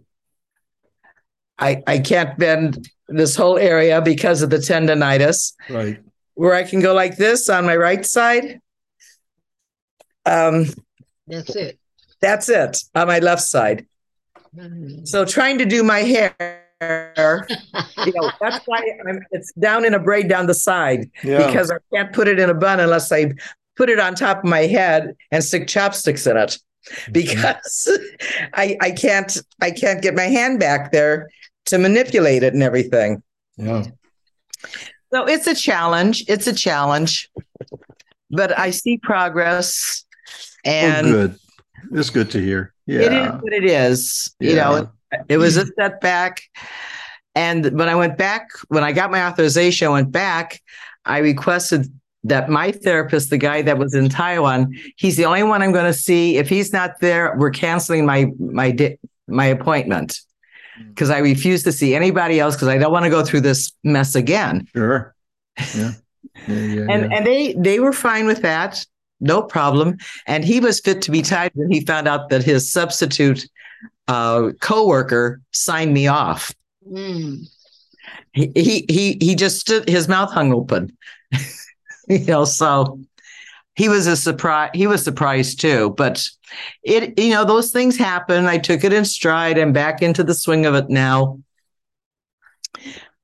I, 1.62 1.82
I 1.88 2.00
can't 2.00 2.38
bend 2.38 2.90
this 3.08 3.36
whole 3.36 3.58
area 3.58 4.02
because 4.02 4.42
of 4.42 4.50
the 4.50 4.58
tendonitis. 4.58 5.54
Right. 5.70 6.00
Where 6.34 6.54
I 6.56 6.64
can 6.64 6.80
go 6.82 6.94
like 6.94 7.18
this 7.18 7.48
on 7.50 7.66
my 7.66 7.76
right 7.76 8.06
side. 8.06 8.60
Um, 10.26 10.66
that's 11.28 11.56
it. 11.56 11.80
that's 12.20 12.50
it 12.50 12.84
on 12.96 13.08
my 13.08 13.20
left 13.20 13.42
side. 13.42 13.86
Mhm. 14.56 15.08
So 15.08 15.24
trying 15.26 15.58
to 15.60 15.66
do 15.66 15.84
my 15.84 16.00
hair, 16.00 16.36
you 18.06 18.14
know, 18.14 18.32
that's 18.42 18.66
why 18.66 18.82
I'm, 19.08 19.20
it's 19.32 19.52
down 19.54 19.86
in 19.86 19.94
a 19.94 20.00
braid 20.00 20.28
down 20.28 20.48
the 20.48 20.54
side 20.54 21.10
Yeah. 21.24 21.46
because 21.48 21.72
I 21.72 21.78
can't 21.94 22.12
put 22.14 22.28
it 22.28 22.40
in 22.40 22.50
a 22.50 22.54
bun 22.54 22.80
unless 22.80 23.12
I 23.12 23.32
put 23.78 23.90
it 23.90 24.00
on 24.00 24.14
top 24.16 24.40
of 24.44 24.50
my 24.50 24.62
head 24.62 25.16
and 25.32 25.44
stick 25.44 25.68
chopsticks 25.68 26.28
in 26.28 26.38
it 26.38 26.60
because 27.12 27.90
I 28.54 28.78
I 28.82 28.92
can't 28.92 29.36
I 29.62 29.72
can't 29.72 30.02
get 30.02 30.16
my 30.16 30.24
hand 30.28 30.60
back 30.60 30.92
there 30.92 31.30
to 31.66 31.78
manipulate 31.78 32.44
it 32.44 32.54
and 32.54 32.64
everything. 32.64 33.22
Yeah. 33.58 33.84
So 35.14 35.26
it's 35.26 35.48
a 35.48 35.56
challenge. 35.56 36.24
It's 36.28 36.48
a 36.48 36.54
challenge, 36.54 37.30
but 38.30 38.58
I 38.58 38.72
see 38.72 38.98
progress, 38.98 40.06
and 40.64 41.08
oh, 41.08 41.12
good. 41.12 41.40
It's 41.94 42.10
good 42.10 42.32
to 42.32 42.42
hear. 42.42 42.74
Yeah. 42.86 43.00
it 43.02 43.14
is 43.14 43.42
what 43.42 43.54
it 43.54 43.66
is. 43.66 44.36
You 44.40 44.56
know, 44.56 44.90
it, 45.12 45.20
it 45.30 45.38
was 45.38 45.58
a 45.58 45.66
setback. 45.78 46.42
And 47.36 47.66
when 47.78 47.88
I 47.90 47.96
went 47.96 48.18
back, 48.18 48.48
when 48.68 48.84
I 48.84 48.92
got 48.92 49.12
my 49.12 49.26
authorization, 49.26 49.88
I 49.88 49.92
went 49.92 50.12
back, 50.12 50.62
I 51.06 51.20
requested 51.20 51.88
that 52.24 52.50
my 52.50 52.72
therapist, 52.72 53.30
the 53.30 53.38
guy 53.38 53.62
that 53.64 53.78
was 53.78 53.94
in 53.94 54.10
Taiwan, 54.10 54.74
he's 54.98 55.18
the 55.18 55.26
only 55.26 55.44
one 55.44 55.62
I'm 55.62 55.72
going 55.72 55.92
to 55.92 55.98
see. 55.98 56.38
If 56.38 56.50
he's 56.50 56.72
not 56.72 57.00
there, 57.00 57.36
we're 57.38 57.52
canceling 57.52 58.06
my 58.06 58.32
my 58.38 58.72
di- 58.72 58.98
my 59.28 59.46
appointment 59.46 60.20
because 60.90 61.10
I 61.10 61.20
refuse 61.20 61.64
to 61.64 61.72
see 61.72 61.96
anybody 61.96 62.40
else 62.40 62.56
because 62.56 62.68
I 62.68 62.78
don't 62.78 62.92
want 62.92 63.06
to 63.06 63.10
go 63.10 63.24
through 63.24 63.42
this 63.42 63.72
mess 63.84 64.16
again. 64.16 64.68
Sure. 64.76 65.16
Yeah. 65.76 65.92
Yeah, 66.48 66.56
yeah, 66.56 66.86
and 66.90 67.12
yeah. 67.12 67.18
and 67.18 67.26
they 67.26 67.54
they 67.54 67.80
were 67.80 67.94
fine 67.94 68.26
with 68.26 68.42
that 68.42 68.86
no 69.20 69.42
problem 69.44 69.98
and 70.26 70.44
he 70.44 70.60
was 70.60 70.80
fit 70.80 71.02
to 71.04 71.12
be 71.12 71.22
tied 71.22 71.52
when 71.54 71.70
he 71.70 71.86
found 71.86 72.08
out 72.08 72.30
that 72.30 72.44
his 72.44 72.72
substitute 72.72 73.48
uh 74.08 74.50
co-worker 74.62 75.42
signed 75.52 75.94
me 75.94 76.08
off 76.08 76.54
Mm. 76.92 77.48
he 78.34 78.52
he 78.56 78.86
he, 78.90 79.18
he 79.22 79.36
just 79.36 79.60
stood 79.60 79.88
his 79.88 80.08
mouth 80.08 80.32
hung 80.32 80.52
open 80.54 80.98
you 82.08 82.26
know 82.26 82.46
so 82.46 83.00
he 83.76 83.88
was 83.90 84.08
a 84.08 84.16
surprise 84.16 84.70
he 84.74 84.88
was 84.88 85.04
surprised 85.04 85.60
too 85.62 85.94
but 85.98 86.26
it 86.84 87.18
you 87.18 87.30
know 87.32 87.46
those 87.46 87.72
things 87.72 87.98
happen 87.98 88.46
i 88.46 88.58
took 88.58 88.84
it 88.84 88.92
in 88.94 89.06
stride 89.06 89.58
i'm 89.58 89.72
back 89.74 90.02
into 90.02 90.24
the 90.24 90.34
swing 90.34 90.66
of 90.66 90.76
it 90.76 90.90
now 90.90 91.40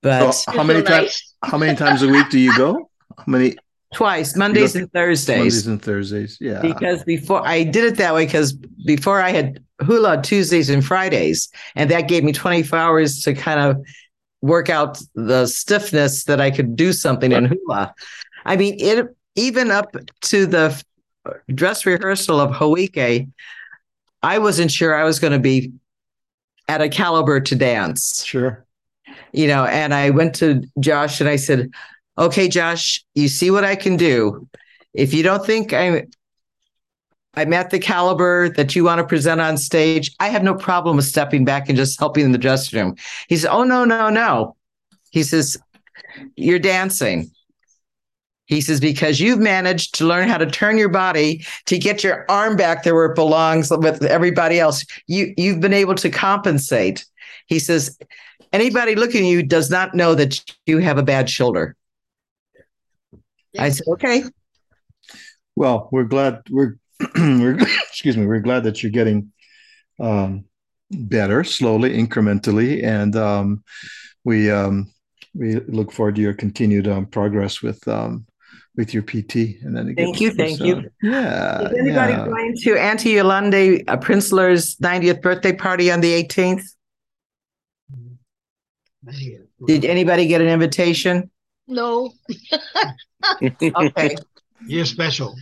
but 0.01 0.31
So 0.31 0.51
how 0.51 0.63
many 0.63 0.83
times 0.83 1.35
how 1.43 1.57
many 1.57 1.75
times 1.75 2.01
a 2.01 2.07
week 2.07 2.29
do 2.29 2.39
you 2.39 2.55
go? 2.57 2.89
How 3.17 3.23
many 3.27 3.55
twice 3.93 4.35
mondays 4.35 4.73
go- 4.73 4.79
and 4.81 4.91
thursdays 4.93 5.37
Mondays 5.37 5.67
and 5.67 5.81
Thursdays. 5.81 6.37
Yeah. 6.41 6.61
because 6.61 7.03
before 7.03 7.45
I 7.45 7.63
did 7.63 7.83
it 7.85 7.97
that 7.97 8.13
way 8.13 8.25
because 8.25 8.53
before 8.53 9.21
I 9.21 9.29
had 9.31 9.63
hula 9.81 10.21
Tuesdays 10.21 10.69
and 10.69 10.83
Fridays, 10.83 11.49
and 11.75 11.89
that 11.91 12.07
gave 12.07 12.23
me 12.23 12.31
24 12.33 12.77
hours 12.77 13.21
to 13.23 13.33
kind 13.33 13.59
of 13.59 13.85
work 14.41 14.69
out 14.69 14.99
the 15.15 15.45
stiffness 15.47 16.23
that 16.25 16.41
I 16.41 16.51
could 16.51 16.75
do 16.75 16.91
something 16.93 17.31
in 17.31 17.45
hula. 17.45 17.93
I 18.45 18.55
mean, 18.55 18.75
it 18.79 19.15
even 19.37 19.71
up 19.71 19.95
to 20.23 20.45
the 20.45 20.83
dress 21.53 21.85
rehearsal 21.85 22.41
of 22.41 22.51
Hoike, 22.51 23.27
I 24.23 24.39
wasn't 24.39 24.71
sure 24.71 24.95
I 24.95 25.03
was 25.03 25.19
going 25.19 25.33
to 25.33 25.39
be 25.39 25.71
at 26.67 26.81
a 26.81 26.89
caliber 26.89 27.39
to 27.39 27.55
dance. 27.55 28.25
Sure. 28.25 28.65
You 29.31 29.47
know, 29.47 29.65
and 29.65 29.93
I 29.93 30.09
went 30.09 30.35
to 30.35 30.63
Josh 30.79 31.21
and 31.21 31.29
I 31.29 31.37
said, 31.37 31.69
"Okay, 32.17 32.49
Josh, 32.49 33.05
you 33.15 33.27
see 33.27 33.51
what 33.51 33.63
I 33.63 33.75
can 33.75 33.95
do. 33.95 34.47
If 34.93 35.13
you 35.13 35.23
don't 35.23 35.45
think 35.45 35.71
I'm 35.71 36.09
I'm 37.35 37.53
at 37.53 37.69
the 37.69 37.79
caliber 37.79 38.49
that 38.49 38.75
you 38.75 38.83
want 38.83 38.99
to 38.99 39.05
present 39.05 39.39
on 39.39 39.57
stage, 39.57 40.11
I 40.19 40.29
have 40.29 40.43
no 40.43 40.55
problem 40.55 40.95
with 40.95 41.05
stepping 41.05 41.45
back 41.45 41.69
and 41.69 41.77
just 41.77 41.99
helping 41.99 42.25
in 42.25 42.31
the 42.31 42.37
dressing 42.37 42.79
room." 42.79 42.95
He 43.29 43.37
says, 43.37 43.49
"Oh 43.51 43.63
no, 43.63 43.85
no, 43.85 44.09
no." 44.09 44.55
He 45.11 45.23
says, 45.23 45.57
"You're 46.35 46.59
dancing." 46.59 47.31
He 48.47 48.61
says, 48.61 48.79
because 48.79 49.19
you've 49.19 49.39
managed 49.39 49.95
to 49.95 50.05
learn 50.05 50.29
how 50.29 50.37
to 50.37 50.45
turn 50.45 50.77
your 50.77 50.89
body 50.89 51.45
to 51.65 51.77
get 51.77 52.03
your 52.03 52.25
arm 52.29 52.55
back 52.55 52.83
there 52.83 52.95
where 52.95 53.11
it 53.11 53.15
belongs 53.15 53.69
with 53.69 54.03
everybody 54.03 54.57
else. 54.57 54.85
You 55.05 55.33
you've 55.37 55.59
been 55.59 55.73
able 55.73 55.95
to 55.95 56.09
compensate. 56.09 57.05
He 57.47 57.59
says, 57.59 57.97
anybody 58.53 58.95
looking 58.95 59.25
at 59.25 59.29
you 59.29 59.43
does 59.43 59.69
not 59.69 59.93
know 59.93 60.15
that 60.15 60.41
you 60.65 60.77
have 60.79 60.97
a 60.97 61.03
bad 61.03 61.29
shoulder. 61.29 61.75
I 63.59 63.69
said, 63.69 63.85
okay. 63.89 64.23
Well, 65.57 65.89
we're 65.91 66.05
glad 66.05 66.41
we're 66.49 66.77
we're 67.15 67.57
excuse 67.89 68.15
me, 68.15 68.25
we're 68.25 68.39
glad 68.39 68.63
that 68.63 68.81
you're 68.81 68.93
getting 68.93 69.33
um 69.99 70.45
better 70.89 71.43
slowly, 71.43 71.97
incrementally. 71.97 72.81
And 72.81 73.13
um 73.17 73.63
we 74.23 74.49
um 74.49 74.89
we 75.37 75.55
look 75.55 75.91
forward 75.91 76.15
to 76.15 76.21
your 76.21 76.33
continued 76.33 76.87
um, 76.87 77.05
progress 77.05 77.61
with 77.61 77.85
um, 77.87 78.25
with 78.77 78.93
your 78.93 79.03
PT. 79.03 79.59
And 79.63 79.75
then 79.75 79.89
again. 79.89 80.05
Thank 80.05 80.21
you, 80.21 80.31
thank 80.31 80.59
you. 80.59 80.89
Yeah. 81.01 81.61
Is 81.61 81.73
anybody 81.77 82.13
yeah. 82.13 82.25
going 82.25 82.55
to 82.55 82.77
Auntie 82.77 83.09
Yolande 83.11 83.85
uh, 83.87 83.97
Prinzler's 83.97 84.77
90th 84.77 85.21
birthday 85.21 85.51
party 85.51 85.91
on 85.91 85.99
the 85.99 86.23
18th? 86.23 86.63
Did 89.65 89.83
anybody 89.83 90.27
get 90.27 90.41
an 90.41 90.47
invitation? 90.47 91.29
No. 91.67 92.13
Okay. 93.41 94.15
You're 94.67 94.85
special. 94.85 95.35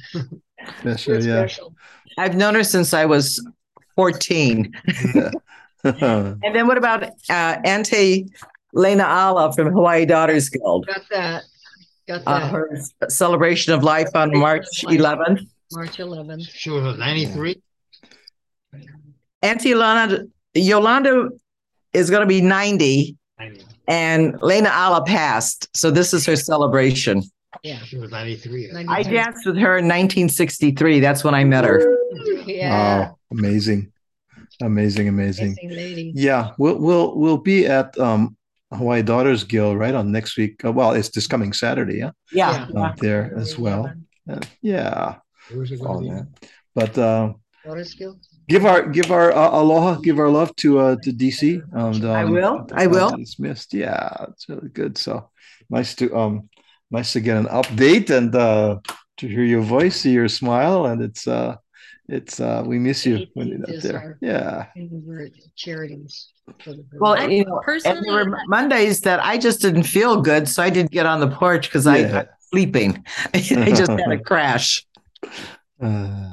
Special, 0.80 1.14
You're 1.14 1.22
yeah. 1.22 1.40
special. 1.42 1.76
I've 2.18 2.36
known 2.36 2.56
her 2.56 2.64
since 2.64 2.94
I 2.94 3.06
was 3.06 3.46
14. 3.96 4.74
And 5.84 6.42
then 6.42 6.66
what 6.66 6.80
about 6.80 7.04
uh, 7.04 7.58
Auntie 7.64 8.28
Lena 8.74 9.04
Ala 9.04 9.54
from 9.54 9.72
Hawaii 9.72 10.08
Daughters 10.08 10.50
Guild? 10.50 10.88
Got 10.88 11.04
that. 11.12 11.44
Got 12.08 12.24
Uh, 12.28 12.48
her 12.50 12.80
celebration 13.10 13.74
of 13.74 13.84
life 13.84 14.10
on 14.16 14.38
March 14.38 14.66
11th. 14.84 15.42
March 15.72 15.98
11th. 15.98 16.48
She 16.54 16.70
was 16.70 16.98
93. 16.98 17.62
Auntie 19.42 19.70
Yolanda, 19.70 20.26
Yolanda 20.54 21.30
is 21.94 22.10
going 22.10 22.22
to 22.22 22.28
be 22.28 22.42
90, 22.42 23.16
and 23.88 24.42
Lena 24.42 24.70
Ala 24.70 25.04
passed. 25.06 25.70
So 25.76 25.92
this 25.92 26.14
is 26.14 26.26
her 26.26 26.36
celebration. 26.36 27.24
Yeah. 27.64 27.80
She 27.80 27.98
was 27.98 28.12
93. 28.12 28.72
I 28.88 29.02
danced 29.04 29.46
with 29.46 29.56
her 29.58 29.78
in 29.78 29.86
1963. 29.86 31.00
That's 31.00 31.24
when 31.24 31.34
I 31.34 31.44
met 31.44 31.64
her. 31.64 31.98
Yeah. 32.46 33.12
Oh, 33.12 33.18
amazing. 33.32 33.92
Amazing, 34.62 35.08
amazing. 35.08 35.56
Amazing 35.62 35.70
lady. 35.78 36.12
Yeah, 36.16 36.52
we'll 36.58 36.78
we'll 36.80 37.18
we'll 37.18 37.38
be 37.38 37.66
at 37.68 37.98
um 38.00 38.38
Hawaii 38.76 39.02
Daughters 39.02 39.44
Guild 39.44 39.78
right 39.78 39.96
on 39.96 40.12
next 40.12 40.38
week. 40.38 40.64
Uh, 40.64 40.72
well, 40.72 40.92
it's 40.92 41.10
this 41.10 41.28
coming 41.28 41.54
Saturday, 41.54 41.98
yeah. 41.98 42.12
Yeah. 42.32 42.68
Um, 42.76 42.94
there 42.98 43.34
as 43.38 43.58
well. 43.58 43.92
Uh, 44.30 44.40
yeah. 44.62 45.16
Where's 45.52 45.72
it 45.72 45.82
all 45.82 46.00
going 46.00 46.18
to 46.18 46.24
be? 46.24 46.30
that. 46.42 46.50
But 46.74 46.98
uh, 46.98 47.34
Water 47.66 47.86
skill. 47.86 48.20
give 48.48 48.66
our 48.66 48.88
give 48.90 49.12
our 49.12 49.32
uh, 49.32 49.50
aloha, 49.50 49.96
give 49.96 50.20
our 50.20 50.30
love 50.30 50.56
to 50.58 50.80
uh 50.80 50.96
to 51.04 51.12
DC. 51.12 51.62
And, 51.74 52.06
um, 52.06 52.12
I 52.12 52.26
will, 52.26 52.68
I 52.74 52.88
will. 52.88 53.16
Dismissed. 53.16 53.74
Yeah, 53.74 54.26
it's 54.30 54.48
really 54.50 54.70
good. 54.70 54.98
So 54.98 55.30
nice 55.70 55.96
to 55.96 56.16
um 56.16 56.50
nice 56.92 57.14
to 57.14 57.22
get 57.22 57.38
an 57.38 57.46
update 57.46 58.10
and 58.10 58.36
uh 58.36 58.80
to 59.18 59.28
hear 59.28 59.44
your 59.44 59.62
voice, 59.62 59.96
see 60.02 60.12
your 60.12 60.28
smile, 60.28 60.86
and 60.86 61.02
it's 61.02 61.28
uh 61.28 61.56
it's 62.08 62.40
uh 62.40 62.64
we 62.66 62.78
miss 62.78 63.06
you 63.06 63.26
when 63.34 63.48
you're 63.48 63.58
not 63.60 63.70
there. 63.82 64.18
Yeah. 64.22 64.68
charities. 65.56 66.30
for 66.64 66.72
the 66.72 66.84
group. 66.84 67.02
Well, 67.02 67.30
you 67.30 67.46
know, 67.46 67.62
and 67.86 68.06
there 68.06 68.14
were 68.14 68.38
Mondays 68.48 69.02
that 69.02 69.24
I 69.24 69.38
just 69.38 69.62
didn't 69.62 69.84
feel 69.84 70.22
good, 70.22 70.48
so 70.48 70.62
I 70.62 70.70
didn't 70.70 70.92
get 70.92 71.06
on 71.06 71.20
the 71.20 71.30
porch 71.30 71.68
because 71.68 71.88
I 71.88 72.02
was 72.02 72.26
sleeping. 72.50 73.04
I 73.34 73.40
just 73.40 73.92
had 73.92 74.12
a 74.12 74.20
crash. 74.24 74.86
Uh, 75.82 76.32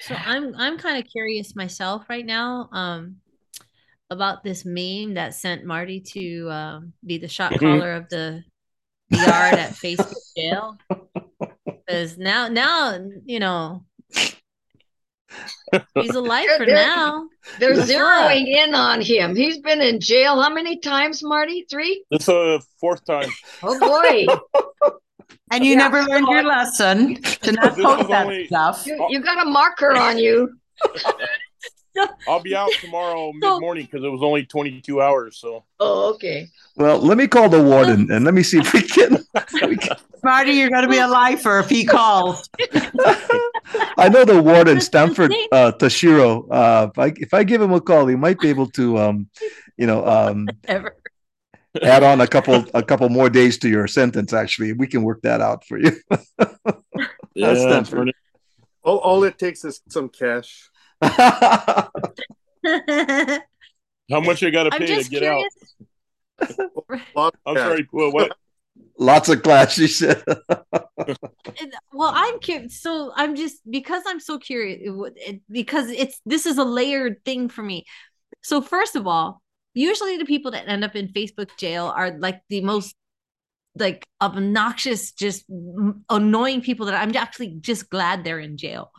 So 0.00 0.14
I'm 0.14 0.54
I'm 0.56 0.78
kind 0.78 1.02
of 1.02 1.10
curious 1.10 1.56
myself 1.56 2.04
right 2.08 2.26
now 2.26 2.68
um 2.72 3.16
about 4.10 4.44
this 4.44 4.64
meme 4.64 5.14
that 5.14 5.34
sent 5.34 5.64
Marty 5.64 6.00
to 6.00 6.50
um, 6.50 6.92
be 7.04 7.18
the 7.18 7.28
shot 7.28 7.58
caller 7.58 7.94
of 7.94 8.08
the 8.10 8.44
yard 9.10 9.54
at 9.54 9.72
Facebook 9.72 10.14
jail. 10.36 10.76
Because 11.86 12.16
now 12.16 12.48
now 12.48 12.98
you 13.26 13.38
know 13.38 13.84
he's 15.94 16.14
alive 16.14 16.46
for 16.56 16.66
They're- 16.66 16.74
now. 16.74 17.28
They're 17.58 17.74
Guess 17.74 17.90
zeroing 17.90 18.46
in 18.46 18.74
on 18.74 19.00
him. 19.02 19.36
He's 19.36 19.58
been 19.58 19.80
in 19.82 20.00
jail 20.00 20.40
how 20.40 20.48
many 20.48 20.78
times, 20.78 21.22
Marty? 21.22 21.66
Three? 21.70 22.02
This 22.10 22.22
is 22.22 22.26
the 22.26 22.62
fourth 22.80 23.04
time. 23.04 23.28
Oh 23.62 23.78
boy. 23.78 24.26
And 25.50 25.64
you 25.64 25.76
never 25.76 26.02
learned 26.02 26.26
your 26.28 26.42
lesson 26.42 27.16
to 27.22 27.52
not 27.52 27.76
post 27.76 28.08
that 28.08 28.26
only- 28.26 28.46
stuff. 28.46 28.86
You, 28.86 29.06
you 29.10 29.20
got 29.20 29.46
a 29.46 29.48
marker 29.48 29.92
on 29.94 30.18
you. 30.18 30.58
I'll 32.26 32.40
be 32.40 32.56
out 32.56 32.70
tomorrow 32.80 33.30
mid 33.34 33.60
morning 33.60 33.84
because 33.88 34.04
it 34.04 34.08
was 34.08 34.22
only 34.22 34.46
22 34.46 35.00
hours. 35.00 35.38
So 35.38 35.64
Oh, 35.78 36.12
okay. 36.14 36.48
well, 36.76 36.98
let 36.98 37.18
me 37.18 37.28
call 37.28 37.48
the 37.48 37.62
warden 37.62 38.10
and 38.10 38.24
let 38.24 38.34
me 38.34 38.42
see 38.42 38.58
if 38.58 38.72
we 38.72 38.82
can. 38.82 39.24
Marty, 40.24 40.52
you're 40.52 40.70
going 40.70 40.82
to 40.82 40.88
be 40.88 40.98
a 40.98 41.06
lifer 41.06 41.58
if 41.58 41.68
he 41.68 41.84
calls. 41.84 42.48
I 43.96 44.08
know 44.10 44.24
the 44.24 44.42
warden, 44.42 44.80
Stanford 44.80 45.32
uh, 45.52 45.72
Tashiro. 45.72 46.46
Uh, 46.50 46.88
if 46.90 46.98
I 46.98 47.12
if 47.16 47.34
I 47.34 47.44
give 47.44 47.60
him 47.60 47.72
a 47.72 47.80
call, 47.80 48.06
he 48.06 48.16
might 48.16 48.40
be 48.40 48.48
able 48.48 48.68
to, 48.70 48.98
um, 48.98 49.28
you 49.76 49.86
know, 49.86 50.06
um, 50.06 50.48
add 51.82 52.02
on 52.02 52.20
a 52.20 52.26
couple 52.26 52.64
a 52.74 52.82
couple 52.82 53.08
more 53.08 53.28
days 53.28 53.58
to 53.58 53.68
your 53.68 53.86
sentence. 53.86 54.32
Actually, 54.32 54.72
we 54.72 54.86
can 54.86 55.02
work 55.02 55.22
that 55.22 55.40
out 55.40 55.64
for 55.64 55.78
you. 55.78 55.92
yeah, 57.34 57.54
Stanford. 57.54 58.12
All, 58.82 58.98
all 58.98 59.24
it 59.24 59.38
takes 59.38 59.64
is 59.64 59.80
some 59.88 60.08
cash. 60.08 60.70
how 61.02 61.90
much 64.10 64.42
I 64.42 64.50
got 64.50 64.64
to 64.64 64.70
pay 64.70 65.02
to 65.02 65.08
get 65.08 65.22
curious. 65.22 65.74
out? 67.16 67.34
I'm 67.46 67.56
sorry. 67.56 67.88
Well, 67.92 68.12
what? 68.12 68.36
Lots 68.98 69.28
of 69.28 69.42
class, 69.42 69.74
she 69.74 69.86
said. 69.88 70.22
And- 71.60 71.72
Well, 71.92 72.10
I'm 72.14 72.38
curious. 72.40 72.80
So 72.80 73.12
I'm 73.14 73.34
just 73.36 73.58
because 73.68 74.02
I'm 74.06 74.20
so 74.20 74.38
curious 74.38 74.80
it 74.82 75.12
it- 75.16 75.42
because 75.50 75.90
it's 75.90 76.20
this 76.24 76.46
is 76.46 76.58
a 76.58 76.64
layered 76.64 77.24
thing 77.24 77.48
for 77.48 77.62
me. 77.62 77.84
So 78.42 78.60
first 78.62 78.96
of 78.96 79.06
all, 79.06 79.42
usually 79.74 80.16
the 80.16 80.24
people 80.24 80.52
that 80.52 80.68
end 80.68 80.84
up 80.84 80.94
in 80.96 81.08
Facebook 81.08 81.50
jail 81.58 81.92
are 81.94 82.16
like 82.18 82.40
the 82.48 82.60
most 82.62 82.94
like 83.76 84.06
obnoxious, 84.22 85.12
just 85.12 85.44
m- 85.50 86.04
annoying 86.08 86.60
people 86.62 86.86
that 86.86 86.94
I'm 86.94 87.14
actually 87.16 87.56
just 87.60 87.90
glad 87.90 88.22
they're 88.24 88.38
in 88.38 88.56
jail. 88.56 88.90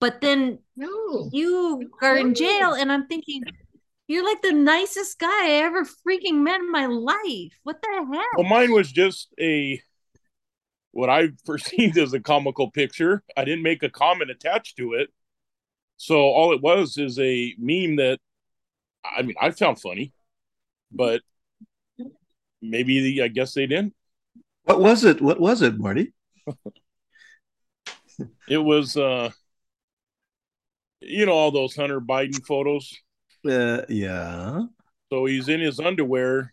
But 0.00 0.20
then 0.20 0.58
No. 0.76 1.30
you 1.32 1.90
are 2.02 2.16
in 2.16 2.34
jail, 2.34 2.72
and 2.74 2.90
I'm 2.92 3.06
thinking. 3.06 3.42
You're 4.08 4.24
like 4.24 4.40
the 4.42 4.52
nicest 4.52 5.18
guy 5.18 5.48
I 5.48 5.62
ever 5.64 5.84
freaking 5.84 6.42
met 6.42 6.60
in 6.60 6.70
my 6.70 6.86
life. 6.86 7.58
What 7.64 7.82
the 7.82 7.88
hell? 7.92 8.24
Well, 8.36 8.46
mine 8.46 8.72
was 8.72 8.92
just 8.92 9.34
a 9.40 9.80
what 10.92 11.10
I 11.10 11.28
perceived 11.44 11.98
as 11.98 12.12
a 12.12 12.20
comical 12.20 12.70
picture. 12.70 13.24
I 13.36 13.44
didn't 13.44 13.64
make 13.64 13.82
a 13.82 13.90
comment 13.90 14.30
attached 14.30 14.76
to 14.76 14.94
it. 14.94 15.10
So 15.96 16.16
all 16.16 16.52
it 16.52 16.62
was 16.62 16.98
is 16.98 17.18
a 17.18 17.54
meme 17.58 17.96
that 17.96 18.18
I 19.04 19.22
mean 19.22 19.36
I 19.40 19.50
found 19.50 19.80
funny, 19.80 20.12
but 20.92 21.22
maybe 22.62 23.00
the, 23.00 23.22
I 23.22 23.28
guess 23.28 23.54
they 23.54 23.66
didn't. 23.66 23.94
What 24.64 24.80
was 24.80 25.04
it? 25.04 25.20
What 25.20 25.40
was 25.40 25.62
it, 25.62 25.78
Marty? 25.78 26.12
It 28.48 28.58
was 28.58 28.96
uh 28.96 29.30
you 31.00 31.26
know 31.26 31.32
all 31.32 31.50
those 31.50 31.76
Hunter 31.76 32.00
Biden 32.00 32.42
photos. 32.46 32.94
Uh, 33.48 33.84
yeah. 33.88 34.62
So 35.10 35.24
he's 35.26 35.48
in 35.48 35.60
his 35.60 35.78
underwear. 35.80 36.52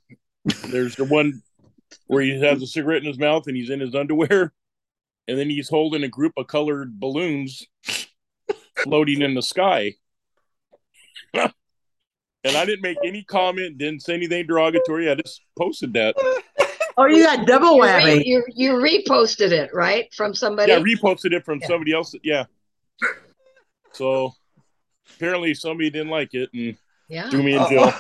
There's 0.68 0.96
the 0.96 1.06
one 1.06 1.42
where 2.08 2.22
he 2.22 2.40
has 2.42 2.62
a 2.62 2.68
cigarette 2.68 3.02
in 3.02 3.08
his 3.08 3.18
mouth 3.20 3.48
and 3.48 3.56
he's 3.56 3.70
in 3.70 3.80
his 3.80 3.96
underwear. 3.96 4.54
And 5.28 5.38
then 5.40 5.50
he's 5.50 5.70
holding 5.70 6.04
a 6.04 6.10
group 6.10 6.34
of 6.38 6.48
colored 6.48 7.00
balloons 7.00 7.66
floating 8.84 9.22
in 9.22 9.34
the 9.34 9.42
sky. 9.42 9.96
and 11.34 11.54
I 12.46 12.66
didn't 12.66 12.82
make 12.82 12.98
any 13.06 13.24
comment, 13.24 13.78
didn't 13.78 14.02
say 14.02 14.16
anything 14.16 14.46
derogatory. 14.48 15.10
I 15.10 15.16
just 15.16 15.42
posted 15.58 15.94
that. 15.94 16.16
Oh, 16.98 17.06
you 17.06 17.24
got 17.24 17.48
double 17.48 17.78
You, 17.78 17.84
whammy. 17.84 18.18
re- 18.18 18.24
you, 18.26 18.44
you 18.54 18.72
reposted 18.74 19.52
it, 19.52 19.72
right? 19.74 20.14
From 20.14 20.36
somebody? 20.36 20.72
Yeah, 20.72 20.80
I 20.80 20.82
reposted 20.82 21.32
it 21.32 21.46
from 21.46 21.62
somebody 21.62 21.94
else. 21.94 22.14
Yeah. 22.22 22.46
So 23.94 24.34
apparently 25.16 25.54
somebody 25.54 25.90
didn't 25.90 26.10
like 26.10 26.34
it 26.34 26.50
and 26.54 26.76
Yeah. 27.10 27.30
threw 27.30 27.44
me 27.44 27.56
in 27.56 27.70
jail. 27.70 27.94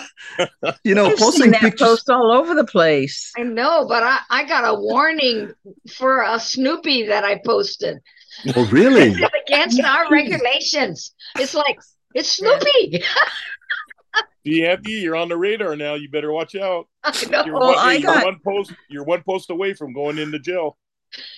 You 0.84 0.96
know, 0.96 1.06
I've 1.06 1.12
seen 1.12 1.18
posting 1.20 1.52
that 1.52 1.62
pictures. 1.62 1.88
post 1.88 2.10
all 2.10 2.32
over 2.32 2.56
the 2.56 2.64
place. 2.66 3.32
I 3.38 3.44
know, 3.44 3.86
but 3.88 4.02
I, 4.02 4.20
I 4.32 4.44
got 4.46 4.64
a 4.64 4.74
warning 4.80 5.52
for 5.96 6.24
a 6.24 6.40
Snoopy 6.40 7.08
that 7.08 7.24
I 7.24 7.40
posted. 7.46 8.00
Oh, 8.56 8.68
really? 8.72 9.10
It's 9.12 9.22
against 9.48 9.80
our 9.84 10.10
regulations. 10.10 11.14
It's 11.38 11.54
like, 11.54 11.78
it's 12.16 12.30
Snoopy. 12.32 13.04
See, 14.46 14.66
Anthony, 14.66 14.94
you're 14.96 15.16
on 15.16 15.30
the 15.30 15.38
radar 15.38 15.76
now. 15.76 15.94
You 15.94 16.10
better 16.10 16.32
watch 16.32 16.56
out. 16.56 16.88
I 17.04 17.12
know. 17.30 17.46
You're, 17.46 17.54
Well, 17.60 17.68
one, 17.68 17.76
oh, 17.78 17.82
I 17.82 17.94
you're 17.94 18.14
got- 18.14 18.26
one 18.26 18.40
post. 18.44 18.74
You're 18.90 19.04
one 19.06 19.22
post 19.22 19.52
away 19.52 19.76
from 19.76 19.94
going 19.94 20.18
into 20.18 20.40
jail. 20.40 20.78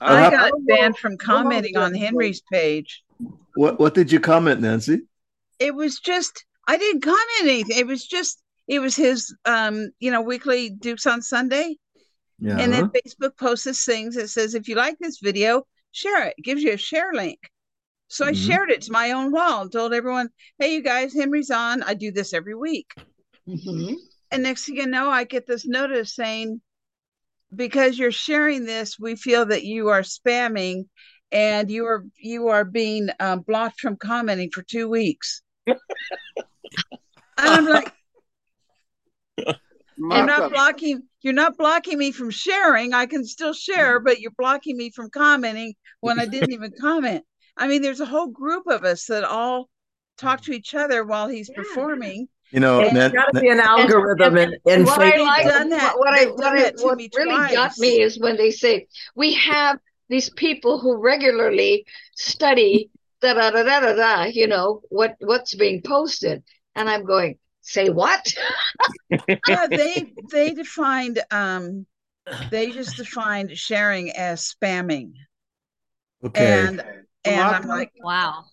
I 0.00 0.30
got 0.30 0.52
banned 0.66 0.96
from 0.98 1.16
commenting 1.18 1.76
on 1.76 1.92
Henry's 1.94 2.40
page. 2.52 3.02
What 3.54 3.78
What 3.78 3.94
did 3.94 4.10
you 4.10 4.20
comment, 4.20 4.60
Nancy? 4.60 5.02
It 5.58 5.74
was 5.74 6.00
just 6.00 6.44
I 6.66 6.76
didn't 6.76 7.02
comment 7.02 7.20
anything. 7.42 7.78
It 7.78 7.86
was 7.86 8.06
just 8.06 8.42
it 8.66 8.78
was 8.78 8.96
his 8.96 9.34
um, 9.44 9.90
you 9.98 10.10
know, 10.10 10.22
weekly 10.22 10.70
Dukes 10.70 11.06
on 11.06 11.22
Sunday. 11.22 11.76
Yeah. 12.38 12.58
And 12.58 12.72
then 12.72 12.90
Facebook 12.90 13.36
posts 13.38 13.64
this 13.64 13.84
things 13.84 14.16
that 14.16 14.28
says 14.28 14.54
if 14.54 14.68
you 14.68 14.74
like 14.74 14.98
this 14.98 15.18
video, 15.20 15.66
share 15.92 16.26
it. 16.28 16.34
it 16.38 16.42
gives 16.42 16.62
you 16.62 16.72
a 16.72 16.76
share 16.76 17.12
link. 17.12 17.38
So 18.08 18.26
I 18.26 18.32
Mhm. 18.32 18.46
shared 18.46 18.70
it 18.70 18.82
to 18.82 18.92
my 18.92 19.12
own 19.12 19.32
wall 19.32 19.62
and 19.62 19.72
told 19.72 19.94
everyone, 19.94 20.28
hey 20.58 20.74
you 20.74 20.82
guys, 20.82 21.14
Henry's 21.14 21.50
on. 21.50 21.82
I 21.82 21.94
do 21.94 22.10
this 22.10 22.32
every 22.32 22.54
week. 22.54 22.92
Mhm. 23.48 23.96
And 24.30 24.42
next 24.42 24.64
thing 24.64 24.76
you 24.76 24.86
know, 24.86 25.08
I 25.08 25.24
get 25.24 25.46
this 25.46 25.64
notice 25.64 26.14
saying, 26.14 26.60
because 27.54 27.98
you're 27.98 28.10
sharing 28.12 28.64
this, 28.64 28.98
we 28.98 29.16
feel 29.16 29.46
that 29.46 29.64
you 29.64 29.88
are 29.88 30.02
spamming 30.02 30.88
and 31.32 31.70
you 31.70 31.86
are 31.86 32.04
you 32.18 32.48
are 32.48 32.64
being 32.64 33.08
um, 33.20 33.40
blocked 33.40 33.80
from 33.80 33.96
commenting 33.96 34.50
for 34.50 34.62
two 34.62 34.88
weeks. 34.88 35.42
I'm 37.36 37.66
like, 37.66 37.92
you're 39.96 40.26
not 40.26 40.52
blocking 40.52 41.02
you're 41.22 41.32
not 41.32 41.56
blocking 41.56 41.98
me 41.98 42.12
from 42.12 42.30
sharing. 42.30 42.92
I 42.92 43.06
can 43.06 43.24
still 43.24 43.52
share, 43.52 43.98
but 44.00 44.20
you're 44.20 44.32
blocking 44.36 44.76
me 44.76 44.90
from 44.90 45.10
commenting 45.10 45.74
when 46.00 46.20
I 46.20 46.26
didn't 46.26 46.52
even 46.52 46.72
comment. 46.78 47.24
I 47.56 47.66
mean, 47.66 47.82
there's 47.82 48.00
a 48.00 48.06
whole 48.06 48.26
group 48.26 48.66
of 48.66 48.84
us 48.84 49.06
that 49.06 49.24
all 49.24 49.68
talk 50.18 50.42
to 50.42 50.52
each 50.52 50.74
other 50.74 51.04
while 51.04 51.28
he's 51.28 51.50
performing. 51.50 52.28
You 52.50 52.60
know, 52.60 52.80
And 52.80 52.94
Nan- 52.94 52.94
there's 52.94 53.12
gotta 53.12 53.30
Nan- 53.34 53.42
be 53.42 53.48
an 53.48 53.60
algorithm 53.60 54.36
And 54.36 54.54
in 54.66 54.84
what 54.84 55.00
I 55.00 55.16
like, 55.16 55.46
done 55.46 55.70
that. 55.70 55.94
what 55.96 56.12
I, 56.12 56.24
They've 56.26 56.34
what, 56.34 56.40
done 56.40 56.58
I, 56.58 56.70
to 56.70 56.84
what 56.84 56.98
me 56.98 57.10
really 57.16 57.54
got 57.54 57.78
me 57.78 58.00
is 58.00 58.18
when 58.18 58.36
they 58.36 58.50
say 58.50 58.86
we 59.16 59.34
have 59.34 59.78
these 60.08 60.30
people 60.30 60.78
who 60.78 60.96
regularly 61.00 61.86
study 62.14 62.90
da 63.20 63.34
da 63.34 63.50
da 63.50 63.62
da 63.62 63.80
da 63.80 63.94
da. 63.94 64.22
You 64.24 64.46
know 64.46 64.80
what 64.90 65.16
what's 65.20 65.54
being 65.54 65.82
posted, 65.82 66.42
and 66.74 66.88
I'm 66.90 67.04
going, 67.04 67.38
say 67.62 67.88
what? 67.90 68.32
yeah, 69.48 69.66
they 69.68 70.12
they 70.30 70.52
defined 70.54 71.20
um 71.30 71.86
they 72.50 72.70
just 72.70 72.96
defined 72.96 73.56
sharing 73.56 74.10
as 74.12 74.54
spamming. 74.54 75.12
Okay. 76.24 76.44
And 76.66 76.84
and 77.24 77.40
I'm 77.40 77.66
like, 77.68 77.92
wow. 78.02 78.44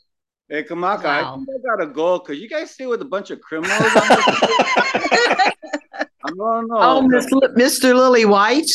Hey, 0.49 0.63
Kamaka, 0.63 1.03
Wow. 1.05 1.33
I 1.33 1.35
think 1.35 1.47
I 1.49 1.77
got 1.77 1.81
a 1.81 1.87
goal. 1.87 2.19
because 2.19 2.37
you 2.39 2.49
guys 2.49 2.71
stay 2.71 2.85
with 2.85 3.01
a 3.01 3.05
bunch 3.05 3.31
of 3.31 3.39
criminals. 3.39 3.81
on 3.95 4.07
this- 4.09 4.25
I 6.23 6.29
don't 6.37 6.67
know. 6.67 6.77
Oh, 6.77 7.01
Miss 7.07 7.31
Li- 7.31 7.47
Mr. 7.55 7.95
Lily 7.95 8.25
White. 8.25 8.69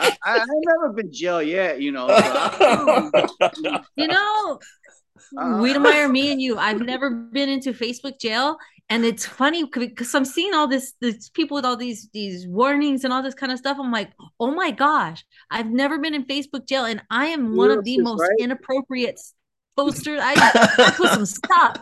I, 0.00 0.16
I, 0.24 0.38
I've 0.40 0.48
never 0.48 0.92
been 0.92 1.12
jail 1.12 1.42
yet, 1.42 1.80
you 1.80 1.92
know. 1.92 2.08
so 2.08 3.10
You 3.96 4.08
know, 4.08 4.58
Uh, 5.36 5.60
Wiedemeyer, 5.60 6.10
me 6.10 6.32
and 6.32 6.40
you, 6.42 6.58
I've 6.58 6.80
never 6.80 7.10
been 7.10 7.48
into 7.48 7.72
Facebook 7.72 8.18
jail. 8.18 8.56
And 8.88 9.04
it's 9.04 9.24
funny 9.24 9.64
because 9.64 10.12
I'm 10.14 10.24
seeing 10.24 10.52
all 10.54 10.66
this, 10.66 10.94
these 11.00 11.30
people 11.30 11.54
with 11.54 11.64
all 11.64 11.76
these 11.76 12.08
these 12.12 12.48
warnings 12.48 13.04
and 13.04 13.12
all 13.12 13.22
this 13.22 13.34
kind 13.34 13.52
of 13.52 13.58
stuff. 13.58 13.76
I'm 13.78 13.92
like, 13.92 14.10
oh 14.40 14.50
my 14.50 14.72
gosh, 14.72 15.24
I've 15.48 15.70
never 15.70 15.98
been 15.98 16.14
in 16.14 16.24
Facebook 16.24 16.66
jail, 16.66 16.84
and 16.86 17.00
I 17.08 17.26
am 17.26 17.54
one 17.54 17.70
of 17.70 17.84
the 17.84 18.00
most 18.00 18.20
right? 18.20 18.38
inappropriate 18.40 19.20
posters. 19.76 20.20
I, 20.20 20.34
I 20.34 20.90
put 20.96 21.10
some 21.10 21.26
stuff, 21.38 21.76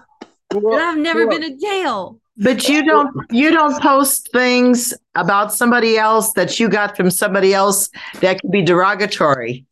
and 0.51 0.75
I've 0.75 0.99
never 0.99 1.27
been 1.27 1.45
in 1.45 1.59
jail. 1.59 2.21
But 2.41 2.69
you 2.69 2.85
don't 2.85 3.11
you 3.31 3.51
don't 3.51 3.81
post 3.83 4.31
things 4.33 4.95
about 5.17 5.53
somebody 5.53 5.99
else 5.99 6.33
that 6.35 6.61
you 6.61 6.69
got 6.69 6.97
from 6.97 7.11
somebody 7.11 7.53
else 7.53 7.91
that 8.21 8.41
could 8.41 8.53
be 8.53 8.63
derogatory. 8.63 9.67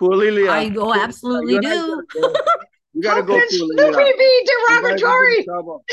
Pulilia, 0.00 0.50
I 0.50 0.68
go 0.68 0.94
absolutely 0.94 1.54
you 1.54 1.58
and 1.58 1.66
I 1.66 1.70
do. 1.72 2.04
You 2.94 3.02
gotta 3.02 3.22
How 3.22 3.26
go, 3.26 3.34
can 3.34 3.48
Pulilia. 3.48 4.18
Be 4.18 4.46
you're 4.46 4.78
in 4.78 4.82
derogatory? 4.82 5.44
trouble. 5.44 5.84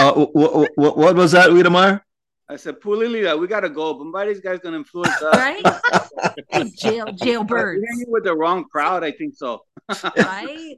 uh, 0.00 0.12
what, 0.12 0.70
what, 0.74 0.96
what 0.98 1.14
was 1.16 1.30
that, 1.32 1.50
Wiedemeyer? 1.50 2.00
I 2.48 2.56
said, 2.56 2.80
Pulilia, 2.80 3.38
we 3.38 3.46
gotta 3.46 3.68
go. 3.70 3.96
Somebody's 3.98 4.40
guy's 4.40 4.58
gonna 4.58 4.76
influence 4.76 5.20
us. 5.22 5.36
Right? 5.36 5.62
jail 6.76 7.06
We're 7.06 7.12
jailbirds. 7.12 7.82
hanging 7.88 8.10
with 8.10 8.24
the 8.24 8.34
wrong 8.36 8.64
crowd. 8.64 9.04
I 9.04 9.12
think 9.12 9.34
so. 9.36 9.64
right? 10.04 10.76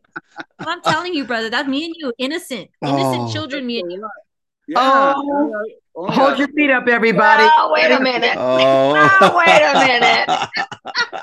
Well, 0.61 0.69
I'm 0.69 0.83
telling 0.83 1.15
you, 1.15 1.25
brother, 1.25 1.51
that's 1.51 1.69
me 1.69 1.87
and 1.87 1.95
you, 1.99 2.13
innocent, 2.19 2.71
innocent 2.83 3.23
Oh. 3.29 3.33
children, 3.33 3.67
me 3.67 3.81
and 3.81 3.91
you. 3.93 4.09
Yeah. 4.67 4.77
Oh, 4.79 5.51
only 5.95 6.15
hold 6.15 6.35
a- 6.35 6.39
your 6.39 6.49
feet 6.49 6.71
up, 6.71 6.87
everybody. 6.89 7.43
Oh, 7.47 7.71
wait 7.75 7.91
a 7.91 8.01
minute. 8.01 8.35
Oh. 8.37 9.19
Oh, 9.21 9.37
wait 9.37 9.63
a 9.63 9.75
minute. 9.75 11.23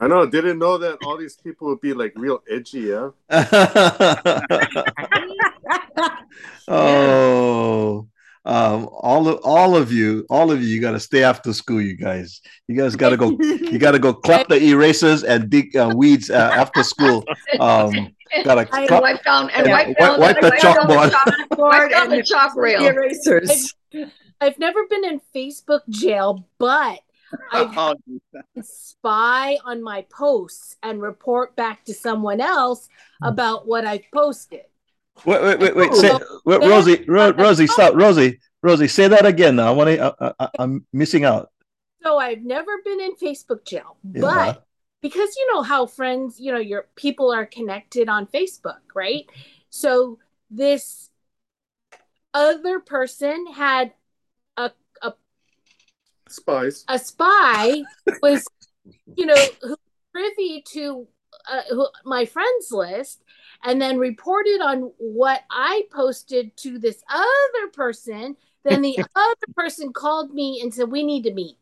I 0.00 0.06
know. 0.08 0.26
Didn't 0.26 0.58
know 0.58 0.76
that 0.78 0.98
all 1.04 1.16
these 1.16 1.36
people 1.36 1.68
would 1.68 1.80
be 1.80 1.92
like 1.92 2.12
real 2.16 2.42
edgy. 2.50 2.80
Yeah. 2.80 3.10
oh, 6.68 8.06
um, 8.44 8.88
all 8.92 9.28
of 9.28 9.40
all 9.44 9.76
of 9.76 9.92
you, 9.92 10.24
all 10.30 10.50
of 10.50 10.62
you, 10.62 10.68
you 10.68 10.80
got 10.80 10.92
to 10.92 11.00
stay 11.00 11.22
after 11.22 11.52
school. 11.52 11.80
You 11.80 11.96
guys, 11.96 12.40
you 12.66 12.76
guys 12.76 12.96
got 12.96 13.10
to 13.10 13.16
go. 13.16 13.30
You 13.40 13.78
got 13.86 13.92
to 13.92 13.98
go 13.98 14.12
clap 14.14 14.48
the 14.48 14.56
erasers 14.62 15.24
and 15.24 15.50
dig 15.50 15.76
uh, 15.76 15.92
weeds 15.94 16.30
uh, 16.30 16.34
after 16.54 16.82
school. 16.82 17.24
Um, 17.60 18.14
got 18.44 18.54
to 18.56 18.68
I 18.72 18.86
clap. 18.86 19.02
wiped 19.02 19.24
down 19.24 19.50
and 19.50 19.66
Yeah, 19.66 19.72
wiped 19.72 19.88
wipe- 19.88 19.98
down 19.98 20.20
wipe 20.20 20.40
the 20.40 20.48
wiped 20.50 20.62
down 20.62 20.76
chalkboard. 20.76 21.10
chalk- 21.10 21.58
wiped 21.58 21.90
down 21.92 22.08
the 22.10 22.22
chalk 22.32 22.54
rail. 22.56 22.84
Erasers. 22.86 23.74
I've 24.40 24.58
never 24.58 24.86
been 24.86 25.04
in 25.04 25.20
Facebook 25.34 25.80
jail, 25.88 26.46
but 26.58 27.00
I've 27.52 27.76
Oh, 27.76 27.94
spy 28.62 29.58
on 29.64 29.82
my 29.82 30.02
posts 30.10 30.76
and 30.82 31.00
report 31.02 31.56
back 31.56 31.84
to 31.86 31.94
someone 31.94 32.40
else 32.40 32.88
about 33.22 33.66
what 33.66 33.84
I've 33.84 34.04
posted. 34.14 34.62
Wait, 35.24 35.42
wait, 35.42 35.58
wait, 35.60 35.76
wait. 35.76 35.94
Say, 35.94 36.12
wait 36.44 36.60
Rosie, 36.60 37.04
Ro- 37.08 37.32
Rosie, 37.32 37.66
stop, 37.66 37.94
Rosie, 37.94 38.38
Rosie. 38.62 38.88
Say 38.88 39.08
that 39.08 39.26
again. 39.26 39.56
Now 39.56 39.68
I 39.68 39.70
want 39.72 39.88
to. 39.90 39.98
Uh, 40.20 40.32
uh, 40.38 40.48
I'm 40.58 40.86
missing 40.92 41.24
out. 41.24 41.50
So 42.02 42.18
I've 42.18 42.42
never 42.42 42.70
been 42.84 43.00
in 43.00 43.14
Facebook 43.16 43.64
jail, 43.66 43.96
Yeah. 44.12 44.20
but 44.20 44.66
because 45.02 45.36
you 45.36 45.52
know 45.52 45.62
how 45.62 45.86
friends, 45.86 46.38
you 46.38 46.52
know, 46.52 46.58
your 46.60 46.86
people 46.94 47.32
are 47.32 47.44
connected 47.46 48.08
on 48.08 48.26
Facebook, 48.26 48.78
right? 48.94 49.26
So 49.70 50.18
this 50.50 51.10
other 52.34 52.78
person 52.80 53.46
had 53.52 53.92
a 54.56 54.70
a 55.02 55.12
Spies. 56.28 56.84
a 56.88 56.98
spy 56.98 57.82
was, 58.22 58.46
you 59.16 59.26
know, 59.26 59.44
who 59.62 59.76
privy 60.12 60.62
to 60.72 61.08
uh, 61.50 61.62
who, 61.70 61.88
my 62.04 62.24
friends 62.26 62.70
list, 62.70 63.22
and 63.64 63.80
then 63.80 63.98
reported 63.98 64.60
on 64.62 64.92
what 64.98 65.42
I 65.50 65.84
posted 65.92 66.56
to 66.58 66.78
this 66.78 67.02
other 67.08 67.68
person. 67.72 68.36
Then 68.64 68.82
the 68.82 68.98
other 69.14 69.52
person 69.54 69.92
called 69.92 70.32
me 70.32 70.60
and 70.62 70.72
said, 70.72 70.90
"We 70.90 71.02
need 71.04 71.24
to 71.24 71.32
meet. 71.32 71.56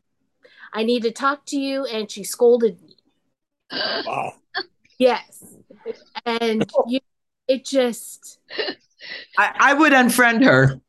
I 0.73 0.82
need 0.82 1.02
to 1.02 1.10
talk 1.10 1.47
to 1.47 1.56
you." 1.56 1.85
And 1.85 2.10
she 2.10 2.24
scolded 2.24 2.81
me. 2.82 2.97
Wow. 3.73 4.35
Yes, 4.98 5.44
and 6.24 6.64
oh. 6.74 6.85
you, 6.89 7.01
it 7.48 7.64
just. 7.64 8.39
I, 9.36 9.55
I 9.59 9.74
would 9.74 9.93
unfriend 9.93 10.44
her. 10.44 10.81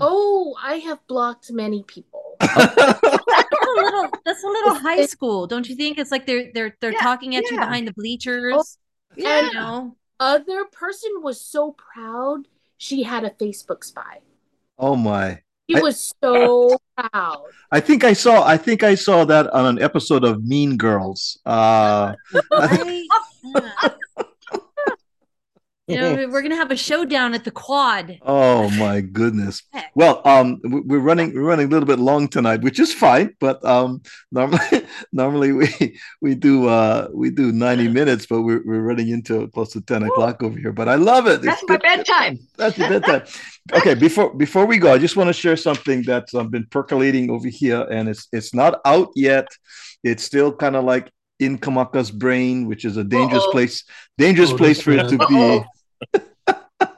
Oh, 0.00 0.54
I 0.62 0.74
have 0.76 1.04
blocked 1.08 1.50
many 1.50 1.82
people. 1.82 2.36
That's 2.40 2.76
a 2.76 3.72
little 3.74 4.10
that's 4.24 4.44
a 4.44 4.46
little 4.46 4.74
high 4.74 5.06
school, 5.06 5.46
don't 5.46 5.68
you 5.68 5.74
think? 5.74 5.98
It's 5.98 6.10
like 6.10 6.26
they're 6.26 6.50
they're 6.52 6.76
they're 6.80 6.92
talking 6.92 7.34
at 7.36 7.44
you 7.50 7.58
behind 7.58 7.88
the 7.88 7.92
bleachers. 7.92 8.54
Oh, 8.56 8.64
and 9.16 9.46
You 9.48 9.54
know. 9.54 9.96
Other 10.20 10.64
person 10.64 11.10
was 11.22 11.40
so 11.40 11.72
proud 11.72 12.48
she 12.76 13.02
had 13.02 13.24
a 13.24 13.30
Facebook 13.30 13.84
spy. 13.84 14.20
Oh 14.78 14.94
my! 14.96 15.42
He 15.66 15.76
I- 15.76 15.80
was 15.80 16.12
so 16.22 16.78
proud. 16.96 17.44
I 17.72 17.80
think 17.80 18.04
I 18.04 18.12
saw. 18.12 18.46
I 18.46 18.56
think 18.56 18.82
I 18.82 18.94
saw 18.94 19.24
that 19.26 19.48
on 19.50 19.66
an 19.66 19.82
episode 19.82 20.24
of 20.24 20.44
Mean 20.44 20.76
Girls. 20.76 21.38
Uh, 21.44 22.14
I 22.52 22.66
think- 22.76 23.12
Right? 23.54 23.92
You 25.88 25.96
know, 25.98 26.28
we're 26.28 26.42
gonna 26.42 26.56
have 26.56 26.70
a 26.70 26.76
showdown 26.76 27.32
at 27.34 27.44
the 27.44 27.50
quad. 27.50 28.18
oh 28.22 28.68
my 28.70 29.00
goodness. 29.00 29.62
Well, 29.94 30.20
um, 30.24 30.60
we- 30.62 30.82
we're 30.82 31.00
running. 31.00 31.34
We're 31.34 31.42
running 31.42 31.66
a 31.66 31.70
little 31.70 31.86
bit 31.86 31.98
long 31.98 32.28
tonight, 32.28 32.60
which 32.62 32.78
is 32.78 32.94
fine. 32.94 33.34
But 33.40 33.64
um, 33.64 34.00
normally, 34.30 34.86
normally 35.12 35.52
we 35.52 35.98
we 36.20 36.34
do 36.36 36.68
uh 36.68 37.08
we 37.12 37.30
do 37.30 37.50
ninety 37.50 37.88
minutes, 37.88 38.26
but 38.26 38.42
we're 38.42 38.62
we're 38.64 38.82
running 38.82 39.08
into 39.08 39.48
close 39.48 39.72
to 39.72 39.80
ten 39.80 40.04
o'clock 40.04 40.40
over 40.44 40.56
here. 40.56 40.72
But 40.72 40.88
I 40.88 40.94
love 40.94 41.26
it. 41.26 41.42
That's 41.42 41.62
It's 41.62 41.68
my 41.68 41.76
good- 41.76 41.82
bedtime. 41.82 42.38
That's 42.58 42.78
your 42.78 42.88
bedtime. 42.90 43.22
Okay, 43.72 43.94
before 43.94 44.32
before 44.34 44.66
we 44.66 44.78
go, 44.78 44.92
I 44.92 44.98
just 44.98 45.16
want 45.16 45.28
to 45.28 45.32
share 45.44 45.56
something 45.56 46.02
that's 46.02 46.32
um, 46.34 46.48
been 46.48 46.66
percolating 46.70 47.28
over 47.30 47.48
here, 47.48 47.82
and 47.90 48.08
it's 48.08 48.28
it's 48.32 48.54
not 48.54 48.80
out 48.84 49.08
yet. 49.16 49.48
It's 50.04 50.22
still 50.22 50.52
kind 50.54 50.76
of 50.76 50.84
like 50.84 51.10
in 51.40 51.58
Kamaka's 51.58 52.12
brain, 52.12 52.66
which 52.68 52.84
is 52.84 52.96
a 52.98 53.04
dangerous 53.04 53.42
Uh-oh. 53.42 53.52
place, 53.52 53.84
dangerous 54.16 54.52
Oh, 54.52 54.56
place 54.56 54.80
for 54.80 54.92
it 54.92 55.08
to 55.08 55.18
bad. 55.18 55.28
be. 55.28 55.64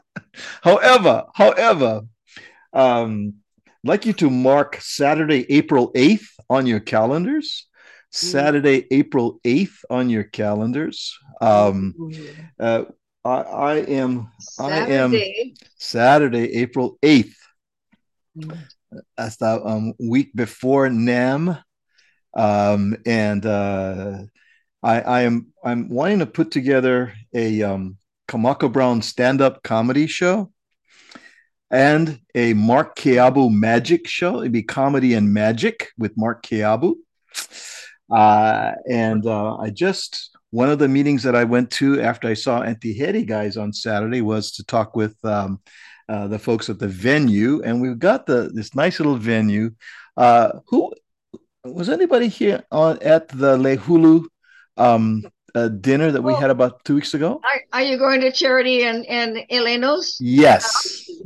however, 0.62 1.24
however, 1.34 2.02
um, 2.72 3.34
I'd 3.66 3.88
like 3.88 4.06
you 4.06 4.12
to 4.14 4.30
mark 4.30 4.78
Saturday, 4.80 5.46
April 5.52 5.92
eighth 5.94 6.28
on 6.48 6.66
your 6.66 6.80
calendars. 6.80 7.66
Saturday, 8.12 8.86
April 8.90 9.40
eighth 9.44 9.84
on 9.88 10.10
your 10.10 10.24
calendars. 10.24 11.16
Um, 11.40 11.94
uh, 12.58 12.84
I, 13.24 13.30
I 13.30 13.76
am. 13.76 14.30
I 14.58 14.70
am. 14.88 15.12
Saturday. 15.12 15.54
Saturday, 15.76 16.56
April 16.56 16.98
8th. 17.02 17.34
That's 19.16 19.36
the 19.36 19.60
um, 19.64 19.94
week 19.98 20.30
before 20.34 20.88
NAM. 20.90 21.56
Um, 22.34 22.96
and 23.06 23.44
uh, 23.44 24.18
I, 24.82 25.00
I 25.00 25.22
am 25.22 25.52
I'm 25.64 25.88
wanting 25.88 26.20
to 26.20 26.26
put 26.26 26.50
together 26.50 27.12
a 27.34 27.62
um, 27.62 27.98
Kamaka 28.30 28.72
Brown 28.72 29.02
stand-up 29.02 29.62
comedy 29.62 30.06
show. 30.06 30.50
and 31.70 32.20
a 32.34 32.52
Mark 32.54 32.96
Keabu 32.96 33.52
magic 33.52 34.08
show. 34.08 34.40
It'd 34.40 34.52
be 34.52 34.62
comedy 34.62 35.14
and 35.14 35.32
magic 35.32 35.88
with 35.98 36.16
Mark 36.16 36.42
Keabu. 36.44 36.94
Uh, 38.10 38.72
and 38.88 39.24
uh, 39.24 39.56
I 39.56 39.70
just 39.70 40.30
one 40.50 40.68
of 40.68 40.80
the 40.80 40.88
meetings 40.88 41.22
that 41.22 41.36
I 41.36 41.44
went 41.44 41.70
to 41.72 42.00
after 42.00 42.26
I 42.26 42.34
saw 42.34 42.60
Antiheri 42.60 43.24
guys 43.24 43.56
on 43.56 43.72
Saturday 43.72 44.20
was 44.20 44.50
to 44.52 44.64
talk 44.64 44.96
with 44.96 45.16
um, 45.24 45.60
uh, 46.08 46.26
the 46.26 46.40
folks 46.40 46.68
at 46.68 46.80
the 46.80 46.88
venue, 46.88 47.62
and 47.62 47.80
we've 47.80 48.00
got 48.00 48.26
the 48.26 48.50
this 48.52 48.74
nice 48.74 48.98
little 48.98 49.16
venue. 49.16 49.70
Uh, 50.16 50.58
who 50.66 50.92
was 51.64 51.88
anybody 51.88 52.26
here 52.26 52.64
on 52.72 52.98
at 53.00 53.28
the 53.28 53.56
Lehulu 53.56 54.24
um, 54.76 55.22
uh, 55.54 55.68
dinner 55.68 56.10
that 56.12 56.22
we 56.22 56.34
had 56.34 56.50
about 56.50 56.84
two 56.84 56.94
weeks 56.94 57.14
ago? 57.14 57.40
Are, 57.44 57.60
are 57.80 57.82
you 57.82 57.96
going 57.98 58.20
to 58.22 58.30
charity 58.32 58.84
and 58.84 59.04
and 59.06 59.36
Elenos? 59.50 60.16
Yes, 60.20 60.64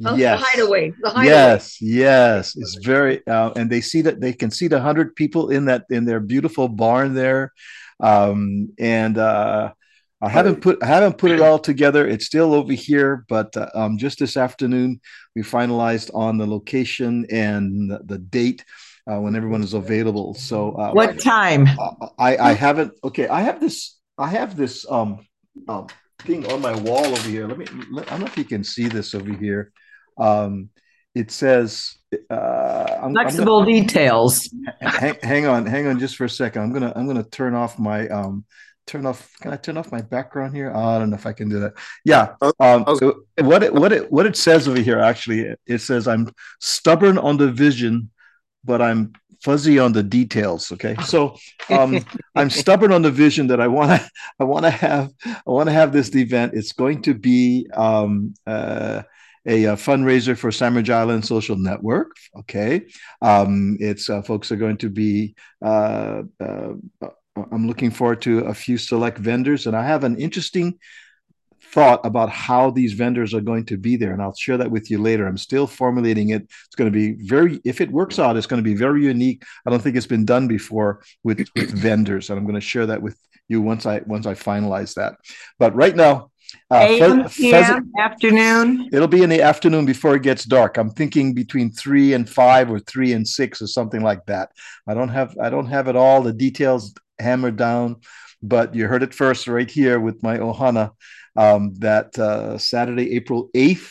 Uh, 0.04 0.14
yes, 0.16 0.40
The 0.40 0.46
hideaway. 0.46 0.92
The 1.02 1.10
hideaway. 1.10 1.26
yes, 1.26 1.80
yes. 1.80 2.56
It's 2.56 2.74
very, 2.84 3.24
uh, 3.26 3.50
and 3.56 3.70
they 3.70 3.80
see 3.80 4.02
that 4.02 4.20
they 4.20 4.32
can 4.32 4.50
seat 4.50 4.72
a 4.72 4.80
hundred 4.80 5.14
people 5.14 5.50
in 5.50 5.66
that 5.66 5.84
in 5.90 6.04
their 6.04 6.20
beautiful 6.20 6.68
barn 6.68 7.14
there, 7.14 7.52
um, 8.00 8.68
and 8.78 9.18
uh, 9.18 9.72
I 10.20 10.28
haven't 10.28 10.60
put 10.62 10.82
I 10.82 10.86
haven't 10.86 11.18
put 11.18 11.30
it 11.30 11.40
all 11.40 11.58
together. 11.58 12.06
It's 12.08 12.26
still 12.26 12.54
over 12.54 12.72
here, 12.72 13.24
but 13.28 13.56
uh, 13.56 13.68
um, 13.74 13.98
just 13.98 14.18
this 14.18 14.36
afternoon 14.36 15.00
we 15.36 15.42
finalized 15.42 16.10
on 16.14 16.38
the 16.38 16.46
location 16.46 17.26
and 17.30 17.90
the, 17.90 18.00
the 18.04 18.18
date. 18.18 18.64
Uh, 19.06 19.20
when 19.20 19.36
everyone 19.36 19.62
is 19.62 19.74
available. 19.74 20.32
So, 20.32 20.72
uh, 20.80 20.92
What 20.92 21.20
time? 21.20 21.68
I 22.18 22.38
I 22.38 22.52
haven't. 22.54 22.92
Okay, 23.04 23.28
I 23.28 23.42
have 23.42 23.60
this. 23.60 24.00
I 24.18 24.28
have 24.28 24.56
this 24.56 24.86
um, 24.90 25.26
um 25.68 25.86
thing 26.20 26.50
on 26.52 26.60
my 26.60 26.74
wall 26.76 27.04
over 27.04 27.28
here. 27.28 27.46
Let 27.46 27.58
me. 27.58 27.66
Let, 27.90 28.06
I 28.08 28.10
don't 28.10 28.20
know 28.20 28.26
if 28.26 28.36
you 28.36 28.44
can 28.44 28.64
see 28.64 28.88
this 28.88 29.14
over 29.14 29.32
here. 29.32 29.72
Um, 30.18 30.70
it 31.14 31.30
says. 31.30 31.96
Uh, 32.30 32.86
I'm, 32.98 33.04
I'm 33.06 33.12
Flexible 33.12 33.64
gonna- 33.64 33.72
details. 33.72 34.48
hang, 34.80 35.16
hang 35.22 35.46
on, 35.46 35.66
hang 35.66 35.86
on, 35.86 35.98
just 35.98 36.16
for 36.16 36.24
a 36.24 36.30
second. 36.30 36.62
I'm 36.62 36.72
gonna 36.72 36.92
I'm 36.94 37.06
gonna 37.06 37.24
turn 37.24 37.54
off 37.54 37.78
my 37.78 38.08
um 38.08 38.44
turn 38.86 39.06
off. 39.06 39.28
Can 39.40 39.52
I 39.52 39.56
turn 39.56 39.76
off 39.76 39.90
my 39.90 40.02
background 40.02 40.54
here? 40.54 40.70
I 40.70 40.98
don't 40.98 41.10
know 41.10 41.16
if 41.16 41.26
I 41.26 41.32
can 41.32 41.48
do 41.48 41.60
that. 41.60 41.72
Yeah. 42.04 42.34
Um, 42.60 42.84
what 43.40 43.62
it 43.64 43.74
what 43.74 43.92
it 43.92 44.12
what 44.12 44.26
it 44.26 44.36
says 44.36 44.68
over 44.68 44.80
here 44.80 45.00
actually 45.00 45.40
it, 45.40 45.60
it 45.66 45.78
says 45.78 46.06
I'm 46.06 46.30
stubborn 46.60 47.18
on 47.18 47.36
the 47.36 47.50
vision, 47.50 48.10
but 48.64 48.80
I'm 48.80 49.12
fuzzy 49.44 49.78
on 49.78 49.92
the 49.92 50.02
details. 50.02 50.72
Okay, 50.72 50.96
so 51.04 51.36
um, 51.68 52.04
I'm 52.34 52.50
stubborn 52.50 52.92
on 52.92 53.02
the 53.02 53.10
vision 53.10 53.46
that 53.48 53.60
I 53.60 53.68
want 53.68 53.90
to 53.90 54.10
I 54.40 54.44
want 54.44 54.64
to 54.64 54.70
have 54.70 55.12
I 55.24 55.50
want 55.50 55.68
to 55.68 55.72
have 55.72 55.92
this 55.92 56.14
event. 56.16 56.54
It's 56.54 56.72
going 56.72 57.02
to 57.02 57.14
be 57.14 57.68
um, 57.74 58.34
uh, 58.46 59.02
a, 59.46 59.66
uh 59.66 59.76
fundraiser 59.76 60.36
for 60.36 60.50
Sandwich 60.50 60.90
Island 60.90 61.24
Social 61.26 61.56
Network. 61.56 62.16
Okay, 62.40 62.86
um, 63.20 63.76
it's 63.78 64.08
uh, 64.08 64.22
folks 64.22 64.50
are 64.50 64.56
going 64.56 64.78
to 64.78 64.90
be. 64.90 65.34
Uh, 65.62 66.22
uh, 66.40 66.72
I'm 67.50 67.66
looking 67.66 67.90
forward 67.90 68.22
to 68.22 68.40
a 68.40 68.54
few 68.54 68.78
select 68.78 69.18
vendors, 69.18 69.66
and 69.66 69.76
I 69.76 69.84
have 69.84 70.04
an 70.04 70.16
interesting 70.18 70.78
thought 71.74 72.00
about 72.06 72.30
how 72.30 72.70
these 72.70 72.92
vendors 72.92 73.34
are 73.34 73.40
going 73.40 73.66
to 73.66 73.76
be 73.76 73.96
there 73.96 74.12
and 74.12 74.22
i'll 74.22 74.34
share 74.36 74.56
that 74.56 74.70
with 74.70 74.88
you 74.92 74.98
later 74.98 75.26
i'm 75.26 75.36
still 75.36 75.66
formulating 75.66 76.28
it 76.28 76.42
it's 76.42 76.76
going 76.76 76.90
to 76.90 76.96
be 76.96 77.12
very 77.26 77.60
if 77.64 77.80
it 77.80 77.90
works 77.90 78.20
out 78.20 78.36
it's 78.36 78.46
going 78.46 78.62
to 78.62 78.70
be 78.70 78.76
very 78.76 79.02
unique 79.02 79.42
i 79.66 79.70
don't 79.70 79.82
think 79.82 79.96
it's 79.96 80.06
been 80.06 80.24
done 80.24 80.46
before 80.46 81.02
with, 81.24 81.44
with 81.56 81.70
vendors 81.86 82.30
and 82.30 82.38
i'm 82.38 82.44
going 82.44 82.54
to 82.54 82.60
share 82.60 82.86
that 82.86 83.02
with 83.02 83.18
you 83.48 83.60
once 83.60 83.86
i 83.86 84.00
once 84.06 84.24
i 84.24 84.34
finalize 84.34 84.94
that 84.94 85.16
but 85.58 85.74
right 85.74 85.96
now 85.96 86.30
uh, 86.70 86.76
AM, 86.76 87.28
PM, 87.28 87.50
Pheasant- 87.50 87.88
afternoon. 87.98 88.88
It'll 88.92 89.08
be 89.08 89.22
in 89.22 89.30
the 89.30 89.42
afternoon 89.42 89.86
before 89.86 90.14
it 90.14 90.22
gets 90.22 90.44
dark. 90.44 90.76
I'm 90.76 90.90
thinking 90.90 91.34
between 91.34 91.72
three 91.72 92.12
and 92.12 92.28
five 92.28 92.70
or 92.70 92.78
three 92.78 93.12
and 93.12 93.26
six 93.26 93.60
or 93.60 93.66
something 93.66 94.02
like 94.02 94.24
that. 94.26 94.50
I 94.86 94.94
don't 94.94 95.08
have 95.08 95.36
I 95.42 95.50
don't 95.50 95.66
have 95.66 95.88
it 95.88 95.96
all 95.96 96.22
the 96.22 96.32
details 96.32 96.94
hammered 97.18 97.56
down, 97.56 97.96
but 98.40 98.74
you 98.74 98.86
heard 98.86 99.02
it 99.02 99.14
first 99.14 99.48
right 99.48 99.68
here 99.68 99.98
with 99.98 100.22
my 100.22 100.38
Ohana 100.38 100.92
um, 101.36 101.74
that 101.74 102.18
uh, 102.18 102.58
Saturday, 102.58 103.14
April 103.14 103.50
8th. 103.54 103.90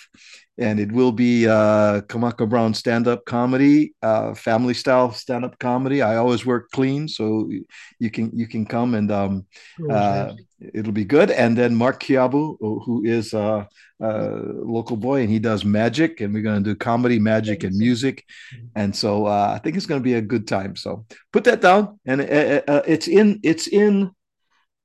And 0.60 0.80
it 0.80 0.92
will 0.92 1.12
be 1.12 1.48
uh, 1.48 2.02
Kamaka 2.02 2.48
Brown 2.48 2.76
stand 2.76 3.08
up 3.08 3.26
comedy, 3.26 3.96
uh, 4.04 4.36
family 4.36 4.76
style 4.76 5.12
stand 5.12 5.44
up 5.44 5.58
comedy. 5.58 6.04
I 6.04 6.18
always 6.18 6.46
work 6.46 6.70
clean, 6.70 7.08
so 7.08 7.50
you 7.98 8.12
can 8.12 8.30
you 8.38 8.46
can 8.46 8.64
come 8.68 8.94
and 8.94 9.12
um, 9.12 9.48
uh, 9.90 10.34
it'll 10.60 10.92
be 10.92 11.06
good. 11.06 11.32
And 11.32 11.58
then 11.58 11.76
Mark 11.76 12.04
Kiabu, 12.04 12.58
who 12.60 13.04
is 13.04 13.34
a, 13.34 13.68
a 14.00 14.12
local 14.46 14.96
boy, 14.96 15.22
and 15.22 15.30
he 15.30 15.40
does 15.40 15.66
magic, 15.66 16.22
and 16.22 16.34
we're 16.34 16.44
going 16.44 16.64
to 16.64 16.70
do 16.70 16.76
comedy, 16.76 17.18
magic, 17.18 17.64
and 17.64 17.76
music. 17.76 18.24
And 18.76 18.96
so 18.96 19.26
uh, 19.26 19.54
I 19.56 19.60
think 19.60 19.76
it's 19.76 19.88
going 19.88 20.02
to 20.02 20.04
be 20.04 20.14
a 20.14 20.22
good 20.22 20.48
time. 20.48 20.76
So 20.76 21.06
put 21.32 21.46
that 21.46 21.62
down, 21.62 22.00
and 22.06 22.22
uh, 22.22 22.62
uh, 22.68 22.82
it's 22.86 23.08
in 23.08 23.40
it's 23.44 23.68
in 23.68 24.12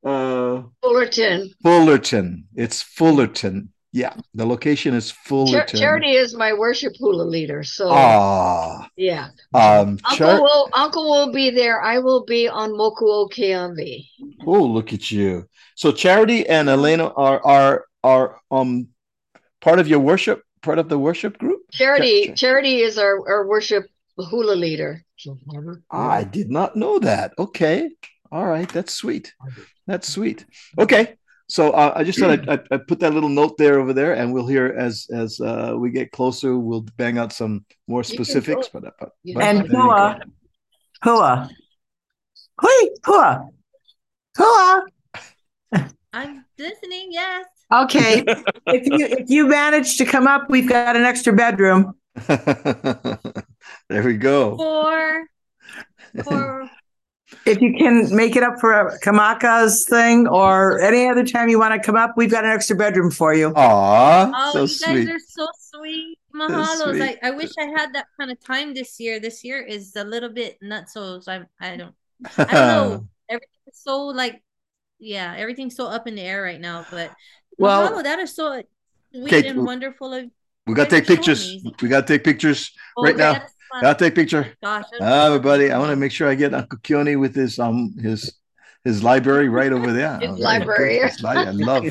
uh, 0.04 0.62
Fullerton. 0.82 1.50
Fullerton. 1.62 2.44
It's 2.54 2.82
Fullerton. 2.82 3.72
Yeah, 3.90 4.14
the 4.34 4.44
location 4.44 4.92
is 4.94 5.10
Char- 5.10 5.18
Fullerton. 5.24 5.80
Charity 5.80 6.12
is 6.12 6.34
my 6.36 6.52
worship 6.52 6.92
hula 6.98 7.22
leader. 7.22 7.64
So 7.64 7.88
Ah, 7.90 8.86
yeah. 8.96 9.28
um, 9.54 9.98
Uncle 10.04 10.16
Char- 10.16 10.42
will 10.42 10.68
Uncle 10.74 11.10
will 11.10 11.32
be 11.32 11.50
there. 11.50 11.80
I 11.82 11.98
will 11.98 12.24
be 12.26 12.48
on 12.48 12.70
Mokuo 12.70 13.30
Keambi. 13.32 14.06
Oh, 14.46 14.62
look 14.62 14.92
at 14.92 15.10
you. 15.10 15.48
So 15.74 15.90
Charity 15.90 16.46
and 16.46 16.68
Elena 16.68 17.08
are 17.14 17.44
are 17.44 17.86
are 18.04 18.38
um 18.50 18.88
part 19.62 19.78
of 19.78 19.88
your 19.88 20.00
worship, 20.00 20.42
part 20.60 20.78
of 20.78 20.90
the 20.90 20.98
worship 20.98 21.38
group? 21.38 21.62
Charity 21.72 22.32
Charity 22.34 22.80
is 22.82 22.98
our, 22.98 23.26
our 23.26 23.46
worship 23.46 23.86
hula 24.18 24.54
leader. 24.54 25.02
I 25.90 26.24
did 26.24 26.50
not 26.50 26.76
know 26.76 26.98
that. 26.98 27.32
Okay. 27.38 27.90
All 28.30 28.46
right. 28.46 28.68
That's 28.68 28.92
sweet. 28.92 29.32
That's 29.88 30.06
sweet. 30.08 30.46
Okay. 30.78 31.16
So 31.48 31.70
uh, 31.70 31.94
I 31.96 32.04
just 32.04 32.18
thought 32.20 32.30
I'd, 32.30 32.46
I'd, 32.48 32.60
I'd 32.70 32.86
put 32.86 33.00
that 33.00 33.14
little 33.14 33.30
note 33.30 33.56
there 33.56 33.80
over 33.80 33.94
there, 33.94 34.12
and 34.12 34.34
we'll 34.34 34.46
hear 34.46 34.66
as 34.78 35.06
as 35.10 35.40
uh, 35.40 35.72
we 35.76 35.90
get 35.90 36.12
closer. 36.12 36.58
We'll 36.58 36.84
bang 36.98 37.16
out 37.16 37.32
some 37.32 37.64
more 37.88 38.04
specifics. 38.04 38.68
go- 38.68 38.80
But, 38.80 38.94
but, 39.00 39.12
And 39.40 39.60
but 39.62 39.70
there. 39.70 39.80
Hua, 39.80 40.20
Hua, 41.02 41.48
Hui, 42.60 42.90
Hua, 43.06 43.48
Hua. 44.36 44.82
I'm 46.12 46.44
listening. 46.58 47.08
Yes. 47.12 47.46
Okay, 47.72 48.24
if 48.66 48.86
you 48.86 49.06
if 49.06 49.30
you 49.30 49.46
manage 49.48 49.96
to 49.98 50.04
come 50.04 50.26
up, 50.26 50.50
we've 50.50 50.68
got 50.68 50.96
an 50.96 51.04
extra 51.04 51.32
bedroom. 51.32 51.94
there 52.26 54.02
we 54.04 54.18
go. 54.18 54.56
For 54.58 55.24
for 56.24 56.70
If 57.44 57.60
you 57.60 57.74
can 57.76 58.14
make 58.14 58.36
it 58.36 58.42
up 58.42 58.58
for 58.58 58.72
a 58.72 58.98
Kamaka's 59.00 59.86
thing 59.88 60.26
or 60.26 60.80
any 60.80 61.08
other 61.08 61.24
time 61.24 61.48
you 61.48 61.58
want 61.58 61.74
to 61.74 61.80
come 61.84 61.96
up, 61.96 62.14
we've 62.16 62.30
got 62.30 62.44
an 62.44 62.50
extra 62.50 62.74
bedroom 62.76 63.10
for 63.10 63.34
you. 63.34 63.52
Aw, 63.54 64.32
oh, 64.34 64.52
so 64.52 64.62
you 64.62 64.66
guys 64.66 65.06
sweet. 65.06 65.10
are 65.10 65.18
so 65.18 65.48
sweet. 65.58 66.18
That's 66.32 66.52
Mahalos. 66.52 66.96
sweet. 66.96 67.18
I, 67.22 67.28
I 67.28 67.30
wish 67.32 67.50
I 67.58 67.66
had 67.66 67.92
that 67.94 68.06
kind 68.18 68.30
of 68.30 68.42
time 68.42 68.74
this 68.74 68.98
year. 68.98 69.20
This 69.20 69.44
year 69.44 69.60
is 69.62 69.94
a 69.96 70.04
little 70.04 70.30
bit 70.30 70.58
nuts. 70.62 70.94
So 70.94 71.20
I 71.28 71.42
I 71.60 71.76
don't 71.76 71.94
I 72.38 72.44
don't 72.44 72.52
know. 72.52 73.08
Everything's 73.28 73.78
so 73.82 74.06
like 74.06 74.42
yeah, 74.98 75.34
everything's 75.36 75.76
so 75.76 75.86
up 75.86 76.06
in 76.06 76.14
the 76.14 76.22
air 76.22 76.42
right 76.42 76.60
now. 76.60 76.86
But 76.90 77.12
Well- 77.58 77.92
Mahalo, 77.92 78.02
that 78.02 78.18
is 78.18 78.34
so 78.34 78.62
sweet 79.12 79.32
Okay, 79.32 79.48
and 79.48 79.64
wonderful 79.64 80.12
of 80.14 80.30
We 80.66 80.74
got 80.74 80.90
to 80.90 80.96
take 80.96 81.06
pictures. 81.06 81.56
We 81.80 81.88
got 81.88 82.06
to 82.06 82.12
take 82.14 82.24
pictures 82.24 82.72
Oh, 82.96 83.04
right 83.04 83.14
okay, 83.14 83.22
now. 83.38 83.46
That's 83.70 83.82
fun. 83.82 83.82
Got 83.82 83.98
to 83.98 84.04
take 84.04 84.14
picture. 84.14 84.54
Gosh, 84.62 84.84
that's 84.90 85.02
Ah, 85.02 85.26
everybody, 85.26 85.70
I 85.70 85.78
want 85.78 85.90
to 85.90 85.96
make 85.96 86.12
sure 86.12 86.28
I 86.28 86.34
get 86.34 86.54
Uncle 86.54 86.78
Keone 86.78 87.18
with 87.18 87.34
his 87.34 87.58
um 87.58 87.94
his 88.00 88.32
his 88.84 89.02
library 89.02 89.48
right 89.48 89.72
over 89.72 89.92
there. 89.92 90.18
His 90.20 90.30
very 90.30 90.40
library. 90.40 90.98
His 91.00 91.22
li- 91.22 91.30
I 91.30 91.50
love. 91.50 91.84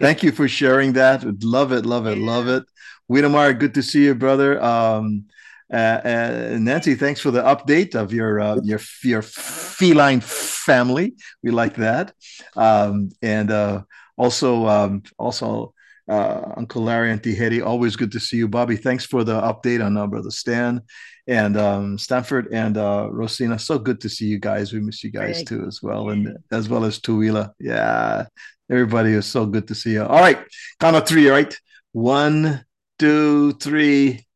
Thank 0.00 0.22
you 0.22 0.32
for 0.32 0.48
sharing 0.48 0.94
that. 0.94 1.24
Love 1.42 1.72
it, 1.72 1.86
love 1.86 2.06
it, 2.06 2.18
love 2.18 2.48
it. 2.48 2.64
Wiedemar, 3.10 3.58
good 3.58 3.74
to 3.74 3.82
see 3.82 4.04
you, 4.04 4.14
brother. 4.14 4.62
Um, 4.62 5.24
uh, 5.72 5.76
uh, 5.76 6.56
Nancy, 6.60 6.94
thanks 6.94 7.20
for 7.20 7.30
the 7.30 7.42
update 7.42 7.94
of 7.94 8.12
your 8.12 8.40
uh, 8.40 8.60
your 8.62 8.80
your 9.02 9.22
feline 9.22 10.20
family. 10.20 11.14
We 11.42 11.50
like 11.50 11.76
that. 11.76 12.12
Um, 12.56 13.10
and 13.22 13.50
uh, 13.50 13.82
also 14.16 14.66
um, 14.66 15.02
also 15.18 15.74
uh, 16.08 16.52
Uncle 16.56 16.82
Larry 16.82 17.10
and 17.10 17.22
Tihedi, 17.22 17.64
always 17.64 17.96
good 17.96 18.12
to 18.12 18.20
see 18.20 18.36
you. 18.36 18.48
Bobby, 18.48 18.76
thanks 18.76 19.06
for 19.06 19.24
the 19.24 19.40
update 19.40 19.84
on 19.84 19.96
uh, 19.96 20.06
Brother 20.06 20.30
Stan 20.30 20.82
and 21.26 21.56
um, 21.56 21.98
Stanford 21.98 22.48
and 22.52 22.76
uh, 22.76 23.08
Rosina. 23.10 23.58
So 23.58 23.78
good 23.78 24.00
to 24.00 24.08
see 24.08 24.26
you 24.26 24.38
guys. 24.38 24.72
We 24.72 24.80
miss 24.80 25.04
you 25.04 25.10
guys 25.10 25.44
too 25.44 25.66
as 25.66 25.80
well, 25.82 26.10
and 26.10 26.36
as 26.50 26.68
well 26.68 26.84
as 26.84 26.98
Tuila. 27.00 27.52
Yeah, 27.58 28.26
everybody 28.70 29.12
is 29.12 29.26
so 29.26 29.46
good 29.46 29.68
to 29.68 29.74
see 29.74 29.92
you. 29.92 30.04
All 30.04 30.20
right, 30.20 30.38
count 30.80 30.96
of 30.96 31.06
three. 31.06 31.28
All 31.28 31.34
right, 31.34 31.56
one, 31.92 32.64
two, 32.98 33.52
three. 33.52 34.26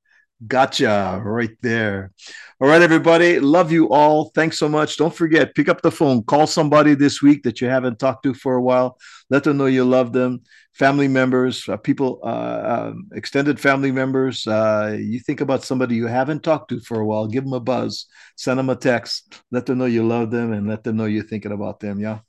Gotcha. 0.46 1.20
Right 1.24 1.56
there. 1.62 2.12
All 2.58 2.68
right, 2.68 2.80
everybody. 2.80 3.38
Love 3.38 3.70
you 3.70 3.90
all. 3.90 4.30
Thanks 4.34 4.58
so 4.58 4.66
much. 4.66 4.96
Don't 4.96 5.14
forget, 5.14 5.54
pick 5.54 5.68
up 5.68 5.82
the 5.82 5.90
phone, 5.90 6.22
call 6.22 6.46
somebody 6.46 6.94
this 6.94 7.20
week 7.20 7.42
that 7.42 7.60
you 7.60 7.68
haven't 7.68 7.98
talked 7.98 8.22
to 8.22 8.32
for 8.32 8.54
a 8.54 8.62
while. 8.62 8.96
Let 9.28 9.44
them 9.44 9.58
know 9.58 9.66
you 9.66 9.84
love 9.84 10.14
them. 10.14 10.40
Family 10.72 11.06
members, 11.06 11.68
uh, 11.68 11.76
people, 11.76 12.18
uh, 12.22 12.88
um, 12.88 13.08
extended 13.12 13.60
family 13.60 13.92
members. 13.92 14.46
Uh, 14.46 14.96
you 14.98 15.20
think 15.20 15.42
about 15.42 15.64
somebody 15.64 15.96
you 15.96 16.06
haven't 16.06 16.42
talked 16.42 16.70
to 16.70 16.80
for 16.80 16.98
a 16.98 17.04
while, 17.04 17.26
give 17.26 17.44
them 17.44 17.52
a 17.52 17.60
buzz, 17.60 18.06
send 18.36 18.58
them 18.58 18.70
a 18.70 18.76
text, 18.76 19.38
let 19.50 19.66
them 19.66 19.76
know 19.76 19.84
you 19.84 20.06
love 20.06 20.30
them, 20.30 20.54
and 20.54 20.66
let 20.66 20.82
them 20.82 20.96
know 20.96 21.04
you're 21.04 21.24
thinking 21.24 21.52
about 21.52 21.80
them. 21.80 22.00
Yeah. 22.00 22.20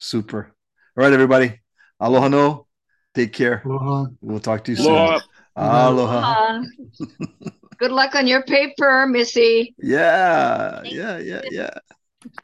Super. 0.00 0.56
All 0.96 1.04
right, 1.04 1.12
everybody. 1.12 1.60
Aloha 2.00 2.26
no. 2.26 2.66
Take 3.14 3.32
care. 3.32 3.62
Aloha. 3.64 4.06
We'll 4.20 4.40
talk 4.40 4.64
to 4.64 4.72
you 4.72 4.82
Aloha. 4.82 5.20
soon. 5.20 5.28
Aloha. 5.54 6.62
Good 7.82 7.90
luck 7.90 8.14
on 8.14 8.28
your 8.28 8.44
paper, 8.44 9.08
Missy. 9.08 9.74
Yeah, 9.82 10.84
yeah, 10.84 11.18
yeah, 11.18 11.42
yeah. 11.50 11.70